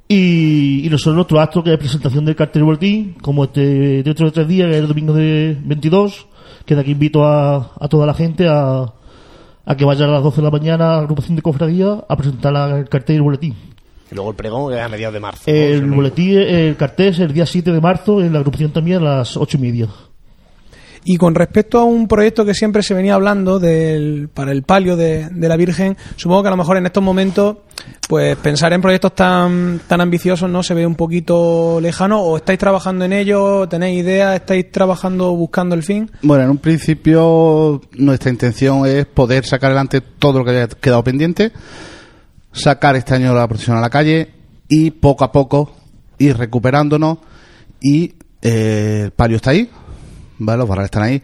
y, 0.07 0.85
y 0.85 0.89
nosotros 0.89 1.15
nuestro 1.15 1.39
acto 1.39 1.63
que 1.63 1.71
es 1.73 1.77
presentación 1.79 2.25
del 2.25 2.35
cartel 2.35 2.63
boletín 2.63 3.13
como 3.21 3.45
este 3.45 4.03
dentro 4.03 4.25
de 4.25 4.31
tres 4.31 4.47
días 4.47 4.67
que 4.69 4.75
es 4.77 4.81
el 4.81 4.87
domingo 4.87 5.13
de 5.13 5.57
22 5.63 6.27
que 6.65 6.75
de 6.75 6.81
aquí 6.81 6.91
invito 6.91 7.25
a, 7.25 7.71
a 7.79 7.87
toda 7.87 8.05
la 8.05 8.13
gente 8.13 8.47
a, 8.47 8.85
a 9.65 9.75
que 9.77 9.85
vaya 9.85 10.05
a 10.05 10.09
las 10.09 10.23
12 10.23 10.37
de 10.37 10.43
la 10.43 10.51
mañana 10.51 10.85
a 10.93 10.97
la 10.97 11.01
agrupación 11.03 11.35
de 11.35 11.41
cofradía 11.41 12.03
a 12.07 12.15
presentar 12.17 12.51
la- 12.53 12.79
el 12.79 12.89
cartel 12.89 13.15
y 13.15 13.17
el 13.17 13.23
boletín 13.23 13.55
Y 14.11 14.15
luego 14.15 14.31
el 14.31 14.35
pregón 14.35 14.71
que 14.71 14.77
es 14.77 14.83
a 14.83 14.89
mediados 14.89 15.13
de 15.13 15.19
marzo. 15.21 15.43
¿no? 15.47 15.53
el 15.55 15.89
no- 15.89 15.95
boletín 15.95 16.37
el 16.39 16.75
cartel 16.75 17.07
es 17.07 17.19
el 17.19 17.33
día 17.33 17.45
7 17.45 17.71
de 17.71 17.79
marzo 17.81 18.21
en 18.21 18.33
la 18.33 18.39
agrupación 18.39 18.71
también 18.71 18.97
a 18.99 19.17
las 19.17 19.37
8 19.37 19.57
y 19.57 19.61
media 19.61 19.87
Y 21.03 21.17
con 21.17 21.33
respecto 21.33 21.79
a 21.79 21.83
un 21.83 22.07
proyecto 22.07 22.45
que 22.45 22.53
siempre 22.53 22.83
se 22.83 22.93
venía 22.93 23.15
hablando 23.15 23.59
del, 23.59 24.29
para 24.31 24.51
el 24.51 24.63
palio 24.63 24.95
de, 24.95 25.29
de 25.29 25.49
la 25.49 25.57
Virgen, 25.57 25.97
supongo 26.15 26.43
que 26.43 26.47
a 26.49 26.51
lo 26.51 26.57
mejor 26.57 26.77
en 26.77 26.85
estos 26.85 27.01
momentos, 27.01 27.57
pues 28.07 28.37
pensar 28.37 28.71
en 28.73 28.81
proyectos 28.81 29.15
tan, 29.15 29.81
tan 29.87 29.99
ambiciosos 29.99 30.49
no 30.49 30.61
se 30.61 30.75
ve 30.75 30.85
un 30.85 30.95
poquito 30.95 31.79
lejano, 31.81 32.21
o 32.21 32.37
estáis 32.37 32.59
trabajando 32.59 33.05
en 33.05 33.13
ello, 33.13 33.67
tenéis 33.67 33.99
ideas, 33.99 34.35
estáis 34.35 34.71
trabajando 34.71 35.35
buscando 35.35 35.73
el 35.73 35.81
fin. 35.81 36.11
Bueno, 36.21 36.43
en 36.43 36.51
un 36.51 36.57
principio 36.59 37.81
nuestra 37.97 38.29
intención 38.29 38.85
es 38.85 39.05
poder 39.07 39.45
sacar 39.45 39.71
adelante 39.71 40.01
todo 40.01 40.39
lo 40.39 40.45
que 40.45 40.51
haya 40.51 40.67
quedado 40.67 41.03
pendiente, 41.03 41.51
sacar 42.51 42.95
este 42.95 43.15
año 43.15 43.33
la 43.33 43.47
procesión 43.47 43.77
a 43.77 43.81
la 43.81 43.89
calle 43.89 44.29
y 44.67 44.91
poco 44.91 45.23
a 45.23 45.31
poco 45.31 45.71
ir 46.19 46.37
recuperándonos 46.37 47.17
y 47.81 48.13
eh, 48.41 49.01
el 49.05 49.11
palio 49.11 49.37
está 49.37 49.51
ahí, 49.51 49.69
¿vale? 50.45 50.59
los 50.59 50.67
barrales 50.69 50.87
están 50.87 51.03
ahí 51.03 51.21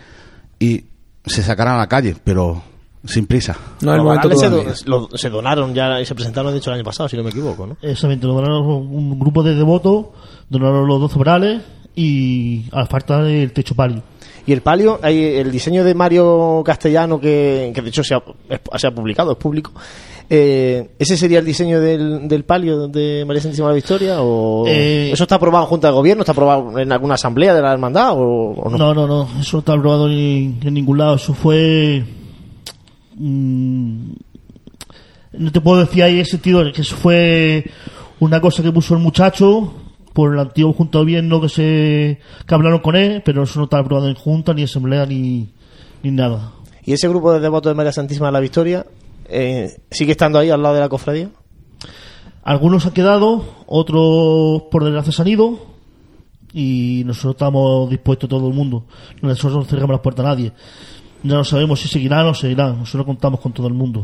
y 0.60 0.84
se 1.26 1.44
sacarán 1.44 1.76
a 1.76 1.80
la 1.80 1.88
calle, 1.88 2.16
pero 2.24 2.62
sin 3.04 3.26
prisa. 3.28 3.56
No 3.82 3.92
Los 4.30 4.40
se, 4.40 4.50
do- 4.50 4.64
lo- 4.86 5.18
se 5.18 5.30
donaron 5.30 5.74
ya 5.74 6.00
y 6.02 6.06
se 6.06 6.16
presentaron, 6.16 6.52
de 6.52 6.60
hecho, 6.60 6.70
el 6.72 6.76
año 6.78 6.84
pasado, 6.84 7.08
si 7.10 7.16
no 7.18 7.24
me 7.24 7.30
equivoco, 7.30 7.68
¿no? 7.68 7.78
Exactamente, 7.82 8.26
donaron 8.28 8.66
un 8.66 9.20
grupo 9.20 9.44
de 9.44 9.56
devotos, 9.56 10.08
donaron 10.50 10.88
los 10.88 11.00
12 11.02 11.20
brales 11.20 11.62
y 11.96 12.66
a 12.72 12.86
falta 12.86 13.22
del 13.24 13.52
techo 13.54 13.76
palio. 13.76 14.02
Y 14.48 14.54
el 14.54 14.62
palio, 14.62 15.00
el 15.04 15.52
diseño 15.52 15.84
de 15.84 15.94
Mario 15.94 16.64
Castellano, 16.66 17.20
que, 17.20 17.72
que 17.76 17.82
de 17.82 17.90
hecho 17.90 18.04
se 18.04 18.16
ha, 18.16 18.24
es- 18.50 18.62
se 18.82 18.88
ha 18.88 18.92
publicado, 18.96 19.34
es 19.34 19.38
público. 19.38 19.72
Eh, 20.30 20.90
¿Ese 21.00 21.16
sería 21.18 21.40
el 21.40 21.46
diseño 21.46 21.80
del, 21.80 22.28
del 22.28 22.44
palio 22.46 22.88
de 22.88 23.24
María 23.26 23.42
Santísima 23.42 23.68
de 23.68 23.74
la 23.74 23.76
Victoria? 23.76 24.22
¿O 24.22 24.66
Eh, 24.68 25.12
¿Eso 25.12 25.24
está 25.24 25.36
aprobado 25.36 25.66
en 25.66 25.70
Junta 25.70 25.88
de 25.88 25.94
Gobierno? 25.94 26.22
¿Está 26.24 26.32
aprobado 26.32 26.80
en 26.80 26.92
alguna 26.92 27.14
asamblea 27.16 27.54
de 27.54 27.62
la 27.62 27.72
hermandad? 27.74 28.14
¿O, 28.14 28.52
o 28.54 28.70
no? 28.70 28.78
No, 28.78 28.94
no, 28.94 29.06
no, 29.08 29.24
eso 29.40 29.58
no 29.58 29.60
está 29.60 29.74
aprobado 29.74 30.10
en 30.10 30.60
ningún 30.74 30.98
lado, 30.98 31.16
eso 31.16 31.34
fue... 31.34 32.04
mm, 33.16 34.12
no 35.34 35.52
te 35.52 35.62
puedo 35.62 35.80
decir 35.82 36.04
ahí 36.04 36.20
ese 36.20 36.32
sentido, 36.32 36.64
que 36.74 36.82
eso 36.82 36.96
fue 36.96 37.66
una 38.20 38.42
cosa 38.42 38.64
que 38.64 38.72
puso 38.72 38.94
el 38.96 39.00
muchacho 39.02 39.74
por 40.18 40.34
el 40.34 40.40
antiguo 40.40 40.74
junta 40.74 40.98
de 40.98 41.04
gobierno 41.04 41.40
que 41.40 41.48
se 41.48 42.20
que 42.48 42.56
hablaron 42.56 42.80
con 42.80 42.96
él, 42.96 43.22
pero 43.24 43.44
eso 43.44 43.60
no 43.60 43.66
está 43.66 43.78
aprobado 43.78 44.10
en 44.10 44.16
junta, 44.16 44.52
ni 44.52 44.64
asamblea, 44.64 45.06
ni, 45.06 45.54
ni 46.02 46.10
nada. 46.10 46.54
¿Y 46.84 46.94
ese 46.94 47.08
grupo 47.08 47.32
de 47.32 47.40
devotos 47.40 47.70
de 47.70 47.76
María 47.76 47.92
Santísima 47.92 48.26
de 48.26 48.32
la 48.32 48.40
Victoria 48.40 48.88
eh, 49.30 49.80
sigue 49.92 50.14
estando 50.14 50.40
ahí 50.40 50.50
al 50.50 50.64
lado 50.64 50.74
de 50.74 50.82
la 50.82 50.90
cofradía? 50.90 51.30
Algunos 52.42 52.88
han 52.88 52.94
quedado, 52.94 53.44
otros 53.68 54.64
por 54.72 54.86
desgracia 54.86 55.12
se 55.12 55.22
han 55.22 55.28
ido 55.28 55.60
y 56.52 57.04
nosotros 57.06 57.36
estamos 57.36 57.88
dispuestos 57.88 58.28
todo 58.28 58.48
el 58.48 58.56
mundo. 58.56 58.86
Nosotros 59.22 59.54
no 59.54 59.66
cerramos 59.66 59.92
las 59.92 60.02
puertas 60.02 60.26
a 60.26 60.30
nadie. 60.30 60.52
Ya 61.22 61.36
no 61.36 61.44
sabemos 61.44 61.80
si 61.80 61.90
seguirán 61.90 62.22
o 62.22 62.30
no 62.30 62.34
seguirán. 62.34 62.80
Nosotros 62.80 63.06
contamos 63.06 63.40
con 63.40 63.52
todo 63.52 63.68
el 63.68 63.76
mundo. 63.76 64.04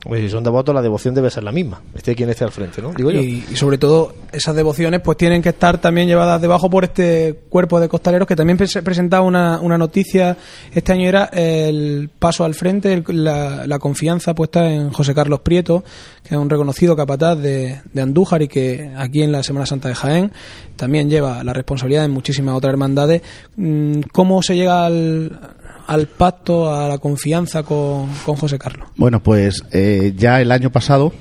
Pues 0.00 0.20
si 0.22 0.28
son 0.30 0.44
devotos, 0.44 0.72
la 0.74 0.80
devoción 0.80 1.14
debe 1.14 1.28
ser 1.30 1.42
la 1.42 1.50
misma. 1.50 1.82
Esté 1.94 2.14
quien 2.14 2.30
esté 2.30 2.44
al 2.44 2.52
frente, 2.52 2.80
¿no? 2.80 2.92
Digo 2.92 3.10
yo. 3.10 3.20
Y, 3.20 3.42
sobre 3.56 3.78
todo 3.78 4.14
esas 4.32 4.54
devociones 4.54 5.00
pues 5.02 5.18
tienen 5.18 5.42
que 5.42 5.48
estar 5.48 5.78
también 5.78 6.06
llevadas 6.06 6.40
debajo 6.40 6.70
por 6.70 6.84
este 6.84 7.40
cuerpo 7.48 7.80
de 7.80 7.88
costaleros 7.88 8.28
que 8.28 8.36
también 8.36 8.58
se 8.68 8.82
presentaba 8.82 9.24
una, 9.26 9.60
una 9.60 9.76
noticia 9.76 10.36
este 10.72 10.92
año 10.92 11.08
era 11.08 11.24
el 11.32 12.10
paso 12.18 12.44
al 12.44 12.54
frente, 12.54 12.92
el- 12.92 13.04
la, 13.24 13.66
la 13.66 13.78
confianza 13.80 14.34
puesta 14.34 14.70
en 14.70 14.90
José 14.90 15.14
Carlos 15.14 15.40
Prieto, 15.40 15.82
que 16.22 16.34
es 16.34 16.40
un 16.40 16.48
reconocido 16.48 16.94
capataz 16.94 17.36
de, 17.38 17.80
de 17.92 18.00
Andújar 18.02 18.42
y 18.42 18.48
que 18.48 18.92
aquí 18.96 19.22
en 19.22 19.32
la 19.32 19.42
Semana 19.42 19.66
Santa 19.66 19.88
de 19.88 19.94
Jaén 19.96 20.32
también 20.76 21.10
lleva 21.10 21.42
la 21.42 21.52
responsabilidad 21.52 22.04
en 22.04 22.12
muchísimas 22.12 22.54
otras 22.54 22.70
hermandades. 22.72 23.22
Mm, 23.56 24.00
¿Cómo 24.12 24.42
se 24.42 24.54
llega 24.54 24.86
al, 24.86 25.40
al 25.88 26.06
pacto, 26.06 26.72
a 26.72 26.86
la 26.88 26.98
confianza 26.98 27.64
con, 27.64 28.08
con 28.24 28.36
José 28.36 28.58
Carlos? 28.58 28.88
Bueno, 28.96 29.20
pues 29.22 29.64
eh, 29.72 30.12
ya 30.16 30.40
el 30.40 30.52
año 30.52 30.70
pasado, 30.70 31.12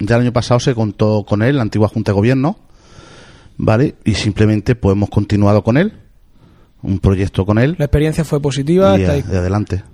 ya 0.00 0.16
el 0.16 0.22
año 0.22 0.32
pasado 0.32 0.60
se 0.60 0.74
contó 0.74 1.24
con 1.24 1.42
él, 1.42 1.56
la 1.56 1.62
antigua 1.62 1.88
Junta 1.88 2.12
de 2.12 2.16
Gobierno, 2.16 2.58
¿vale? 3.56 3.94
Y 4.04 4.14
simplemente 4.14 4.74
pues 4.74 4.94
hemos 4.94 5.08
continuado 5.10 5.62
con 5.64 5.76
él, 5.76 5.92
un 6.82 6.98
proyecto 6.98 7.46
con 7.46 7.58
él 7.58 7.76
La 7.78 7.86
experiencia 7.86 8.24
fue 8.24 8.40
positiva. 8.42 8.98
y, 8.98 9.02
está 9.02 9.12
a- 9.12 9.14
ahí. 9.14 9.22
de 9.22 9.38
adelante. 9.38 9.84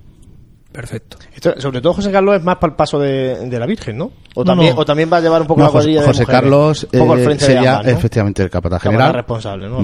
Perfecto. 0.71 1.17
Esto, 1.35 1.59
sobre 1.59 1.81
todo 1.81 1.93
José 1.93 2.11
Carlos 2.13 2.37
es 2.37 2.43
más 2.43 2.55
para 2.55 2.71
el 2.71 2.77
paso 2.77 2.97
de, 2.97 3.49
de 3.49 3.59
la 3.59 3.65
Virgen, 3.65 3.97
¿no? 3.97 4.11
O 4.35 4.45
también, 4.45 4.73
no. 4.73 4.81
o 4.81 4.85
también 4.85 5.11
va 5.11 5.17
a 5.17 5.21
llevar 5.21 5.41
un 5.41 5.47
poco 5.47 5.59
No, 5.59 5.65
la 5.67 5.71
cuadrilla 5.73 5.99
José, 5.99 6.07
de 6.07 6.13
José 6.13 6.21
mujeres. 6.23 6.41
Carlos 6.41 6.87
un 6.93 6.99
poco 6.99 7.13
al 7.13 7.19
eh, 7.19 7.23
frente 7.25 7.45
de 7.45 7.53
sería 7.53 7.71
ambas, 7.77 7.85
¿no? 7.85 7.91
efectivamente 7.99 8.43
el 8.43 8.49
capataz 8.49 8.81
Capataz 8.81 8.91
general. 8.91 9.13
responsable, 9.13 9.67
¿no? 9.69 9.83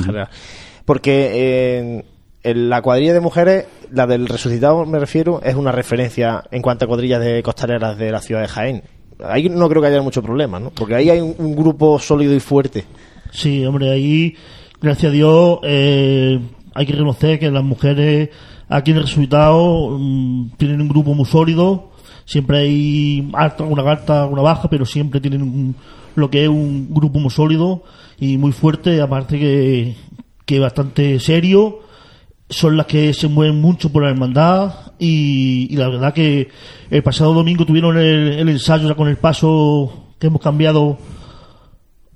Porque 0.85 1.31
eh, 1.33 2.05
en 2.43 2.69
la 2.69 2.81
cuadrilla 2.81 3.13
de 3.13 3.19
mujeres, 3.19 3.65
la 3.91 4.07
del 4.07 4.27
resucitado 4.27 4.85
me 4.85 4.99
refiero, 4.99 5.41
es 5.43 5.55
una 5.55 5.71
referencia 5.71 6.43
en 6.51 6.61
cuanto 6.61 6.85
a 6.85 6.87
cuadrillas 6.87 7.21
de 7.23 7.41
costaleras 7.43 7.97
de 7.97 8.11
la 8.11 8.21
ciudad 8.21 8.41
de 8.41 8.47
Jaén. 8.47 8.83
Ahí 9.23 9.49
no 9.49 9.67
creo 9.67 9.81
que 9.81 9.87
haya 9.87 10.01
mucho 10.01 10.21
problema, 10.21 10.59
¿no? 10.59 10.69
Porque 10.69 10.95
ahí 10.95 11.09
hay 11.09 11.19
un, 11.19 11.55
grupo 11.55 11.97
sólido 11.99 12.35
y 12.35 12.39
fuerte. 12.39 12.85
Sí, 13.31 13.65
hombre, 13.65 13.89
ahí, 13.91 14.35
gracias 14.81 15.09
a 15.11 15.13
Dios, 15.13 15.59
eh, 15.63 16.39
hay 16.75 16.85
que 16.85 16.93
reconocer 16.93 17.39
que 17.39 17.49
las 17.49 17.63
mujeres 17.63 18.29
aquí 18.69 18.91
en 18.91 18.97
el 18.97 19.03
resultado 19.03 19.97
mm, 19.97 20.51
tienen 20.57 20.81
un 20.81 20.87
grupo 20.87 21.13
muy 21.15 21.25
sólido. 21.25 21.89
Siempre 22.25 22.59
hay 22.59 23.29
alta, 23.33 23.63
una 23.63 23.89
alta, 23.89 24.25
una 24.27 24.41
baja, 24.43 24.69
pero 24.69 24.85
siempre 24.85 25.19
tienen 25.19 25.41
un- 25.41 25.75
lo 26.15 26.29
que 26.29 26.43
es 26.43 26.49
un 26.49 26.93
grupo 26.93 27.19
muy 27.19 27.31
sólido 27.31 27.83
y 28.19 28.37
muy 28.37 28.51
fuerte, 28.51 29.01
aparte 29.01 29.39
que, 29.39 29.95
que 30.45 30.59
bastante 30.59 31.19
serio. 31.19 31.79
Son 32.49 32.77
las 32.77 32.85
que 32.85 33.13
se 33.13 33.27
mueven 33.27 33.59
mucho 33.59 33.91
por 33.91 34.03
la 34.03 34.09
hermandad 34.09 34.73
y, 34.99 35.75
la 35.75 35.89
verdad 35.89 36.13
que 36.13 36.49
el 36.89 37.03
pasado 37.03 37.33
domingo 37.33 37.65
tuvieron 37.65 37.97
el, 37.97 38.33
el 38.33 38.49
ensayo 38.49 38.87
ya 38.87 38.95
con 38.95 39.07
el 39.07 39.17
paso 39.17 40.13
que 40.19 40.27
hemos 40.27 40.41
cambiado 40.41 40.97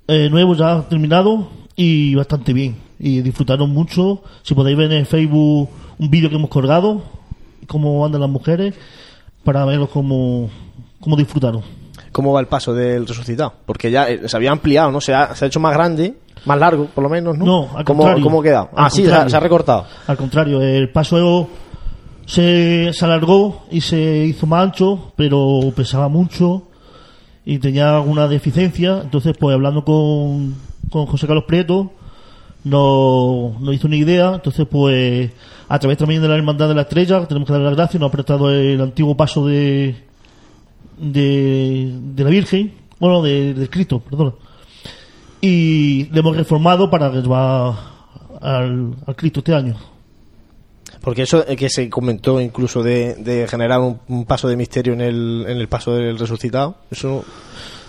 eh, 0.08 0.28
nuevo 0.30 0.54
ya 0.54 0.82
terminado 0.88 1.48
y 1.76 2.14
bastante 2.14 2.52
bien 2.52 2.76
y 2.98 3.20
disfrutaron 3.22 3.70
mucho 3.70 4.22
si 4.42 4.54
podéis 4.54 4.76
ver 4.76 4.92
en 4.92 5.06
Facebook 5.06 5.68
un 5.98 6.10
vídeo 6.10 6.28
que 6.28 6.36
hemos 6.36 6.50
colgado 6.50 7.02
cómo 7.66 8.04
andan 8.04 8.20
las 8.20 8.30
mujeres 8.30 8.74
para 9.44 9.64
verlos 9.64 9.90
cómo, 9.90 10.50
cómo 11.00 11.16
disfrutaron 11.16 11.62
¿Cómo 12.12 12.34
va 12.34 12.40
el 12.40 12.46
paso 12.46 12.74
del 12.74 13.06
resucitado? 13.06 13.54
Porque 13.64 13.90
ya 13.90 14.10
eh, 14.10 14.28
se 14.28 14.36
había 14.36 14.52
ampliado, 14.52 14.92
¿no? 14.92 15.00
Se 15.00 15.14
ha, 15.14 15.34
se 15.34 15.46
ha 15.46 15.48
hecho 15.48 15.60
más 15.60 15.72
grande, 15.72 16.14
más 16.44 16.58
largo, 16.58 16.86
por 16.86 17.04
lo 17.04 17.10
menos, 17.10 17.36
¿no? 17.38 17.44
no 17.44 17.68
al 17.76 17.84
¿Cómo, 17.84 18.00
contrario 18.02 18.24
¿Cómo 18.24 18.42
queda? 18.42 18.68
Ah, 18.74 18.90
sí, 18.90 18.96
se 18.96 19.02
ha, 19.02 19.04
contrario. 19.04 19.30
se 19.30 19.36
ha 19.36 19.40
recortado. 19.40 19.86
al 20.06 20.16
contrario 20.16 20.62
el 20.62 20.90
paso 20.90 21.48
se, 22.26 22.92
se 22.92 23.04
alargó 23.04 23.64
y 23.70 23.80
se 23.80 24.24
hizo 24.26 24.46
más 24.46 24.64
ancho 24.64 25.12
pero 25.16 25.60
pesaba 25.74 26.08
mucho 26.08 26.64
y 27.44 27.58
tenía 27.58 27.96
alguna 27.96 28.28
deficiencia 28.28 29.00
entonces 29.02 29.34
pues 29.38 29.54
hablando 29.54 29.84
con, 29.84 30.54
con 30.90 31.06
José 31.06 31.26
Carlos 31.26 31.44
Prieto 31.46 31.92
nos, 32.64 33.60
nos 33.60 33.74
hizo 33.74 33.86
una 33.88 33.96
idea 33.96 34.34
entonces 34.34 34.66
pues 34.70 35.30
a 35.68 35.78
través 35.78 35.98
también 35.98 36.22
de 36.22 36.28
la 36.28 36.36
hermandad 36.36 36.68
de 36.68 36.74
la 36.74 36.82
estrella 36.82 37.26
tenemos 37.26 37.46
que 37.46 37.52
dar 37.52 37.62
las 37.62 37.74
gracias 37.76 38.00
nos 38.00 38.08
ha 38.08 38.12
prestado 38.12 38.50
el 38.50 38.80
antiguo 38.80 39.16
paso 39.16 39.46
de 39.46 39.96
de, 40.98 41.92
de 42.14 42.24
la 42.24 42.30
Virgen 42.30 42.72
bueno 43.00 43.22
de, 43.22 43.54
de 43.54 43.68
Cristo 43.68 43.98
perdón 44.00 44.34
y 45.42 46.08
le 46.12 46.20
hemos 46.20 46.36
reformado 46.36 46.88
para 46.88 47.10
que 47.12 47.20
va 47.20 47.68
al, 48.40 48.94
al 49.06 49.16
Cristo 49.16 49.40
este 49.40 49.54
año 49.54 49.76
Porque 51.02 51.22
eso 51.22 51.44
que 51.44 51.68
se 51.68 51.90
comentó 51.90 52.40
incluso 52.40 52.82
de, 52.82 53.16
de 53.16 53.46
generar 53.48 53.80
un, 53.80 53.98
un 54.08 54.24
paso 54.24 54.48
de 54.48 54.56
misterio 54.56 54.92
en 54.94 55.00
el, 55.02 55.44
en 55.48 55.58
el 55.58 55.68
paso 55.68 55.94
del 55.94 56.18
resucitado, 56.18 56.76
¿eso 56.90 57.24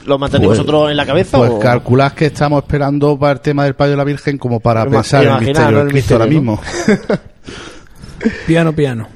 lo 0.05 0.17
mantenéis 0.19 0.47
Pues- 0.49 0.57
vosotros 0.59 0.91
en 0.91 0.97
la 0.97 1.05
cabeza? 1.05 1.37
Pues 1.37 1.51
o- 1.51 1.59
calculad 1.59 2.11
que 2.13 2.25
estamos 2.25 2.61
esperando 2.63 3.17
para 3.17 3.33
el 3.33 3.39
tema 3.39 3.63
del 3.65 3.75
Payo 3.75 3.91
de 3.91 3.97
la 3.97 4.03
Virgen 4.03 4.37
como 4.37 4.59
para 4.59 4.83
Ima- 4.85 4.91
pensar 4.91 5.23
en 5.23 5.31
el 5.33 5.39
misterio 5.39 5.77
del 5.77 5.85
El 5.87 5.91
Cristo 5.93 6.15
ahora 6.15 6.25
mismo. 6.27 6.59
Piano, 8.47 8.73
piano. 8.73 9.07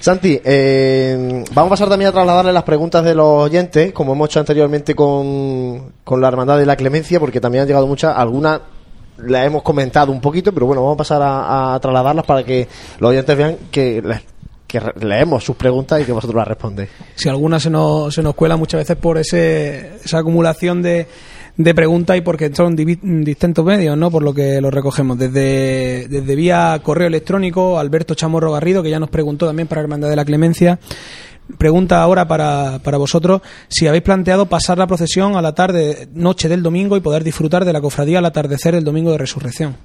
Santi, 0.00 0.40
eh, 0.44 1.44
vamos 1.52 1.68
a 1.68 1.70
pasar 1.70 1.88
también 1.88 2.10
a 2.10 2.12
trasladarle 2.12 2.52
las 2.52 2.62
preguntas 2.62 3.04
de 3.04 3.14
los 3.14 3.26
oyentes, 3.26 3.92
como 3.92 4.12
hemos 4.12 4.28
hecho 4.28 4.40
anteriormente 4.40 4.94
con, 4.94 5.92
con 6.04 6.20
la 6.20 6.28
Hermandad 6.28 6.58
de 6.58 6.66
la 6.66 6.76
Clemencia, 6.76 7.18
porque 7.18 7.40
también 7.40 7.62
han 7.62 7.68
llegado 7.68 7.86
muchas, 7.86 8.16
algunas 8.16 8.60
las 9.18 9.46
hemos 9.46 9.62
comentado 9.62 10.12
un 10.12 10.20
poquito, 10.20 10.52
pero 10.52 10.66
bueno, 10.66 10.82
vamos 10.82 10.94
a 10.94 10.98
pasar 10.98 11.20
a, 11.22 11.78
trasladarlas 11.80 12.24
para 12.24 12.44
que 12.44 12.68
los 13.00 13.10
oyentes 13.10 13.36
vean 13.36 13.56
que, 13.72 14.02
que 14.68 14.80
leemos 15.00 15.42
sus 15.42 15.56
preguntas 15.56 16.00
y 16.00 16.04
que 16.04 16.12
vosotros 16.12 16.36
las 16.36 16.46
respondéis. 16.46 16.90
si 17.16 17.28
alguna 17.28 17.58
se 17.58 17.68
nos, 17.68 18.14
se 18.14 18.22
nos 18.22 18.34
cuela 18.36 18.56
muchas 18.56 18.80
veces 18.80 18.96
por 18.96 19.18
ese, 19.18 19.96
esa 20.04 20.18
acumulación 20.18 20.80
de, 20.80 21.08
de 21.58 21.74
preguntas 21.74 22.16
y 22.16 22.20
porque 22.20 22.54
son 22.54 22.76
distintos 22.76 23.64
medios, 23.64 23.98
¿no? 23.98 24.10
Por 24.10 24.22
lo 24.22 24.32
que 24.32 24.60
lo 24.60 24.70
recogemos. 24.70 25.18
Desde, 25.18 26.06
desde 26.08 26.36
vía 26.36 26.80
correo 26.82 27.08
electrónico, 27.08 27.78
Alberto 27.78 28.14
Chamorro 28.14 28.52
Garrido, 28.52 28.82
que 28.82 28.90
ya 28.90 29.00
nos 29.00 29.10
preguntó 29.10 29.46
también 29.46 29.66
para 29.66 29.82
Hermandad 29.82 30.08
de 30.08 30.16
la 30.16 30.24
Clemencia, 30.24 30.78
pregunta 31.58 32.00
ahora 32.00 32.28
para, 32.28 32.78
para 32.84 32.96
vosotros 32.96 33.42
si 33.68 33.88
habéis 33.88 34.04
planteado 34.04 34.46
pasar 34.46 34.78
la 34.78 34.86
procesión 34.86 35.36
a 35.36 35.42
la 35.42 35.54
tarde, 35.54 36.08
noche 36.14 36.48
del 36.48 36.62
domingo 36.62 36.96
y 36.96 37.00
poder 37.00 37.24
disfrutar 37.24 37.64
de 37.64 37.72
la 37.72 37.80
cofradía 37.80 38.20
al 38.20 38.26
atardecer 38.26 38.74
del 38.74 38.84
domingo 38.84 39.10
de 39.10 39.18
resurrección. 39.18 39.76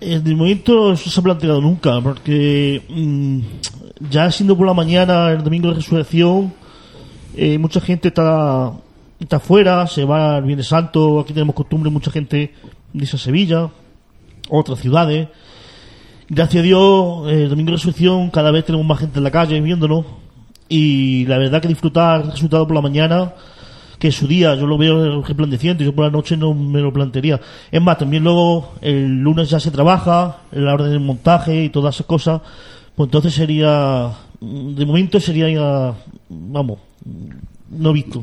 Eh, 0.00 0.20
de 0.20 0.34
momento 0.34 0.92
eso 0.92 1.10
se 1.10 1.20
ha 1.20 1.22
planteado 1.22 1.60
nunca, 1.60 2.00
porque 2.00 2.82
mm, 2.88 3.40
ya 4.10 4.30
siendo 4.30 4.56
por 4.56 4.66
la 4.66 4.74
mañana, 4.74 5.30
el 5.32 5.44
domingo 5.44 5.68
de 5.68 5.74
resurrección, 5.74 6.52
eh, 7.36 7.58
mucha 7.58 7.80
gente 7.80 8.08
está, 8.08 8.72
está 9.24 9.36
afuera, 9.36 9.86
se 9.86 10.04
va 10.04 10.36
al 10.36 10.44
Viernes 10.44 10.68
Santo, 10.68 11.20
aquí 11.20 11.32
tenemos 11.32 11.54
costumbre, 11.54 11.90
mucha 11.90 12.10
gente 12.10 12.52
dice 12.92 13.18
Sevilla, 13.18 13.70
otras 14.48 14.78
ciudades. 14.80 15.28
Gracias 16.28 16.62
a 16.62 16.64
Dios, 16.64 17.28
eh, 17.28 17.42
el 17.44 17.48
domingo 17.48 17.70
de 17.70 17.76
resurrección 17.76 18.30
cada 18.30 18.50
vez 18.50 18.64
tenemos 18.64 18.86
más 18.86 18.98
gente 18.98 19.18
en 19.18 19.24
la 19.24 19.30
calle 19.30 19.60
viéndonos 19.60 20.04
y 20.68 21.26
la 21.26 21.38
verdad 21.38 21.60
que 21.60 21.68
disfrutar 21.68 22.22
el 22.22 22.30
resultado 22.32 22.66
por 22.66 22.76
la 22.76 22.82
mañana 22.82 23.34
que 23.98 24.10
su 24.12 24.26
día 24.26 24.54
yo 24.54 24.66
lo 24.66 24.76
veo 24.76 25.22
resplandeciente, 25.22 25.84
yo 25.84 25.94
por 25.94 26.04
la 26.04 26.10
noche 26.10 26.36
no 26.36 26.52
me 26.52 26.80
lo 26.80 26.92
plantearía. 26.92 27.40
Es 27.70 27.80
más, 27.80 27.96
también 27.96 28.24
luego 28.24 28.74
el 28.82 29.20
lunes 29.20 29.48
ya 29.48 29.60
se 29.60 29.70
trabaja, 29.70 30.40
la 30.52 30.74
hora 30.74 30.84
del 30.84 31.00
montaje 31.00 31.64
y 31.64 31.68
todas 31.70 31.94
esas 31.94 32.06
cosas, 32.06 32.42
pues 32.94 33.06
entonces 33.06 33.32
sería, 33.32 34.10
de 34.40 34.84
momento 34.84 35.18
sería, 35.20 35.94
vamos, 36.28 36.78
no 37.70 37.92
visto. 37.92 38.22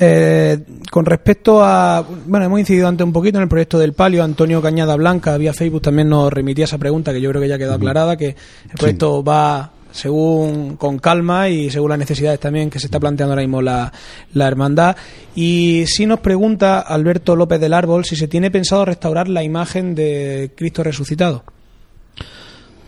Eh, 0.00 0.58
con 0.90 1.06
respecto 1.06 1.62
a. 1.62 2.04
Bueno, 2.26 2.46
hemos 2.46 2.58
incidido 2.58 2.88
antes 2.88 3.04
un 3.04 3.12
poquito 3.12 3.38
en 3.38 3.42
el 3.44 3.48
proyecto 3.48 3.78
del 3.78 3.92
palio. 3.92 4.24
Antonio 4.24 4.60
Cañada 4.60 4.96
Blanca, 4.96 5.36
vía 5.36 5.52
Facebook, 5.52 5.82
también 5.82 6.08
nos 6.08 6.32
remitía 6.32 6.64
esa 6.64 6.78
pregunta 6.78 7.12
que 7.12 7.20
yo 7.20 7.30
creo 7.30 7.40
que 7.40 7.48
ya 7.48 7.58
quedó 7.58 7.74
aclarada: 7.74 8.16
que 8.16 8.28
el 8.28 8.76
proyecto 8.76 9.22
va 9.22 9.70
según 9.92 10.74
con 10.76 10.98
calma 10.98 11.48
y 11.48 11.70
según 11.70 11.90
las 11.90 12.00
necesidades 12.00 12.40
también 12.40 12.68
que 12.68 12.80
se 12.80 12.86
está 12.86 12.98
planteando 12.98 13.34
ahora 13.34 13.42
mismo 13.42 13.62
la, 13.62 13.92
la 14.32 14.48
hermandad. 14.48 14.96
Y 15.36 15.84
sí 15.86 16.06
nos 16.06 16.18
pregunta 16.18 16.80
Alberto 16.80 17.36
López 17.36 17.60
del 17.60 17.72
Árbol 17.72 18.04
si 18.04 18.16
se 18.16 18.26
tiene 18.26 18.50
pensado 18.50 18.84
restaurar 18.84 19.28
la 19.28 19.44
imagen 19.44 19.94
de 19.94 20.50
Cristo 20.56 20.82
resucitado. 20.82 21.44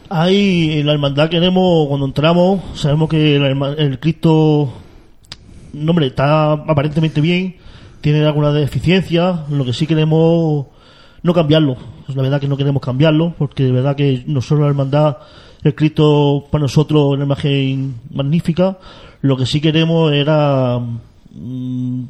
Hay 0.09 0.81
en 0.81 0.87
la 0.87 0.93
hermandad 0.95 1.28
que 1.28 1.37
tenemos, 1.37 1.87
cuando 1.87 2.07
entramos, 2.07 2.78
sabemos 2.78 3.09
que 3.09 3.39
la 3.39 3.51
herma- 3.51 3.74
el 3.78 4.01
Cristo 4.01 4.73
no, 5.72 5.90
hombre, 5.90 6.06
está 6.06 6.52
aparentemente 6.52 7.20
bien, 7.20 7.56
tiene 8.01 8.24
algunas 8.24 8.55
deficiencias, 8.55 9.48
lo 9.51 9.64
que 9.64 9.72
sí 9.72 9.86
queremos 9.86 10.66
no 11.22 11.34
cambiarlo. 11.34 11.76
La 12.14 12.22
verdad 12.22 12.40
que 12.40 12.48
no 12.48 12.56
queremos 12.56 12.80
cambiarlo, 12.80 13.34
porque 13.36 13.64
de 13.64 13.72
verdad 13.72 13.97
que 13.97 14.22
nosotros 14.26 14.60
la 14.60 14.68
hermandad, 14.68 15.16
el 15.64 15.74
Cristo 15.74 16.44
para 16.51 16.62
nosotros 16.62 17.14
una 17.14 17.24
imagen 17.24 17.97
magnífica. 18.12 18.78
Lo 19.22 19.36
que 19.36 19.47
sí 19.47 19.60
queremos 19.60 20.12
era 20.12 20.78
mm, 20.78 22.05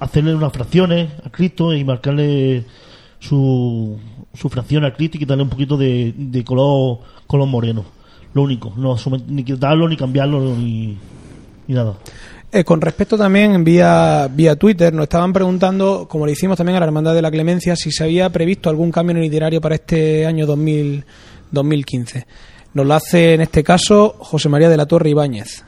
hacerle 0.00 0.34
unas 0.34 0.52
fracciones 0.52 1.10
a 1.24 1.30
Cristo 1.30 1.72
y 1.72 1.84
marcarle 1.84 2.64
su, 3.20 3.96
su 4.34 4.48
fracción 4.48 4.84
al 4.84 4.94
Cristo 4.94 5.16
y 5.16 5.20
quitarle 5.20 5.44
un 5.44 5.50
poquito 5.50 5.76
de, 5.76 6.12
de 6.16 6.44
color, 6.44 6.98
color 7.26 7.46
moreno. 7.46 7.84
Lo 8.34 8.42
único, 8.42 8.72
no 8.76 8.96
ni 9.28 9.44
quitarlo, 9.44 9.88
ni 9.88 9.96
cambiarlo, 9.96 10.40
ni, 10.56 10.96
ni 11.68 11.74
nada. 11.74 11.94
Eh, 12.54 12.64
con 12.64 12.82
respecto 12.82 13.16
también 13.16 13.64
vía, 13.64 14.28
vía 14.30 14.56
Twitter, 14.56 14.92
nos 14.92 15.04
estaban 15.04 15.32
preguntando, 15.32 16.06
como 16.06 16.26
le 16.26 16.32
hicimos 16.32 16.58
también 16.58 16.76
a 16.76 16.80
la 16.80 16.86
Hermandad 16.86 17.14
de 17.14 17.22
la 17.22 17.30
Clemencia, 17.30 17.74
si 17.76 17.90
se 17.90 18.04
había 18.04 18.28
previsto 18.28 18.68
algún 18.68 18.92
cambio 18.92 19.12
en 19.12 19.22
el 19.22 19.24
itinerario 19.24 19.58
para 19.58 19.76
este 19.76 20.26
año 20.26 20.44
2000, 20.44 21.02
2015. 21.50 22.26
Nos 22.74 22.86
lo 22.86 22.92
hace 22.92 23.32
en 23.32 23.40
este 23.40 23.64
caso 23.64 24.16
José 24.18 24.50
María 24.50 24.68
de 24.68 24.76
la 24.76 24.84
Torre 24.84 25.08
Ibáñez. 25.08 25.64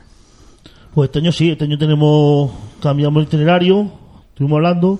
Pues 0.93 1.07
este 1.07 1.17
año 1.17 1.31
sí, 1.31 1.49
este 1.49 1.63
año 1.63 1.79
tenemos, 1.79 2.51
cambiamos 2.79 3.19
el 3.21 3.27
itinerario, 3.29 3.91
estuvimos 4.29 4.57
hablando, 4.57 4.99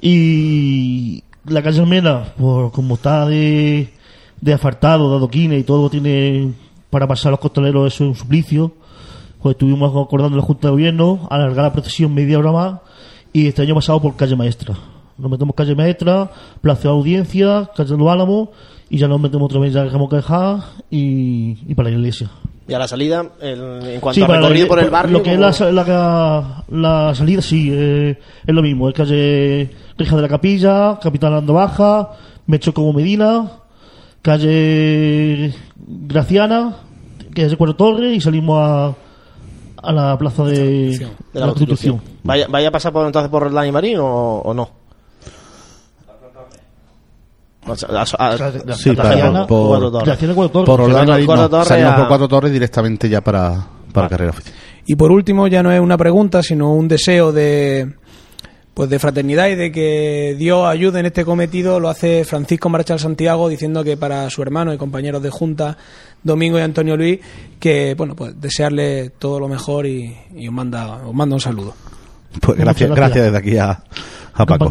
y 0.00 1.22
la 1.44 1.62
calle 1.62 1.80
Almena, 1.80 2.32
pues 2.38 2.72
como 2.72 2.94
está 2.94 3.26
de, 3.26 3.90
de 4.40 4.54
asfaltado, 4.54 5.10
de 5.10 5.16
adoquines 5.18 5.60
y 5.60 5.64
todo 5.64 5.90
tiene 5.90 6.54
para 6.88 7.06
pasar 7.06 7.28
a 7.28 7.30
los 7.32 7.40
costaleros, 7.40 7.92
eso 7.92 8.04
es 8.04 8.08
un 8.08 8.16
suplicio, 8.16 8.72
pues 9.42 9.54
estuvimos 9.54 9.90
acordando 9.96 10.36
la 10.36 10.42
Junta 10.42 10.68
de 10.68 10.72
Gobierno, 10.72 11.26
alargar 11.30 11.64
la 11.64 11.72
procesión 11.72 12.14
media 12.14 12.38
hora 12.38 12.52
más, 12.52 12.80
y 13.32 13.46
este 13.46 13.62
año 13.62 13.74
pasado 13.74 14.00
por 14.00 14.16
calle 14.16 14.36
Maestra. 14.36 14.74
Nos 15.16 15.30
metemos 15.30 15.54
calle 15.54 15.74
Maestra, 15.74 16.30
Plaza 16.60 16.82
de 16.84 16.88
Audiencia, 16.90 17.70
calle 17.76 17.90
de 17.92 17.98
los 17.98 18.08
Álamos, 18.08 18.48
y 18.90 18.98
ya 18.98 19.08
nos 19.08 19.20
metemos 19.20 19.46
otra 19.46 19.60
vez, 19.60 19.72
ya 19.72 19.82
dejamos 19.84 20.08
que 20.08 20.16
dejar, 20.16 20.58
y, 20.90 21.58
y 21.68 21.74
para 21.74 21.90
la 21.90 21.96
iglesia. 21.96 22.30
Y 22.66 22.74
a 22.74 22.78
la 22.78 22.86
salida, 22.88 23.24
el- 23.40 23.82
en 23.82 24.00
cuanto 24.00 24.14
Sí, 24.14 24.22
a 24.22 24.26
recorrido 24.26 24.66
la- 24.66 24.68
por 24.68 24.78
el 24.80 24.90
barrio. 24.90 25.18
Lo 25.18 25.22
que 25.22 25.32
es 25.32 25.38
la, 25.40 25.72
la, 25.72 26.64
la 26.68 27.14
salida, 27.14 27.40
sí, 27.40 27.70
eh, 27.72 28.18
es 28.46 28.54
lo 28.54 28.62
mismo. 28.62 28.88
Es 28.90 28.94
calle 28.94 29.70
Reja 29.96 30.16
de 30.16 30.22
la 30.22 30.28
Capilla, 30.28 30.98
Capitán 31.02 31.32
Ando 31.32 31.54
Baja, 31.54 32.10
Mecho 32.46 32.74
como 32.74 32.92
Medina, 32.92 33.50
calle 34.22 35.54
Graciana, 35.76 36.76
que 37.34 37.44
es 37.44 37.50
de 37.50 37.56
Cuatro 37.56 37.76
Torres, 37.76 38.14
y 38.16 38.20
salimos 38.20 38.58
a, 38.60 38.94
a 39.82 39.92
la 39.92 40.16
plaza 40.18 40.44
de, 40.44 40.98
de 40.98 41.40
la 41.40 41.46
Constitución. 41.46 42.00
¿Vaya, 42.24 42.46
¿Vaya 42.48 42.68
a 42.68 42.70
pasar 42.70 42.92
por, 42.92 43.06
entonces 43.06 43.30
por 43.30 43.42
y 43.66 43.72
Marín 43.72 43.98
o, 43.98 44.06
o 44.40 44.54
no? 44.54 44.70
A- 47.66 48.36
Sí, 48.74 48.92
para- 48.94 49.46
por, 49.46 49.68
Cuatro 49.68 49.90
Torres. 49.90 50.04
por 50.66 50.80
Roldán 50.80 50.94
Cuatro- 50.94 51.12
Marín, 51.12 51.26
no, 51.90 51.96
por 51.96 52.08
cuatro 52.08 52.28
torres 52.28 52.52
directamente 52.52 53.08
ya 53.08 53.20
para, 53.20 53.66
para 53.92 54.08
carrera 54.08 54.30
oficial. 54.30 54.54
Y 54.86 54.96
por 54.96 55.10
último, 55.12 55.46
ya 55.48 55.62
no 55.62 55.70
es 55.70 55.80
una 55.80 55.98
pregunta, 55.98 56.42
sino 56.42 56.72
un 56.72 56.88
deseo 56.88 57.30
de 57.30 57.94
pues 58.78 58.90
de 58.90 59.00
fraternidad 59.00 59.48
y 59.48 59.56
de 59.56 59.72
que 59.72 60.36
Dios 60.38 60.64
ayude 60.64 61.00
en 61.00 61.06
este 61.06 61.24
cometido, 61.24 61.80
lo 61.80 61.88
hace 61.88 62.24
Francisco 62.24 62.68
Marchal 62.68 63.00
Santiago 63.00 63.48
diciendo 63.48 63.82
que 63.82 63.96
para 63.96 64.30
su 64.30 64.40
hermano 64.40 64.72
y 64.72 64.78
compañeros 64.78 65.20
de 65.20 65.30
junta, 65.30 65.76
Domingo 66.22 66.60
y 66.60 66.62
Antonio 66.62 66.96
Luis, 66.96 67.18
que 67.58 67.96
bueno, 67.96 68.14
pues 68.14 68.40
desearle 68.40 69.10
todo 69.18 69.40
lo 69.40 69.48
mejor 69.48 69.84
y, 69.84 70.16
y 70.32 70.46
os 70.46 70.54
manda 70.54 71.00
os 71.04 71.12
manda 71.12 71.34
un 71.34 71.40
saludo. 71.40 71.74
Pues 72.40 72.56
gracias, 72.56 72.88
gracias 72.90 73.24
desde 73.24 73.36
aquí 73.36 73.58
a, 73.58 73.82
a 74.34 74.46
Paco. 74.46 74.70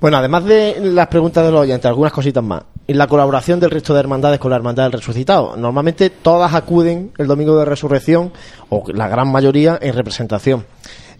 Bueno, 0.00 0.16
además 0.16 0.44
de 0.44 0.76
las 0.80 1.08
preguntas 1.08 1.44
de 1.44 1.50
los 1.50 1.62
oyentes, 1.62 1.86
algunas 1.86 2.12
cositas 2.12 2.44
más. 2.44 2.62
En 2.86 2.98
la 2.98 3.08
colaboración 3.08 3.58
del 3.58 3.72
resto 3.72 3.94
de 3.94 3.98
hermandades 3.98 4.38
con 4.38 4.50
la 4.50 4.58
Hermandad 4.58 4.84
del 4.84 4.92
Resucitado. 4.92 5.56
Normalmente 5.56 6.10
todas 6.10 6.54
acuden 6.54 7.10
el 7.18 7.26
domingo 7.26 7.58
de 7.58 7.64
resurrección, 7.64 8.32
o 8.68 8.84
la 8.92 9.08
gran 9.08 9.32
mayoría, 9.32 9.76
en 9.82 9.92
representación. 9.92 10.64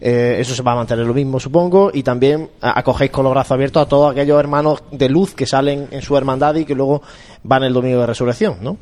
Eh, 0.01 0.37
eso 0.39 0.55
se 0.55 0.63
va 0.63 0.73
a 0.73 0.77
mantener 0.77 1.07
lo 1.07 1.15
mismo, 1.15 1.41
supongo, 1.41 1.91
y 1.93 2.05
también 2.05 2.51
acogéis 2.61 3.11
con 3.11 3.25
los 3.25 3.33
brazos 3.33 3.53
abiertos 3.53 3.83
a 3.83 3.89
todos 3.89 4.13
aquellos 4.13 4.39
hermanos 4.39 4.83
de 4.93 5.09
luz 5.09 5.35
que 5.35 5.45
salen 5.45 5.89
en 5.91 6.03
su 6.03 6.17
hermandad 6.17 6.55
y 6.55 6.65
que 6.65 6.75
luego 6.75 7.03
van 7.43 7.65
el 7.65 7.73
domingo 7.73 8.01
de 8.01 8.07
resurrección, 8.07 8.59
¿no? 8.63 8.77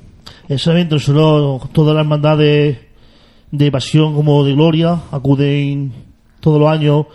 Exactamente, 0.49 0.99
solo 0.99 1.61
todas 1.73 1.95
las 1.95 2.03
hermandades 2.03 2.79
de 3.51 3.73
pasión 3.73 4.15
como 4.15 4.45
de 4.45 4.55
gloria 4.55 5.01
acuden 5.11 5.93
todos 6.41 6.61
los 6.61 6.69
años 6.69 7.07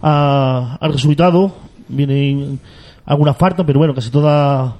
al 0.00 0.92
resucitado. 0.92 1.52
Vienen 1.88 2.60
algunas 3.04 3.36
faltan, 3.36 3.66
pero 3.66 3.78
bueno, 3.78 3.94
casi 3.94 4.10
todas 4.10 4.72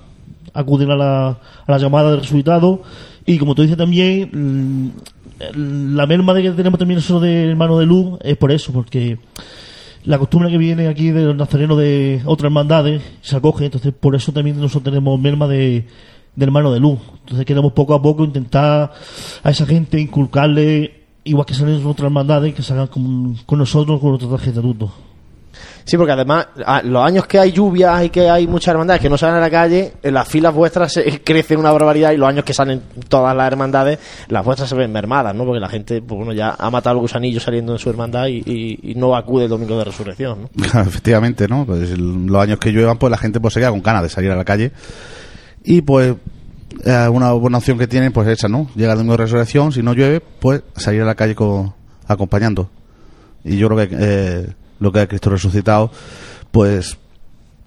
acuden 0.54 0.90
a 0.90 0.96
la, 0.96 1.28
a 1.28 1.38
la 1.66 1.78
llamada 1.78 2.10
del 2.10 2.20
resucitado. 2.20 2.82
Y 3.26 3.38
como 3.38 3.54
tú 3.54 3.62
dices 3.62 3.76
también, 3.76 4.92
la 5.54 6.06
merma 6.06 6.34
de 6.34 6.42
que 6.42 6.50
tenemos 6.50 6.78
también 6.78 6.98
eso 6.98 7.20
de 7.20 7.50
hermano 7.50 7.78
de 7.78 7.86
luz 7.86 8.18
es 8.22 8.36
por 8.36 8.52
eso, 8.52 8.72
porque 8.72 9.18
la 10.04 10.18
costumbre 10.18 10.50
que 10.50 10.58
viene 10.58 10.88
aquí 10.88 11.10
de 11.10 11.24
los 11.24 11.36
nazarenos 11.36 11.78
de 11.78 12.22
otras 12.24 12.46
hermandades 12.46 13.02
se 13.20 13.36
acoge, 13.36 13.66
entonces 13.66 13.92
por 13.92 14.14
eso 14.14 14.32
también 14.32 14.56
nosotros 14.56 14.84
tenemos 14.84 15.20
merma 15.20 15.46
de, 15.46 15.86
de 16.34 16.44
hermano 16.44 16.72
de 16.72 16.80
luz. 16.80 16.98
Entonces 17.20 17.44
queremos 17.44 17.72
poco 17.72 17.94
a 17.94 18.02
poco 18.02 18.24
intentar 18.24 18.92
a 19.42 19.50
esa 19.50 19.66
gente 19.66 20.00
inculcarle, 20.00 21.02
igual 21.24 21.46
que 21.46 21.54
salen 21.54 21.80
en 21.80 21.86
otras 21.86 22.06
hermandades, 22.06 22.54
que 22.54 22.62
salgan 22.62 22.86
con, 22.88 23.34
con 23.44 23.58
nosotros 23.58 24.00
con 24.00 24.10
nuestro 24.10 24.28
traje 24.28 24.46
de 24.46 24.50
estatuto. 24.50 25.07
Sí, 25.88 25.96
porque 25.96 26.12
además, 26.12 26.48
los 26.84 27.02
años 27.02 27.26
que 27.26 27.38
hay 27.38 27.50
lluvias 27.50 28.04
y 28.04 28.10
que 28.10 28.28
hay 28.28 28.46
muchas 28.46 28.72
hermandades 28.72 29.00
que 29.00 29.08
no 29.08 29.16
salen 29.16 29.36
a 29.36 29.40
la 29.40 29.48
calle, 29.48 29.94
las 30.02 30.28
filas 30.28 30.52
vuestras 30.52 31.00
crecen 31.24 31.58
una 31.58 31.72
barbaridad 31.72 32.12
y 32.12 32.18
los 32.18 32.28
años 32.28 32.44
que 32.44 32.52
salen 32.52 32.82
todas 33.08 33.34
las 33.34 33.46
hermandades, 33.46 33.98
las 34.28 34.44
vuestras 34.44 34.68
se 34.68 34.74
ven 34.74 34.92
mermadas, 34.92 35.34
¿no? 35.34 35.46
Porque 35.46 35.60
la 35.60 35.68
gente, 35.70 36.02
pues 36.02 36.18
bueno, 36.18 36.34
ya 36.34 36.54
ha 36.58 36.70
matado 36.70 36.96
el 36.96 37.00
gusanillo 37.00 37.40
saliendo 37.40 37.72
en 37.72 37.78
su 37.78 37.88
hermandad 37.88 38.26
y, 38.26 38.92
no 38.96 39.16
acude 39.16 39.44
el 39.44 39.50
domingo 39.50 39.78
de 39.78 39.84
resurrección, 39.84 40.42
¿no? 40.42 40.64
Efectivamente, 40.82 41.48
¿no? 41.48 41.64
Pues 41.64 41.96
los 41.98 42.42
años 42.42 42.58
que 42.58 42.70
lluevan, 42.70 42.98
pues 42.98 43.10
la 43.10 43.16
gente 43.16 43.40
pues 43.40 43.54
se 43.54 43.60
queda 43.60 43.70
con 43.70 43.82
ganas 43.82 44.02
de 44.02 44.10
salir 44.10 44.30
a 44.30 44.36
la 44.36 44.44
calle. 44.44 44.72
Y 45.64 45.80
pues 45.80 46.16
eh, 46.84 47.08
una 47.10 47.32
buena 47.32 47.56
opción 47.56 47.78
que 47.78 47.86
tienen, 47.86 48.12
pues 48.12 48.28
esa, 48.28 48.46
¿no? 48.46 48.68
Llega 48.74 48.92
el 48.92 48.98
domingo 48.98 49.16
de 49.16 49.24
resurrección, 49.24 49.72
si 49.72 49.82
no 49.82 49.94
llueve, 49.94 50.20
pues 50.20 50.64
salir 50.76 51.00
a 51.00 51.06
la 51.06 51.14
calle 51.14 51.34
con, 51.34 51.72
acompañando. 52.06 52.68
Y 53.42 53.56
yo 53.56 53.68
creo 53.70 53.88
que 53.88 53.96
eh, 53.98 54.48
lo 54.80 54.92
que 54.92 55.02
es 55.02 55.08
Cristo 55.08 55.30
resucitado, 55.30 55.90
pues 56.50 56.98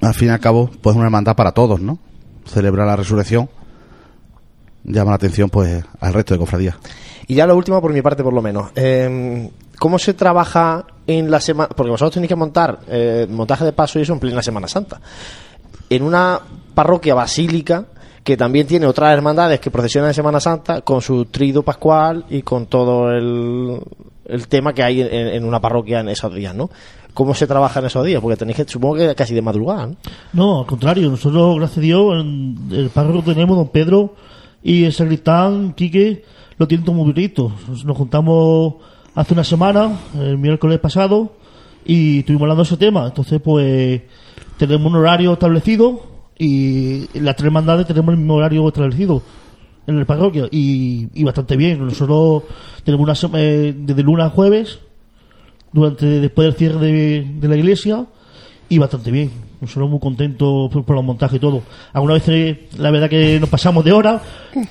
al 0.02 0.14
fin 0.14 0.30
y 0.30 0.32
al 0.32 0.40
cabo, 0.40 0.70
pues 0.82 0.94
es 0.94 0.98
una 0.98 1.06
hermandad 1.06 1.36
para 1.36 1.52
todos, 1.52 1.80
¿no? 1.80 2.00
Celebrar 2.46 2.88
la 2.88 2.96
resurrección 2.96 3.50
llama 4.84 5.12
la 5.12 5.16
atención, 5.16 5.50
pues, 5.50 5.84
al 6.00 6.14
resto 6.14 6.34
de 6.34 6.40
cofradías. 6.40 6.76
Y 7.28 7.36
ya 7.36 7.46
lo 7.46 7.56
último, 7.56 7.82
por 7.82 7.94
mi 7.94 8.02
parte, 8.02 8.24
por 8.24 8.34
lo 8.34 8.42
menos. 8.42 8.72
Eh, 8.76 9.50
¿Cómo 9.80 9.98
se 9.98 10.14
trabaja 10.14 10.86
en 11.08 11.32
la 11.32 11.40
semana? 11.40 11.70
Porque 11.76 11.92
vosotros 11.92 12.14
tenéis 12.14 12.30
que 12.30 12.36
montar 12.36 12.80
eh, 12.88 13.28
montaje 13.30 13.66
de 13.66 13.74
paso 13.74 14.00
y 14.00 14.04
eso 14.04 14.14
en 14.14 14.20
plena 14.20 14.42
Semana 14.42 14.68
Santa. 14.68 15.00
En 15.90 16.04
una 16.04 16.40
parroquia 16.74 17.16
basílica 17.16 17.86
que 18.24 18.38
también 18.38 18.68
tiene 18.68 18.86
otras 18.86 19.12
hermandades 19.12 19.60
que 19.60 19.72
procesionan 19.72 20.10
en 20.10 20.14
Semana 20.14 20.40
Santa 20.40 20.82
con 20.82 21.02
su 21.02 21.26
trido 21.26 21.64
pascual 21.64 22.26
y 22.30 22.44
con 22.44 22.68
todo 22.68 23.12
el, 23.12 23.82
el 24.26 24.48
tema 24.48 24.74
que 24.74 24.84
hay 24.84 25.02
en, 25.02 25.28
en 25.30 25.46
una 25.46 25.60
parroquia 25.60 26.02
en 26.02 26.10
esos 26.10 26.34
días, 26.34 26.54
¿no? 26.54 26.70
¿Cómo 27.14 27.34
se 27.34 27.46
trabaja 27.46 27.80
en 27.80 27.88
esos 27.88 28.06
días? 28.06 28.22
Porque 28.22 28.38
tenéis 28.38 28.58
que, 28.58 28.68
supongo 28.68 28.96
que 28.96 29.16
casi 29.16 29.34
de 29.34 29.42
madrugada, 29.42 29.88
¿no? 29.88 29.96
No, 30.32 30.60
al 30.62 30.66
contrario, 30.66 31.10
nosotros, 31.10 31.58
gracias 31.58 31.78
a 31.80 31.82
Dios, 31.82 32.22
en 32.22 32.58
el 32.72 32.90
párroco 32.90 33.22
tenemos, 33.22 33.58
don 33.58 33.68
Pedro, 33.68 34.16
y 34.64 34.86
el 34.86 34.94
sacristán, 34.94 35.74
Quique, 35.74 36.24
lo 36.58 36.68
tienen 36.68 36.86
todo 36.86 36.96
muy 36.96 37.12
bonito. 37.12 37.52
Nos 37.84 37.98
juntamos 37.98 38.76
hace 39.14 39.34
una 39.34 39.44
semana, 39.44 40.00
el 40.18 40.38
miércoles 40.38 40.80
pasado, 40.80 41.34
y 41.86 42.20
estuvimos 42.20 42.44
hablando 42.44 42.64
de 42.64 42.68
ese 42.68 42.78
tema. 42.78 43.08
Entonces, 43.08 43.42
pues, 43.42 44.02
tenemos 44.58 44.88
un 44.88 44.96
horario 44.96 45.34
establecido, 45.34 46.04
y 46.38 47.08
las 47.20 47.36
tres 47.36 47.48
hermandades 47.48 47.88
tenemos 47.88 48.14
el 48.14 48.20
mismo 48.20 48.36
horario 48.36 48.68
establecido 48.68 49.22
en 49.86 49.98
el 49.98 50.06
parroquia, 50.06 50.48
y, 50.50 51.10
y 51.14 51.24
bastante 51.26 51.58
bien. 51.58 51.86
Nosotros 51.86 52.44
tenemos 52.86 53.22
una 53.24 53.40
eh, 53.40 53.76
desde 53.78 54.02
lunes 54.04 54.28
a 54.28 54.30
jueves, 54.30 54.80
durante 55.72 56.06
después 56.06 56.48
del 56.48 56.56
cierre 56.56 56.86
de, 56.86 57.28
de 57.40 57.48
la 57.48 57.56
iglesia, 57.56 58.06
y 58.70 58.78
bastante 58.78 59.12
bien. 59.12 59.32
Nosotros 59.60 59.90
muy 59.90 60.00
contentos 60.00 60.72
por, 60.72 60.84
por 60.84 60.96
los 60.96 61.06
montajes 61.06 61.38
y 61.38 61.40
todo. 61.40 61.62
Algunas 61.94 62.26
veces, 62.26 62.58
la 62.80 62.90
verdad 62.90 63.10
que 63.10 63.40
nos 63.40 63.48
pasamos 63.48 63.86
de 63.86 63.92
hora, 63.92 64.20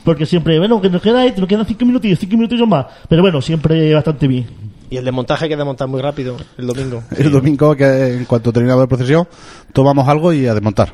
porque 0.05 0.27
siempre, 0.27 0.59
bueno, 0.59 0.81
que 0.81 0.91
nos 0.91 1.01
queda 1.01 1.25
esto, 1.25 1.41
nos 1.41 1.49
quedan 1.49 1.65
cinco 1.65 1.85
minutillos, 1.85 2.19
cinco 2.19 2.37
minutillos 2.37 2.67
más. 2.67 2.87
Pero 3.09 3.23
bueno, 3.23 3.41
siempre 3.41 3.95
bastante 3.95 4.27
bien. 4.27 4.47
Y 4.91 4.97
el 4.97 5.05
desmontaje 5.05 5.45
hay 5.45 5.51
que 5.51 5.57
desmontar 5.57 5.87
muy 5.87 6.01
rápido 6.01 6.37
el 6.59 6.67
domingo. 6.67 7.05
El 7.17 7.31
domingo, 7.31 7.77
que 7.77 8.17
en 8.17 8.25
cuanto 8.25 8.53
terminamos 8.53 8.83
la 8.83 8.89
procesión, 8.89 9.29
tomamos 9.73 10.09
algo 10.09 10.33
y 10.33 10.49
a 10.49 10.55
desmontar. 10.55 10.93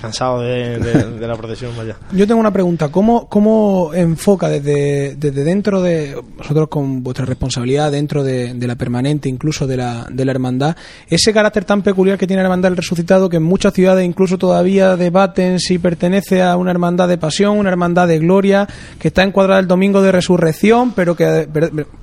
Cansado 0.00 0.40
de, 0.40 0.78
de- 0.78 1.10
de 1.18 1.26
la 1.28 1.36
procesión, 1.36 1.72
vaya. 1.76 1.96
Yo 2.12 2.26
tengo 2.26 2.40
una 2.40 2.52
pregunta. 2.52 2.88
¿Cómo, 2.88 3.28
cómo 3.28 3.90
enfoca 3.94 4.48
desde, 4.48 5.14
desde 5.16 5.44
dentro 5.44 5.82
de 5.82 6.16
vosotros 6.38 6.68
con 6.68 7.02
vuestra 7.02 7.24
responsabilidad 7.26 7.90
dentro 7.92 8.22
de, 8.24 8.54
la 8.66 8.76
permanente, 8.76 9.28
incluso 9.28 9.66
de 9.66 9.76
la, 9.76 10.06
de 10.10 10.24
la 10.24 10.32
hermandad, 10.32 10.76
ese 11.08 11.32
carácter 11.32 11.64
tan 11.64 11.82
peculiar 11.82 12.16
que 12.18 12.26
tiene 12.26 12.42
la 12.42 12.46
hermandad 12.48 12.68
del 12.70 12.76
resucitado 12.76 13.28
que 13.28 13.36
en 13.36 13.42
muchas 13.42 13.74
ciudades 13.74 14.04
incluso 14.06 14.38
todavía 14.38 14.96
debaten 14.96 15.58
si 15.58 15.78
pertenece 15.78 16.42
a 16.42 16.56
una 16.56 16.70
hermandad 16.70 17.08
de 17.08 17.18
pasión, 17.18 17.58
una 17.58 17.68
hermandad 17.70 18.08
de 18.08 18.18
gloria, 18.18 18.66
que 18.98 19.08
está 19.08 19.22
encuadrada 19.22 19.60
el 19.60 19.66
domingo 19.66 20.00
de 20.02 20.12
resurrección, 20.12 20.92
pero 20.92 21.14
que 21.16 21.48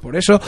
por 0.02 0.16
eso 0.16 0.40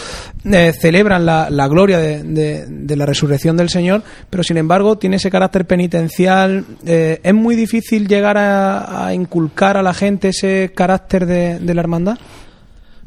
eh, 0.45 0.73
celebran 0.79 1.25
la, 1.25 1.49
la 1.49 1.67
gloria 1.67 1.97
de, 1.97 2.23
de- 2.23 2.95
la 2.95 3.05
resurrección 3.05 3.55
del 3.55 3.69
Señor, 3.69 4.03
pero 4.29 4.43
sin 4.43 4.57
embargo 4.57 4.97
tiene 4.97 5.15
ese 5.15 5.31
carácter 5.31 5.65
penitencial. 5.65 6.65
eh, 6.85 7.19
¿Es 7.23 7.33
muy 7.39 7.55
difícil 7.55 8.07
llegar 8.07 8.37
a, 8.37 9.13
inculcar 9.13 9.77
a 9.77 9.83
la 9.83 9.93
gente 9.93 10.29
ese 10.29 10.71
carácter 10.75 11.25
de, 11.25 11.73
la 11.73 11.81
hermandad? 11.81 12.17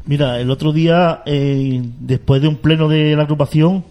Mira, 0.05 0.39
el 0.39 0.51
otro 0.51 0.73
día, 0.73 1.21
eh, 1.25 1.81
después 1.99 2.41
de 2.41 2.49
un 2.49 2.57
pleno 2.57 2.87
de 2.89 3.15
la 3.15 3.23
agrupación, 3.23 3.85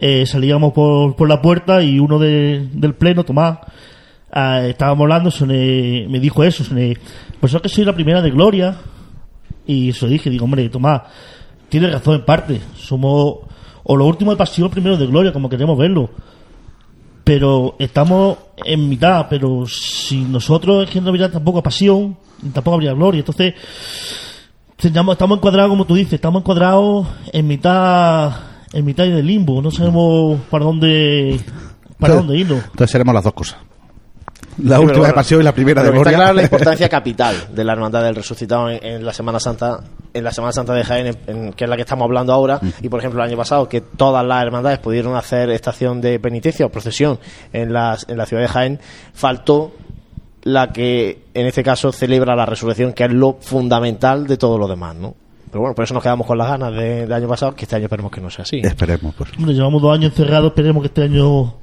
eh, 0.00 0.24
salíamos 0.26 0.72
por, 0.72 1.28
la 1.28 1.42
puerta 1.42 1.82
y 1.82 1.98
uno 1.98 2.18
de- 2.18 2.68
del 2.72 2.94
pleno, 2.94 3.24
Tomás, 3.24 3.58
ah, 4.32 4.62
estábamos 4.64 5.04
hablando, 5.04 5.30
se 5.30 5.44
me, 5.44 6.18
dijo 6.20 6.44
eso, 6.44 6.64
pues 7.40 7.52
yo 7.52 7.60
que 7.60 7.68
soy 7.68 7.84
la 7.84 7.94
primera 7.94 8.22
de 8.22 8.30
Gloria, 8.30 8.76
y 9.66 9.90
eso 9.90 10.06
dije, 10.06 10.30
digo, 10.30 10.44
hombre, 10.44 10.68
Tomás, 10.68 11.02
tienes 11.68 11.92
razón 11.92 12.14
en 12.14 12.24
parte, 12.24 12.60
somos 12.76 13.38
o 13.90 13.96
lo 13.96 14.04
último 14.04 14.30
de 14.30 14.36
pasión, 14.36 14.70
primero 14.70 14.96
de 14.96 15.06
Gloria, 15.06 15.32
como 15.32 15.48
queremos 15.48 15.76
verlo, 15.78 16.10
pero 17.28 17.74
estamos 17.78 18.38
en 18.64 18.88
mitad, 18.88 19.26
pero 19.28 19.66
si 19.66 20.22
nosotros 20.22 20.84
es 20.84 20.90
que 20.90 20.98
no 20.98 21.10
habría 21.10 21.30
tampoco 21.30 21.62
pasión, 21.62 22.16
tampoco 22.54 22.76
habría 22.76 22.94
Gloria, 22.94 23.18
entonces 23.18 23.52
Estamos, 24.78 25.14
estamos 25.14 25.38
encuadrados, 25.38 25.70
como 25.70 25.84
tú 25.84 25.96
dices, 25.96 26.14
estamos 26.14 26.40
encuadrados 26.40 27.06
en 27.32 27.48
mitad 27.48 28.32
en 28.72 28.84
mitad 28.84 29.04
del 29.04 29.26
limbo. 29.26 29.60
No 29.60 29.72
sabemos 29.72 30.40
para 30.48 30.64
dónde 30.64 31.40
para 31.98 32.14
dónde 32.14 32.38
irnos. 32.38 32.62
Entonces 32.64 32.90
seremos 32.92 33.12
las 33.12 33.24
dos 33.24 33.34
cosas. 33.34 33.58
La 34.58 34.76
Sí, 34.76 34.82
última 34.82 34.86
pero 34.86 34.92
de 34.92 34.98
bueno, 35.00 35.14
pasión 35.14 35.40
y 35.40 35.44
la 35.44 35.52
primera 35.54 35.82
de 35.82 35.90
gloria. 35.90 36.10
Está 36.10 36.18
claro 36.22 36.34
la 36.34 36.42
importancia 36.44 36.88
capital 36.88 37.36
de 37.54 37.64
la 37.64 37.72
Hermandad 37.74 38.02
del 38.02 38.14
Resucitado 38.16 38.70
en, 38.70 38.84
en 38.84 39.04
la 39.04 39.12
Semana 39.12 39.38
Santa, 39.40 39.80
en 40.12 40.24
la 40.24 40.32
Semana 40.32 40.52
Santa 40.52 40.74
de 40.74 40.84
Jaén, 40.84 41.06
en- 41.06 41.18
en- 41.26 41.52
que 41.52 41.64
es 41.64 41.70
la 41.70 41.76
que 41.76 41.82
estamos 41.82 42.04
hablando 42.04 42.32
ahora, 42.32 42.60
y 42.82 42.88
por 42.88 42.98
ejemplo 43.00 43.22
el 43.22 43.28
año 43.28 43.36
pasado, 43.36 43.68
que 43.68 43.80
todas 43.80 44.24
las 44.26 44.42
hermandades 44.42 44.78
pudieron 44.80 45.14
hacer 45.16 45.50
estación 45.50 46.00
de 46.00 46.18
penitencia 46.18 46.66
o 46.66 46.70
procesión 46.70 47.18
en, 47.52 47.72
las, 47.72 48.08
en 48.08 48.16
la 48.16 48.26
ciudad 48.26 48.42
de 48.42 48.48
Jaén, 48.48 48.80
faltó 49.14 49.72
la 50.42 50.72
que 50.72 51.24
en 51.34 51.46
este 51.46 51.62
caso 51.62 51.92
celebra 51.92 52.34
la 52.34 52.46
resurrección, 52.46 52.92
que 52.92 53.04
es 53.04 53.12
lo 53.12 53.36
fundamental 53.40 54.26
de 54.26 54.36
todo 54.36 54.56
lo 54.58 54.66
demás, 54.66 54.94
¿no? 54.96 55.14
Pero 55.50 55.60
bueno, 55.60 55.74
por 55.74 55.84
eso 55.84 55.94
nos 55.94 56.02
quedamos 56.02 56.26
con 56.26 56.36
las 56.36 56.48
ganas 56.48 56.72
de- 56.74 57.00
del 57.02 57.12
año 57.12 57.28
pasado, 57.28 57.54
que 57.54 57.64
este 57.64 57.76
año 57.76 57.84
esperemos 57.84 58.10
que 58.12 58.20
no 58.20 58.28
sea 58.30 58.42
así. 58.42 58.60
Esperemos, 58.62 59.14
pues. 59.16 59.30
Hombre, 59.38 59.54
llevamos 59.54 59.80
dos 59.80 59.94
años 59.94 60.10
encerrados, 60.10 60.48
esperemos 60.48 60.82
que 60.82 60.88
este 60.88 61.02
año 61.04 61.54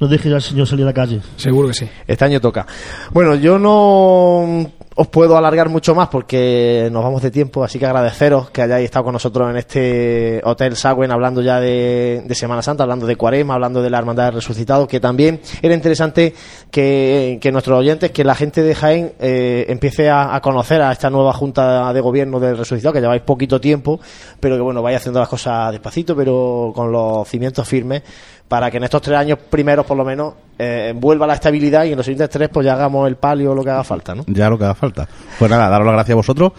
nos 0.00 0.08
deje 0.08 0.30
ya 0.30 0.36
el 0.36 0.42
Señor 0.42 0.66
salir 0.66 0.84
a 0.84 0.88
la 0.88 0.94
calle. 0.94 1.20
Seguro 1.36 1.68
que 1.68 1.74
sí. 1.74 1.88
Este 2.06 2.24
año 2.24 2.40
toca. 2.40 2.66
Bueno, 3.12 3.34
yo 3.34 3.58
no 3.58 4.70
os 4.96 5.06
puedo 5.08 5.36
alargar 5.36 5.68
mucho 5.68 5.94
más 5.94 6.08
porque 6.08 6.88
nos 6.90 7.02
vamos 7.02 7.22
de 7.22 7.30
tiempo, 7.30 7.62
así 7.62 7.78
que 7.78 7.86
agradeceros 7.86 8.50
que 8.50 8.62
hayáis 8.62 8.86
estado 8.86 9.04
con 9.04 9.12
nosotros 9.12 9.48
en 9.50 9.56
este 9.56 10.40
Hotel 10.44 10.74
Sagüen 10.74 11.12
hablando 11.12 11.42
ya 11.42 11.60
de, 11.60 12.22
de 12.24 12.34
Semana 12.34 12.60
Santa, 12.60 12.82
hablando 12.82 13.06
de 13.06 13.16
Cuaresma, 13.16 13.54
hablando 13.54 13.82
de 13.82 13.88
la 13.88 13.98
Hermandad 13.98 14.24
del 14.26 14.34
Resucitado, 14.34 14.88
que 14.88 15.00
también 15.00 15.40
era 15.62 15.74
interesante 15.74 16.34
que, 16.70 17.38
que 17.40 17.52
nuestros 17.52 17.78
oyentes, 17.78 18.10
que 18.10 18.24
la 18.24 18.34
gente 18.34 18.62
de 18.62 18.74
Jaén 18.74 19.12
eh, 19.20 19.66
empiece 19.68 20.10
a, 20.10 20.34
a 20.34 20.40
conocer 20.40 20.82
a 20.82 20.92
esta 20.92 21.08
nueva 21.08 21.32
Junta 21.32 21.92
de 21.92 22.00
Gobierno 22.00 22.40
del 22.40 22.58
Resucitado, 22.58 22.92
que 22.92 23.00
lleváis 23.00 23.22
poquito 23.22 23.60
tiempo, 23.60 24.00
pero 24.38 24.56
que 24.56 24.62
bueno, 24.62 24.82
vais 24.82 24.96
haciendo 24.96 25.20
las 25.20 25.28
cosas 25.28 25.72
despacito, 25.72 26.16
pero 26.16 26.72
con 26.74 26.90
los 26.90 27.28
cimientos 27.28 27.66
firmes, 27.66 28.02
para 28.50 28.68
que 28.68 28.78
en 28.78 28.82
estos 28.82 29.00
tres 29.00 29.16
años 29.16 29.38
primeros, 29.48 29.86
por 29.86 29.96
lo 29.96 30.04
menos, 30.04 30.34
eh, 30.58 30.92
vuelva 30.96 31.24
la 31.24 31.34
estabilidad 31.34 31.84
y 31.84 31.92
en 31.92 31.96
los 31.96 32.04
siguientes 32.04 32.28
tres, 32.30 32.48
pues 32.52 32.66
ya 32.66 32.72
hagamos 32.72 33.06
el 33.06 33.14
palio 33.14 33.52
o 33.52 33.54
lo 33.54 33.62
que 33.62 33.70
haga 33.70 33.84
falta, 33.84 34.12
¿no? 34.12 34.24
Ya 34.26 34.50
lo 34.50 34.58
que 34.58 34.64
haga 34.64 34.74
falta. 34.74 35.08
Pues 35.38 35.48
nada, 35.48 35.68
daros 35.68 35.86
las 35.86 35.94
gracias 35.94 36.14
a 36.14 36.16
vosotros 36.16 36.52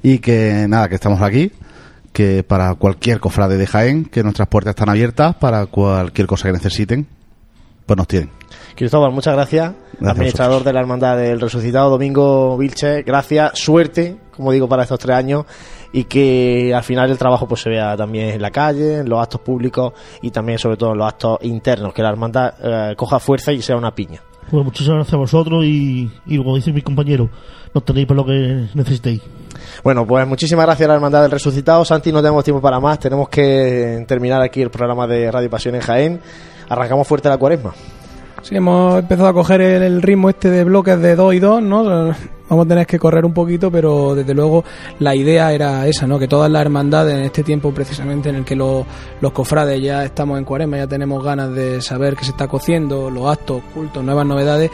y 0.00 0.20
que 0.20 0.66
nada, 0.68 0.88
que 0.88 0.94
estamos 0.94 1.20
aquí. 1.20 1.50
Que 2.12 2.44
para 2.44 2.76
cualquier 2.76 3.18
cofrade 3.18 3.56
de 3.56 3.66
Jaén, 3.66 4.04
que 4.04 4.22
nuestras 4.22 4.46
puertas 4.46 4.76
están 4.76 4.88
abiertas 4.88 5.34
para 5.34 5.66
cualquier 5.66 6.28
cosa 6.28 6.46
que 6.46 6.52
necesiten, 6.52 7.08
pues 7.84 7.96
nos 7.96 8.06
tienen. 8.06 8.30
Cristóbal, 8.76 9.10
muchas 9.10 9.34
gracias. 9.34 9.72
Administrador 10.00 10.62
de 10.62 10.72
la 10.72 10.78
Hermandad 10.78 11.16
del 11.16 11.40
Resucitado, 11.40 11.90
Domingo 11.90 12.56
Vilche, 12.56 13.02
gracias. 13.02 13.58
Suerte, 13.58 14.18
como 14.36 14.52
digo, 14.52 14.68
para 14.68 14.84
estos 14.84 15.00
tres 15.00 15.16
años 15.16 15.46
y 15.94 16.04
que 16.04 16.74
al 16.74 16.82
final 16.82 17.08
el 17.08 17.16
trabajo 17.16 17.46
pues 17.46 17.60
se 17.60 17.70
vea 17.70 17.96
también 17.96 18.30
en 18.30 18.42
la 18.42 18.50
calle, 18.50 18.98
en 18.98 19.08
los 19.08 19.22
actos 19.22 19.40
públicos 19.40 19.92
y 20.22 20.32
también 20.32 20.58
sobre 20.58 20.76
todo 20.76 20.90
en 20.90 20.98
los 20.98 21.06
actos 21.06 21.38
internos, 21.42 21.94
que 21.94 22.02
la 22.02 22.08
hermandad 22.08 22.54
eh, 22.60 22.94
coja 22.96 23.20
fuerza 23.20 23.52
y 23.52 23.62
sea 23.62 23.76
una 23.76 23.94
piña. 23.94 24.20
Pues 24.50 24.64
muchísimas 24.64 24.96
gracias 24.96 25.14
a 25.14 25.18
vosotros 25.18 25.64
y, 25.64 26.10
y 26.26 26.36
como 26.36 26.56
dicen 26.56 26.74
mis 26.74 26.82
compañeros, 26.82 27.30
nos 27.72 27.84
tenéis 27.84 28.08
para 28.08 28.16
lo 28.16 28.26
que 28.26 28.66
necesitéis. 28.74 29.22
Bueno, 29.84 30.04
pues 30.04 30.26
muchísimas 30.26 30.66
gracias 30.66 30.84
a 30.86 30.88
la 30.88 30.94
Hermandad 30.96 31.22
del 31.22 31.30
Resucitado. 31.30 31.84
Santi, 31.84 32.10
no 32.10 32.20
tenemos 32.20 32.42
tiempo 32.42 32.60
para 32.60 32.80
más. 32.80 32.98
Tenemos 32.98 33.28
que 33.28 34.04
terminar 34.08 34.42
aquí 34.42 34.62
el 34.62 34.70
programa 34.70 35.06
de 35.06 35.30
Radio 35.30 35.48
Pasión 35.48 35.76
en 35.76 35.80
Jaén. 35.80 36.20
Arrancamos 36.68 37.06
fuerte 37.06 37.28
la 37.28 37.38
cuaresma. 37.38 37.72
Sí, 38.42 38.56
hemos 38.56 38.98
empezado 38.98 39.28
a 39.28 39.32
coger 39.32 39.60
el, 39.60 39.82
el 39.84 40.02
ritmo 40.02 40.28
este 40.28 40.50
de 40.50 40.64
bloques 40.64 40.98
de 41.00 41.14
2 41.14 41.34
y 41.34 41.38
2, 41.38 41.62
¿no? 41.62 42.14
Vamos 42.54 42.66
a 42.66 42.68
tener 42.68 42.86
que 42.86 43.00
correr 43.00 43.24
un 43.24 43.32
poquito, 43.34 43.68
pero 43.68 44.14
desde 44.14 44.32
luego 44.32 44.62
la 45.00 45.14
idea 45.16 45.52
era 45.52 45.88
esa, 45.88 46.06
¿no? 46.06 46.20
Que 46.20 46.28
todas 46.28 46.48
las 46.48 46.62
hermandades 46.62 47.14
en 47.16 47.24
este 47.24 47.42
tiempo 47.42 47.72
precisamente 47.72 48.28
en 48.28 48.36
el 48.36 48.44
que 48.44 48.54
los, 48.54 48.86
cofrades 49.32 49.82
ya 49.82 50.04
estamos 50.04 50.38
en 50.38 50.44
cuaresma, 50.44 50.76
ya 50.76 50.86
tenemos 50.86 51.24
ganas 51.24 51.52
de 51.52 51.82
saber 51.82 52.14
qué 52.14 52.24
se 52.24 52.30
está 52.30 52.46
cociendo, 52.46 53.10
los 53.10 53.26
actos, 53.26 53.60
cultos, 53.74 54.04
nuevas 54.04 54.24
novedades, 54.24 54.70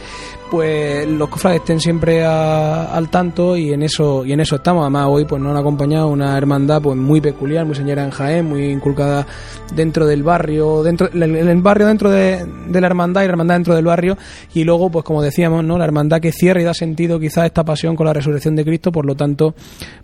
pues 0.51 1.07
los 1.07 1.29
cofrades 1.29 1.61
estén 1.61 1.79
siempre 1.79 2.23
a- 2.25 2.93
al 2.95 3.09
tanto 3.09 3.55
y 3.55 3.71
en 3.73 3.83
eso 3.83 4.25
y 4.25 4.33
en 4.33 4.41
eso 4.41 4.57
estamos. 4.57 4.81
Además 4.81 5.07
hoy 5.09 5.25
pues 5.25 5.41
nos 5.41 5.51
han 5.51 5.57
acompañado 5.57 6.09
una 6.09 6.37
hermandad 6.37 6.81
pues 6.81 6.97
muy 6.97 7.21
peculiar, 7.21 7.65
muy 7.65 7.73
señora 7.75 8.03
en 8.03 8.11
Jaén, 8.11 8.45
muy 8.45 8.65
inculcada 8.65 9.25
dentro 9.73 10.05
del 10.05 10.23
barrio, 10.23 10.83
dentro 10.83 11.07
el, 11.13 11.61
barrio 11.61 11.87
dentro 11.87 12.11
de, 12.11 12.45
la 12.69 12.85
hermandad 12.85 13.21
y 13.21 13.25
la 13.27 13.31
hermandad 13.31 13.55
dentro 13.55 13.75
del 13.75 13.85
barrio 13.85 14.17
y 14.53 14.65
luego 14.65 14.89
pues 14.91 15.05
como 15.05 15.21
decíamos, 15.21 15.63
¿no? 15.63 15.77
La 15.77 15.85
hermandad 15.85 16.19
que 16.19 16.33
cierra 16.33 16.61
y 16.61 16.65
da 16.65 16.73
sentido 16.73 17.17
quizás 17.19 17.45
esta 17.45 17.63
pasión 17.71 17.95
con 17.95 18.05
la 18.05 18.11
resurrección 18.11 18.53
de 18.57 18.65
Cristo, 18.65 18.91
por 18.91 19.05
lo 19.05 19.15
tanto, 19.15 19.55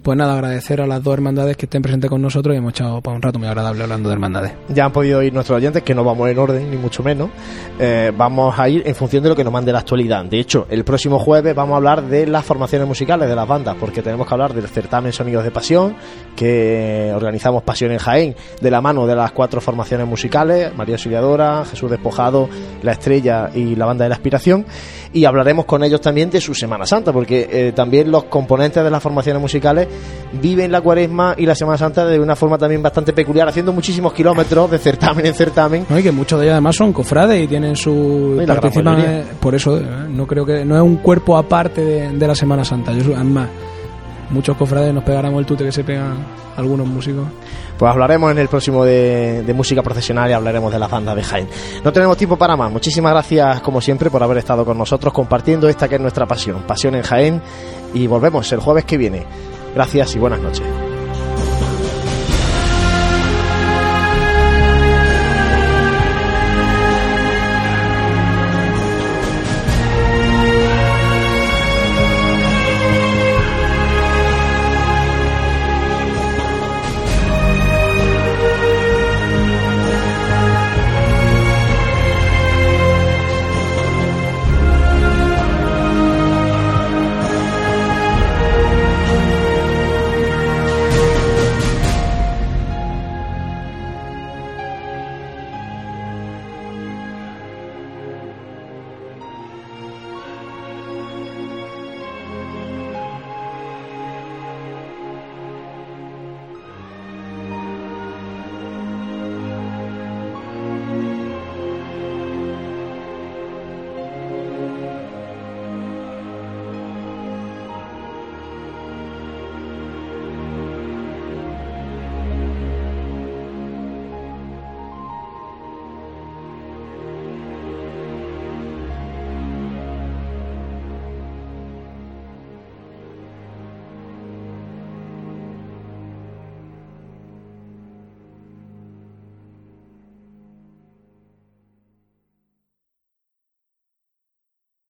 pues 0.02 0.18
nada, 0.18 0.36
agradecer 0.36 0.80
a 0.80 0.88
las 0.88 1.04
dos 1.04 1.14
hermandades 1.14 1.58
que 1.58 1.66
estén 1.66 1.82
presentes 1.82 2.10
con 2.10 2.22
nosotros 2.22 2.56
y 2.56 2.60
hemos 2.60 2.72
echado 2.72 3.02
para 3.02 3.18
un 3.18 3.22
rato 3.22 3.40
muy 3.40 3.48
agradable 3.50 3.84
hablando 3.84 4.08
de 4.08 4.14
hermandades. 4.14 4.54
Ya 4.70 4.86
han 4.86 4.94
podido 4.94 5.22
ir 5.22 5.34
nuestros 5.34 5.58
oyentes, 5.58 5.84
que 5.84 5.94
no 5.94 6.06
vamos 6.06 6.30
en 6.30 6.40
orden, 6.40 6.72
ni 6.72 6.78
mucho 6.78 7.04
menos. 7.04 7.30
Eh, 7.78 8.14
vamos 8.16 8.58
a 8.58 8.70
ir 8.70 8.84
en 8.86 8.96
función 8.96 9.22
de 9.24 9.30
lo 9.30 9.36
que 9.36 9.44
nos 9.44 9.52
mande 9.52 9.74
la 9.74 9.80
actualidad. 9.80 10.24
De 10.24 10.40
hecho, 10.40 10.66
el 10.70 10.86
próximo 10.86 11.20
jueves 11.20 11.54
vamos 11.54 11.74
a 11.74 11.78
hablar 11.78 12.04
de 12.04 12.26
las 12.26 12.46
formaciones 12.46 12.88
musicales 12.88 13.28
de 13.28 13.36
las 13.36 13.46
bandas, 13.46 13.76
porque 13.78 14.02
tenemos 14.02 14.26
que 14.26 14.34
hablar 14.34 14.54
del 14.54 14.70
certamen 14.70 15.12
Sonidos 15.12 15.44
de 15.44 15.52
Pasión, 15.52 15.98
que 16.38 17.12
organizamos 17.14 17.64
Pasión 17.64 17.92
en 17.92 17.98
Jaén, 17.98 18.36
de 18.62 18.72
la 18.72 18.80
mano 18.80 19.06
de 19.06 19.16
las 19.16 19.34
cuatro 19.34 19.60
formaciones 19.60 20.08
musicales, 20.08 20.74
María 20.74 20.96
Auxiliadora, 20.96 21.66
Jesús 21.66 21.92
Despojado, 21.92 22.48
La 22.82 22.94
Estrella 22.94 23.50
y 23.54 23.76
la 23.76 23.86
Banda 23.86 24.06
de 24.06 24.10
la 24.10 24.16
Aspiración. 24.16 24.66
Y 25.12 25.26
hablaremos 25.26 25.66
con 25.66 25.84
ellos 25.84 26.00
también 26.00 26.30
de 26.30 26.40
su 26.40 26.54
Semana 26.54 26.86
Santa, 26.86 27.12
porque 27.12 27.47
eh, 27.50 27.72
también 27.76 28.12
los 28.12 28.26
componentes 28.26 28.84
de 28.84 28.90
las 28.90 29.02
formaciones 29.02 29.42
musicales 29.42 29.88
viven 30.42 30.72
la 30.72 30.82
cuaresma 30.82 31.36
y 31.38 31.46
la 31.46 31.56
Semana 31.56 31.78
Santa 31.78 32.06
de 32.06 32.20
una 32.20 32.36
forma 32.36 32.58
también 32.58 32.82
bastante 32.82 33.14
peculiar, 33.14 33.48
haciendo 33.48 33.74
muchísimos 33.74 34.14
kilómetros 34.14 34.70
de 34.70 34.78
certamen 34.78 35.26
en 35.26 35.34
certamen. 35.34 35.86
No, 35.90 35.98
y 35.98 36.04
que 36.04 36.12
muchos 36.12 36.40
de 36.40 36.46
ellos 36.46 36.54
además 36.54 36.76
son 36.76 36.94
cofrades 36.94 37.44
y 37.44 37.48
tienen 37.48 37.76
su 37.76 38.40
Y 38.42 38.46
participan 38.46 39.00
eh, 39.00 39.24
por 39.40 39.56
eso 39.56 39.78
eh, 39.78 39.84
no 40.10 40.28
creo 40.28 40.46
que 40.46 40.66
no 40.66 40.76
es 40.76 40.82
un 40.82 40.98
cuerpo 40.98 41.38
aparte 41.38 41.84
de, 41.84 42.10
de 42.10 42.28
la 42.28 42.36
Semana 42.36 42.64
Santa. 42.64 42.92
Yo 42.94 43.16
además 43.16 43.50
muchos 44.30 44.58
cofrades 44.58 44.94
nos 44.94 45.04
pegarán 45.04 45.34
el 45.36 45.46
tute 45.46 45.64
que 45.64 45.72
se 45.72 45.84
pegan 45.84 46.18
algunos 46.56 46.88
músicos 46.88 47.28
Pues 47.78 47.92
hablaremos 47.92 48.32
en 48.32 48.40
el 48.40 48.48
próximo 48.48 48.84
de, 48.84 49.54
música 49.56 49.84
profesional 49.84 50.30
y 50.30 50.34
hablaremos 50.34 50.72
de 50.72 50.80
las 50.80 50.90
bandas 50.90 51.16
de 51.16 51.24
Jaén. 51.24 51.48
No 51.84 51.94
tenemos 51.94 52.18
tiempo 52.18 52.38
para 52.38 52.56
más. 52.56 52.72
Muchísimas 52.72 53.12
gracias, 53.12 53.62
como 53.62 53.82
siempre, 53.82 54.10
por 54.10 54.24
haber 54.24 54.38
estado 54.38 54.66
con 54.66 54.78
nosotros 54.78 55.14
compartiendo 55.14 55.70
esta 55.70 55.88
que 55.88 55.96
es 55.96 56.02
nuestra 56.02 56.26
pasión, 56.26 56.64
pasión 56.64 56.96
en 56.96 57.04
Jaén. 57.04 57.42
Y 57.94 58.08
volvemos 58.08 58.52
el 58.52 58.60
jueves 58.60 58.86
que 58.86 58.98
viene. 58.98 59.26
Gracias 59.76 60.16
y 60.16 60.20
buenas 60.20 60.40
noches. 60.40 60.87